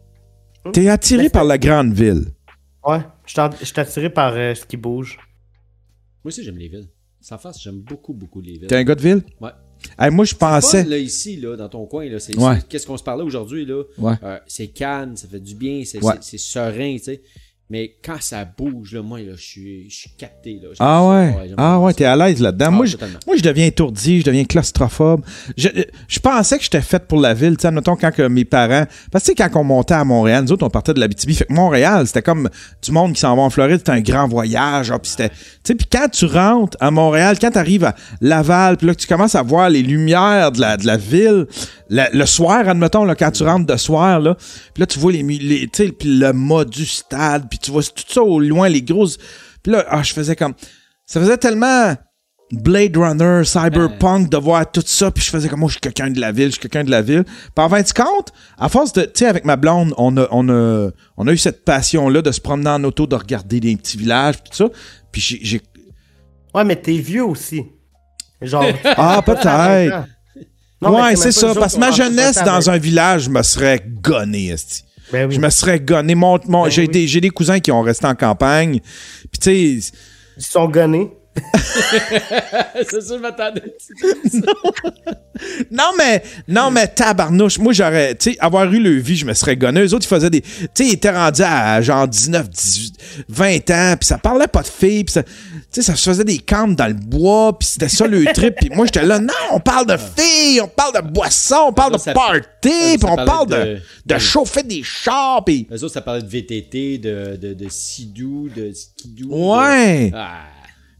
[0.72, 2.24] T'es attiré par la grande ville.
[2.86, 3.32] Ouais, je
[3.64, 5.16] suis attiré par euh, ce qui bouge.
[6.22, 6.88] Moi aussi, j'aime les villes.
[7.20, 8.66] Sans face, j'aime beaucoup, beaucoup les villes.
[8.66, 9.22] T'es un gars de ville?
[9.40, 9.50] Ouais.
[9.98, 10.82] Hey, moi, je pensais.
[10.84, 12.56] Fun, là, ici, là, dans ton coin, là, c'est, Ouais.
[12.60, 13.82] c'est- qu'est-ce qu'on se parlait aujourd'hui, là?
[13.98, 14.14] Ouais.
[14.22, 16.14] Euh, c'est calme, ça fait du bien, c'est, Ouais.
[16.20, 17.22] c'est, c'est serein, tu sais.
[17.70, 20.68] Mais quand ça bouge, là, moi, là, je suis, je suis capté, là.
[20.78, 21.34] Ah ouais?
[21.56, 22.66] Ah ouais, t'es à l'aise là-dedans.
[22.68, 22.96] Ah, moi, je,
[23.26, 25.24] moi, je deviens étourdi, je deviens claustrophobe.
[25.56, 25.68] Je,
[26.06, 27.56] je pensais que j'étais fait pour la ville.
[27.56, 28.84] Tu sais, admettons, quand que mes parents.
[29.10, 31.08] Parce que, tu sais, quand on montait à Montréal, nous autres, on partait de la
[31.08, 31.30] BTB.
[31.32, 32.50] Fait que Montréal, c'était comme
[32.82, 33.78] du monde qui s'en va en Floride.
[33.78, 34.90] C'était un grand voyage.
[34.90, 35.30] ah, puis c'était.
[35.30, 38.94] Tu sais, puis quand tu rentres à Montréal, quand tu arrives à Laval, puis là,
[38.94, 41.46] que tu commences à voir les lumières de la, de la ville,
[41.88, 44.34] la- le soir, admettons, là, quand tu rentres de soir, là,
[44.74, 47.82] puis là, tu vois les, les tu sais, le mât du stade, puis tu vois
[47.82, 49.16] tout ça au loin, les grosses.
[49.62, 50.54] Puis là, ah, je faisais comme.
[51.06, 51.94] Ça faisait tellement
[52.50, 56.10] Blade Runner, Cyberpunk, de voir tout ça, puis je faisais comme moi, je suis quelqu'un
[56.10, 57.24] de la ville, je suis quelqu'un de la ville.
[57.24, 60.26] Puis en fin de compte, à force de, tu sais, avec ma blonde, on a,
[60.30, 63.76] on a, on a eu cette passion-là de se promener en auto, de regarder des
[63.76, 64.66] petits villages, tout ça.
[65.12, 65.62] Puis j'ai,
[66.54, 67.64] Ouais, mais t'es vieux aussi.
[68.40, 68.64] Genre.
[68.84, 70.06] ah peut-être.
[70.82, 74.84] ouais, c'est ça, parce que ma jeunesse dans un village, je me serais gonné, esti.
[75.14, 75.34] Ben oui.
[75.36, 76.14] Je me serais gonné.
[76.14, 76.88] Mon, mon- Ben j'ai, oui.
[76.88, 78.80] des, j'ai des cousins qui ont resté en campagne.
[79.30, 79.92] Puis tu sais,
[80.36, 81.10] Ils sont gonnés.
[82.88, 83.74] c'est je m'attendais.
[85.70, 87.58] Non, mais, non, mais tabarnouche.
[87.58, 89.80] Moi, j'aurais, tu sais, avoir eu le vie, je me serais gonné.
[89.82, 90.40] Eux autres, ils faisaient des.
[90.42, 92.94] Tu sais, ils étaient rendus à genre 19, 18,
[93.28, 95.22] 20 ans, puis ça parlait pas de filles, puis ça.
[95.24, 95.30] Tu
[95.70, 98.54] sais, ça se faisait des camps dans le bois, puis c'était ça le trip.
[98.60, 101.94] Puis moi, j'étais là, non, on parle de filles, on parle de boissons, on parle
[101.94, 105.66] de party, puis on parle de, de- de de- chauffer des chars, puis.
[105.72, 109.28] Eux autres, ça parlait de VTT, de, de, de Sidou, de Skidou.
[109.56, 110.12] Ouais.
[110.14, 110.42] Ah.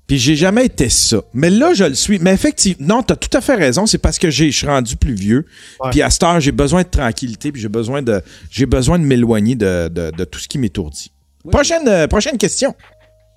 [0.06, 1.22] Puis j'ai jamais été ça.
[1.32, 2.18] Mais là, je le suis.
[2.18, 3.86] Mais effectivement, non, t'as tout à fait raison.
[3.86, 5.46] C'est parce que j'ai- je suis rendu plus vieux.
[5.80, 5.90] Ouais.
[5.90, 7.50] Puis à cette heure, j'ai besoin de tranquillité.
[7.52, 8.20] Puis j'ai besoin de,
[8.50, 11.10] j'ai besoin de m'éloigner de, de- de tout ce qui m'étourdit.
[11.50, 12.74] Prochaine, euh, prochaine question.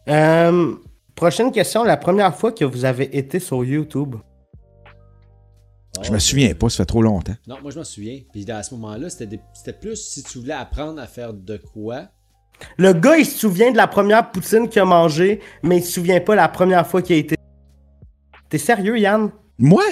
[0.09, 0.73] Euh,
[1.15, 1.83] prochaine question.
[1.85, 4.15] La première fois que vous avez été sur YouTube.
[6.03, 7.35] Je me souviens pas, ça fait trop longtemps.
[7.47, 8.19] Non, moi, je m'en souviens.
[8.31, 9.39] Puis à ce moment-là, c'était
[9.73, 12.09] plus si tu voulais apprendre à faire de quoi.
[12.77, 15.93] Le gars, il se souvient de la première poutine qu'il a mangée, mais il se
[15.93, 17.35] souvient pas la première fois qu'il a été.
[18.49, 19.29] T'es sérieux, Yann?
[19.59, 19.83] Moi?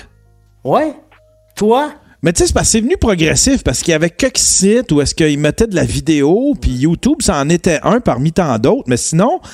[0.63, 0.93] Ouais?
[1.55, 1.93] Toi?
[2.21, 4.91] Mais tu sais, c'est parce que c'est venu progressif parce qu'il y avait quelques sites
[4.91, 8.57] où est-ce qu'ils mettaient de la vidéo, puis YouTube, ça en était un parmi tant
[8.57, 8.85] d'autres.
[8.87, 9.49] Mais sinon, tu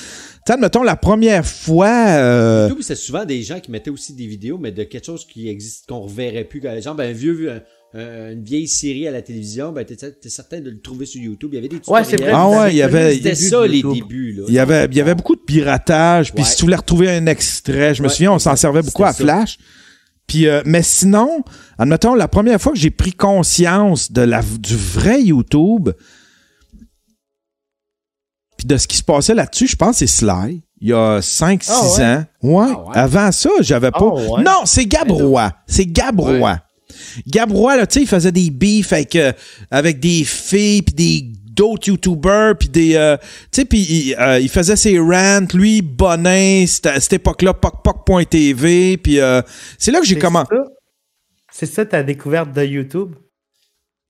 [0.46, 1.88] sais, admettons, la première fois.
[1.90, 5.26] euh, YouTube, c'est souvent des gens qui mettaient aussi des vidéos, mais de quelque chose
[5.26, 6.60] qui existe, qu'on reverrait plus.
[6.60, 7.60] Par exemple, un vieux, un-
[7.94, 11.20] un- une vieille série à la télévision, ben, t'es, t'es certain de le trouver sur
[11.20, 11.50] YouTube.
[11.52, 12.34] Il y avait des Ouais, c'est tutoriels.
[12.34, 12.42] vrai.
[12.42, 14.44] Ah ouais, il y avait- C'était ça, les débuts, là.
[14.48, 16.32] Il y avait, il y avait beaucoup de piratage.
[16.32, 19.12] Puis si tu voulais retrouver un extrait, je me souviens, on s'en servait beaucoup à.
[19.12, 19.58] Flash.
[20.26, 21.42] Puis, euh, mais sinon,
[21.78, 25.90] admettons, la première fois que j'ai pris conscience de la, du vrai YouTube,
[28.56, 30.62] puis de ce qui se passait là-dessus, je pense que c'est Sly.
[30.80, 32.04] Il y a 5-6 Ah ouais?
[32.04, 32.24] ans.
[32.42, 32.72] Ouais.
[32.74, 32.96] Ah ouais?
[32.98, 34.06] Avant ça, j'avais pas.
[34.06, 34.42] Ouais?
[34.42, 35.52] Non, c'est Gabrois.
[35.66, 36.58] C'est Gabrois.
[37.26, 39.32] Gabrois, là, tu sais, il faisait des beefs avec, euh,
[39.70, 42.94] avec des filles, puis des d'autres YouTubers, puis des...
[42.96, 43.16] euh,
[43.52, 45.46] tu sais, puis il, euh, il faisait ses rants.
[45.52, 49.42] Lui, Bonin, c'était à cette époque-là, pocpoc.tv, puis euh,
[49.78, 50.48] c'est là que j'ai commencé...
[50.50, 50.62] ça?
[51.52, 53.14] C'est ça ta découverte de YouTube?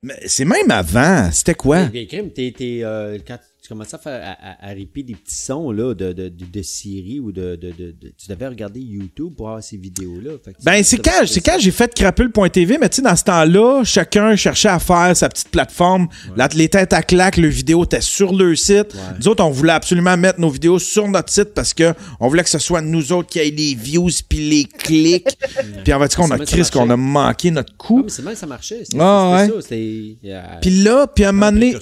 [0.05, 1.31] Mais c'est même avant.
[1.32, 1.86] C'était quoi?
[1.86, 6.13] T'es, t'es, euh, quand tu commençais à faire à, à, des petits sons là, de,
[6.13, 7.71] de, de, de Siri ou de, de,
[8.19, 10.33] Tu devais regarder YouTube pour avoir ces vidéos-là.
[10.65, 14.35] Ben, c'est quand, c'est quand j'ai fait crapule.tv, mais tu sais, dans ce temps-là, chacun
[14.35, 16.09] cherchait à faire sa petite plateforme.
[16.37, 18.97] Là, les têtes à claque, le vidéo était sur le site.
[19.21, 22.43] Nous autres, on voulait absolument mettre nos vidéos sur notre site parce que on voulait
[22.43, 25.39] que ce soit nous autres qui aient les views puis les clics.
[25.85, 28.03] puis en fait, on a crise qu'on a manqué notre Ah, coup.
[28.03, 28.83] mais c'est même que ça marchait.
[28.99, 29.49] Ah, ouais.
[29.63, 29.75] ça.
[29.75, 31.77] Euh, Puis là, puis à un moment donné.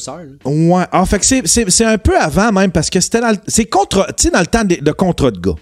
[0.44, 0.84] Ouais.
[0.92, 3.66] Ah, fait que c'est, c'est, un peu avant même parce que c'était dans le, c'est
[3.66, 5.54] contre, tu sais, dans le temps de, de contrats de gars.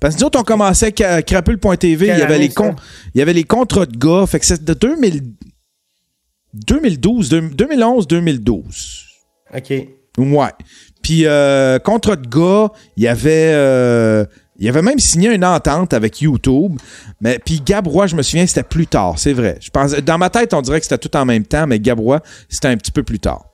[0.00, 2.76] Parce que nous autres, on commençait à crapule.tv, il y avait les con-
[3.14, 4.26] il y avait les contrats de gars.
[4.26, 5.22] Fait que c'est de 2000,
[6.54, 9.04] 2012, 2011, 2012.
[9.54, 9.70] OK.
[10.18, 10.50] Ouais.
[11.02, 14.24] Puis euh, contrat de gars, il y avait euh,
[14.58, 16.78] il avait même signé une entente avec YouTube.
[17.20, 19.58] Mais puis Gabrois, je me souviens, c'était plus tard, c'est vrai.
[19.60, 22.20] Je pense dans ma tête, on dirait que c'était tout en même temps, mais Gabrois,
[22.48, 23.44] c'était un petit peu plus tard.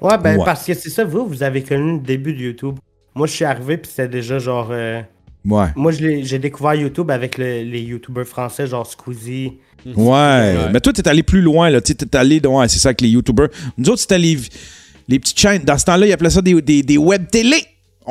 [0.00, 0.44] Ouais, ben Ouais.
[0.44, 2.76] parce que c'est ça, vous, vous avez connu le début de YouTube.
[3.14, 4.68] Moi, je suis arrivé, puis c'était déjà genre.
[4.70, 5.02] euh,
[5.44, 5.66] Ouais.
[5.76, 9.54] Moi, je l'ai- j'ai découvert YouTube avec le- les YouTubers français, genre Squeezie.
[9.96, 11.80] Ouais, mais toi, t'es allé plus loin, là.
[11.80, 13.48] Tu sais, t'es allé, ouais, c'est ça, avec les YouTubers.
[13.78, 14.36] Nous autres, c'était les,
[15.08, 15.62] les petites chaînes.
[15.64, 17.56] Dans ce temps-là, ils appelaient ça des, des, des web télé.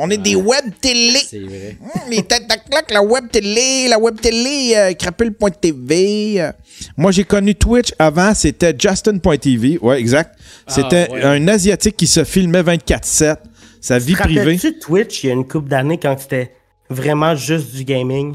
[0.00, 1.18] On est des web télé.
[1.28, 1.76] C'est vrai.
[1.82, 6.40] Hum, les têtes à claque, la web télé, la web télé, euh, crapule.tv.
[6.40, 6.52] euh.
[6.96, 9.78] Moi, j'ai connu Twitch avant, c'était Justin.tv.
[9.82, 10.38] Ouais, exact.
[10.66, 11.22] C'était ouais.
[11.24, 13.36] un Asiatique qui se filmait 24-7.
[13.80, 14.38] Sa vie privée.
[14.40, 16.52] rappelles-tu Twitch, il y a une couple d'années, quand c'était
[16.90, 18.34] vraiment juste du gaming?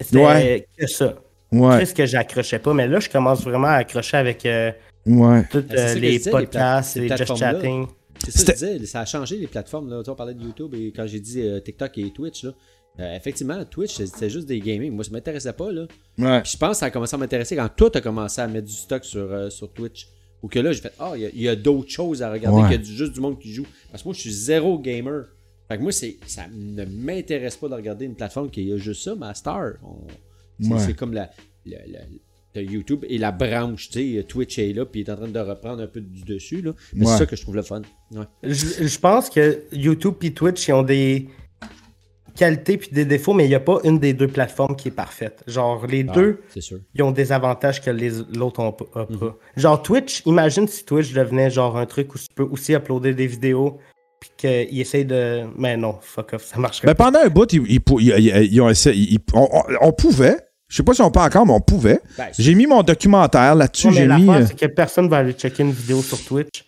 [0.00, 0.66] C'était Ouais.
[0.78, 1.14] que ça.
[1.50, 4.72] Ouais, Qu'est-ce que j'accrochais pas, mais là, je commence vraiment à accrocher avec euh,
[5.06, 5.42] ouais.
[5.50, 7.24] toutes Ben, c'est euh, ça que les je disais, les podcasts, pla- les ces just
[7.26, 7.52] plateformes-là.
[7.52, 7.86] chatting.
[8.24, 9.88] C'est ça que je disais, ça a changé les plateformes.
[9.90, 9.98] Là.
[10.00, 12.52] Tu sais, on parlait de YouTube et quand j'ai dit euh, TikTok et Twitch, là,
[13.00, 14.92] euh, effectivement, Twitch, c'était juste des gaming.
[14.92, 15.72] Moi, ça m'intéressait pas.
[15.72, 15.86] Là.
[16.18, 16.42] Ouais.
[16.42, 18.46] Puis je pense que ça a commencé à m'intéresser quand toi, tu as commencé à
[18.48, 20.08] mettre du stock sur, euh, sur Twitch.
[20.42, 22.30] Ou que là, j'ai fait, ah, il y a- il y a, d'autres choses à
[22.32, 22.78] regarder Ouais.
[22.78, 23.66] du- juste du monde qui joue.
[23.90, 25.26] Parce que moi, je suis zéro gamer.
[25.68, 29.02] Fait que moi, c'est, ça ne m'intéresse pas de regarder une plateforme qui a juste
[29.04, 29.74] ça, ma star.
[29.84, 30.06] On-
[30.60, 30.94] c'est, Ouais.
[30.94, 31.30] comme la,
[31.64, 32.20] la- la- de
[32.60, 35.38] YouTube et la branche, tu sais, Twitch est là, puis il est en train de
[35.40, 36.72] reprendre un peu du dessus, là.
[36.94, 37.12] Mais Ouais.
[37.12, 37.82] c'est ça que je trouve le fun.
[38.14, 38.24] Ouais.
[38.42, 41.28] Je, je pense que YouTube et Twitch, ils ont des
[42.36, 44.92] qualités puis des défauts, mais il n'y a pas une des deux plateformes qui est
[44.92, 45.42] parfaite.
[45.46, 46.78] Genre, les Ah, deux, sûr.
[46.94, 49.06] ils ont des avantages que les l'autre ont pas.
[49.10, 49.18] Mhm.
[49.18, 49.36] pas.
[49.56, 53.26] Genre, Twitch, imagine si Twitch devenait genre un truc où tu peux aussi uploader des
[53.26, 53.78] vidéos
[54.18, 55.42] puis qu'ils essayent de...
[55.58, 58.52] Mais non, fuck off, ça marcherait Ben, pendant un bout, ils, ils pou- ils- ils-
[58.54, 60.36] ils ont essayé- ils- on, on- on pouvait.
[60.72, 62.00] Je sais pas si on peut encore, mais on pouvait.
[62.16, 63.88] Ben, J'ai mis mon documentaire là-dessus.
[63.92, 64.26] J'ai mis.
[64.42, 66.64] euh, c'est que personne va aller checker une vidéo sur Twitch.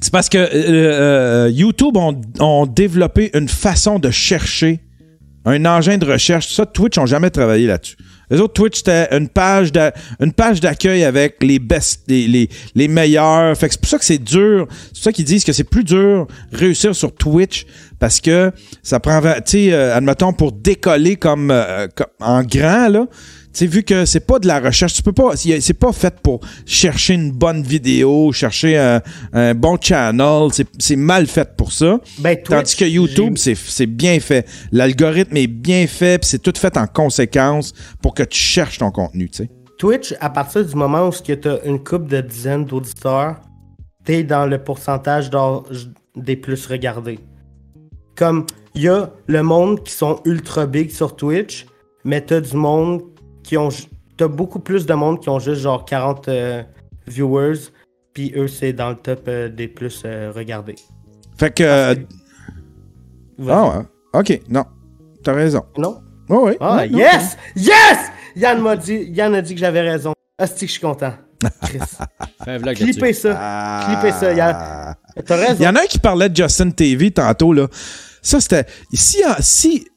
[0.00, 4.78] C'est parce que euh, euh, YouTube ont, ont développé une façon de chercher
[5.44, 6.54] un engin de recherche.
[6.54, 7.96] Ça, Twitch n'ont jamais travaillé là-dessus.
[8.30, 12.48] Les autres, Twitch, c'était une page d'a- une page d'accueil avec les best, les, les,
[12.76, 13.56] les meilleurs.
[13.56, 14.68] Fait que c'est pour ça que c'est dur.
[14.70, 17.66] C'est pour ça qu'ils disent que c'est plus dur réussir sur Twitch
[17.98, 18.52] parce que
[18.84, 23.06] ça prend, tu sais, euh, admettons, pour décoller comme, euh, comme en grand, là.
[23.52, 26.20] Tu sais, vu que c'est pas de la recherche, tu peux pas, c'est pas fait
[26.20, 29.02] pour chercher une bonne vidéo, chercher un,
[29.32, 31.98] un bon channel, c'est mal fait pour ça.
[32.20, 34.46] Ben, Twitch, Tandis que YouTube, c'est bien fait.
[34.70, 38.92] L'algorithme est bien fait, puis c'est tout fait en conséquence pour que tu cherches ton
[38.92, 39.50] contenu, tu sais.
[39.78, 43.40] Twitch, à partir du moment où tu as une coupe de dizaines d'auditeurs,
[44.04, 45.30] t'es dans le pourcentage
[46.14, 47.18] des plus regardés.
[48.14, 51.66] Comme il y a le monde qui sont ultra big sur Twitch,
[52.04, 53.02] mais t'as du monde
[53.50, 53.68] qui ont.
[54.16, 56.62] T'as beaucoup plus de monde qui ont juste genre 40 euh,
[57.08, 57.58] viewers,
[58.14, 60.76] puis eux, c'est dans le top euh, des plus euh, regardés.
[61.36, 61.96] Fait que.
[63.48, 63.84] ah ouais.
[64.12, 64.64] Ok, non.
[65.24, 65.64] T'as raison.
[65.76, 66.00] Non?
[66.28, 66.52] Oh, oui.
[66.60, 67.36] Ah, non, yes!
[67.56, 67.98] Yes!
[68.36, 70.12] Yann m'a dit, Yann a dit que j'avais raison.
[70.38, 71.14] Asti que je suis content.
[71.62, 71.78] Chris.
[72.44, 73.20] Fais un vlog Clippez là-dessus.
[73.22, 73.36] ça.
[73.36, 73.86] Ah.
[74.00, 74.32] Clippez ça.
[74.32, 74.96] Yann.
[75.26, 75.56] T'as raison.
[75.58, 77.66] Il y en a un qui parlait de Justin TV tantôt, là.
[78.22, 78.66] Ça, c'était.
[78.92, 79.88] Si, si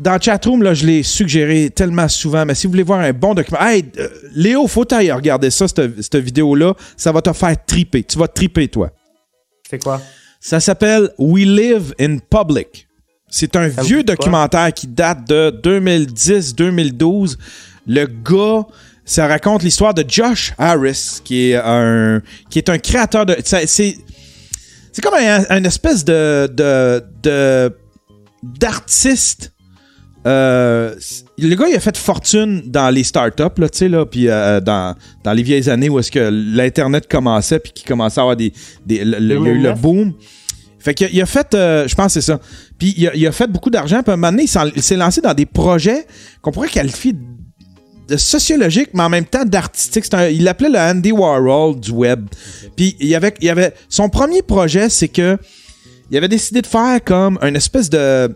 [0.00, 3.12] dans le chatroom, là, je l'ai suggéré tellement souvent, mais si vous voulez voir un
[3.12, 3.60] bon document.
[3.60, 6.74] Hey, euh, Léo, faut t'aille regarder ça, cette, cette vidéo-là.
[6.96, 8.02] Ça va te faire triper.
[8.02, 8.90] Tu vas triper, toi.
[9.68, 10.00] C'est quoi?
[10.40, 12.88] Ça s'appelle We Live in Public.
[13.28, 17.36] C'est un Ça vieux documentaire qui date de 2010-2012.
[17.86, 18.66] le gars,
[19.04, 23.36] ça raconte l'histoire de Josh Harris, qui est un, qui est un créateur de.
[23.44, 27.76] C'est, c'est comme un, un espèce de, de, de
[28.42, 29.52] d'artiste.
[30.26, 30.94] Euh,
[31.38, 34.60] le gars, il a fait fortune dans les startups, là, tu sais, là, puis euh,
[34.60, 34.94] dans,
[35.24, 38.52] dans les vieilles années où est-ce que l'Internet commençait, puis qu'il commençait à avoir des...
[38.84, 39.80] des le- le- il y a eu le 2009.
[39.80, 40.12] boom.
[40.78, 42.38] Fait qu'il a, il a fait, euh, je pense que c'est ça.
[42.78, 44.44] Puis il a, il a fait beaucoup d'argent, puis à un moment donné,
[44.76, 46.06] il s'est lancé dans des projets
[46.42, 47.14] qu'on pourrait qualifier
[48.08, 50.04] de sociologique, mais en même temps d'artistique.
[50.32, 52.26] Il l'appelait le Andy Warhol du web.
[52.76, 55.38] Puis il y avait, il y avait son premier projet, c'est que
[56.10, 58.34] il avait décidé de faire comme une espèce de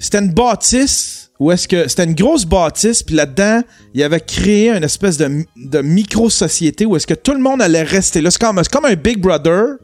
[0.00, 3.62] c'était une bâtisse où est-ce que c'était une grosse bâtisse puis là-dedans
[3.94, 7.62] il avait créé une espèce de, de micro société où est-ce que tout le monde
[7.62, 9.76] allait rester là c'est comme, c'est comme un Big Brother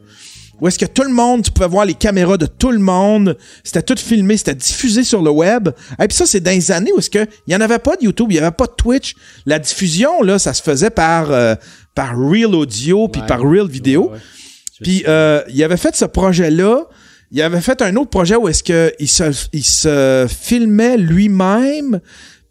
[0.59, 3.37] où est-ce que tout le monde, tu pouvais voir les caméras de tout le monde,
[3.63, 5.69] c'était tout filmé, c'était diffusé sur le web.
[6.01, 7.95] Et puis ça, c'est dans les années où est-ce que il y en avait pas
[7.95, 9.13] de YouTube, il y avait pas de Twitch.
[9.45, 11.53] La diffusion là, ça se faisait par euh,
[11.93, 13.27] par Real Audio puis Ouais.
[13.27, 14.11] par Real Vidéo.
[14.81, 16.85] Puis euh, il avait fait ce projet-là.
[17.31, 21.99] Il avait fait un autre projet où est-ce que il se, il se filmait lui-même.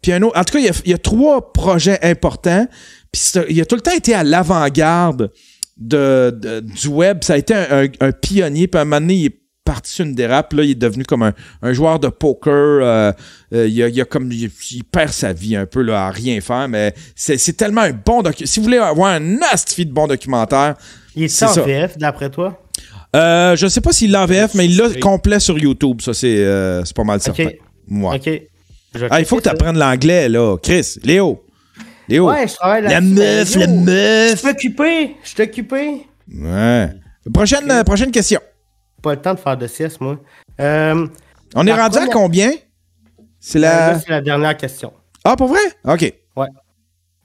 [0.01, 0.37] Puis un autre.
[0.39, 2.67] En tout cas, il y a, il y a trois projets importants.
[3.11, 5.31] Puis il a tout le temps été à l'avant-garde
[5.77, 7.23] de, de- du web.
[7.23, 8.67] Ça a été un, un- un pionnier.
[8.67, 10.53] Puis à un moment donné, il est parti sur une dérape.
[10.53, 12.53] Là, il est devenu comme un, un joueur de poker.
[12.53, 13.11] euh,
[13.53, 16.11] euh, il, a, il a comme il, il perd sa vie un peu là, à
[16.11, 16.67] rien faire.
[16.69, 18.47] Mais c'est tellement un bon documentaire.
[18.47, 20.75] Si vous voulez avoir un nasty de bon documentaire,
[21.15, 21.47] Il est ça.
[21.63, 22.61] VF, d'après toi?
[23.15, 26.01] Euh, je sais pas s'il l'a en VF, mais il l'a complet sur YouTube.
[26.01, 27.47] Ça, c'est euh, c'est pas mal certain.
[27.47, 27.53] Ok.
[28.25, 28.47] Ouais.
[29.09, 30.57] Ah, il faut que tu apprennes l'anglais, là.
[30.61, 31.43] Chris, Léo.
[32.09, 32.29] Léo.
[32.29, 34.39] Ouais, je travaille la meuf, mais la yo, Je meuf.
[34.39, 35.15] suis occupé.
[35.23, 36.07] Je suis occupé.
[36.33, 36.89] Ouais.
[37.33, 38.39] Prochaine, prochaine question.
[39.01, 40.19] Pas le temps de faire de sieste, moi.
[40.59, 41.05] Euh,
[41.55, 42.51] On est rendu à combien?
[43.39, 43.99] C'est la.
[43.99, 44.93] c'est la dernière question.
[45.23, 45.59] Ah, pour vrai?
[45.85, 46.13] OK.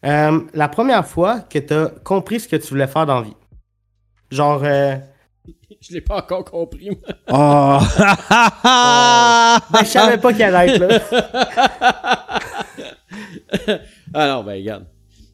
[0.05, 3.27] Euh, la première fois que tu as compris ce que tu voulais faire dans la
[3.27, 3.37] vie.
[4.33, 4.97] Genre, euh,
[5.81, 6.91] Je l'ai pas encore compris.
[6.91, 6.99] moi.
[7.29, 7.79] Oh.
[9.73, 11.01] ben, je savais pas qu'elle allait être là.
[14.15, 14.87] ah non, ben regarde.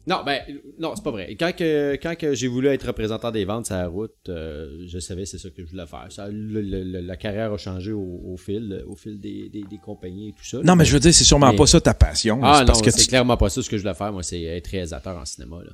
[0.07, 0.41] Non, ben
[0.79, 1.35] non, c'est pas vrai.
[1.39, 4.97] Quand que, quand que j'ai voulu être représentant des ventes sur la route, euh, je
[4.97, 6.07] savais c'est ça que je voulais faire.
[6.09, 9.61] Ça, le- le- le- la carrière a changé au, au fil, au fil des, des,
[9.69, 10.57] des compagnies et tout ça.
[10.63, 12.39] non, mais je veux dire, c'est sûrement Mais- pas ça ta passion.
[12.41, 14.11] Ah c'est non, parce que c'est tu- clairement pas ça ce que je voulais faire.
[14.11, 15.57] Moi, c'est être réalisateur en cinéma.
[15.63, 15.71] Là.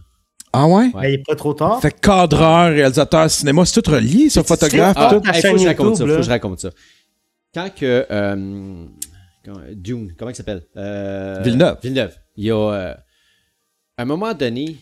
[0.58, 0.90] Ah ouais?
[0.94, 1.12] Ouais.
[1.12, 1.82] Il est pas trop tard.
[1.82, 5.28] Fait que cadreur, réalisateur, cinéma, c'est tout relié, ça, photographe, Ah, tout.
[5.30, 6.08] hey, faut que je raconte ça.
[6.08, 6.70] Faut que je raconte ça.
[7.54, 8.86] Quand que euh,
[9.44, 10.64] comment- Dune, comment il s'appelle?
[10.78, 11.78] Euh, Villeneuve.
[11.82, 12.16] Villeneuve.
[12.38, 12.94] Il y a euh,
[13.98, 14.74] à un moment donné, tu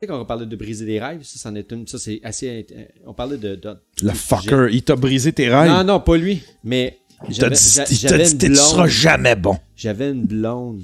[0.00, 1.86] sais quand on parlait de briser des rêves, ça, c'en est une.
[1.86, 2.66] Ça c'est assez.
[3.06, 3.56] On parlait de.
[3.56, 5.70] de- Le fucker, il t'a brisé tes rêves?
[5.70, 6.42] Non, non, pas lui.
[6.64, 7.62] Mais il t'a j'avais dit,
[7.94, 9.58] il t'a j'avais dit une que tu seras jamais bon.
[9.76, 10.80] J'avais une blonde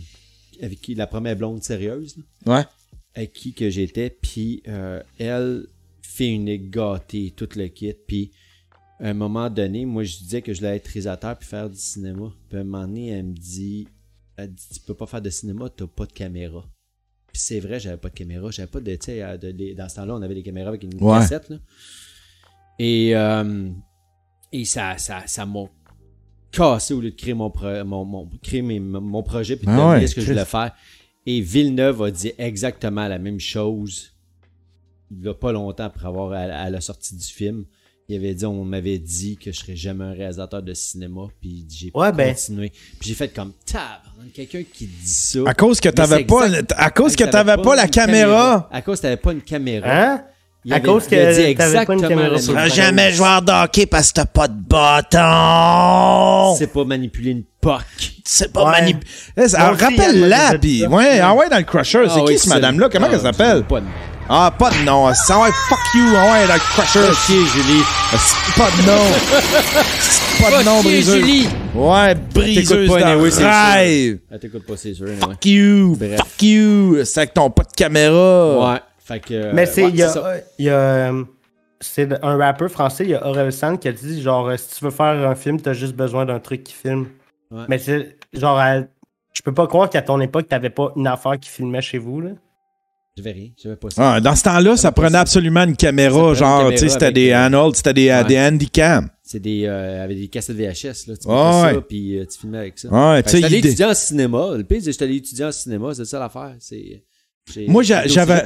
[0.62, 2.16] avec qui la première blonde sérieuse.
[2.46, 2.64] là, Ouais.
[3.14, 5.66] Avec qui que j'étais, puis euh, elle
[6.02, 8.30] fait une gâtée, tout le kit, puis
[9.00, 11.76] à un moment donné, moi je disais que je voulais être réalisateur puis faire du
[11.78, 12.32] cinéma.
[12.48, 13.88] Puis à un moment donné, elle me dit,
[14.36, 16.64] elle dit tu peux pas faire de cinéma, t'as pas de caméra.
[17.32, 19.88] Puis c'est vrai, j'avais pas de caméra, j'avais pas de, tu sais, euh, de- dans
[19.88, 21.18] ce temps-là, on avait des caméras avec une Ouais.
[21.18, 21.56] cassette, là.
[22.78, 23.70] Et, euh,
[24.52, 25.64] et ça, ça, ça m'a
[26.50, 29.72] cassé au lieu de créer mon, pro- mon, mon, créer mes- mon projet puis de
[29.72, 30.72] Ah ouais, ce que je voulais faire.
[31.26, 34.10] Et Villeneuve a dit exactement la même chose
[35.10, 37.66] il y a pas longtemps après avoir à, à la sortie du film.
[38.08, 41.64] Il avait dit, on m'avait dit que je serais jamais un réalisateur de cinéma, puis
[41.70, 42.34] j'ai Ouais, ben.
[42.34, 42.70] continué.
[42.70, 44.00] Puis j'ai fait comme tab,
[44.34, 45.40] quelqu'un qui dit ça.
[45.46, 48.68] À cause que t'avais pas, exact- à cause que T'avais t'avais pas la une caméra.
[48.72, 49.88] À cause que t'avais pas une caméra.
[50.14, 50.24] Hein?
[50.66, 53.12] Il À avait- cause que dit t'avais pas une exactement caméra la sur le jamais
[53.12, 56.54] joueur de hockey parce que t'as pas de bâton.
[56.58, 57.82] C'est pas manipuler une POC.
[58.24, 58.70] C'est pas Ouais.
[58.80, 59.04] manip...
[59.36, 60.80] Eh, ça- Rappelle-la, pis...
[60.80, 60.88] ça.
[60.88, 62.04] Ouais, ah ouais, dans le Crusher.
[62.08, 62.88] C'est Ah qui, cette madame-là?
[62.90, 63.62] Comment Ah, elle s'appelle?
[63.64, 63.86] Pas de
[64.26, 65.06] Ah, pas de nom.
[65.06, 65.10] Ah
[65.40, 66.02] ouais, fuck you.
[66.16, 67.10] Ah ouais, dans le Crusher.
[67.10, 67.82] Ok, Julie.
[68.16, 69.04] C'est Pas de nom.
[70.00, 71.20] C'est pas de nom, briseuse.
[71.20, 71.48] Julie.
[71.74, 74.18] Ouais, briseuse pas, anyway, c'est rêve.
[74.30, 75.08] Elle t'écoute pas, c'est sûr.
[75.20, 75.94] Fuck you.
[76.16, 77.04] Fuck you.
[77.04, 78.72] C'est avec ton pas de caméra.
[78.72, 78.78] Ouais.
[79.04, 79.52] Fait que.
[79.52, 80.34] Mais euh, c'est, ouais, il y a, c'est ça.
[80.58, 80.74] il y a,
[81.12, 81.24] euh,
[81.80, 84.78] c'est un rappeur français, il y a Aurel San qui a dit genre euh, si
[84.78, 87.06] tu veux faire un film, t'as juste besoin d'un truc qui filme.
[87.50, 87.64] Ouais.
[87.68, 88.80] Mais c'est genre à-
[89.34, 92.20] je peux pas croire qu'à ton époque t'avais pas une affaire qui filmait chez vous
[92.20, 92.30] là.
[93.16, 93.48] Je vais rien.
[93.62, 94.14] Je vais pas ça.
[94.14, 95.20] Ah, dans ce temps-là, ça prenait ça.
[95.20, 98.24] absolument une caméra, genre, tu sais, c'était des Arnold, c'était des, ouais.
[98.24, 99.06] des handicaps.
[99.22, 99.66] C'est des.
[99.66, 101.14] Euh, avec des cassettes VHS, là.
[101.16, 101.74] Tu Ouais, mettais ouais.
[101.74, 102.88] ça, puis euh, tu filmais avec ça.
[102.88, 104.48] Ouais, tu sais, J'étais allé étudier en cinéma.
[104.56, 106.56] Le pire, c'est que j'étais allé étudier en cinéma, c'est ça l'affaire.
[106.58, 107.04] C'est.
[107.68, 108.42] Moi, j'avais-.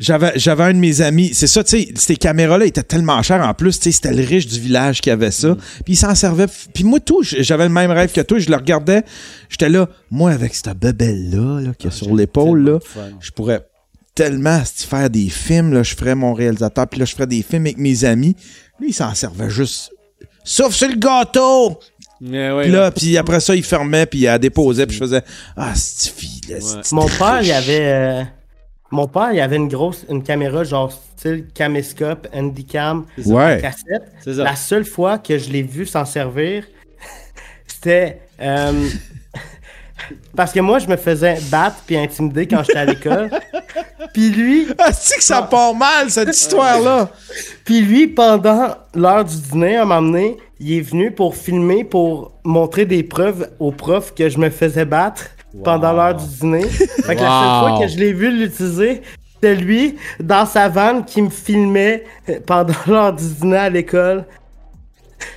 [0.00, 3.46] J'avais, j'avais un de mes amis, c'est ça, tu sais, ces caméras-là étaient tellement chères
[3.46, 5.54] en plus, tu sais, c'était le riche du village qui avait ça.
[5.84, 6.46] Puis il s'en servait.
[6.74, 9.04] Puis moi, tout, j'avais le même rêve que toi, je le regardais,
[9.48, 12.78] j'étais là, moi, avec cette bebelle-là, là, qu'il y a sur l'épaule, là,
[13.20, 13.64] je pourrais
[14.16, 17.66] tellement faire des films, là, je ferais mon réalisateur, puis là, je ferais des films
[17.66, 18.34] avec mes amis.
[18.80, 19.92] Lui, il s'en servait juste.
[20.42, 21.78] Sauf sur le gâteau!
[22.20, 25.00] Mais ouais, Puis là, puis après ça, il fermait, puis il la déposait, puis je
[25.02, 25.22] faisais
[25.56, 26.56] Ah, c'est fille, là,
[26.92, 27.80] Mon père, il avait.
[27.80, 28.22] euh,
[28.90, 33.58] Mon père, il avait une grosse une caméra genre style caméscope, handycam, Ouais.
[33.60, 34.12] cassette.
[34.24, 34.42] Ça.
[34.44, 36.64] La seule fois que je l'ai vu s'en servir,
[37.66, 38.88] c'était euh,
[40.36, 43.30] parce que moi, je me faisais battre puis intimider quand j'étais à l'école.
[44.12, 47.10] Puis lui, Ah, c'est que ça part mal, cette histoire-là!
[47.64, 50.36] puis lui, pendant l'heure du dîner, à un moment donné,
[50.66, 54.84] il est venu pour filmer, pour montrer des preuves aux profs que je me faisais
[54.86, 55.26] battre
[55.62, 56.62] pendant l'heure du dîner.
[56.68, 59.02] Fait que la seule fois que je l'ai vu l'utiliser,
[59.34, 62.04] c'était lui, dans sa vanne, qui me filmait
[62.46, 64.24] pendant l'heure du dîner à l'école.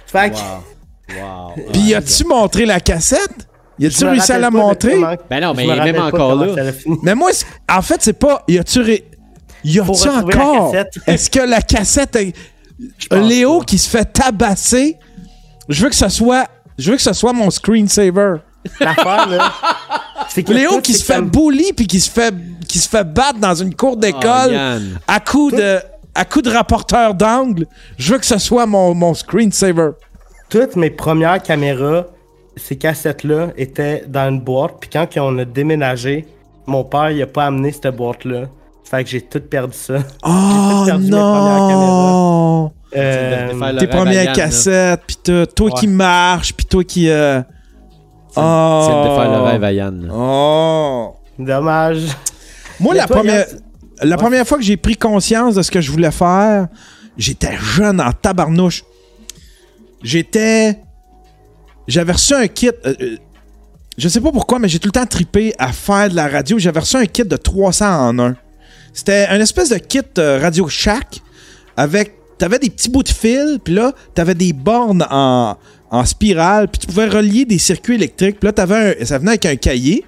[0.06, 0.35] Fait que...
[0.38, 1.22] Wow.
[1.22, 1.53] Wow.
[1.73, 3.47] Puis as-tu montré la cassette?
[3.80, 4.93] Y a-tu réussi à la montrer?
[4.95, 6.72] comment- Ben non, mais me même rappelle pas encore là.
[7.03, 7.30] Mais moi,
[7.69, 8.43] en fait, c'est pas.
[8.47, 8.80] Y a-tu.
[8.81, 9.06] ré-
[9.64, 10.73] Y encore?
[11.06, 12.15] Est-ce que la cassette.
[12.15, 12.33] est-
[13.11, 13.65] Léo pas.
[13.65, 14.97] qui se fait tabasser.
[15.69, 16.47] Je veux que ce soit.
[16.77, 18.35] Je veux que ce soit mon screensaver.
[18.79, 19.51] L'affaire, là,
[20.35, 22.33] que Léo tout, qui se fait comme- bully puis qui se fait
[22.67, 25.79] qui se fait battre dans une cour d'école Oh, à coup de
[26.13, 27.65] à coup de rapporteur d'angle.
[27.97, 29.91] Je veux que ce soit mon, mon screensaver.
[30.49, 32.05] toutes mes premières caméras,
[32.57, 34.73] ces cassettes-là, étaient dans une boîte.
[34.81, 36.25] Puis quand on a déménagé,
[36.65, 38.45] mon père, il a pas amené cette boîte-là.
[38.83, 39.95] Fait que j'ai tout perdu ça.
[40.23, 42.71] Oh perdu mes premières non!
[42.95, 47.09] Euh, Tes premières cassettes, puis toi, toi qui marches, puis toi qui.
[47.09, 47.41] euh,
[48.32, 49.43] C'est de faire le Oh.
[49.45, 50.09] rêve à Yann.
[50.14, 51.16] Oh!
[51.40, 52.03] dommage.
[52.80, 53.59] Moi, Mais la, toi, première, Yann,
[54.03, 56.67] la première fois que j'ai pris conscience de ce que je voulais faire,
[57.17, 58.83] j'étais jeune en tabarnouche.
[60.03, 60.80] J'étais.
[61.88, 62.69] J'avais reçu un kit.
[62.85, 63.17] euh, euh,
[63.98, 66.59] je sais pas pourquoi, mais j'ai tout le temps tripé à faire de la radio.
[66.59, 68.35] J'avais reçu un kit de 300 en 1.
[68.93, 71.19] C'était un espèce de kit euh, Radio Shack
[71.75, 72.14] avec.
[72.38, 75.57] T'avais des petits bouts de fil, puis là, t'avais des bornes en,
[75.90, 78.40] en spirale, puis tu pouvais relier des circuits électriques.
[78.40, 80.03] Puis là, t'avais un- ça venait avec un cahier.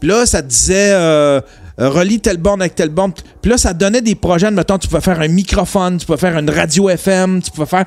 [0.00, 1.40] Puis là, ça te disait euh,
[1.80, 3.12] euh, relie telle borne avec telle borne.
[3.40, 4.50] Puis là, ça te donnait des projets.
[4.50, 7.86] Mettons, tu pouvais faire un microphone, tu pouvais faire une radio FM, tu pouvais faire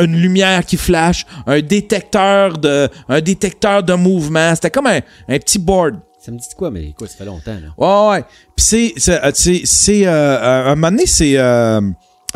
[0.00, 4.54] une lumière qui flash, un détecteur de, un détecteur de mouvement.
[4.54, 5.96] C'était comme un, un petit board.
[6.20, 8.08] Ça me dit quoi, mais quoi, ça fait longtemps, là.
[8.10, 8.24] Ouais, ouais.
[8.54, 11.80] Puis c'est, c'est, euh, c'est, c'est, euh, euh, un moment donné, c'est, euh,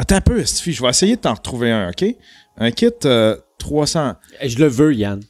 [0.02, 2.04] attends un peu, Stevie, je vais essayer de t'en retrouver un, ok?
[2.56, 5.20] Un kit euh, 300, Eh, Je le veux, Yann.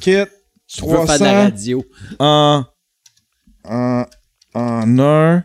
[0.00, 0.24] kit
[0.68, 1.84] Je veux faire de la 300 radio.
[2.18, 2.64] en,
[3.64, 4.04] en,
[4.54, 5.44] en un,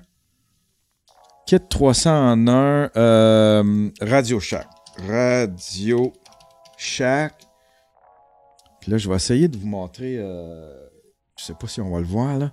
[1.45, 4.67] kit 300 en un, euh, Radio Shack,
[5.07, 6.13] Radio
[6.77, 7.33] Shack.
[8.79, 10.87] Puis là, je vais essayer de vous montrer, euh,
[11.37, 12.51] je sais pas si on va le voir, là.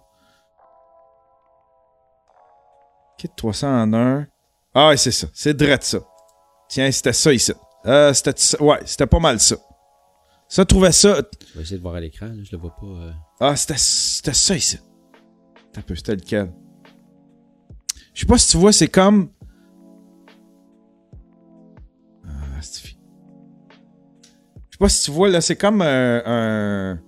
[3.19, 4.27] Kit 300 en un.
[4.81, 5.27] Ah, ouais, c'est ça.
[5.35, 5.99] C'est direct ça.
[6.69, 7.53] Tiens, c'était ça ici.
[7.85, 8.63] Euh, c'était ça.
[8.63, 9.57] Ouais, c'était pas mal ça.
[10.49, 11.17] Ça, trouvait ça.
[11.51, 12.87] Je vais essayer de voir à l'écran, là, je le vois pas.
[12.87, 13.13] euh.
[13.41, 14.79] Ah, c'était, c'était ça ici.
[15.77, 16.53] Un peu, c'était lequel?
[18.15, 19.31] Je sais pas si tu vois, c'est comme.
[22.25, 26.23] Ah, c'est- Je sais pas si tu vois, là, c'est comme un.
[26.25, 27.01] un-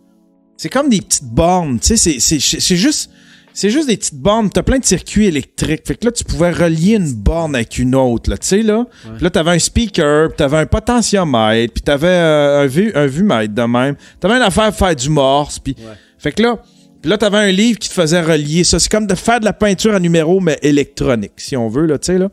[0.57, 3.11] C'est comme des petites bornes, tu sais, c'est, c'est, c'est juste.
[3.53, 5.83] C'est juste des petites bornes, t'as plein de circuits électriques.
[5.87, 8.87] Fait que là, tu pouvais relier une borne avec une autre, là, tu sais, là.
[9.15, 13.07] Puis là, t'avais un speaker, puis t'avais un potentiomètre, puis t'avais euh, un, vu, un
[13.07, 13.97] vumètre de même.
[14.21, 15.75] T'avais une affaire à faire du morse, puis...
[16.19, 16.63] Fait que là,
[17.03, 18.79] puis là, t'avais un livre qui te faisait relier ça.
[18.79, 21.99] C'est comme de faire de la peinture à numéro, mais électronique, si on veut, là,
[21.99, 22.29] tu sais, là.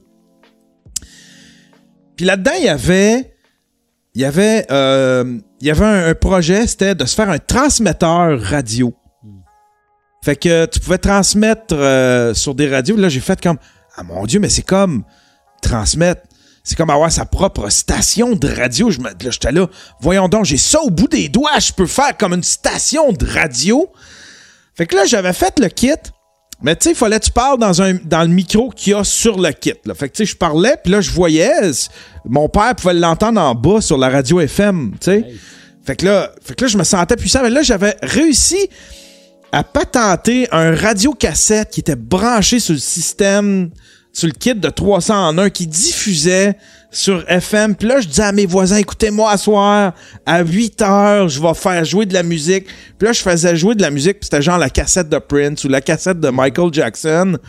[2.16, 3.34] Puis là-dedans, il y avait...
[4.14, 4.66] Il y avait...
[4.72, 8.94] euh, il y avait un, un projet, c'était de se faire un transmetteur radio.
[10.28, 12.98] Fait que tu pouvais transmettre euh, sur des radios.
[12.98, 13.56] Là, j'ai fait comme
[13.96, 15.06] Ah mon Dieu, mais c'est comme
[15.62, 16.24] transmettre.
[16.66, 18.92] C'est comme avoir sa propre station de radio.
[18.92, 19.68] Je me, là, j'étais là.
[20.02, 21.58] Voyons donc, j'ai ça au bout des doigts.
[21.60, 23.90] Je peux faire comme une station de radio.
[24.76, 25.92] Fait que là, j'avais fait le kit.
[26.62, 28.96] Mais tu sais, il fallait que tu parles dans, un, dans le micro qu'il y
[28.98, 29.76] a sur le kit.
[29.86, 29.94] Là.
[29.94, 31.72] Fait que tu sais, je parlais, puis là, je voyais.
[32.26, 35.26] Mon père pouvait l'entendre en bas sur la radio FM, tu sais.
[35.86, 37.44] Fait que là, fait que là, je me sentais puissant.
[37.44, 38.68] Mais là, j'avais réussi
[39.58, 43.72] à patenter un radio-cassette qui était branché sur le système,
[44.14, 46.56] sur le kit de 300 en 1, qui diffusait
[46.92, 47.74] sur FM.
[47.74, 49.96] Puis là, je disais à mes voisins, écoutez-moi à soir,
[50.28, 52.68] à 8 heures, je vais faire jouer de la musique.
[53.00, 55.64] Puis là, je faisais jouer de la musique, puis c'était genre la cassette de Prince
[55.64, 57.40] ou la cassette de Michael Jackson.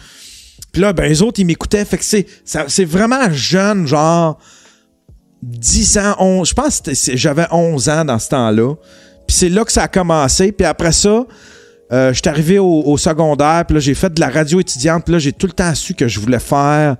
[0.72, 1.84] Puis là, ben, les autres, ils m'écoutaient.
[1.84, 4.38] Fait que c'est, vraiment jeune, genre
[5.42, 6.48] 10 ans, 11.
[6.48, 8.76] Je pense que j'avais 11 ans dans ce temps-là.
[9.26, 10.52] Puis c'est là que ça a commencé.
[10.52, 11.26] Puis après ça,
[11.92, 13.64] euh, j'étais arrivé au, au secondaire.
[13.66, 15.04] Puis là, j'ai fait de la radio étudiante.
[15.04, 16.96] Puis là, j'ai tout le temps su que je voulais faire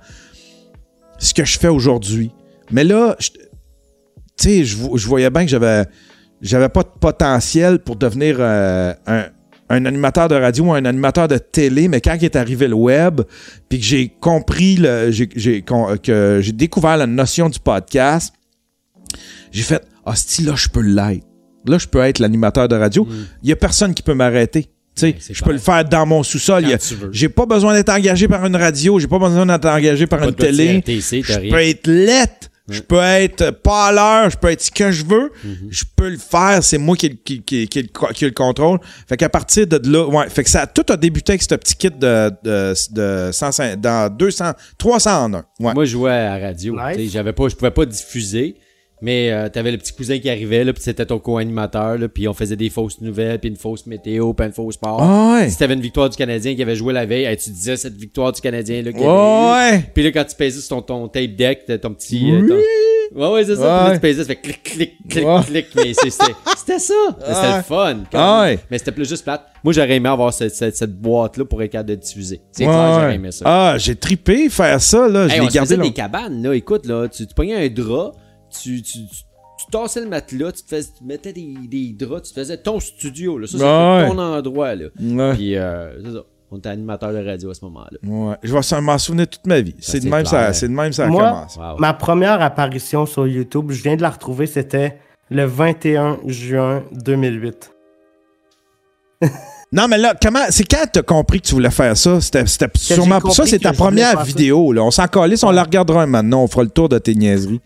[1.17, 2.31] ce que je fais aujourd'hui.
[2.71, 3.39] Mais là, je- tu
[4.37, 5.85] sais, je, vo- je voyais bien que j'avais,
[6.41, 9.25] j'avais pas de potentiel pour devenir euh, un,
[9.69, 11.87] un animateur de radio ou un animateur de télé.
[11.87, 13.21] Mais quand est arrivé le web,
[13.67, 15.11] puis que j'ai compris, le,
[15.97, 18.33] que j'ai découvert la notion du podcast,
[19.51, 21.25] j'ai fait, ah, si là, je peux l'être.
[21.65, 23.05] Là, je peux être l'animateur de radio.
[23.43, 24.69] Il y a personne qui peut m'arrêter.
[24.99, 26.65] Tu sais, c'est je peux le faire dans mon sous-sol.
[27.11, 28.99] J'ai pas besoin d'être engagé par une radio.
[28.99, 30.83] J'ai pas besoin d'être engagé par Pas une télé.
[30.87, 32.47] Je peux être lettre.
[32.71, 34.29] Je peux être pas à l'heure.
[34.29, 35.31] Je peux être ce que je veux.
[35.43, 35.69] Mhm.
[35.71, 36.59] Je peux le faire.
[36.61, 38.79] C'est moi qui, qui, qui, qui, qui ai le contrôle.
[39.07, 40.29] Fait qu'à partir de là, ouais.
[40.29, 44.15] Fait que ça, tout a débuté avec ce petit kit de, de, de 105 dans
[44.15, 45.43] 200, 300 en un.
[45.59, 45.73] Ouais.
[45.73, 46.75] Moi, je jouais à la radio.
[46.95, 47.11] Nice.
[47.11, 48.55] J'avais pas, je pouvais pas diffuser,
[49.01, 52.27] mais euh, t'avais le petit cousin qui arrivait, là, puis c'était ton co-animateur, là, puis
[52.27, 55.01] on faisait des fausses nouvelles, puis une fausse météo, puis une fausse sport.
[55.01, 55.49] Ah ouais.
[55.49, 57.95] Si t'avais une victoire du Canadien qui avait joué la veille, hey, tu disais cette
[57.95, 59.73] victoire du Canadien là, avait eu.
[59.77, 59.83] Ouais.
[59.93, 62.31] Puis là, quand tu pesais sur ton, ton tape deck, t'as ton petit.
[62.31, 62.55] euh, ton-
[63.11, 63.61] Ouais, ouais, c'est ça.
[63.61, 63.93] Puis là, Ouais.
[63.95, 65.41] tu pesais, ça fait clic, clic, clic, Ouais.
[65.43, 65.65] clic.
[65.75, 66.09] Mais c'était
[66.55, 66.93] c'était ça.
[67.19, 67.57] C'était Ouais.
[67.57, 67.97] le fun.
[68.11, 68.55] quand Ah même.
[68.55, 68.59] ouais.
[68.69, 69.41] Mais c'était plus juste plate.
[69.63, 72.39] Moi, j'aurais aimé avoir cette, cette, cette boîte-là pour être capable de diffuser.
[72.51, 73.15] C'est Ouais, clair, j'aurais ouais.
[73.15, 73.45] aimé ça.
[73.47, 75.27] Ah, j'ai tripé faire ça, là.
[75.27, 75.83] Je Hey, l'ai gardé faisait là.
[75.83, 76.53] des cabanes, là.
[76.53, 78.11] Écoute, là, tu, tu prenais un drap,
[78.49, 82.27] tu, tu, tu, tu tassais le matelas, tu, te fais- tu mettais des, des draps,
[82.29, 83.47] tu faisais ton studio, là.
[83.47, 84.07] Ça, c'était Ouais.
[84.09, 84.85] ton endroit, là.
[84.99, 85.33] Ouais.
[85.35, 86.23] Puis, euh, c'est ça.
[86.51, 87.97] On était animateur de radio à ce moment-là.
[88.03, 88.35] Ouais.
[88.41, 89.75] Je vais m'en souvenir toute ma vie.
[89.79, 91.59] C'est de même ça, c'est de même ça Moi, commencé.
[91.59, 91.77] Wow.
[91.77, 94.97] Ma première apparition sur YouTube, je viens de la retrouver, c'était
[95.29, 97.71] le 21 juin 2008.
[99.71, 102.19] Non, mais là, comment, c'est quand t'as compris que tu voulais faire ça?
[102.21, 102.43] C'était,
[102.75, 104.81] sûrement, ça, c'est ta première vidéo, là.
[104.83, 106.41] On s'en calisse, on la regardera maintenant.
[106.43, 107.61] On fera le tour de tes niaiseries.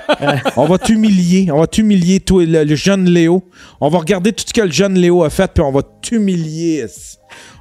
[0.56, 1.50] on va t'humilier.
[1.52, 3.44] On va t'humilier, toi, le, le jeune Léo.
[3.80, 6.86] On va regarder tout ce que le jeune Léo a fait, puis on va t'humilier.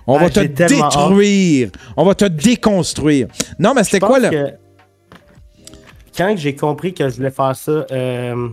[0.08, 1.70] On Ah, va te détruire.
[1.96, 3.28] On va te déconstruire.
[3.60, 4.30] Non, mais c'était quoi, là?
[4.32, 4.54] que
[6.18, 8.50] Quand j'ai compris que je voulais faire ça, euh,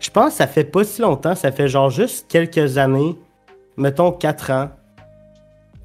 [0.00, 3.16] je pense que ça fait pas si longtemps, ça fait genre juste quelques années,
[3.76, 4.70] mettons 4 ans.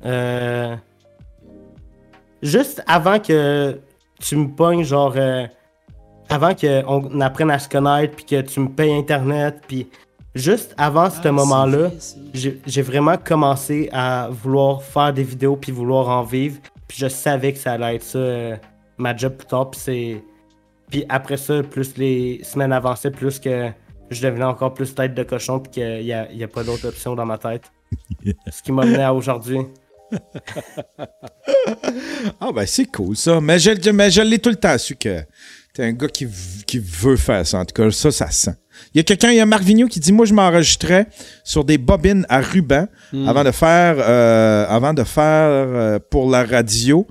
[0.05, 0.75] Euh,
[2.41, 3.79] juste avant que
[4.19, 5.45] tu me pognes, genre, euh,
[6.29, 9.89] avant qu'on apprenne à se connaître, puis que tu me payes Internet, puis
[10.35, 11.89] juste avant Ah, ce moment-là,
[12.33, 16.59] j'ai vraiment commencé à vouloir faire des vidéos puis vouloir en vivre.
[16.87, 18.55] Puis je savais que ça allait être ça, euh,
[18.97, 19.71] ma job plus tard.
[19.71, 20.23] Puis c'est.
[20.89, 23.69] Puis après ça, plus les semaines avançaient, plus que
[24.09, 26.63] je devenais encore plus tête de cochon puis qu'il n'y a, il y a pas
[26.63, 27.69] d'autre option dans ma tête.
[28.51, 29.59] Ce qui m'a mené à aujourd'hui.
[32.39, 33.41] Ah, ben, c'est cool, ça.
[33.41, 35.21] Mais je, mais je l'ai tout le temps su que
[35.73, 36.25] t'es un gars qui,
[36.79, 37.59] veut faire ça.
[37.59, 38.55] En tout cas, ça, ça se sent.
[38.93, 41.07] Il y a quelqu'un, il y a Marc Vigneault qui dit Moi, je m'enregistrais
[41.43, 42.87] sur des bobines à ruban
[43.25, 47.07] avant de faire, euh, avant de faire euh, pour la radio,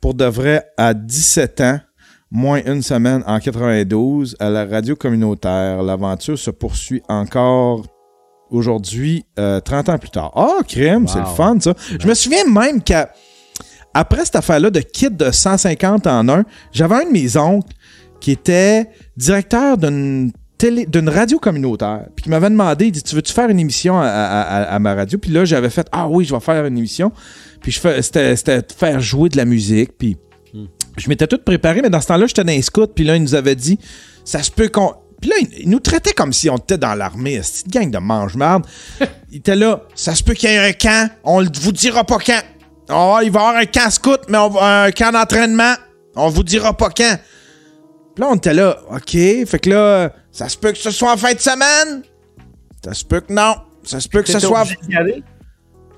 [0.00, 1.80] pour de vrai, à 17 ans,
[2.30, 5.82] moins une semaine en 92, à la radio communautaire.
[5.82, 7.86] L'aventure se poursuit encore
[8.50, 10.32] aujourd'hui, euh, 30 ans plus tard.
[10.34, 11.74] Ah, crème, c'est le fun, ça.
[12.00, 13.10] Je me souviens même qu'à
[13.94, 17.72] après cette affaire-là de kit de 150 en un, j'avais un de mes oncles
[18.20, 23.14] qui était directeur d'une télé, d'une radio communautaire, puis qui m'avait demandé, il dit, tu
[23.14, 25.18] veux-tu faire une émission à, à- à- à ma radio?
[25.18, 27.10] Puis là, j'avais fait, ah oui, je vais faire une émission.
[27.62, 30.16] Puis je fais, c'était, faire jouer de la musique, puis
[30.98, 33.22] je m'étais tout préparé, mais dans ce temps-là, j'étais dans les scouts, puis là, il
[33.22, 33.78] nous avait dit,
[34.24, 34.92] ça se peut qu'on...
[35.20, 38.66] Puis là, il nous traitait comme si on était dans l'armée, cette gang de mange-marde.
[39.30, 42.18] il était là, ça se peut qu'il y ait un camp, on vous dira pas
[42.18, 42.42] quand.
[42.90, 45.74] Oh, il va y avoir un camp scout, mais on va- un camp d'entraînement,
[46.14, 47.16] on vous dira pas quand.
[48.14, 51.12] Puis là, on était là, OK, fait que là, ça se peut que ce soit
[51.12, 52.02] en fin de semaine?
[52.84, 53.56] Ça se peut que non.
[53.82, 54.62] Ça se peut que ce soit...
[54.62, 55.22] obligé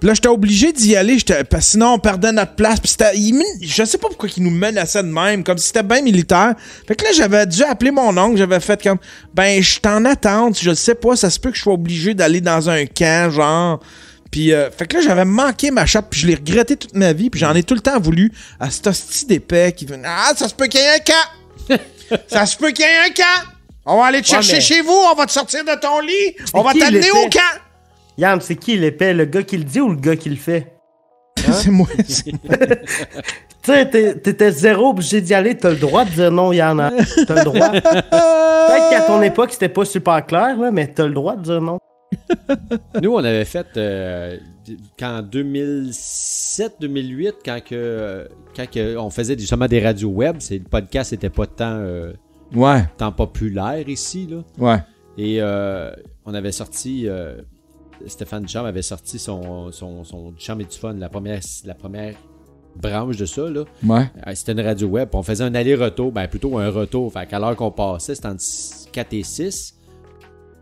[0.02, 2.81] là, j'étais obligé d'y aller, j'étais- parce que sinon on perdait notre place.
[2.81, 5.83] Puis c'était, il je sais pas pourquoi il nous menaçait de même, comme si c'était
[5.83, 6.55] bien militaire.
[6.86, 8.99] Fait que là, j'avais dû appeler mon oncle, j'avais fait comme,
[9.35, 12.15] ben, je suis en attente, je sais pas, ça se peut que je sois obligé
[12.15, 13.81] d'aller dans un camp, genre.
[14.31, 17.12] Puis, euh, fait que là, j'avais manqué ma chatte, puis je l'ai regretté toute ma
[17.15, 20.33] vie, puis j'en ai tout le temps voulu à cet hostie d'épais qui venait, ah,
[20.36, 21.78] ça se peut qu'il y ait un camp!
[22.28, 23.49] ça se peut qu'il y ait un camp!
[23.86, 26.36] On va aller te chercher mais- chez vous, on va te sortir de ton lit,
[26.52, 27.41] on va t'amener au camp!
[28.18, 29.14] Yann, c'est qui l'épais?
[29.14, 30.74] Le gars qui le dit ou le gars qui le fait?
[31.36, 31.86] c'est moi.
[32.08, 32.32] c'est-
[33.62, 36.62] Tu sais, t'étais zéro obligé d'y aller, t'as le droit de dire non, il y
[36.62, 36.90] en a.
[37.26, 37.70] T'as le droit.
[37.70, 41.60] Peut-être qu'à ton époque, c'était pas super clair, là, mais t'as le droit de dire
[41.60, 41.78] non.
[43.02, 44.36] Nous, on avait fait euh,
[44.98, 51.12] quand 2007-2008, quand, que, quand que on faisait justement des radios web, c'est, le podcast
[51.12, 52.12] n'était pas tant, euh,
[52.55, 54.26] Ouais, tant populaire ici.
[54.30, 54.38] Là.
[54.58, 54.78] ouais.
[55.18, 55.90] Et euh,
[56.24, 57.36] on avait sorti, euh,
[58.07, 62.15] Stéphane Duchamp avait sorti son, son, son Duchamp et du Fun, la première, la première
[62.77, 63.49] branche de ça.
[63.49, 63.65] Là.
[63.85, 64.07] Ouais.
[64.27, 65.09] Euh, C'était une radio web.
[65.12, 67.12] On faisait un aller-retour, ben plutôt un retour.
[67.12, 68.43] Fait qu'à l'heure qu'on passait, c'était entre
[68.93, 69.75] 4 et 6.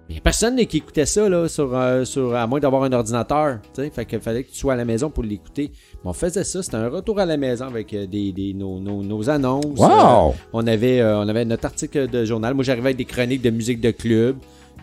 [0.09, 2.93] Il n'y a personne qui écoutait ça là, sur, euh, sur, à moins d'avoir un
[2.93, 3.59] ordinateur.
[3.75, 3.91] tu sais.
[3.91, 5.73] Fait qu'il fallait que tu sois à la maison pour l'écouter.
[6.05, 8.79] Mais on faisait ça, c'était un retour à la maison avec euh, des, des- nos,
[8.79, 9.65] nos- nos annonces.
[9.81, 10.29] Wow!
[10.29, 12.55] Euh, on, avait, euh, on avait notre article de journal.
[12.55, 14.37] Moi, j'arrivais avec des chroniques de musique de club.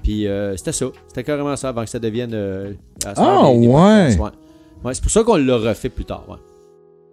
[0.03, 0.85] Puis euh, c'était ça.
[1.07, 2.31] C'était carrément ça avant que ça devienne.
[2.33, 2.73] euh,
[3.05, 4.17] Ah, moment, des- des ouais.
[4.19, 4.29] ouais.
[4.83, 6.25] Ouais, c'est pour ça qu'on l'a refait plus tard.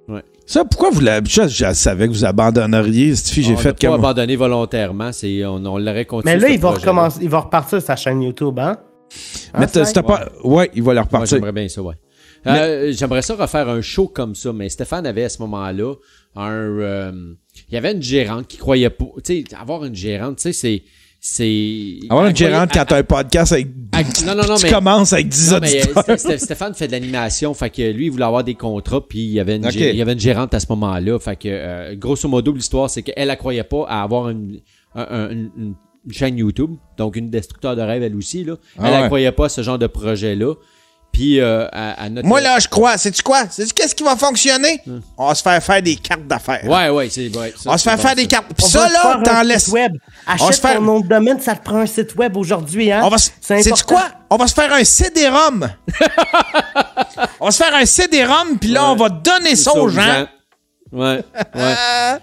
[0.08, 0.22] Ouais.
[0.44, 1.24] Ça, pourquoi vous l'avez.
[1.30, 3.14] Je, je savais que vous abandonneriez.
[3.14, 3.94] Cette fille, j'ai fait l'a pas comme.
[4.04, 5.12] abandonné volontairement.
[5.12, 6.34] C'est, on, on l'aurait continué.
[6.34, 8.76] Mais là, il va recommencer, il va repartir sa chaîne YouTube, hein?
[9.56, 10.28] Mais Hein, c'était pas.
[10.42, 11.36] Ouais, il va leur Moi, repartir.
[11.38, 11.94] j'aimerais bien ça, ouais.
[12.46, 15.94] Euh, j'aimerais ça refaire un show comme ça, mais Stéphane avait à ce moment-là
[16.34, 16.50] un.
[16.50, 17.34] euh,
[17.68, 19.04] il y avait une gérante qui croyait pas.
[19.22, 20.82] Tu sais, avoir une gérante, tu sais, c'est.
[21.20, 23.66] C'est Avoir une elle croyait- gérante quand t'as un podcast avec.
[24.26, 26.38] non, non, non, tu mais- commences avec 10 Non, euh, auditeurs.
[26.40, 29.40] Stéphane fait de l'animation, fait que lui, il voulait avoir des contrats, puis il y
[29.40, 29.72] avait une, Ok.
[29.72, 31.18] gé- il y avait une gérante à ce moment-là.
[31.18, 34.60] Fait que, euh, grosso modo, l'histoire, c'est qu'elle, elle croyait pas à avoir une,
[34.94, 35.74] un- un- une, une-
[36.06, 38.54] une chaîne YouTube, donc une destructeur de rêve, elle aussi, là.
[38.78, 39.06] Ah elle, elle ouais.
[39.08, 40.54] croyait pas à ce genre de projet-là.
[41.12, 42.26] Puis, euh, à, à notre...
[42.26, 42.96] Moi, là, je crois.
[42.96, 43.48] Sais-tu quoi?
[43.50, 44.80] Sais-tu qu'est-ce qui va fonctionner?
[45.18, 46.64] On va se faire faire des cartes d'affaires.
[46.64, 47.52] Ouais, ouais, c'est vrai.
[47.66, 48.46] On va se faire faire des cartes.
[48.56, 49.68] Puis On ça, va se là, faire un t'en site laisses.
[49.68, 49.92] web.
[50.26, 52.36] On va se Achète faire- ton nom de domaine, ça te prend un site web
[52.36, 53.00] aujourd'hui, hein?
[53.04, 53.30] On va se...
[53.40, 54.04] C'est Sais-tu quoi?
[54.30, 55.68] On va se faire un CD-ROM.
[57.40, 60.26] on va se faire un CD-ROM, puis là, on va donner ça aux gens.
[60.92, 61.22] Ouais,
[61.54, 61.74] ouais.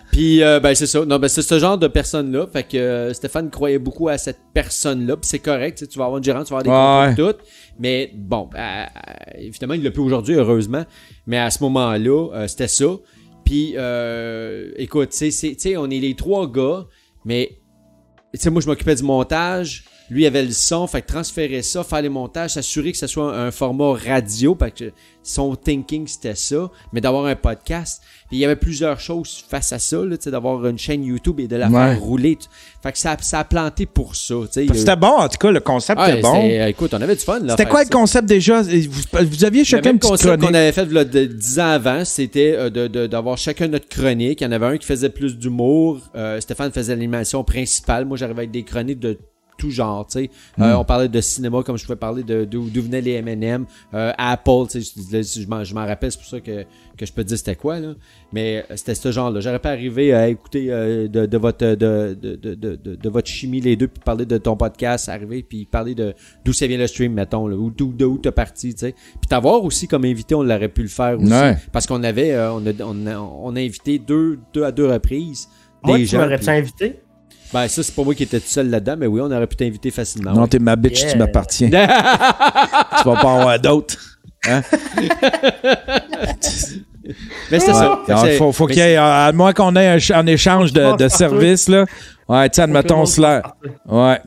[0.11, 1.05] Puis, euh, ben, c'est ça.
[1.05, 2.47] Non, ben, c'est ce genre de personne-là.
[2.51, 5.15] Fait que euh, Stéphane croyait beaucoup à cette personne-là.
[5.17, 5.77] Puis c'est correct.
[5.77, 7.15] tu sais, Tu vas avoir une gérante, tu vas avoir des Ouais.
[7.15, 7.39] contrats, tout.
[7.79, 8.85] Mais bon, euh, euh,
[9.37, 10.83] évidemment, il l'a plus aujourd'hui, heureusement.
[11.27, 12.85] Mais à ce moment-là, euh, c'était ça.
[13.45, 16.85] Puis, euh, écoute, tu sais, on est les trois gars,
[17.23, 17.59] mais
[18.33, 19.85] tu sais, moi, je m'occupais du montage.
[20.09, 23.35] Lui avait le son, fait que transférer ça, faire les montages, s'assurer que ce soit
[23.35, 28.01] un, un format radio, parce que son thinking c'était ça, mais d'avoir un podcast.
[28.29, 31.55] Puis il y avait plusieurs choses face à ça, d'avoir une chaîne YouTube et de
[31.57, 31.73] la Ouais.
[31.95, 32.37] faire rouler.
[32.81, 34.35] Fait que ça, ça a planté pour ça.
[34.49, 36.35] C'était bon, en tout cas, le concept Ah, était bon.
[36.49, 37.39] euh, écoute, on avait du fun.
[37.39, 38.61] là, C'était quoi le concept déjà?
[38.61, 42.05] Vous, vous aviez Le chacun petite concept qu'on avait fait là, de 10 ans avant,
[42.05, 44.39] c'était euh, de- de- d'avoir chacun notre chronique.
[44.39, 45.99] Il y en avait un qui faisait plus d'humour.
[46.15, 48.05] euh, Stéphane faisait l'animation principale.
[48.05, 49.17] Moi, j'arrivais avec des chroniques de
[49.57, 50.29] tout genre, tu sais.
[50.59, 50.79] Euh, Hmm.
[50.79, 54.11] on parlait de cinéma, comme je pouvais parler de d'où d'où venaient les M&M, euh,
[54.17, 56.63] Apple, tu sais, je- je je m'en rappelle, c'est pour ça que,
[56.97, 57.93] que je peux te dire c'était quoi, là.
[58.33, 59.39] Mais euh, c'était ce genre-là.
[59.39, 63.09] J'aurais pas arrivé à écouter euh, de, de votre de, de, de, de, de- de
[63.09, 66.13] votre chimie les deux, puis parler de ton podcast, arriver, puis parler de
[66.45, 68.91] d'où ça vient le stream, mettons, là, ou d'où de où t'es parti, tu sais.
[68.93, 71.31] Puis t'avoir aussi comme invité, on l'aurait pu le faire aussi.
[71.31, 71.55] Ouais.
[71.71, 74.87] Parce qu'on avait, euh, on, a, on, a, on a invité deux, deux à deux
[74.87, 75.47] reprises.
[75.83, 76.99] Moi, des tu gens, m'aurais-tu puis- invité?
[77.53, 79.55] Ben, ça, c'est pas moi qui étais tout seul là-dedans, mais oui, on aurait pu
[79.55, 80.33] t'inviter facilement.
[80.33, 80.47] Non, ouais.
[80.47, 81.11] t'es ma bitch, Yeah.
[81.13, 81.69] tu m'appartiens.
[81.69, 84.19] tu vas pas en avoir d'autres.
[84.47, 84.61] Hein?
[87.51, 88.01] Mais c'est ça.
[88.07, 91.85] Alors, faut, qu'il y ait, à moins qu'on ait un, échange de, de services, là.
[92.27, 93.41] Ouais, tu sais, admettons cela.
[93.87, 94.19] Ouais.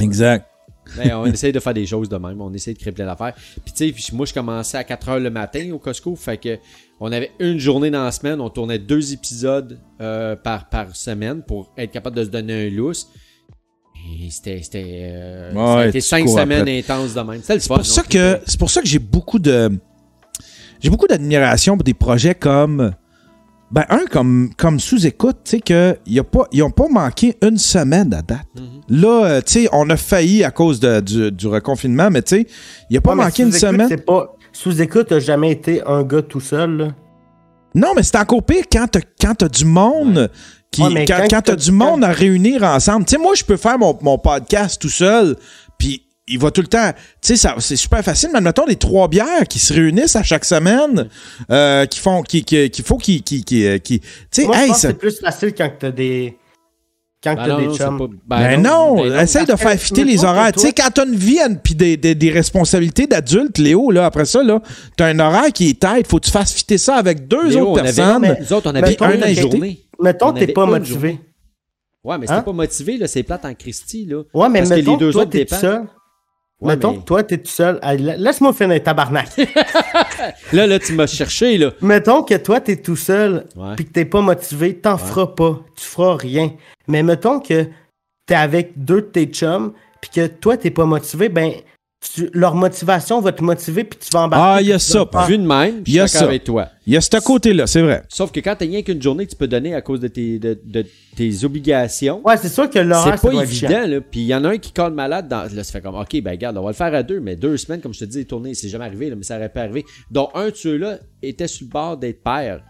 [0.00, 0.46] Exact.
[0.98, 2.40] Mais on essaye de faire des choses de même.
[2.40, 3.34] On essaye de créer plein d'affaires.
[3.64, 6.14] Puis tu sais, puis moi, je commençais à 4 heures le matin au Costco.
[6.14, 6.58] Fait que
[7.00, 8.40] on avait une journée dans la semaine.
[8.40, 12.70] On tournait deux épisodes euh, par, par semaine pour être capable de se donner un
[12.70, 13.08] lousse.
[14.20, 14.60] Et c'était...
[14.62, 16.78] c'était euh, ça a Ouais, été tu cinq semaines après.
[16.78, 17.40] intenses de même.
[17.42, 19.70] C'est pour ça que c'est pour ça que j'ai beaucoup de
[20.80, 22.92] j'ai beaucoup d'admiration pour des projets comme
[23.70, 27.36] ben un comme comme sous écoute, tu sais y a pas ils ont pas manqué
[27.42, 28.46] une semaine à date.
[28.56, 29.00] Mm-hmm.
[29.00, 32.36] Là, euh, tu sais, on a failli à cause de- du, du reconfinement, mais tu
[32.36, 32.46] sais,
[32.90, 33.88] il a pas Ouais, manqué une sous-écoute, semaine.
[33.88, 34.36] c'est Pas...
[34.54, 36.88] Sous-écoute a jamais été un gars tout seul, là?
[37.74, 40.30] Non, mais c'est encore pire quand t'as, quand t'as du monde
[40.70, 40.80] qui.
[40.82, 43.04] Ouais, quand, quand quand t'as du monde à réunir ensemble.
[43.04, 45.36] Tu sais, moi, je peux faire mon, mon podcast tout seul,
[45.76, 46.92] puis il va tout le temps.
[47.20, 50.44] Tu sais, c'est super facile, mais admettons des trois bières qui se réunissent à chaque
[50.44, 51.08] semaine,
[51.50, 52.22] euh, qui font.
[52.22, 53.22] qui, qui, qu'il faut qui.
[53.22, 56.38] qui, qui, euh, qui- tu sais, hey, c'est plus facile quand t'as des...
[57.24, 57.98] Quand Ben t'as non, des non, chums.
[57.98, 59.20] pas- Ben, non, ben non.
[59.20, 60.52] essaye de que faire fitter les que horaires.
[60.52, 64.04] Tu sais, quand t'as une vie and- puis des, des, des responsabilités d'adulte, Léo, là,
[64.04, 64.60] après ça, là,
[64.96, 67.70] t'as un horaire qui est tête, faut que tu fasses fitter ça avec deux Léo,
[67.70, 68.20] autres avait- personnes.
[68.20, 69.80] mais- Nous autres, on avait Mettons une que t'es- journée.
[70.00, 70.92] Mettons On que t'es pas motivé.
[70.92, 71.20] journée.
[72.04, 72.42] Ouais, mais c'était Hein?
[72.42, 73.06] pas motivé, là.
[73.08, 74.18] C'est plate en Christie, là.
[74.34, 75.86] Ouais, mais Parce que mettons les deux toi, autres t'es dépendent.
[76.60, 77.78] Ouais, Mettons mais- que toi, t'es tout seul.
[77.98, 79.28] Laisse-moi finir, tabarnak.
[80.52, 81.72] Là, là, tu m'as cherché, là.
[81.80, 85.60] Mettons que toi, t'es tout seul, puis que t'es pas motivé, t'en feras pas.
[85.76, 86.52] Tu feras rien.
[86.88, 87.66] Mais mettons que
[88.26, 91.52] t'es avec deux de tes chums, puis que toi, t'es pas motivé, ben,
[92.12, 94.58] tu- leur motivation va te motiver, puis tu vas embarquer.
[94.58, 96.24] Ah, il y a ça, Vu de même, je Il y a suis d'accord ça.
[96.26, 96.68] avec toi.
[96.86, 98.02] Il y a ce côté-là, c'est vrai.
[98.08, 100.38] Sauf que quand t'as rien qu'une journée que tu peux donner à cause de tes,
[100.38, 100.84] de, de
[101.16, 103.86] tes obligations, Ouais, c'est sûr que l'horaire, c'est pas évident.
[103.86, 104.00] Là.
[104.02, 105.28] Puis il y en a un qui colle malade.
[105.28, 105.42] Dans...
[105.54, 107.56] Là, ça fait comme, OK, ben regarde, on va le faire à deux, mais deux
[107.56, 109.62] semaines, comme je te dis, les tournées, c'est jamais arrivé, là, mais ça aurait pas
[109.62, 109.84] arrivé.
[110.10, 112.60] Donc, un de ceux-là était sur le bord d'être père.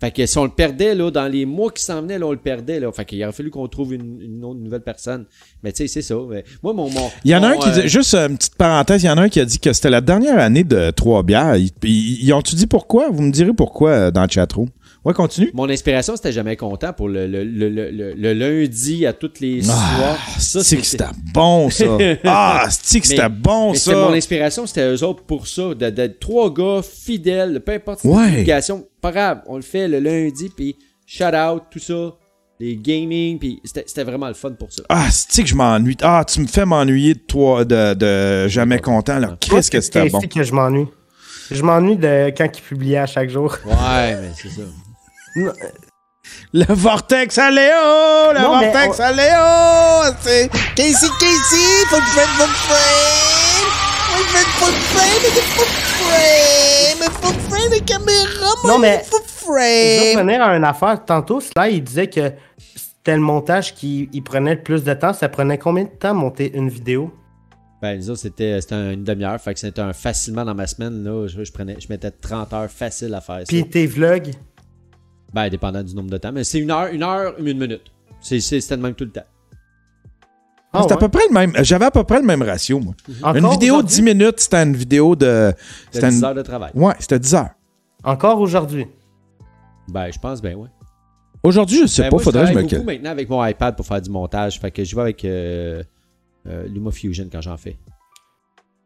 [0.00, 2.30] Fait que si on le perdait, là, dans les mois qui s'en venaient, là, on
[2.30, 2.92] le perdait, là.
[2.92, 5.24] Fait qu'il aurait fallu qu'on trouve une, une autre nouvelle personne.
[5.64, 6.14] Mais tu sais, c'est ça.
[6.30, 8.36] Mais moi, mon, mon- Il y en a un qui euh, dit, juste euh, une
[8.36, 10.62] petite parenthèse, il y en a un qui a dit que c'était la dernière année
[10.62, 11.56] de Trois Bières.
[11.56, 13.10] Ils, ils- ils ont-tu dit pourquoi?
[13.10, 14.68] Vous me direz pourquoi euh, dans le chatroom.
[15.04, 15.50] Ouais, continue.
[15.54, 19.40] Mon inspiration, c'était jamais content pour le, le, le, le, le- le lundi à toutes
[19.40, 20.18] les soirs.
[20.18, 21.84] Ah, Ça, c'est que c'était bon, ça?
[22.24, 24.00] Ah, c'est que c'était bon, mais c'était ça?
[24.06, 28.08] mon inspiration, c'était eux autres pour ça, de- d'être trois gars fidèles, peu importe si
[28.08, 28.26] Ouais.
[28.28, 32.12] obligation, pas grave, on le fait le lundi, puis shout out, tout ça,
[32.60, 34.82] les gaming, puis c'était c'était vraiment le fun pour ça.
[34.88, 35.96] Ah, c'est que je m'ennuie?
[36.02, 39.18] Ah, tu me fais m'ennuyer de toi, de, de jamais content.
[39.20, 40.20] Là, qu'est-ce que c'est c'était bon?
[40.20, 40.86] que je m'ennuie.
[41.52, 43.56] Je m'ennuie de quand ils publiaient à chaque jour.
[43.64, 44.62] Ouais, mais c'est ça.
[46.52, 48.32] Le vortex à Léo!
[48.34, 50.14] Le Non, vortex on- à Léo!
[50.20, 50.48] C'est...
[50.74, 53.68] Casey, Casey, faut que frame, faut que frame.
[54.10, 55.68] Faut que frame, faut que frame, mais faut que
[56.04, 57.12] frame.
[57.22, 60.18] Faut que frame les caméras, Non, mais- faut que Je veux frame.
[60.26, 61.04] revenir à une affaire.
[61.04, 62.32] Tantôt, là, il disait que
[62.76, 65.12] c'était le montage qui il prenait le plus de temps.
[65.14, 67.10] Ça prenait combien de temps monter une vidéo?
[67.80, 71.04] Ben, les autres, c'était c'était une demi-heure, fait que c'était un facilement dans ma semaine,
[71.04, 73.44] là, je, je prenais, je mettais 30 heures facile à faire ça.
[73.46, 74.32] Puis tes vlogs?
[75.32, 77.82] Ben, dépendant du nombre de temps, mais c'est une heure, une heure, une minute.
[78.20, 79.22] C'est- c'est- C'était le même tout le temps.
[80.72, 81.52] Ah, c'est à peu près le même.
[81.62, 82.94] J'avais à peu près le même ratio, moi.
[83.22, 83.94] Encore une vidéo de aujourd'hui?
[83.96, 85.52] 10 minutes, c'était une vidéo de.
[85.90, 86.70] C'était une- 10 heures de travail.
[86.74, 87.50] Ouais, c'était 10 heures.
[88.04, 88.86] Encore aujourd'hui?
[89.88, 90.68] Ben, je pense, ben ouais.
[91.42, 93.76] Aujourd'hui, je sais Ben, pas, moi, faudrait que je me beaucoup maintenant avec mon iPad
[93.76, 94.60] pour faire du montage.
[94.60, 95.82] Fait que je vais avec euh,
[96.46, 97.76] euh, LumaFusion quand j'en fais.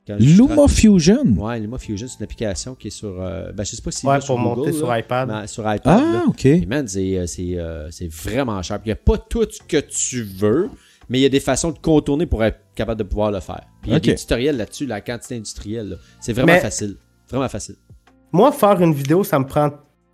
[0.07, 1.23] Quand je LumaFusion?
[1.37, 3.21] Ouais, LumaFusion, c'est une application qui est sur.
[3.21, 5.47] euh, ben, je sais pas si Ouais, pour sur monter Google, sur là, iPad.
[5.49, 5.81] sur iPad.
[5.85, 6.25] Ah, là.
[6.27, 6.45] ok.
[6.47, 8.81] Et man, c'est euh, c'est, euh, c'est vraiment cher.
[8.81, 10.69] Puis Il n'y a pas tout ce que tu veux,
[11.09, 13.63] mais il y a des façons de contourner pour être capable de pouvoir le faire.
[13.81, 15.91] Puis il y a des tutoriels là-dessus, la quantité industrielle.
[15.91, 15.97] là.
[16.21, 16.97] C'est vraiment Mais- facile.
[17.29, 17.77] Vraiment facile.
[18.33, 19.71] Moi, faire une vidéo, ça me prend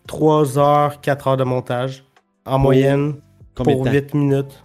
[0.06, 2.04] 3 heures, 4 heures de montage.
[2.44, 3.14] En moyenne,
[3.54, 3.94] Combien pour de temps?
[3.94, 4.64] 8 minutes,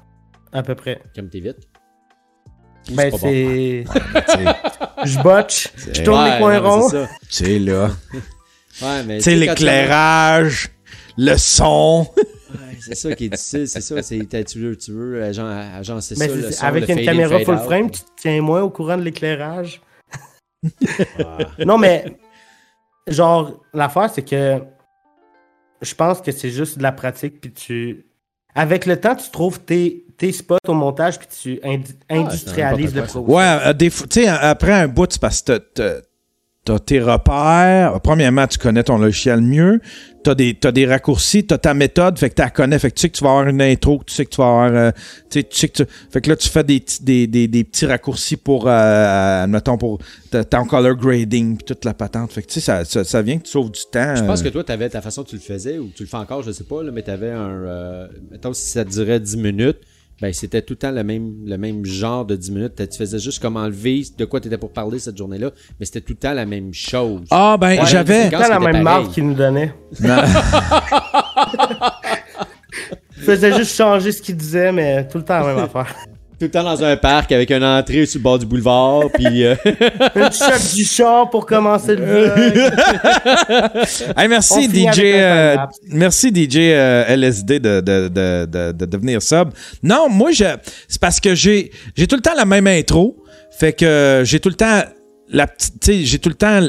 [0.52, 1.02] à peu près.
[1.16, 1.58] Comme t'es vite.
[2.92, 3.84] Ben, c'est.
[5.06, 6.90] Je botche, je tourne Ouais, les coins ronds.
[6.90, 7.10] c'est ça.
[7.30, 7.90] C'est là.
[8.82, 10.70] Ouais, mais Tu sais, l'éclairage,
[11.18, 12.08] le son.
[12.18, 14.02] Ouais, c'est ça qui est difficile, c'est ça.
[14.02, 16.16] C'est, t'as- tu veux, tu veux agent, ça.
[16.16, 17.62] c'est- le son, avec le une caméra fade full out.
[17.64, 19.82] frame, tu te tiens moins au courant de l'éclairage.
[21.20, 21.38] Ah.
[21.66, 22.06] Non, mais
[23.08, 24.62] genre, l'affaire, c'est que
[25.82, 28.06] je pense que c'est juste de la pratique, puis tu.
[28.56, 33.02] Avec le temps, tu trouves tes, tes spots au montage, puis tu indi- industrialises le
[33.24, 33.34] projet.
[33.34, 36.02] Ouais, euh, des fois- tu sais, après un bout, c'est parce que t'as- t'as-
[36.66, 38.00] t'as tes repères.
[38.02, 39.82] Premièrement, tu connais ton logiciel mieux.
[40.24, 43.02] T'as des, t'as des raccourcis, t'as ta méthode, fait que la connais, fait que tu
[43.02, 44.92] sais que tu vas avoir une intro, que tu sais que tu vas avoir, euh,
[45.30, 47.48] tu sais, tu sais que tu, fait que là, tu fais des, petits- des, des,
[47.50, 50.00] des petits raccourcis pour, euh, admettons, pour
[50.50, 52.32] ton color grading, puis toute la patente.
[52.32, 54.16] Fait que tu sais, ça, ça, ça vient que tu sauves du temps.
[54.16, 54.44] Je pense euh.
[54.46, 56.42] que toi, tu avais ta façon que tu le faisais, ou tu le fais encore,
[56.42, 57.50] je sais pas, là, mais tu avais un.
[57.50, 59.80] Euh, mettons, si ça durait 10 minutes,
[60.22, 62.90] ben c'était tout le temps le même, le même genre de 10 minutes.
[62.90, 66.02] Tu faisais juste comme enlever de quoi tu étais pour parler cette journée-là, mais c'était
[66.02, 67.28] tout le temps la même chose.
[67.32, 68.24] Ah, ben, Ouais, j'avais.
[68.24, 69.74] c'est Tout le temps la c'était même marque qu'ils nous donnaient.
[70.00, 70.18] Non.
[73.18, 75.96] Je faisais juste changer ce qu'ils disaient, mais tout le temps la même affaire.
[76.44, 79.46] Tout le temps dans un parc avec une entrée sur le bord du boulevard, puis.
[79.46, 79.56] euh,
[80.16, 82.74] Une choc du char pour commencer le vlog.
[84.18, 85.56] Hey, merci DJ, euh,
[85.88, 89.52] merci DJ euh, LSD de, de, de, de, de devenir sub.
[89.82, 90.44] Non, moi je,
[90.90, 93.16] c'est parce que j'ai, j'ai tout le temps la même intro,
[93.58, 94.82] fait que j'ai tout le temps
[95.30, 96.60] la petite, tu sais, j'ai tout le temps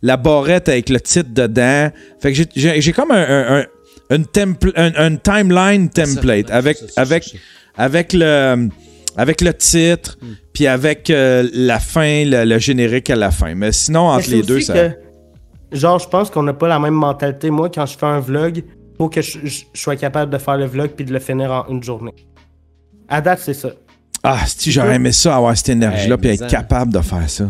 [0.00, 1.90] la barrette avec le titre dedans,
[2.20, 3.66] fait que j'ai, j'ai, j'ai comme un, un, un-
[4.14, 7.36] une, templ- un, un timeline template Ça, avec ça, ça, ça, avec ça.
[7.76, 8.68] avec le
[9.18, 10.26] avec le titre, Hmm.
[10.54, 13.54] puis avec euh, la fin, le, le générique à la fin.
[13.54, 14.72] Mais sinon entre les deux, ça.
[14.72, 14.90] que,
[15.72, 17.50] genre, je pense qu'on n'a pas la même mentalité.
[17.50, 18.62] Moi, quand je fais un vlog,
[18.96, 21.50] faut que je, je- je sois capable de faire le vlog puis de le finir
[21.52, 22.14] en une journée.
[23.08, 23.70] À date, c'est ça.
[24.22, 27.44] Ah, si j'aurais aimé ça, avoir cette énergie-là, Hey, puis être capable de faire ça.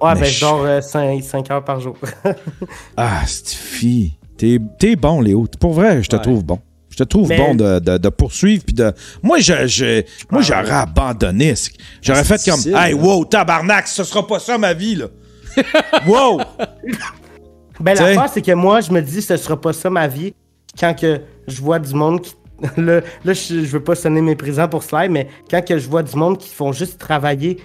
[0.00, 1.96] Ouais, Mais ben, je- genre 5, heures par jour.
[2.96, 4.18] Ah, fille?
[4.36, 5.46] T'es, t'es bon, Léo.
[5.60, 6.22] Pour vrai, je te Ouais.
[6.22, 6.58] trouve bon.
[6.96, 8.64] Je te trouve Mais- bon de, de, de poursuivre.
[8.64, 8.90] Puis de...
[9.22, 11.52] Moi, je, je- moi j'aurais abandonné.
[12.00, 12.96] J'aurais Ah, fait comme Hey, hein.
[12.96, 15.06] wow, tabarnak, ce sera pas ça ma vie, là.
[16.06, 16.40] wow!
[17.80, 18.14] Ben, T'sais.
[18.14, 20.34] l'affaire, c'est que moi, je me dis, ce sera pas ça ma vie.
[20.78, 22.34] Quand que je vois du monde qui.
[22.78, 26.02] Là, là, je, je veux pas sonner méprisant pour Slide, mais quand que je vois
[26.02, 27.58] du monde qui font juste travailler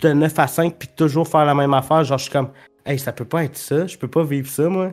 [0.00, 2.48] de 9 à 5 puis toujours faire la même affaire, genre, je suis comme,
[2.84, 3.86] hey, ça peut pas être ça.
[3.86, 4.90] Je peux pas vivre ça, moi.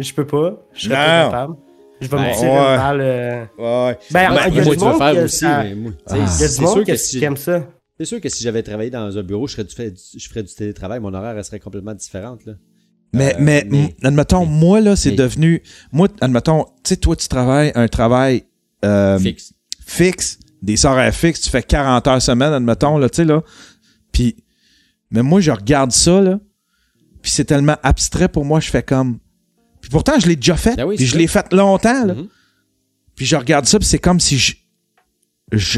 [0.00, 0.54] Je peux pas.
[0.74, 1.54] Je serais pas capable.
[2.00, 2.56] Je vais Ben, me tirer ouais.
[2.56, 3.00] une balle.
[3.00, 3.44] euh.
[3.58, 3.98] Ouais.
[4.10, 5.98] Ben, il y a moi, du tu vas monde faire aussi, ça- mais moi, tu
[6.14, 7.66] sais, Il y a c'est du sûr monde que si- qui aime ça.
[7.98, 10.42] C'est sûr que si j'avais travaillé dans un bureau, je ferais du, fait- je ferais
[10.42, 12.44] du télétravail, mon horaire elle serait complètement différente.
[12.44, 12.52] Là.
[13.14, 15.62] Mais, Euh, mais, admettons, moi, là, c'est mais- devenu.
[15.92, 18.44] Moi, admettons, tu sais, toi, tu travailles un travail
[18.84, 19.54] euh, Fixe.
[19.80, 23.42] fixe, des horaires fixes, tu fais 40 heures semaine, admettons, là, tu sais, là.
[24.12, 24.36] Puis,
[25.10, 26.38] mais moi, je regarde ça, là,
[27.22, 29.18] puis c'est tellement abstrait pour moi, je fais comme.
[29.86, 32.14] Puis pourtant, je l'ai déjà fait, Ben oui, puis je l'ai fait longtemps, là.
[32.14, 32.26] Mhm.
[33.14, 34.54] Puis je regarde ça, puis c'est comme si je.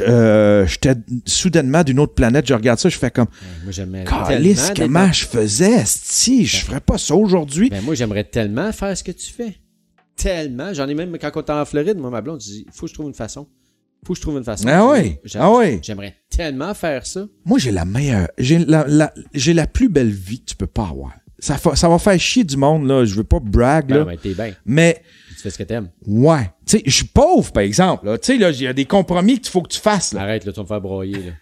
[0.03, 0.95] euh, J'étais
[1.27, 3.27] soudainement d'une autre planète, je regarde ça, je fais comme.
[3.65, 7.69] Moi, j'aimerais Calice, comment je faisais, si je ferais pas ça aujourd'hui.
[7.69, 9.59] Ben, moi, j'aimerais tellement faire ce que tu fais.
[10.17, 10.73] Tellement.
[10.73, 12.91] J'en ai même, quand on était en Floride, moi, ma blonde, je dis, faut que
[12.91, 13.47] je trouve une façon.
[14.07, 14.67] Faut que je trouve une façon.
[14.69, 15.81] Ah oui, ah oui.
[15.83, 17.27] J'aimerais tellement faire ça.
[17.45, 18.29] Moi, j'ai la meilleure.
[18.39, 21.13] J'ai la, la- j'ai la plus belle vie que tu peux pas avoir.
[21.39, 23.05] Ça, fa- ça va faire chier du monde, là.
[23.05, 24.05] Je veux pas brag, là.
[24.05, 24.53] Ben, ben, bien.
[24.67, 25.03] Mais,
[25.37, 25.89] Tu fais ce que t'aimes.
[26.07, 26.51] ouais.
[26.67, 28.07] Tu sais, je suis pauvre, par exemple.
[28.07, 28.19] là.
[28.19, 30.23] Tu sais, là, il y a des compromis qu'il faut que tu fasses, là.
[30.23, 31.33] Arrête, là, tu vas me faire broyer, là.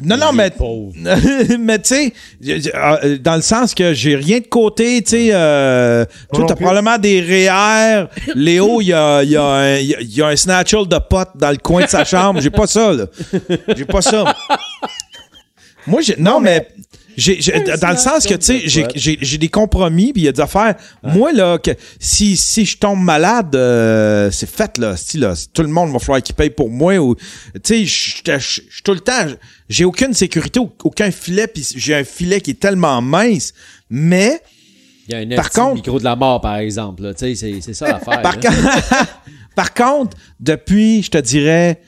[0.00, 0.52] Non, non, mais.
[1.58, 5.28] mais tu sais, j- euh, dans le sens que j'ai rien de côté, tu sais,
[5.32, 8.06] euh, toi, t'as probablement des REER.
[8.36, 10.36] Léo, il y a, il y, a un- il y a- il y a un
[10.36, 12.40] snatchel de potes dans le coin de sa chambre.
[12.40, 13.06] J'ai pas ça, là.
[13.76, 14.36] J'ai pas ça.
[15.86, 16.68] Moi, j'ai, non, mais,
[17.80, 20.74] dans le sens que, tu sais, j'ai, des compromis, puis il y a des affaires.
[21.02, 25.34] Moi, là, que, si, si je tombe malade, euh, c'est fait, là, là.
[25.52, 28.92] Tout le monde va falloir qu'il paye pour moi, ou, tu sais, je je- tout
[28.94, 29.26] le temps,
[29.68, 33.52] j'ai aucune sécurité, au- aucun filet, puis j'ai un filet qui est tellement mince,
[33.90, 34.40] mais,
[35.08, 37.02] Il y a un Par contre- micro de la mort, par exemple.
[37.14, 38.22] Tu sais, c'est, c'est ça l'affaire.
[38.22, 38.38] Par
[39.74, 41.80] contre, depuis, je te dirais,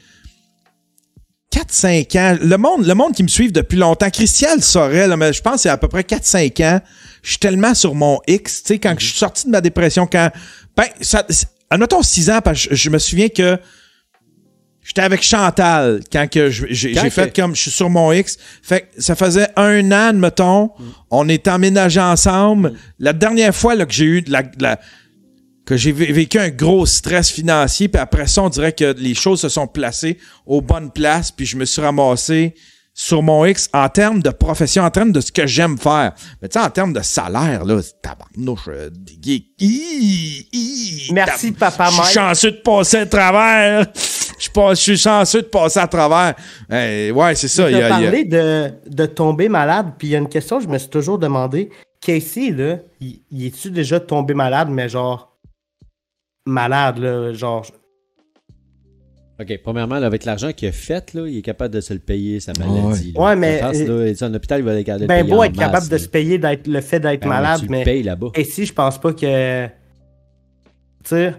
[1.54, 5.16] 4-5 ans, le monde, le monde qui me suit depuis longtemps, Christian le saurait, là,
[5.16, 6.80] mais je pense c'est à peu près 4-5 ans,
[7.22, 10.06] je suis tellement sur mon X, tu sais, quand je suis sorti de ma dépression,
[10.10, 10.30] quand,
[10.76, 13.58] ben, ça, c'est- admettons 6 ans, parce que je, je me souviens que
[14.82, 18.36] j'étais avec Chantal quand que j'ai que- fait comme je suis sur mon X.
[18.62, 20.70] Fait que ça faisait un an, mettons,
[21.10, 22.74] on était emménagés ensemble.
[22.98, 24.78] La dernière fois là, que j'ai eu de la, de la-
[25.66, 29.14] que j'ai vé- vécu un gros stress financier, puis après ça, on dirait que les
[29.14, 32.54] choses se sont placées aux bonnes places, puis je me suis ramassé
[32.96, 36.12] sur mon X en termes de profession, en termes de ce que j'aime faire.
[36.40, 38.88] Mais tu sais, en termes de salaire, là, c'est tabarnouche, euh,
[41.12, 42.12] Merci, tab- papa Je suis Mike.
[42.14, 43.86] chanceux de passer à travers.
[44.38, 46.34] Je suis je suis chanceux de passer à travers.
[46.70, 47.64] Eh, ouais, c'est ça.
[47.66, 50.18] Tu il y as y a- parlé de, de tomber malade, puis il y a
[50.18, 51.70] une question que je me suis toujours demandé.
[52.00, 55.33] Casey, là, il est-tu déjà tombé malade, mais genre.
[56.46, 57.64] Malade, là, genre.
[59.40, 61.98] OK, premièrement, là, avec l'argent qu'il a fait, là, il est capable de se le
[61.98, 63.12] payer, sa maladie.
[63.12, 63.20] là.
[63.20, 65.86] Ouais, mais, En face, là, il est en hôpital, il va Ben beau être capable
[65.88, 65.98] de là.
[65.98, 67.84] se payer d'être le fait d'être Ben malade, tu le mais.
[67.84, 68.28] payes là-bas.
[68.32, 69.66] Casey, je pense pas que.
[69.66, 69.70] Tu
[71.04, 71.34] sais,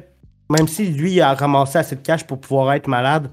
[0.49, 3.29] même si lui il a ramassé assez de cash pour pouvoir être malade,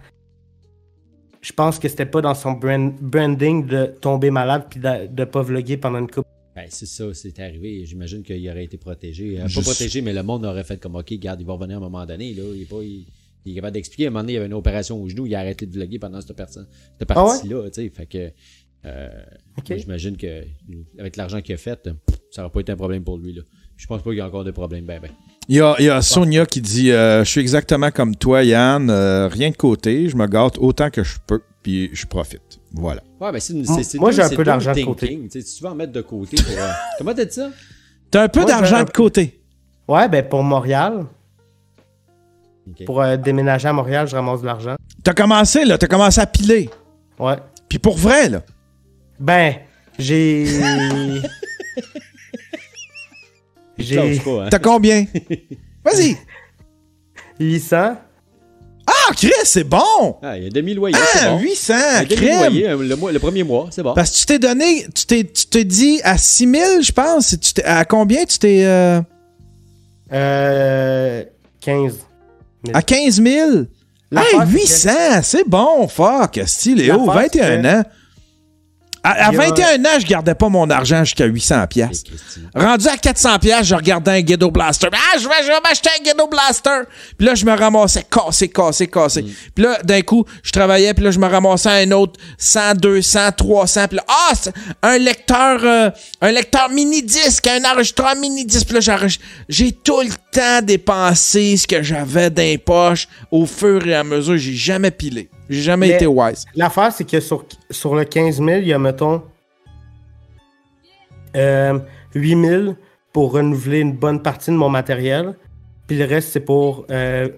[1.40, 5.24] je pense que c'était pas dans son brand- branding de tomber malade puis de, de
[5.24, 6.26] pas vlogger pendant une coupe.
[6.54, 7.84] Ben, c'est ça, c'est arrivé.
[7.86, 9.40] J'imagine qu'il aurait été protégé.
[9.40, 11.78] Euh, Pas protégé, mais le monde aurait fait comme, OK, garde, il va revenir à
[11.78, 12.34] un moment donné.
[12.34, 12.42] Là.
[12.54, 13.06] Il, est pas, il,
[13.46, 14.04] il est capable d'expliquer.
[14.04, 15.72] À un moment donné, il y avait une opération au genou, il a arrêté de
[15.72, 16.66] vlogger pendant cette, personne,
[16.98, 17.30] cette Ah ouais?
[17.30, 17.70] partie-là.
[17.70, 17.88] tu sais.
[17.88, 18.30] Fait que,
[18.84, 19.08] euh,
[19.70, 20.42] j'imagine que
[20.98, 21.88] avec l'argent qu'il a fait,
[22.30, 23.32] ça n'aurait pas été un problème pour lui.
[23.32, 23.42] Là.
[23.76, 24.84] Je pense pas qu'il y a encore des problèmes.
[24.84, 25.10] Ben, ben.
[25.48, 28.44] Il y a, il y a Sonia qui dit euh, Je suis exactement comme toi,
[28.44, 32.60] Yann, euh, rien de côté, je me gâte autant que je peux, puis je profite.
[32.74, 33.02] Voilà.
[33.20, 35.28] Ouais, ben, c'est, une- c'est, c'est Moi, j'ai un c'est peu d'argent de côté.
[35.30, 36.54] Tu sais, tu vas en mettre de côté pour.
[36.58, 37.50] euh, Comment t'as dit ça?
[38.10, 39.40] T'as un peu Moi, d'argent un- de côté.
[39.88, 41.04] Ouais, ben pour Montréal,
[42.86, 44.76] pour euh, déménager à Montréal, je ramasse de l'argent.
[45.02, 46.70] T'as commencé, là, t'as commencé à piler.
[47.18, 47.36] Ouais.
[47.68, 48.42] Puis pour vrai, là.
[49.20, 49.56] Ben,
[49.98, 50.46] j'ai.
[53.78, 54.48] j'ai hein?
[54.50, 55.04] T'as combien?
[55.84, 56.16] Vas-y.
[57.40, 57.96] 800.
[58.86, 60.16] Ah, Chris, c'est bon!
[60.22, 61.38] Ah, il y a demi-loyer, c'est Ah, bon.
[61.40, 62.52] 800, Il y a crème!
[62.52, 63.94] demi-loyer, le, mois- le premier mois, c'est bon.
[63.94, 67.36] Parce que tu t'es donné, tu t'es, tu t'es dit à 6 000, je pense.
[67.40, 68.64] Tu t'es- à combien tu t'es.
[68.64, 69.00] euh,
[70.12, 71.24] Euh.
[71.60, 71.94] 15.
[72.74, 73.50] à 15 000?
[73.50, 73.66] Hey,
[74.10, 74.90] L'affaire, c'est 800,
[75.22, 77.82] c'est bon, fuck, style, Léo, L'affaire, c'est 21 que- ans.
[79.04, 82.04] À, à Il y a- 21 ans, je gardais pas mon argent jusqu'à 800 pièces.
[82.54, 84.88] Rendu à 400 pièces, je regardais un Ghetto Blaster.
[84.92, 86.82] Ah, je vais, je vais m'acheter un Ghetto Blaster.
[87.18, 89.24] Puis là, je me ramassais cassé, cassé, cassé.
[89.54, 93.32] Puis là, d'un coup, je travaillais, puis là, je me ramassais un autre 100, 200,
[93.36, 93.88] 300.
[93.88, 94.32] Puis là, ah,
[94.84, 95.90] un lecteur, euh,
[96.20, 98.66] un lecteur mini-disque, un enregistreur mini-disque.
[98.68, 99.06] Puis là,
[99.48, 104.04] j'ai tout le temps dépensé ce que j'avais dans les poches au fur et à
[104.04, 104.36] mesure.
[104.36, 105.28] J'ai jamais pilé.
[105.50, 106.44] J'ai jamais Mais- été wise.
[106.54, 109.22] L'affaire, c'est que sur, sur le 15 000, il y a, mettons,
[111.36, 111.78] euh,
[112.14, 112.76] 8 000
[113.12, 115.36] pour renouveler une bonne partie de mon matériel.
[115.86, 117.28] Puis le reste, c'est pour euh,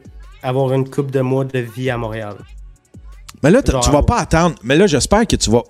[0.42, 2.36] avoir une coupe de mois de vie à Montréal.
[3.42, 4.54] Mais là, Genre- tu vas pas attendre.
[4.62, 5.62] Mais là, j'espère que tu vas.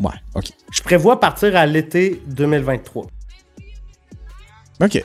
[0.00, 0.46] Ouais, OK.
[0.72, 3.06] Je prévois partir à l'été 2023.
[4.82, 5.04] OK.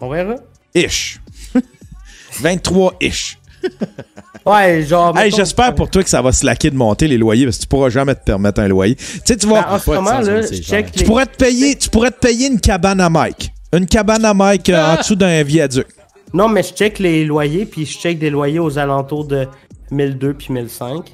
[0.00, 0.36] On verra.
[0.74, 1.20] Ish.
[2.40, 3.38] 23-ish.
[4.46, 5.16] Ouais, genre.
[5.16, 7.56] Hey, mettons- j'espère pour toi que ça va se laquer de monter les loyers parce
[7.56, 8.94] que tu pourras jamais te permettre un loyer.
[8.94, 9.62] Tu sais, tu vas.
[9.62, 10.80] Ben, en ce pas de moment, sens, là, c'est je cher.
[10.80, 11.04] check tu les...
[11.06, 13.50] pourrais te payer, tu pourrais te payer une cabane à Mike.
[13.72, 15.86] Une cabane à Mike euh, en dessous d'un viaduc.
[16.34, 19.48] Non, mais je check les loyers, puis je check des loyers aux alentours de
[19.90, 21.10] 1002 puis 1005.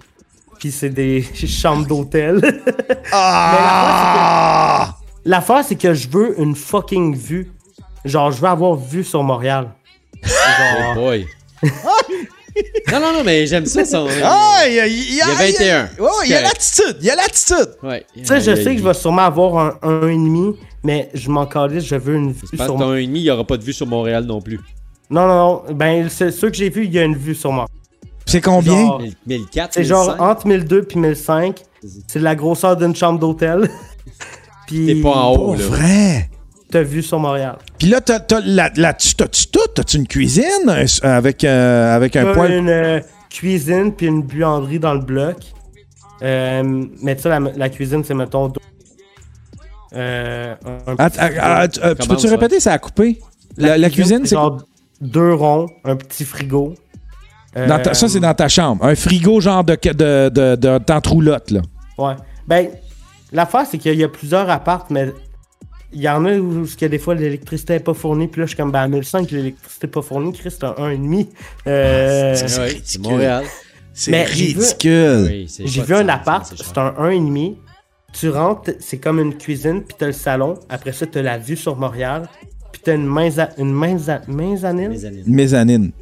[0.58, 2.40] Puis c'est des chambres d'hôtel.
[3.12, 4.96] Ah!
[5.24, 7.52] L'affaire, c'est que je veux une fucking vue.
[8.04, 9.68] Genre, je veux avoir vue sur Montréal.
[10.24, 11.26] Oh boy.
[12.92, 13.84] Non, non, non, mais j'aime ça.
[13.84, 14.06] Son...
[14.22, 15.88] Ah, il y a, il y a- Il y a 21.
[16.00, 16.96] Oh, il y a l'attitude.
[17.00, 17.70] Il y a l'attitude.
[17.82, 18.04] Ouais.
[18.14, 20.54] tu sais, je sais que je vais sûrement avoir un 1,5,
[20.84, 23.44] mais je m'en calisse, je veux une vue sur que ton 1,5, il n'y aura
[23.44, 24.60] pas de vue sur Montréal non plus.
[25.10, 25.34] Non, non,
[25.68, 25.74] non.
[25.74, 27.66] Ben, c'est ceux que j'ai vus, il y a une vue sur moi.
[28.26, 28.86] C'est combien?
[28.86, 30.22] Genre, 1004, c'est genre 1005.
[30.22, 31.62] entre 1002 puis 1005.
[32.06, 33.68] C'est la grosseur d'une chambre d'hôtel.
[34.68, 35.64] puis T'es pas en haut, Pour là.
[35.66, 36.29] vrai?
[36.70, 37.56] T'as vue sur Montréal.
[37.78, 38.40] Puis là, t'as, t'as,
[38.70, 39.60] t'as-tu tout?
[39.74, 40.44] T'as-tu une cuisine?
[40.68, 42.52] Un- avec, euh, avec un T'as poêle?
[42.52, 45.36] une euh, cuisine puis une buanderie dans le bloc.
[46.22, 48.48] Euh, mais tu sais, la, la cuisine, c'est mettons.
[48.48, 48.60] deux-
[49.94, 52.60] Euh, un, ah, tu- euh, peux-tu répéter?
[52.60, 53.18] Ça a coupé.
[53.56, 54.36] La, la cuisine, c'est.
[54.36, 54.62] genre
[55.00, 56.74] deux ronds, un petit frigo.
[57.56, 58.84] Euh, Dans ta- ça, c'est dans ta chambre.
[58.84, 61.60] Un frigo genre de, de, de, de, d'entre-roulotte, là.
[61.98, 62.14] Ouais.
[62.46, 62.68] Ben,
[63.32, 65.08] l'affaire, c'est qu'il y a plusieurs apparts, mais
[65.92, 68.28] il y en a où, où il y a des fois l'électricité n'est pas fournie,
[68.28, 70.74] puis là, je suis comme, ben, à 1005, l'électricité n'est pas fournie, Chris, c'est un
[70.78, 71.28] 1,5.
[71.66, 72.82] Euh, c'est- Ouais, ridicule.
[72.84, 73.44] c'est Montréal.
[73.92, 75.46] C'est Mais j'ai vu- ridicule.
[75.66, 77.56] J'ai vu un sens, appart, c'est un 1,5.
[78.12, 80.54] Tu rentres, c'est comme une cuisine, puis t'as le salon.
[80.68, 82.28] Après ça, t'as la vue sur Montréal.
[82.72, 84.92] Puis t'as une, maisa- une maisa- mezzanine.
[85.04, 85.22] Années.
[85.26, 85.92] Mezzanine.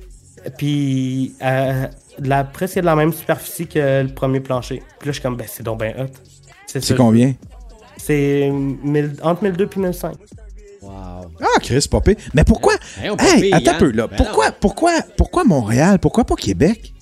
[0.56, 1.86] Puis euh,
[2.18, 4.76] la, presque de la même superficie que le premier plancher.
[4.98, 6.06] Puis là, je suis comme, ben, c'est donc ben hot.
[6.66, 7.34] C'est combien?
[7.98, 10.14] C'est 1000 entre 1002 puis 1005.
[10.80, 10.90] Wow.
[11.40, 12.16] Ah, Chris, pas pire.
[12.34, 12.74] Mais pourquoi?
[13.02, 14.06] Hey, Hey, payer, attends un peu, là.
[14.06, 15.98] Ben pourquoi, pourquoi, pourquoi Montréal?
[15.98, 16.94] Pourquoi pas Québec?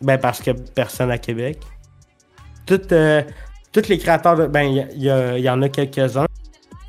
[0.00, 1.58] Ben, parce que personne à Québec.
[2.66, 3.22] Toutes, euh,
[3.72, 4.46] tous les créateurs de.
[4.46, 6.26] Ben, y, y il y en a quelques-uns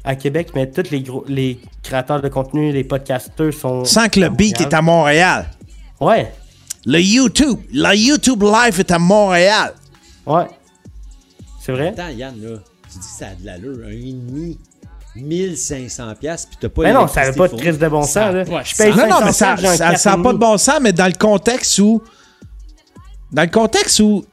[0.03, 3.86] à Québec, mais tous les, gros, les créateurs de contenu, les podcasteurs sont.
[3.86, 5.48] Sans que le beat est à Montréal.
[6.00, 6.32] Ouais,
[6.86, 9.74] Le YouTube, le YouTube Live est à Montréal.
[10.26, 10.45] ouais.
[11.75, 11.88] C'est vrai?
[11.89, 12.57] Attends, Yann, là,
[12.91, 13.85] tu dis que ça a de l'allure.
[13.85, 14.59] Un et demi,
[15.15, 18.33] 1500 pièces puis t'as pas Mais non, ça l'électricité pas de crise de bon sens,
[18.33, 18.43] là.
[18.64, 18.91] Je paye.
[18.91, 20.23] Non, non, mais 500 ça j'ai un ça, ça a 4,5.
[20.23, 22.01] pas de bon sens, mais dans le contexte où.
[23.31, 24.25] Dans le contexte où.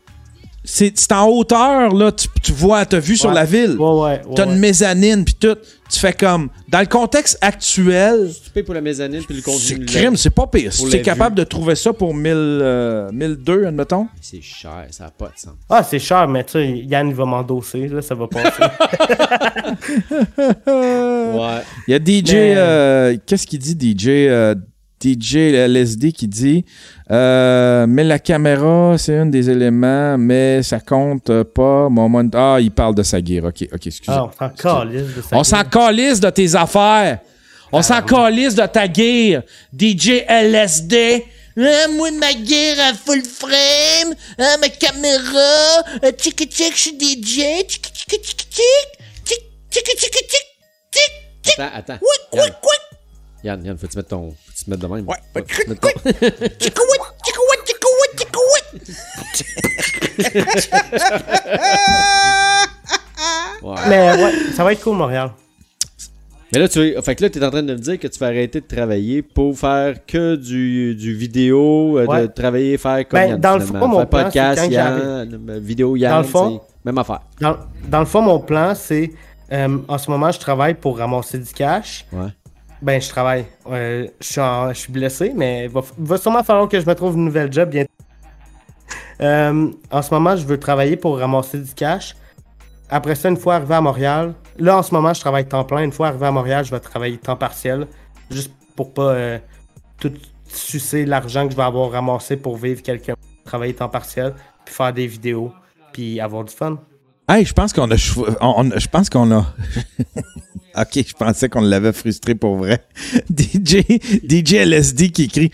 [0.68, 3.76] C'est c'est en hauteur, là, tu, tu vois, t'as vu sur la ville.
[3.78, 4.00] Ouais, ouais.
[4.26, 4.52] ouais, T'as ouais.
[4.52, 5.56] une mezzanine, puis tout.
[5.88, 6.48] Tu fais comme.
[6.68, 9.60] Dans le contexte actuel, Tu payes pour la mezzanine puis le contenu.
[9.60, 10.72] c'est crime, c'est pas pire.
[10.72, 14.08] Si Pour tu es la capable de trouver ça pour 1000, euh, 1002, admettons.
[14.20, 15.52] C'est cher, ça a pas de sens.
[15.70, 18.50] Ah, c'est cher, mais tu sais, Yann, il va m'endosser, là, ça va passer.
[20.66, 21.62] Ouais.
[21.86, 22.32] Il y a DJ.
[22.32, 24.54] Mais- euh, Qu'est-ce qu'il dit, DJ euh,
[25.12, 26.64] DJ LSD qui dit
[27.10, 31.88] euh, Mais la caméra, c'est un des éléments, mais ça compte pas.
[31.88, 32.24] Moment...
[32.34, 33.44] Ah, il parle de sa gear.
[33.44, 34.12] Ok, ok, excusez.
[34.12, 35.36] ah, on s'en calisse de ça.
[35.36, 37.18] On s'en calisse de tes affaires.
[37.72, 39.42] On s'en calisse de ta gear.
[39.78, 41.24] DJ LSD.
[41.58, 44.14] Ah, moi, ma gear à full frame.
[44.38, 45.82] Ah, ma caméra.
[46.04, 47.64] Euh, Tchic, tchic, je suis DJ.
[47.66, 48.62] Tchic, tchic, tchic, tchic.
[49.24, 50.46] Tchic, tchic, tchic, tchic,
[50.92, 51.58] tchic.
[51.58, 51.98] Attends, attends.
[51.98, 52.80] Quick, quick.
[53.44, 54.34] Yann, Yann, faut-tu mettre ton.
[54.56, 55.06] Faut-tu te mettre de même?
[55.06, 55.16] Ouais.
[63.88, 65.30] Mais ouais, ça va être cool, Montréal.
[66.52, 68.18] Mais là, tu es, fait que là, t'es en train de me dire que tu
[68.20, 73.18] vas arrêter de travailler pour faire que du, du vidéo, euh, de travailler, faire comme
[73.18, 76.24] Ben, Yann, dans le fond, mon faire plan, podcast, Yann, euh, vidéo, Yann, Dans le
[76.24, 77.20] fond- tu même affaire.
[77.40, 77.56] Dans,
[77.88, 79.10] dans le fond, mon plan, c'est.
[79.52, 82.06] euh, en ce moment, je travaille pour ramasser du cash.
[82.12, 82.28] Ouais.
[82.82, 83.46] Ben, je travaille.
[83.70, 87.52] Euh, je, suis blessé, mais il va, sûrement falloir que je me trouve une nouvelle
[87.52, 87.90] job bientôt.
[89.22, 92.14] Euh, en ce moment, je veux travailler pour ramasser du cash.
[92.90, 95.82] Après ça, une fois arrivé à Montréal, là en ce moment, je travaille temps plein.
[95.82, 97.86] Une fois arrivé à Montréal, je vais travailler temps partiel,
[98.30, 99.38] juste pour pas euh,
[99.98, 100.12] tout
[100.46, 103.14] sucer l'argent que je vais avoir ramassé pour vivre quelqu'un.
[103.44, 105.52] Travailler temps partiel, puis faire des vidéos,
[105.92, 106.78] puis avoir du fun.
[107.28, 107.96] Hey, je pense qu'on a.
[107.96, 109.46] je pense qu'on a.
[110.80, 112.84] ok, je pensais qu'on l'avait frustré pour vrai.
[113.30, 113.82] DJ,
[114.28, 115.50] DJ LSD qui écrit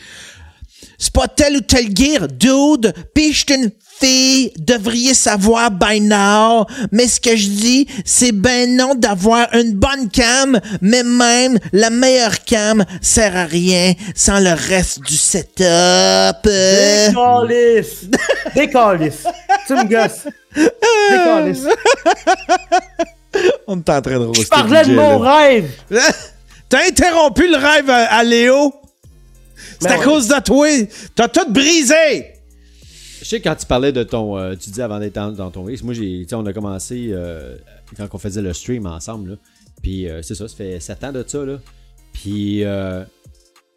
[0.99, 3.71] C'est pas tel ou tel gear, dude, pis je une
[4.01, 6.67] fille, devriez savoir by now.
[6.91, 11.91] Mais ce que je dis, c'est ben non d'avoir une bonne cam, mais même la
[11.91, 16.43] meilleure cam sert à rien sans le reste du setup.
[16.45, 18.07] Décalisse!
[18.55, 19.25] Décalisse!
[19.67, 20.27] tu me gosses!
[21.11, 21.67] Décalisse!
[23.67, 25.71] On est en train de roaster Je parlais de mon rêve!
[26.69, 28.73] T'as interrompu le rêve à, à Léo?
[29.81, 30.05] C'est Ben à ouais.
[30.05, 30.67] cause de toi!
[31.15, 32.27] T'as tout brisé!
[33.21, 34.37] Je sais quand tu parlais de ton.
[34.37, 37.57] euh, tu disais avant d'être dans, ton X, moi, j'ai, on a commencé euh,
[37.97, 39.31] quand on faisait le stream ensemble.
[39.31, 39.37] Là.
[39.81, 41.39] Puis euh, c'est ça, ça fait 7 ans de ça.
[41.45, 41.59] Là.
[42.13, 42.65] Puis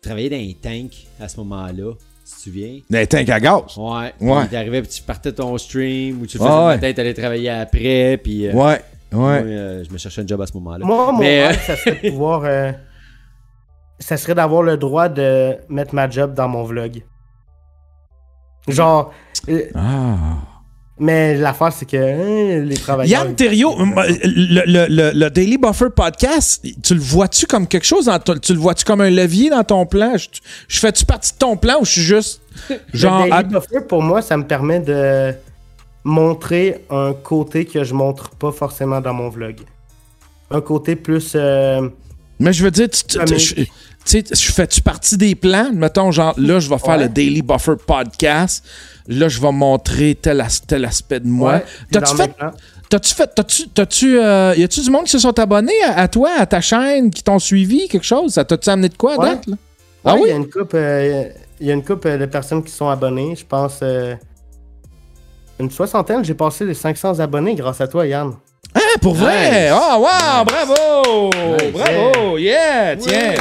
[0.01, 1.93] travailler dans les tanks à ce moment-là,
[2.24, 2.80] si tu te souviens.
[2.90, 3.61] Des tanks à gaz?
[3.77, 4.14] Ouais.
[4.19, 4.40] Ouais.
[4.42, 6.66] Puis t'arrivais, puis tu partais ton stream, ou tu faisais ouais.
[6.75, 8.19] matin, t'allais travailler après.
[8.24, 8.48] Puis.
[8.48, 9.42] euh, Ouais, moi, ouais.
[9.43, 10.85] euh, je me cherchais un job à ce moment-là.
[10.85, 12.42] Moi, mon Mais, euh, rêve, ça serait de pouvoir.
[12.45, 12.72] euh,
[14.00, 17.03] ça serait d'avoir le droit de mettre ma job dans mon vlog.
[18.67, 19.14] Genre.
[19.48, 20.16] euh, Ah.
[21.00, 23.24] mais l'affaire, c'est que hein, les travailleurs.
[23.25, 23.85] Yann Terriot, euh,
[24.24, 28.06] le, le- le- le Daily Buffer podcast, tu le vois-tu comme quelque chose?
[28.06, 30.17] dans ton- tu le vois-tu comme un levier dans ton plan?
[30.17, 30.27] Je,
[30.67, 32.42] je fais-tu partie de ton plan ou je suis juste
[32.93, 33.25] genre.
[33.25, 35.32] le Daily Buffer, pour moi, ça me permet de
[36.06, 39.58] montrer un côté que je montre pas forcément dans mon vlog.
[40.51, 41.34] Un côté plus.
[41.35, 41.90] euh,
[42.40, 43.40] Mais je veux dire, tu, tu- tu- Comique.
[43.40, 43.67] je- tu
[44.06, 45.72] sais, je fais-tu partie des plans?
[45.74, 47.03] Mettons, genre, là, je vais faire Ouais.
[47.03, 48.64] le Daily Buffer podcast.
[49.08, 51.53] Là, je vais montrer tel, as- tel aspect de moi.
[51.53, 52.32] ouais, T'as-tu fait.
[52.90, 53.32] T'as-tu fait.
[53.35, 53.67] T'as-tu.
[53.69, 54.19] T'as-tu.
[54.19, 57.09] euh, y a-tu du monde qui se sont abonnés à, à toi, à ta chaîne,
[57.09, 58.34] qui t'ont suivi, quelque chose?
[58.34, 59.30] Ça t'a-tu amené de quoi à Ouais.
[59.32, 59.56] date, là?
[60.03, 60.22] Ah oui?
[60.25, 61.24] Il y a une coupe, euh,
[61.59, 63.35] il y a une couple euh, de personnes qui sont abonnées.
[63.35, 64.14] Je pense euh,
[65.59, 66.24] une soixantaine.
[66.24, 68.34] J'ai passé les 500 abonnés grâce à toi, Yann.
[68.74, 69.69] Ah, pour vrai?
[69.69, 69.74] Nice.
[69.74, 70.43] Oh, wow!
[70.45, 71.30] Bravo!
[71.34, 71.72] Nice.
[71.72, 72.38] Bravo!
[72.38, 72.95] Yeah!
[72.98, 73.34] Tiens!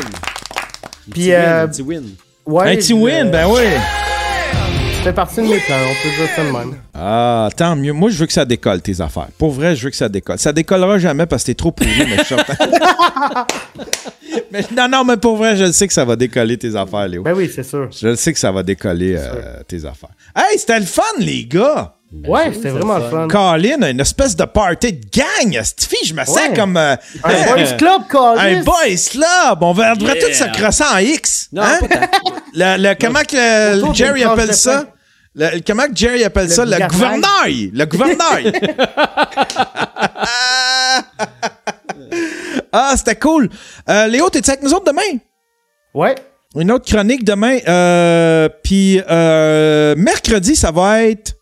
[1.10, 2.04] Puis, Un petit win.
[2.46, 3.62] Ouais, Un petit win, ben oui!
[4.98, 5.76] Ça fait partie de mes plans.
[5.76, 6.76] On peut dire ça de même.
[6.94, 7.92] Ah, tant mieux.
[7.92, 9.28] Moi, je veux que ça décolle, tes affaires.
[9.36, 10.38] Pour vrai, je veux que ça décolle.
[10.38, 12.34] Ça décollera jamais parce que t'es trop pourri, mais je suis
[14.50, 17.06] mais, non, non, mais pour vrai, je le sais que ça va décoller tes affaires,
[17.06, 17.22] Léo.
[17.22, 17.90] Ben oui, c'est sûr.
[17.92, 20.08] Je le sais que ça va décoller euh, tes affaires.
[20.34, 21.96] Hey, c'était le fun, les gars!
[22.26, 23.28] Ouais, c'était vraiment le fun.
[23.28, 25.60] Colin, une espèce de party de gang.
[25.62, 26.54] Cette fille, je me sens Ouais.
[26.54, 26.94] comme euh,
[27.24, 28.62] Un boys club, un Colin.
[28.62, 29.62] boys club.
[29.62, 30.14] On devrait Yeah.
[30.28, 31.48] tous se crosser en X.
[31.52, 31.78] Non, hein?
[31.80, 31.96] pas.
[32.54, 34.84] Le, le- comment que le- Jerry appelle ça?
[35.34, 36.64] Le- comment que Jerry appelle ça?
[36.64, 37.70] Le gouvernail.
[37.74, 38.52] Le gouvernail!
[42.72, 43.48] ah, c'était cool.
[43.88, 45.18] Euh, Léo, t'es-tu avec nous autres demain?
[45.94, 46.14] Ouais.
[46.56, 47.58] Une autre chronique demain.
[47.66, 51.32] Euh, Puis euh, mercredi, ça va être.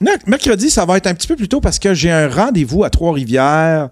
[0.00, 2.84] Non, Mercredi, ça va être un petit peu plus tôt parce que j'ai un rendez-vous
[2.84, 3.90] à Trois-Rivières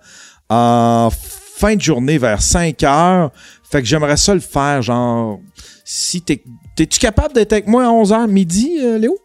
[0.49, 1.11] en
[1.57, 3.31] fin de journée vers 5 heures.
[3.71, 5.41] Fait que j'aimerais ça le faire, genre.
[5.85, 6.43] Si t'es.
[6.77, 9.19] T'es-tu capable d'être avec moi à 11h midi, euh, Léo?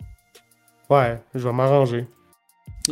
[0.90, 2.08] Ouais, je vais m'arranger.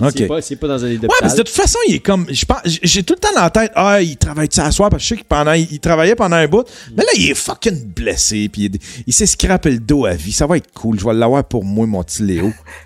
[0.01, 0.11] Ok.
[0.17, 2.25] C'est pas, c'est pas dans un Ouais, parce que de toute façon, il est comme.
[2.29, 4.89] je pense- J'ai tout le temps dans la tête, ah, il travaille-tu à soir?
[4.89, 6.65] Parce que je sais qu'il pendant, il travaillait pendant un bout.
[6.97, 8.49] Mais là, il est fucking blessé.
[8.49, 10.33] Puis il, il s'est scrappé le dos à vie.
[10.33, 10.99] Ça va être cool.
[10.99, 12.51] Je vais l'avoir pour moi, mon petit Léo.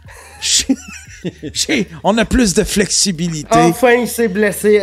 [2.04, 3.50] On a plus de flexibilité.
[3.52, 4.82] Enfin, il s'est blessé.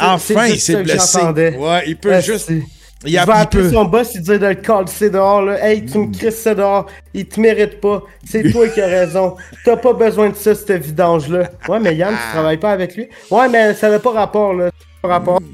[0.00, 1.18] Enfin, il s'est blessé.
[1.58, 2.50] Ouais, il peut juste.
[2.50, 2.62] Il,
[3.10, 3.72] Il a, va il appeler peut.
[3.72, 5.42] son boss et dire de le calisser dehors.
[5.42, 5.58] Là.
[5.66, 6.86] Hey, tu me crisses ça dehors.
[7.12, 8.00] Il te mérite pas.
[8.24, 9.34] C'est toi qui as raison.
[9.64, 11.50] T'as pas besoin de ça, cette vidange-là.
[11.68, 13.08] Ouais, mais Yann, tu travailles pas avec lui.
[13.30, 14.70] Ouais, mais ça n'a pas rapport, là.
[15.02, 15.40] Rapport.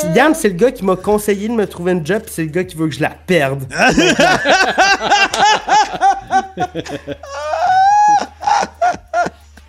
[0.00, 2.64] C'est le gars qui m'a conseillé de me trouver une job, pis c'est le gars
[2.64, 3.64] qui veut que je la perde.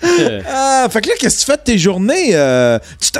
[0.03, 2.29] Ah, fait que là, qu'est-ce que tu fais de tes journées?
[2.35, 3.19] euh, tu te-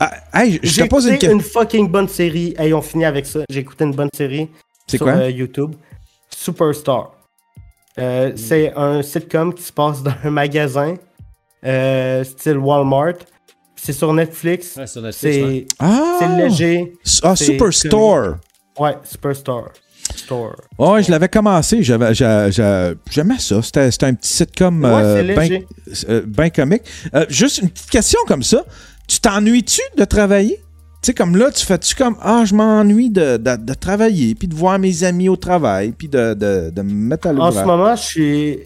[0.00, 1.38] ah, hey, je te J'ai pose une écouté question.
[1.38, 2.54] une fucking bonne série.
[2.58, 3.40] Hey, on finit avec ça.
[3.50, 4.48] J'ai écouté une bonne série
[4.86, 5.14] C'est sur quoi?
[5.16, 5.74] euh, YouTube.
[6.34, 7.12] Superstar.
[7.98, 10.94] Euh, C'est un sitcom qui se passe dans un magasin,
[11.64, 13.14] euh, style Walmart.
[13.76, 14.76] C'est sur Netflix.
[14.76, 15.66] Ouais, sur Netflix, C'est ouais.
[15.78, 16.16] Ah!
[16.18, 16.92] c'est léger.
[17.22, 18.36] Ah, Superstore.
[18.78, 19.64] Ouais, Superstar.
[20.16, 20.54] Store.
[20.78, 21.82] Ouais, je l'avais commencé.
[21.82, 22.14] J'aimais
[23.38, 23.62] ça.
[23.62, 25.66] C'était, c'était un petit sitcom Ouais, euh, ben, léger.
[26.08, 26.82] euh, ben comique.
[27.14, 28.64] Euh, juste une petite question comme ça.
[29.08, 30.56] Tu t'ennuies-tu de travailler?
[31.02, 34.48] Tu sais, comme là, tu fais-tu comme Ah, je m'ennuie de, de, de travailler, puis
[34.48, 37.54] de voir mes amis au travail, puis de, de, de me mettre à En l'ouvrage.
[37.54, 38.58] ce moment, je suis.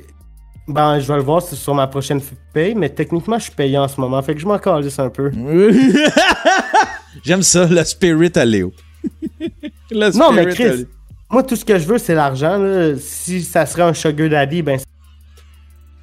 [0.69, 2.21] Ben, je vais le voir sur ma prochaine
[2.53, 4.21] paye, mais techniquement, je suis payé en ce moment.
[4.23, 5.31] Fait que je m'en calisse un peu.
[7.25, 8.73] J'aime ça, le spirit à Léo.
[9.91, 10.87] Le Non, mais à Chris, Léo.
[11.31, 12.59] moi, tout ce que je veux, c'est l'argent.
[12.59, 12.93] là.
[13.01, 14.79] Si ça serait un sugar daddy, ben.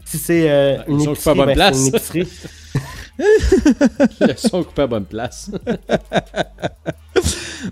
[0.04, 1.88] Si c'est euh, une ben, c'est une place.
[1.88, 2.28] épicerie.
[3.20, 5.52] Ils sont coupés à bonne place.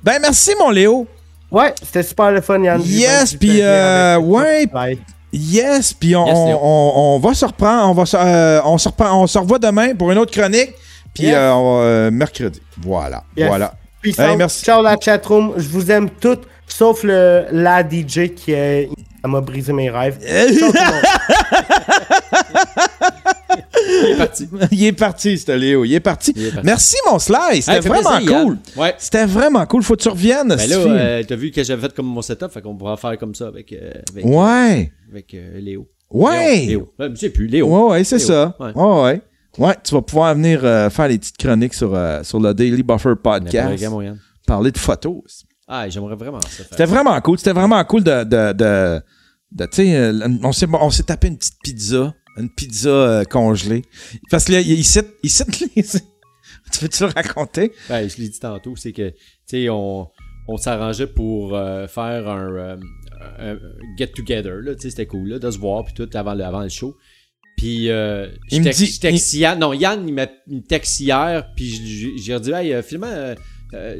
[0.01, 1.07] Ben, merci, mon Léo.
[1.51, 2.81] Ouais, c'était super le fun, Yann.
[2.83, 4.99] Yes, puis euh, ouais, Bye.
[5.33, 8.77] Yes, puis on, Yes, on, on- on va se reprendre, on va se, euh, on
[8.77, 10.71] se reprend, on se revoit demain pour une autre chronique,
[11.13, 11.35] puis Yes.
[11.35, 12.61] euh, euh, mercredi.
[12.81, 13.47] Voilà, Yes.
[13.47, 13.73] voilà.
[14.05, 14.63] Hey, merci.
[14.65, 15.53] Ciao la chatroom.
[15.57, 18.53] Je vous aime toutes, sauf le, la DJ qui
[19.25, 20.19] m'a brisé mes rêves.
[23.87, 24.49] Il est parti.
[24.71, 26.33] Il est parti, c'était Léo, il est parti.
[26.35, 26.65] Il est parti.
[26.65, 28.57] Merci, mon Sly, c'était Hey, vraiment plaisir, cool.
[28.75, 28.95] Ouais.
[28.97, 30.49] C'était vraiment cool, faut que tu reviennes.
[30.49, 33.17] Ben là, euh, t'as vu que j'avais fait comme mon setup, fait qu'on pourra faire
[33.17, 35.87] comme ça avec, euh, avec, Ouais, avec euh, Léo.
[36.09, 36.65] ouais.
[36.65, 36.93] Léo.
[36.99, 37.15] Léo.
[37.15, 37.67] Sais plus, Léo.
[37.67, 38.55] Ouais, ouais, c'est ça.
[38.59, 38.71] Ouais.
[38.75, 39.21] Ouais, ouais.
[39.59, 43.85] Ouais, tu vas pouvoir venir faire les petites chroniques sur, sur le Daily Buffer Podcast.
[44.47, 45.45] Parler de photos.
[45.67, 46.63] Ah, j'aimerais vraiment ça.
[46.69, 47.37] C'était vraiment cool.
[47.37, 48.23] C'était vraiment cool de.
[48.23, 49.01] de, de,
[49.51, 50.11] de- tu sais,
[50.43, 52.13] on s'est, on s'est tapé une petite pizza.
[52.37, 53.83] Une pizza euh, congelée.
[54.31, 55.83] Parce que là, il cite, il cite les.
[55.83, 57.71] tu veux-tu le raconter?
[57.89, 60.07] Ben, je l'ai dit tantôt, c'est que, tu sais, on,
[60.47, 62.77] on s'arrangeait pour euh, faire un, euh,
[63.39, 63.57] un
[63.97, 66.61] get-together, là, tu sais, c'était cool, là, de se voir, puis tout, avant le, avant
[66.63, 66.95] le show.
[67.57, 72.17] Puis, euh, Il je texte- texte Yann, non, Yann, il il me texte hier, puis
[72.17, 73.35] j'ai dit, hey, euh, finalement,
[73.73, 73.95] euh,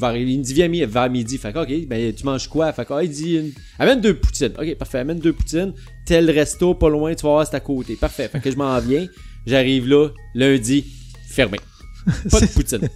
[0.00, 1.38] vers- il me dit, viens vers midi.
[1.38, 2.72] Fait que, ok, ben, tu manges quoi?
[2.72, 4.52] Fait que, ah, il dit, une- amène deux poutines.
[4.58, 5.72] Ok, parfait, amène deux poutines.
[6.06, 7.96] Tel resto, pas loin, tu vas voir, c'est à côté.
[7.96, 8.28] Parfait.
[8.28, 9.06] Fait que je m'en viens.
[9.46, 10.84] J'arrive là, lundi,
[11.28, 11.58] fermé.
[12.30, 12.88] Pas de poutine.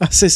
[0.00, 0.28] Ah, c'est,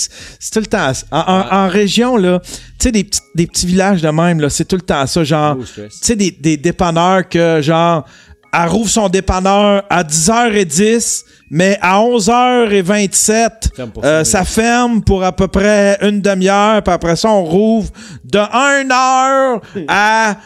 [0.51, 1.07] tout le temps ça.
[1.11, 4.49] En, en- en région, là, tu sais, des, petits- des petits villages de même, là,
[4.49, 5.25] c'est tout le temps ça.
[5.25, 8.07] Genre, tu sais, des, des dépanneurs que, genre,
[8.53, 15.25] elle rouvre son dépanneur à 10h10, mais à 11h27, Ferme pour euh, ça ferme pour
[15.25, 17.91] à peu près une demi-heure, puis après ça, on rouvre
[18.25, 20.37] de 1h à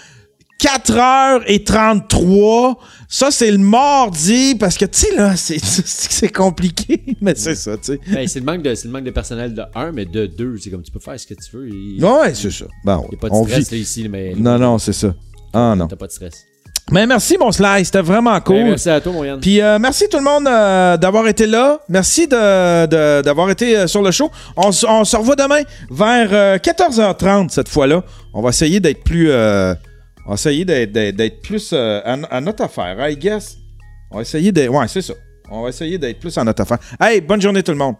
[0.61, 2.77] 4h33.
[3.09, 7.95] Ça, c'est le mardi, parce que, tu sais, là, c'est, compliqué, mais c'est ça, tu
[7.95, 8.01] sais.
[8.07, 10.59] Ben, c'est le manque de c'est le manque de personnel de 1 mais de 2
[10.59, 12.67] c'est comme tu peux faire ce que tu veux il Ouais, c'est ça.
[12.85, 13.77] Bon, n'y a pas de on stress vit.
[13.77, 15.15] là, ici mais Non, non, c'est ça.
[15.53, 15.89] Ah non.
[15.89, 16.45] t'as pas de stress
[16.91, 17.85] Mais merci, mon Sly.
[17.85, 18.57] C'était vraiment cool.
[18.57, 21.47] Ben, merci à toi mon Yann Puis euh, merci tout le monde euh, d'avoir été
[21.47, 21.79] là.
[21.89, 24.31] Merci de, de- d'avoir été euh, sur le show.
[24.57, 28.03] On, se revoit demain vers euh, 14h30 cette fois-là.
[28.35, 29.31] On va essayer d'être plus...
[29.31, 29.75] euh,
[30.27, 33.57] on va essayer d'être, plus euh, à, à notre affaire, I guess.
[34.11, 34.71] On va essayer d'être...
[34.73, 35.15] Ouais, c'est ça.
[35.51, 36.79] On va essayer d'être plus à notre affaire.
[37.01, 37.95] Hey, bonne journée tout le monde.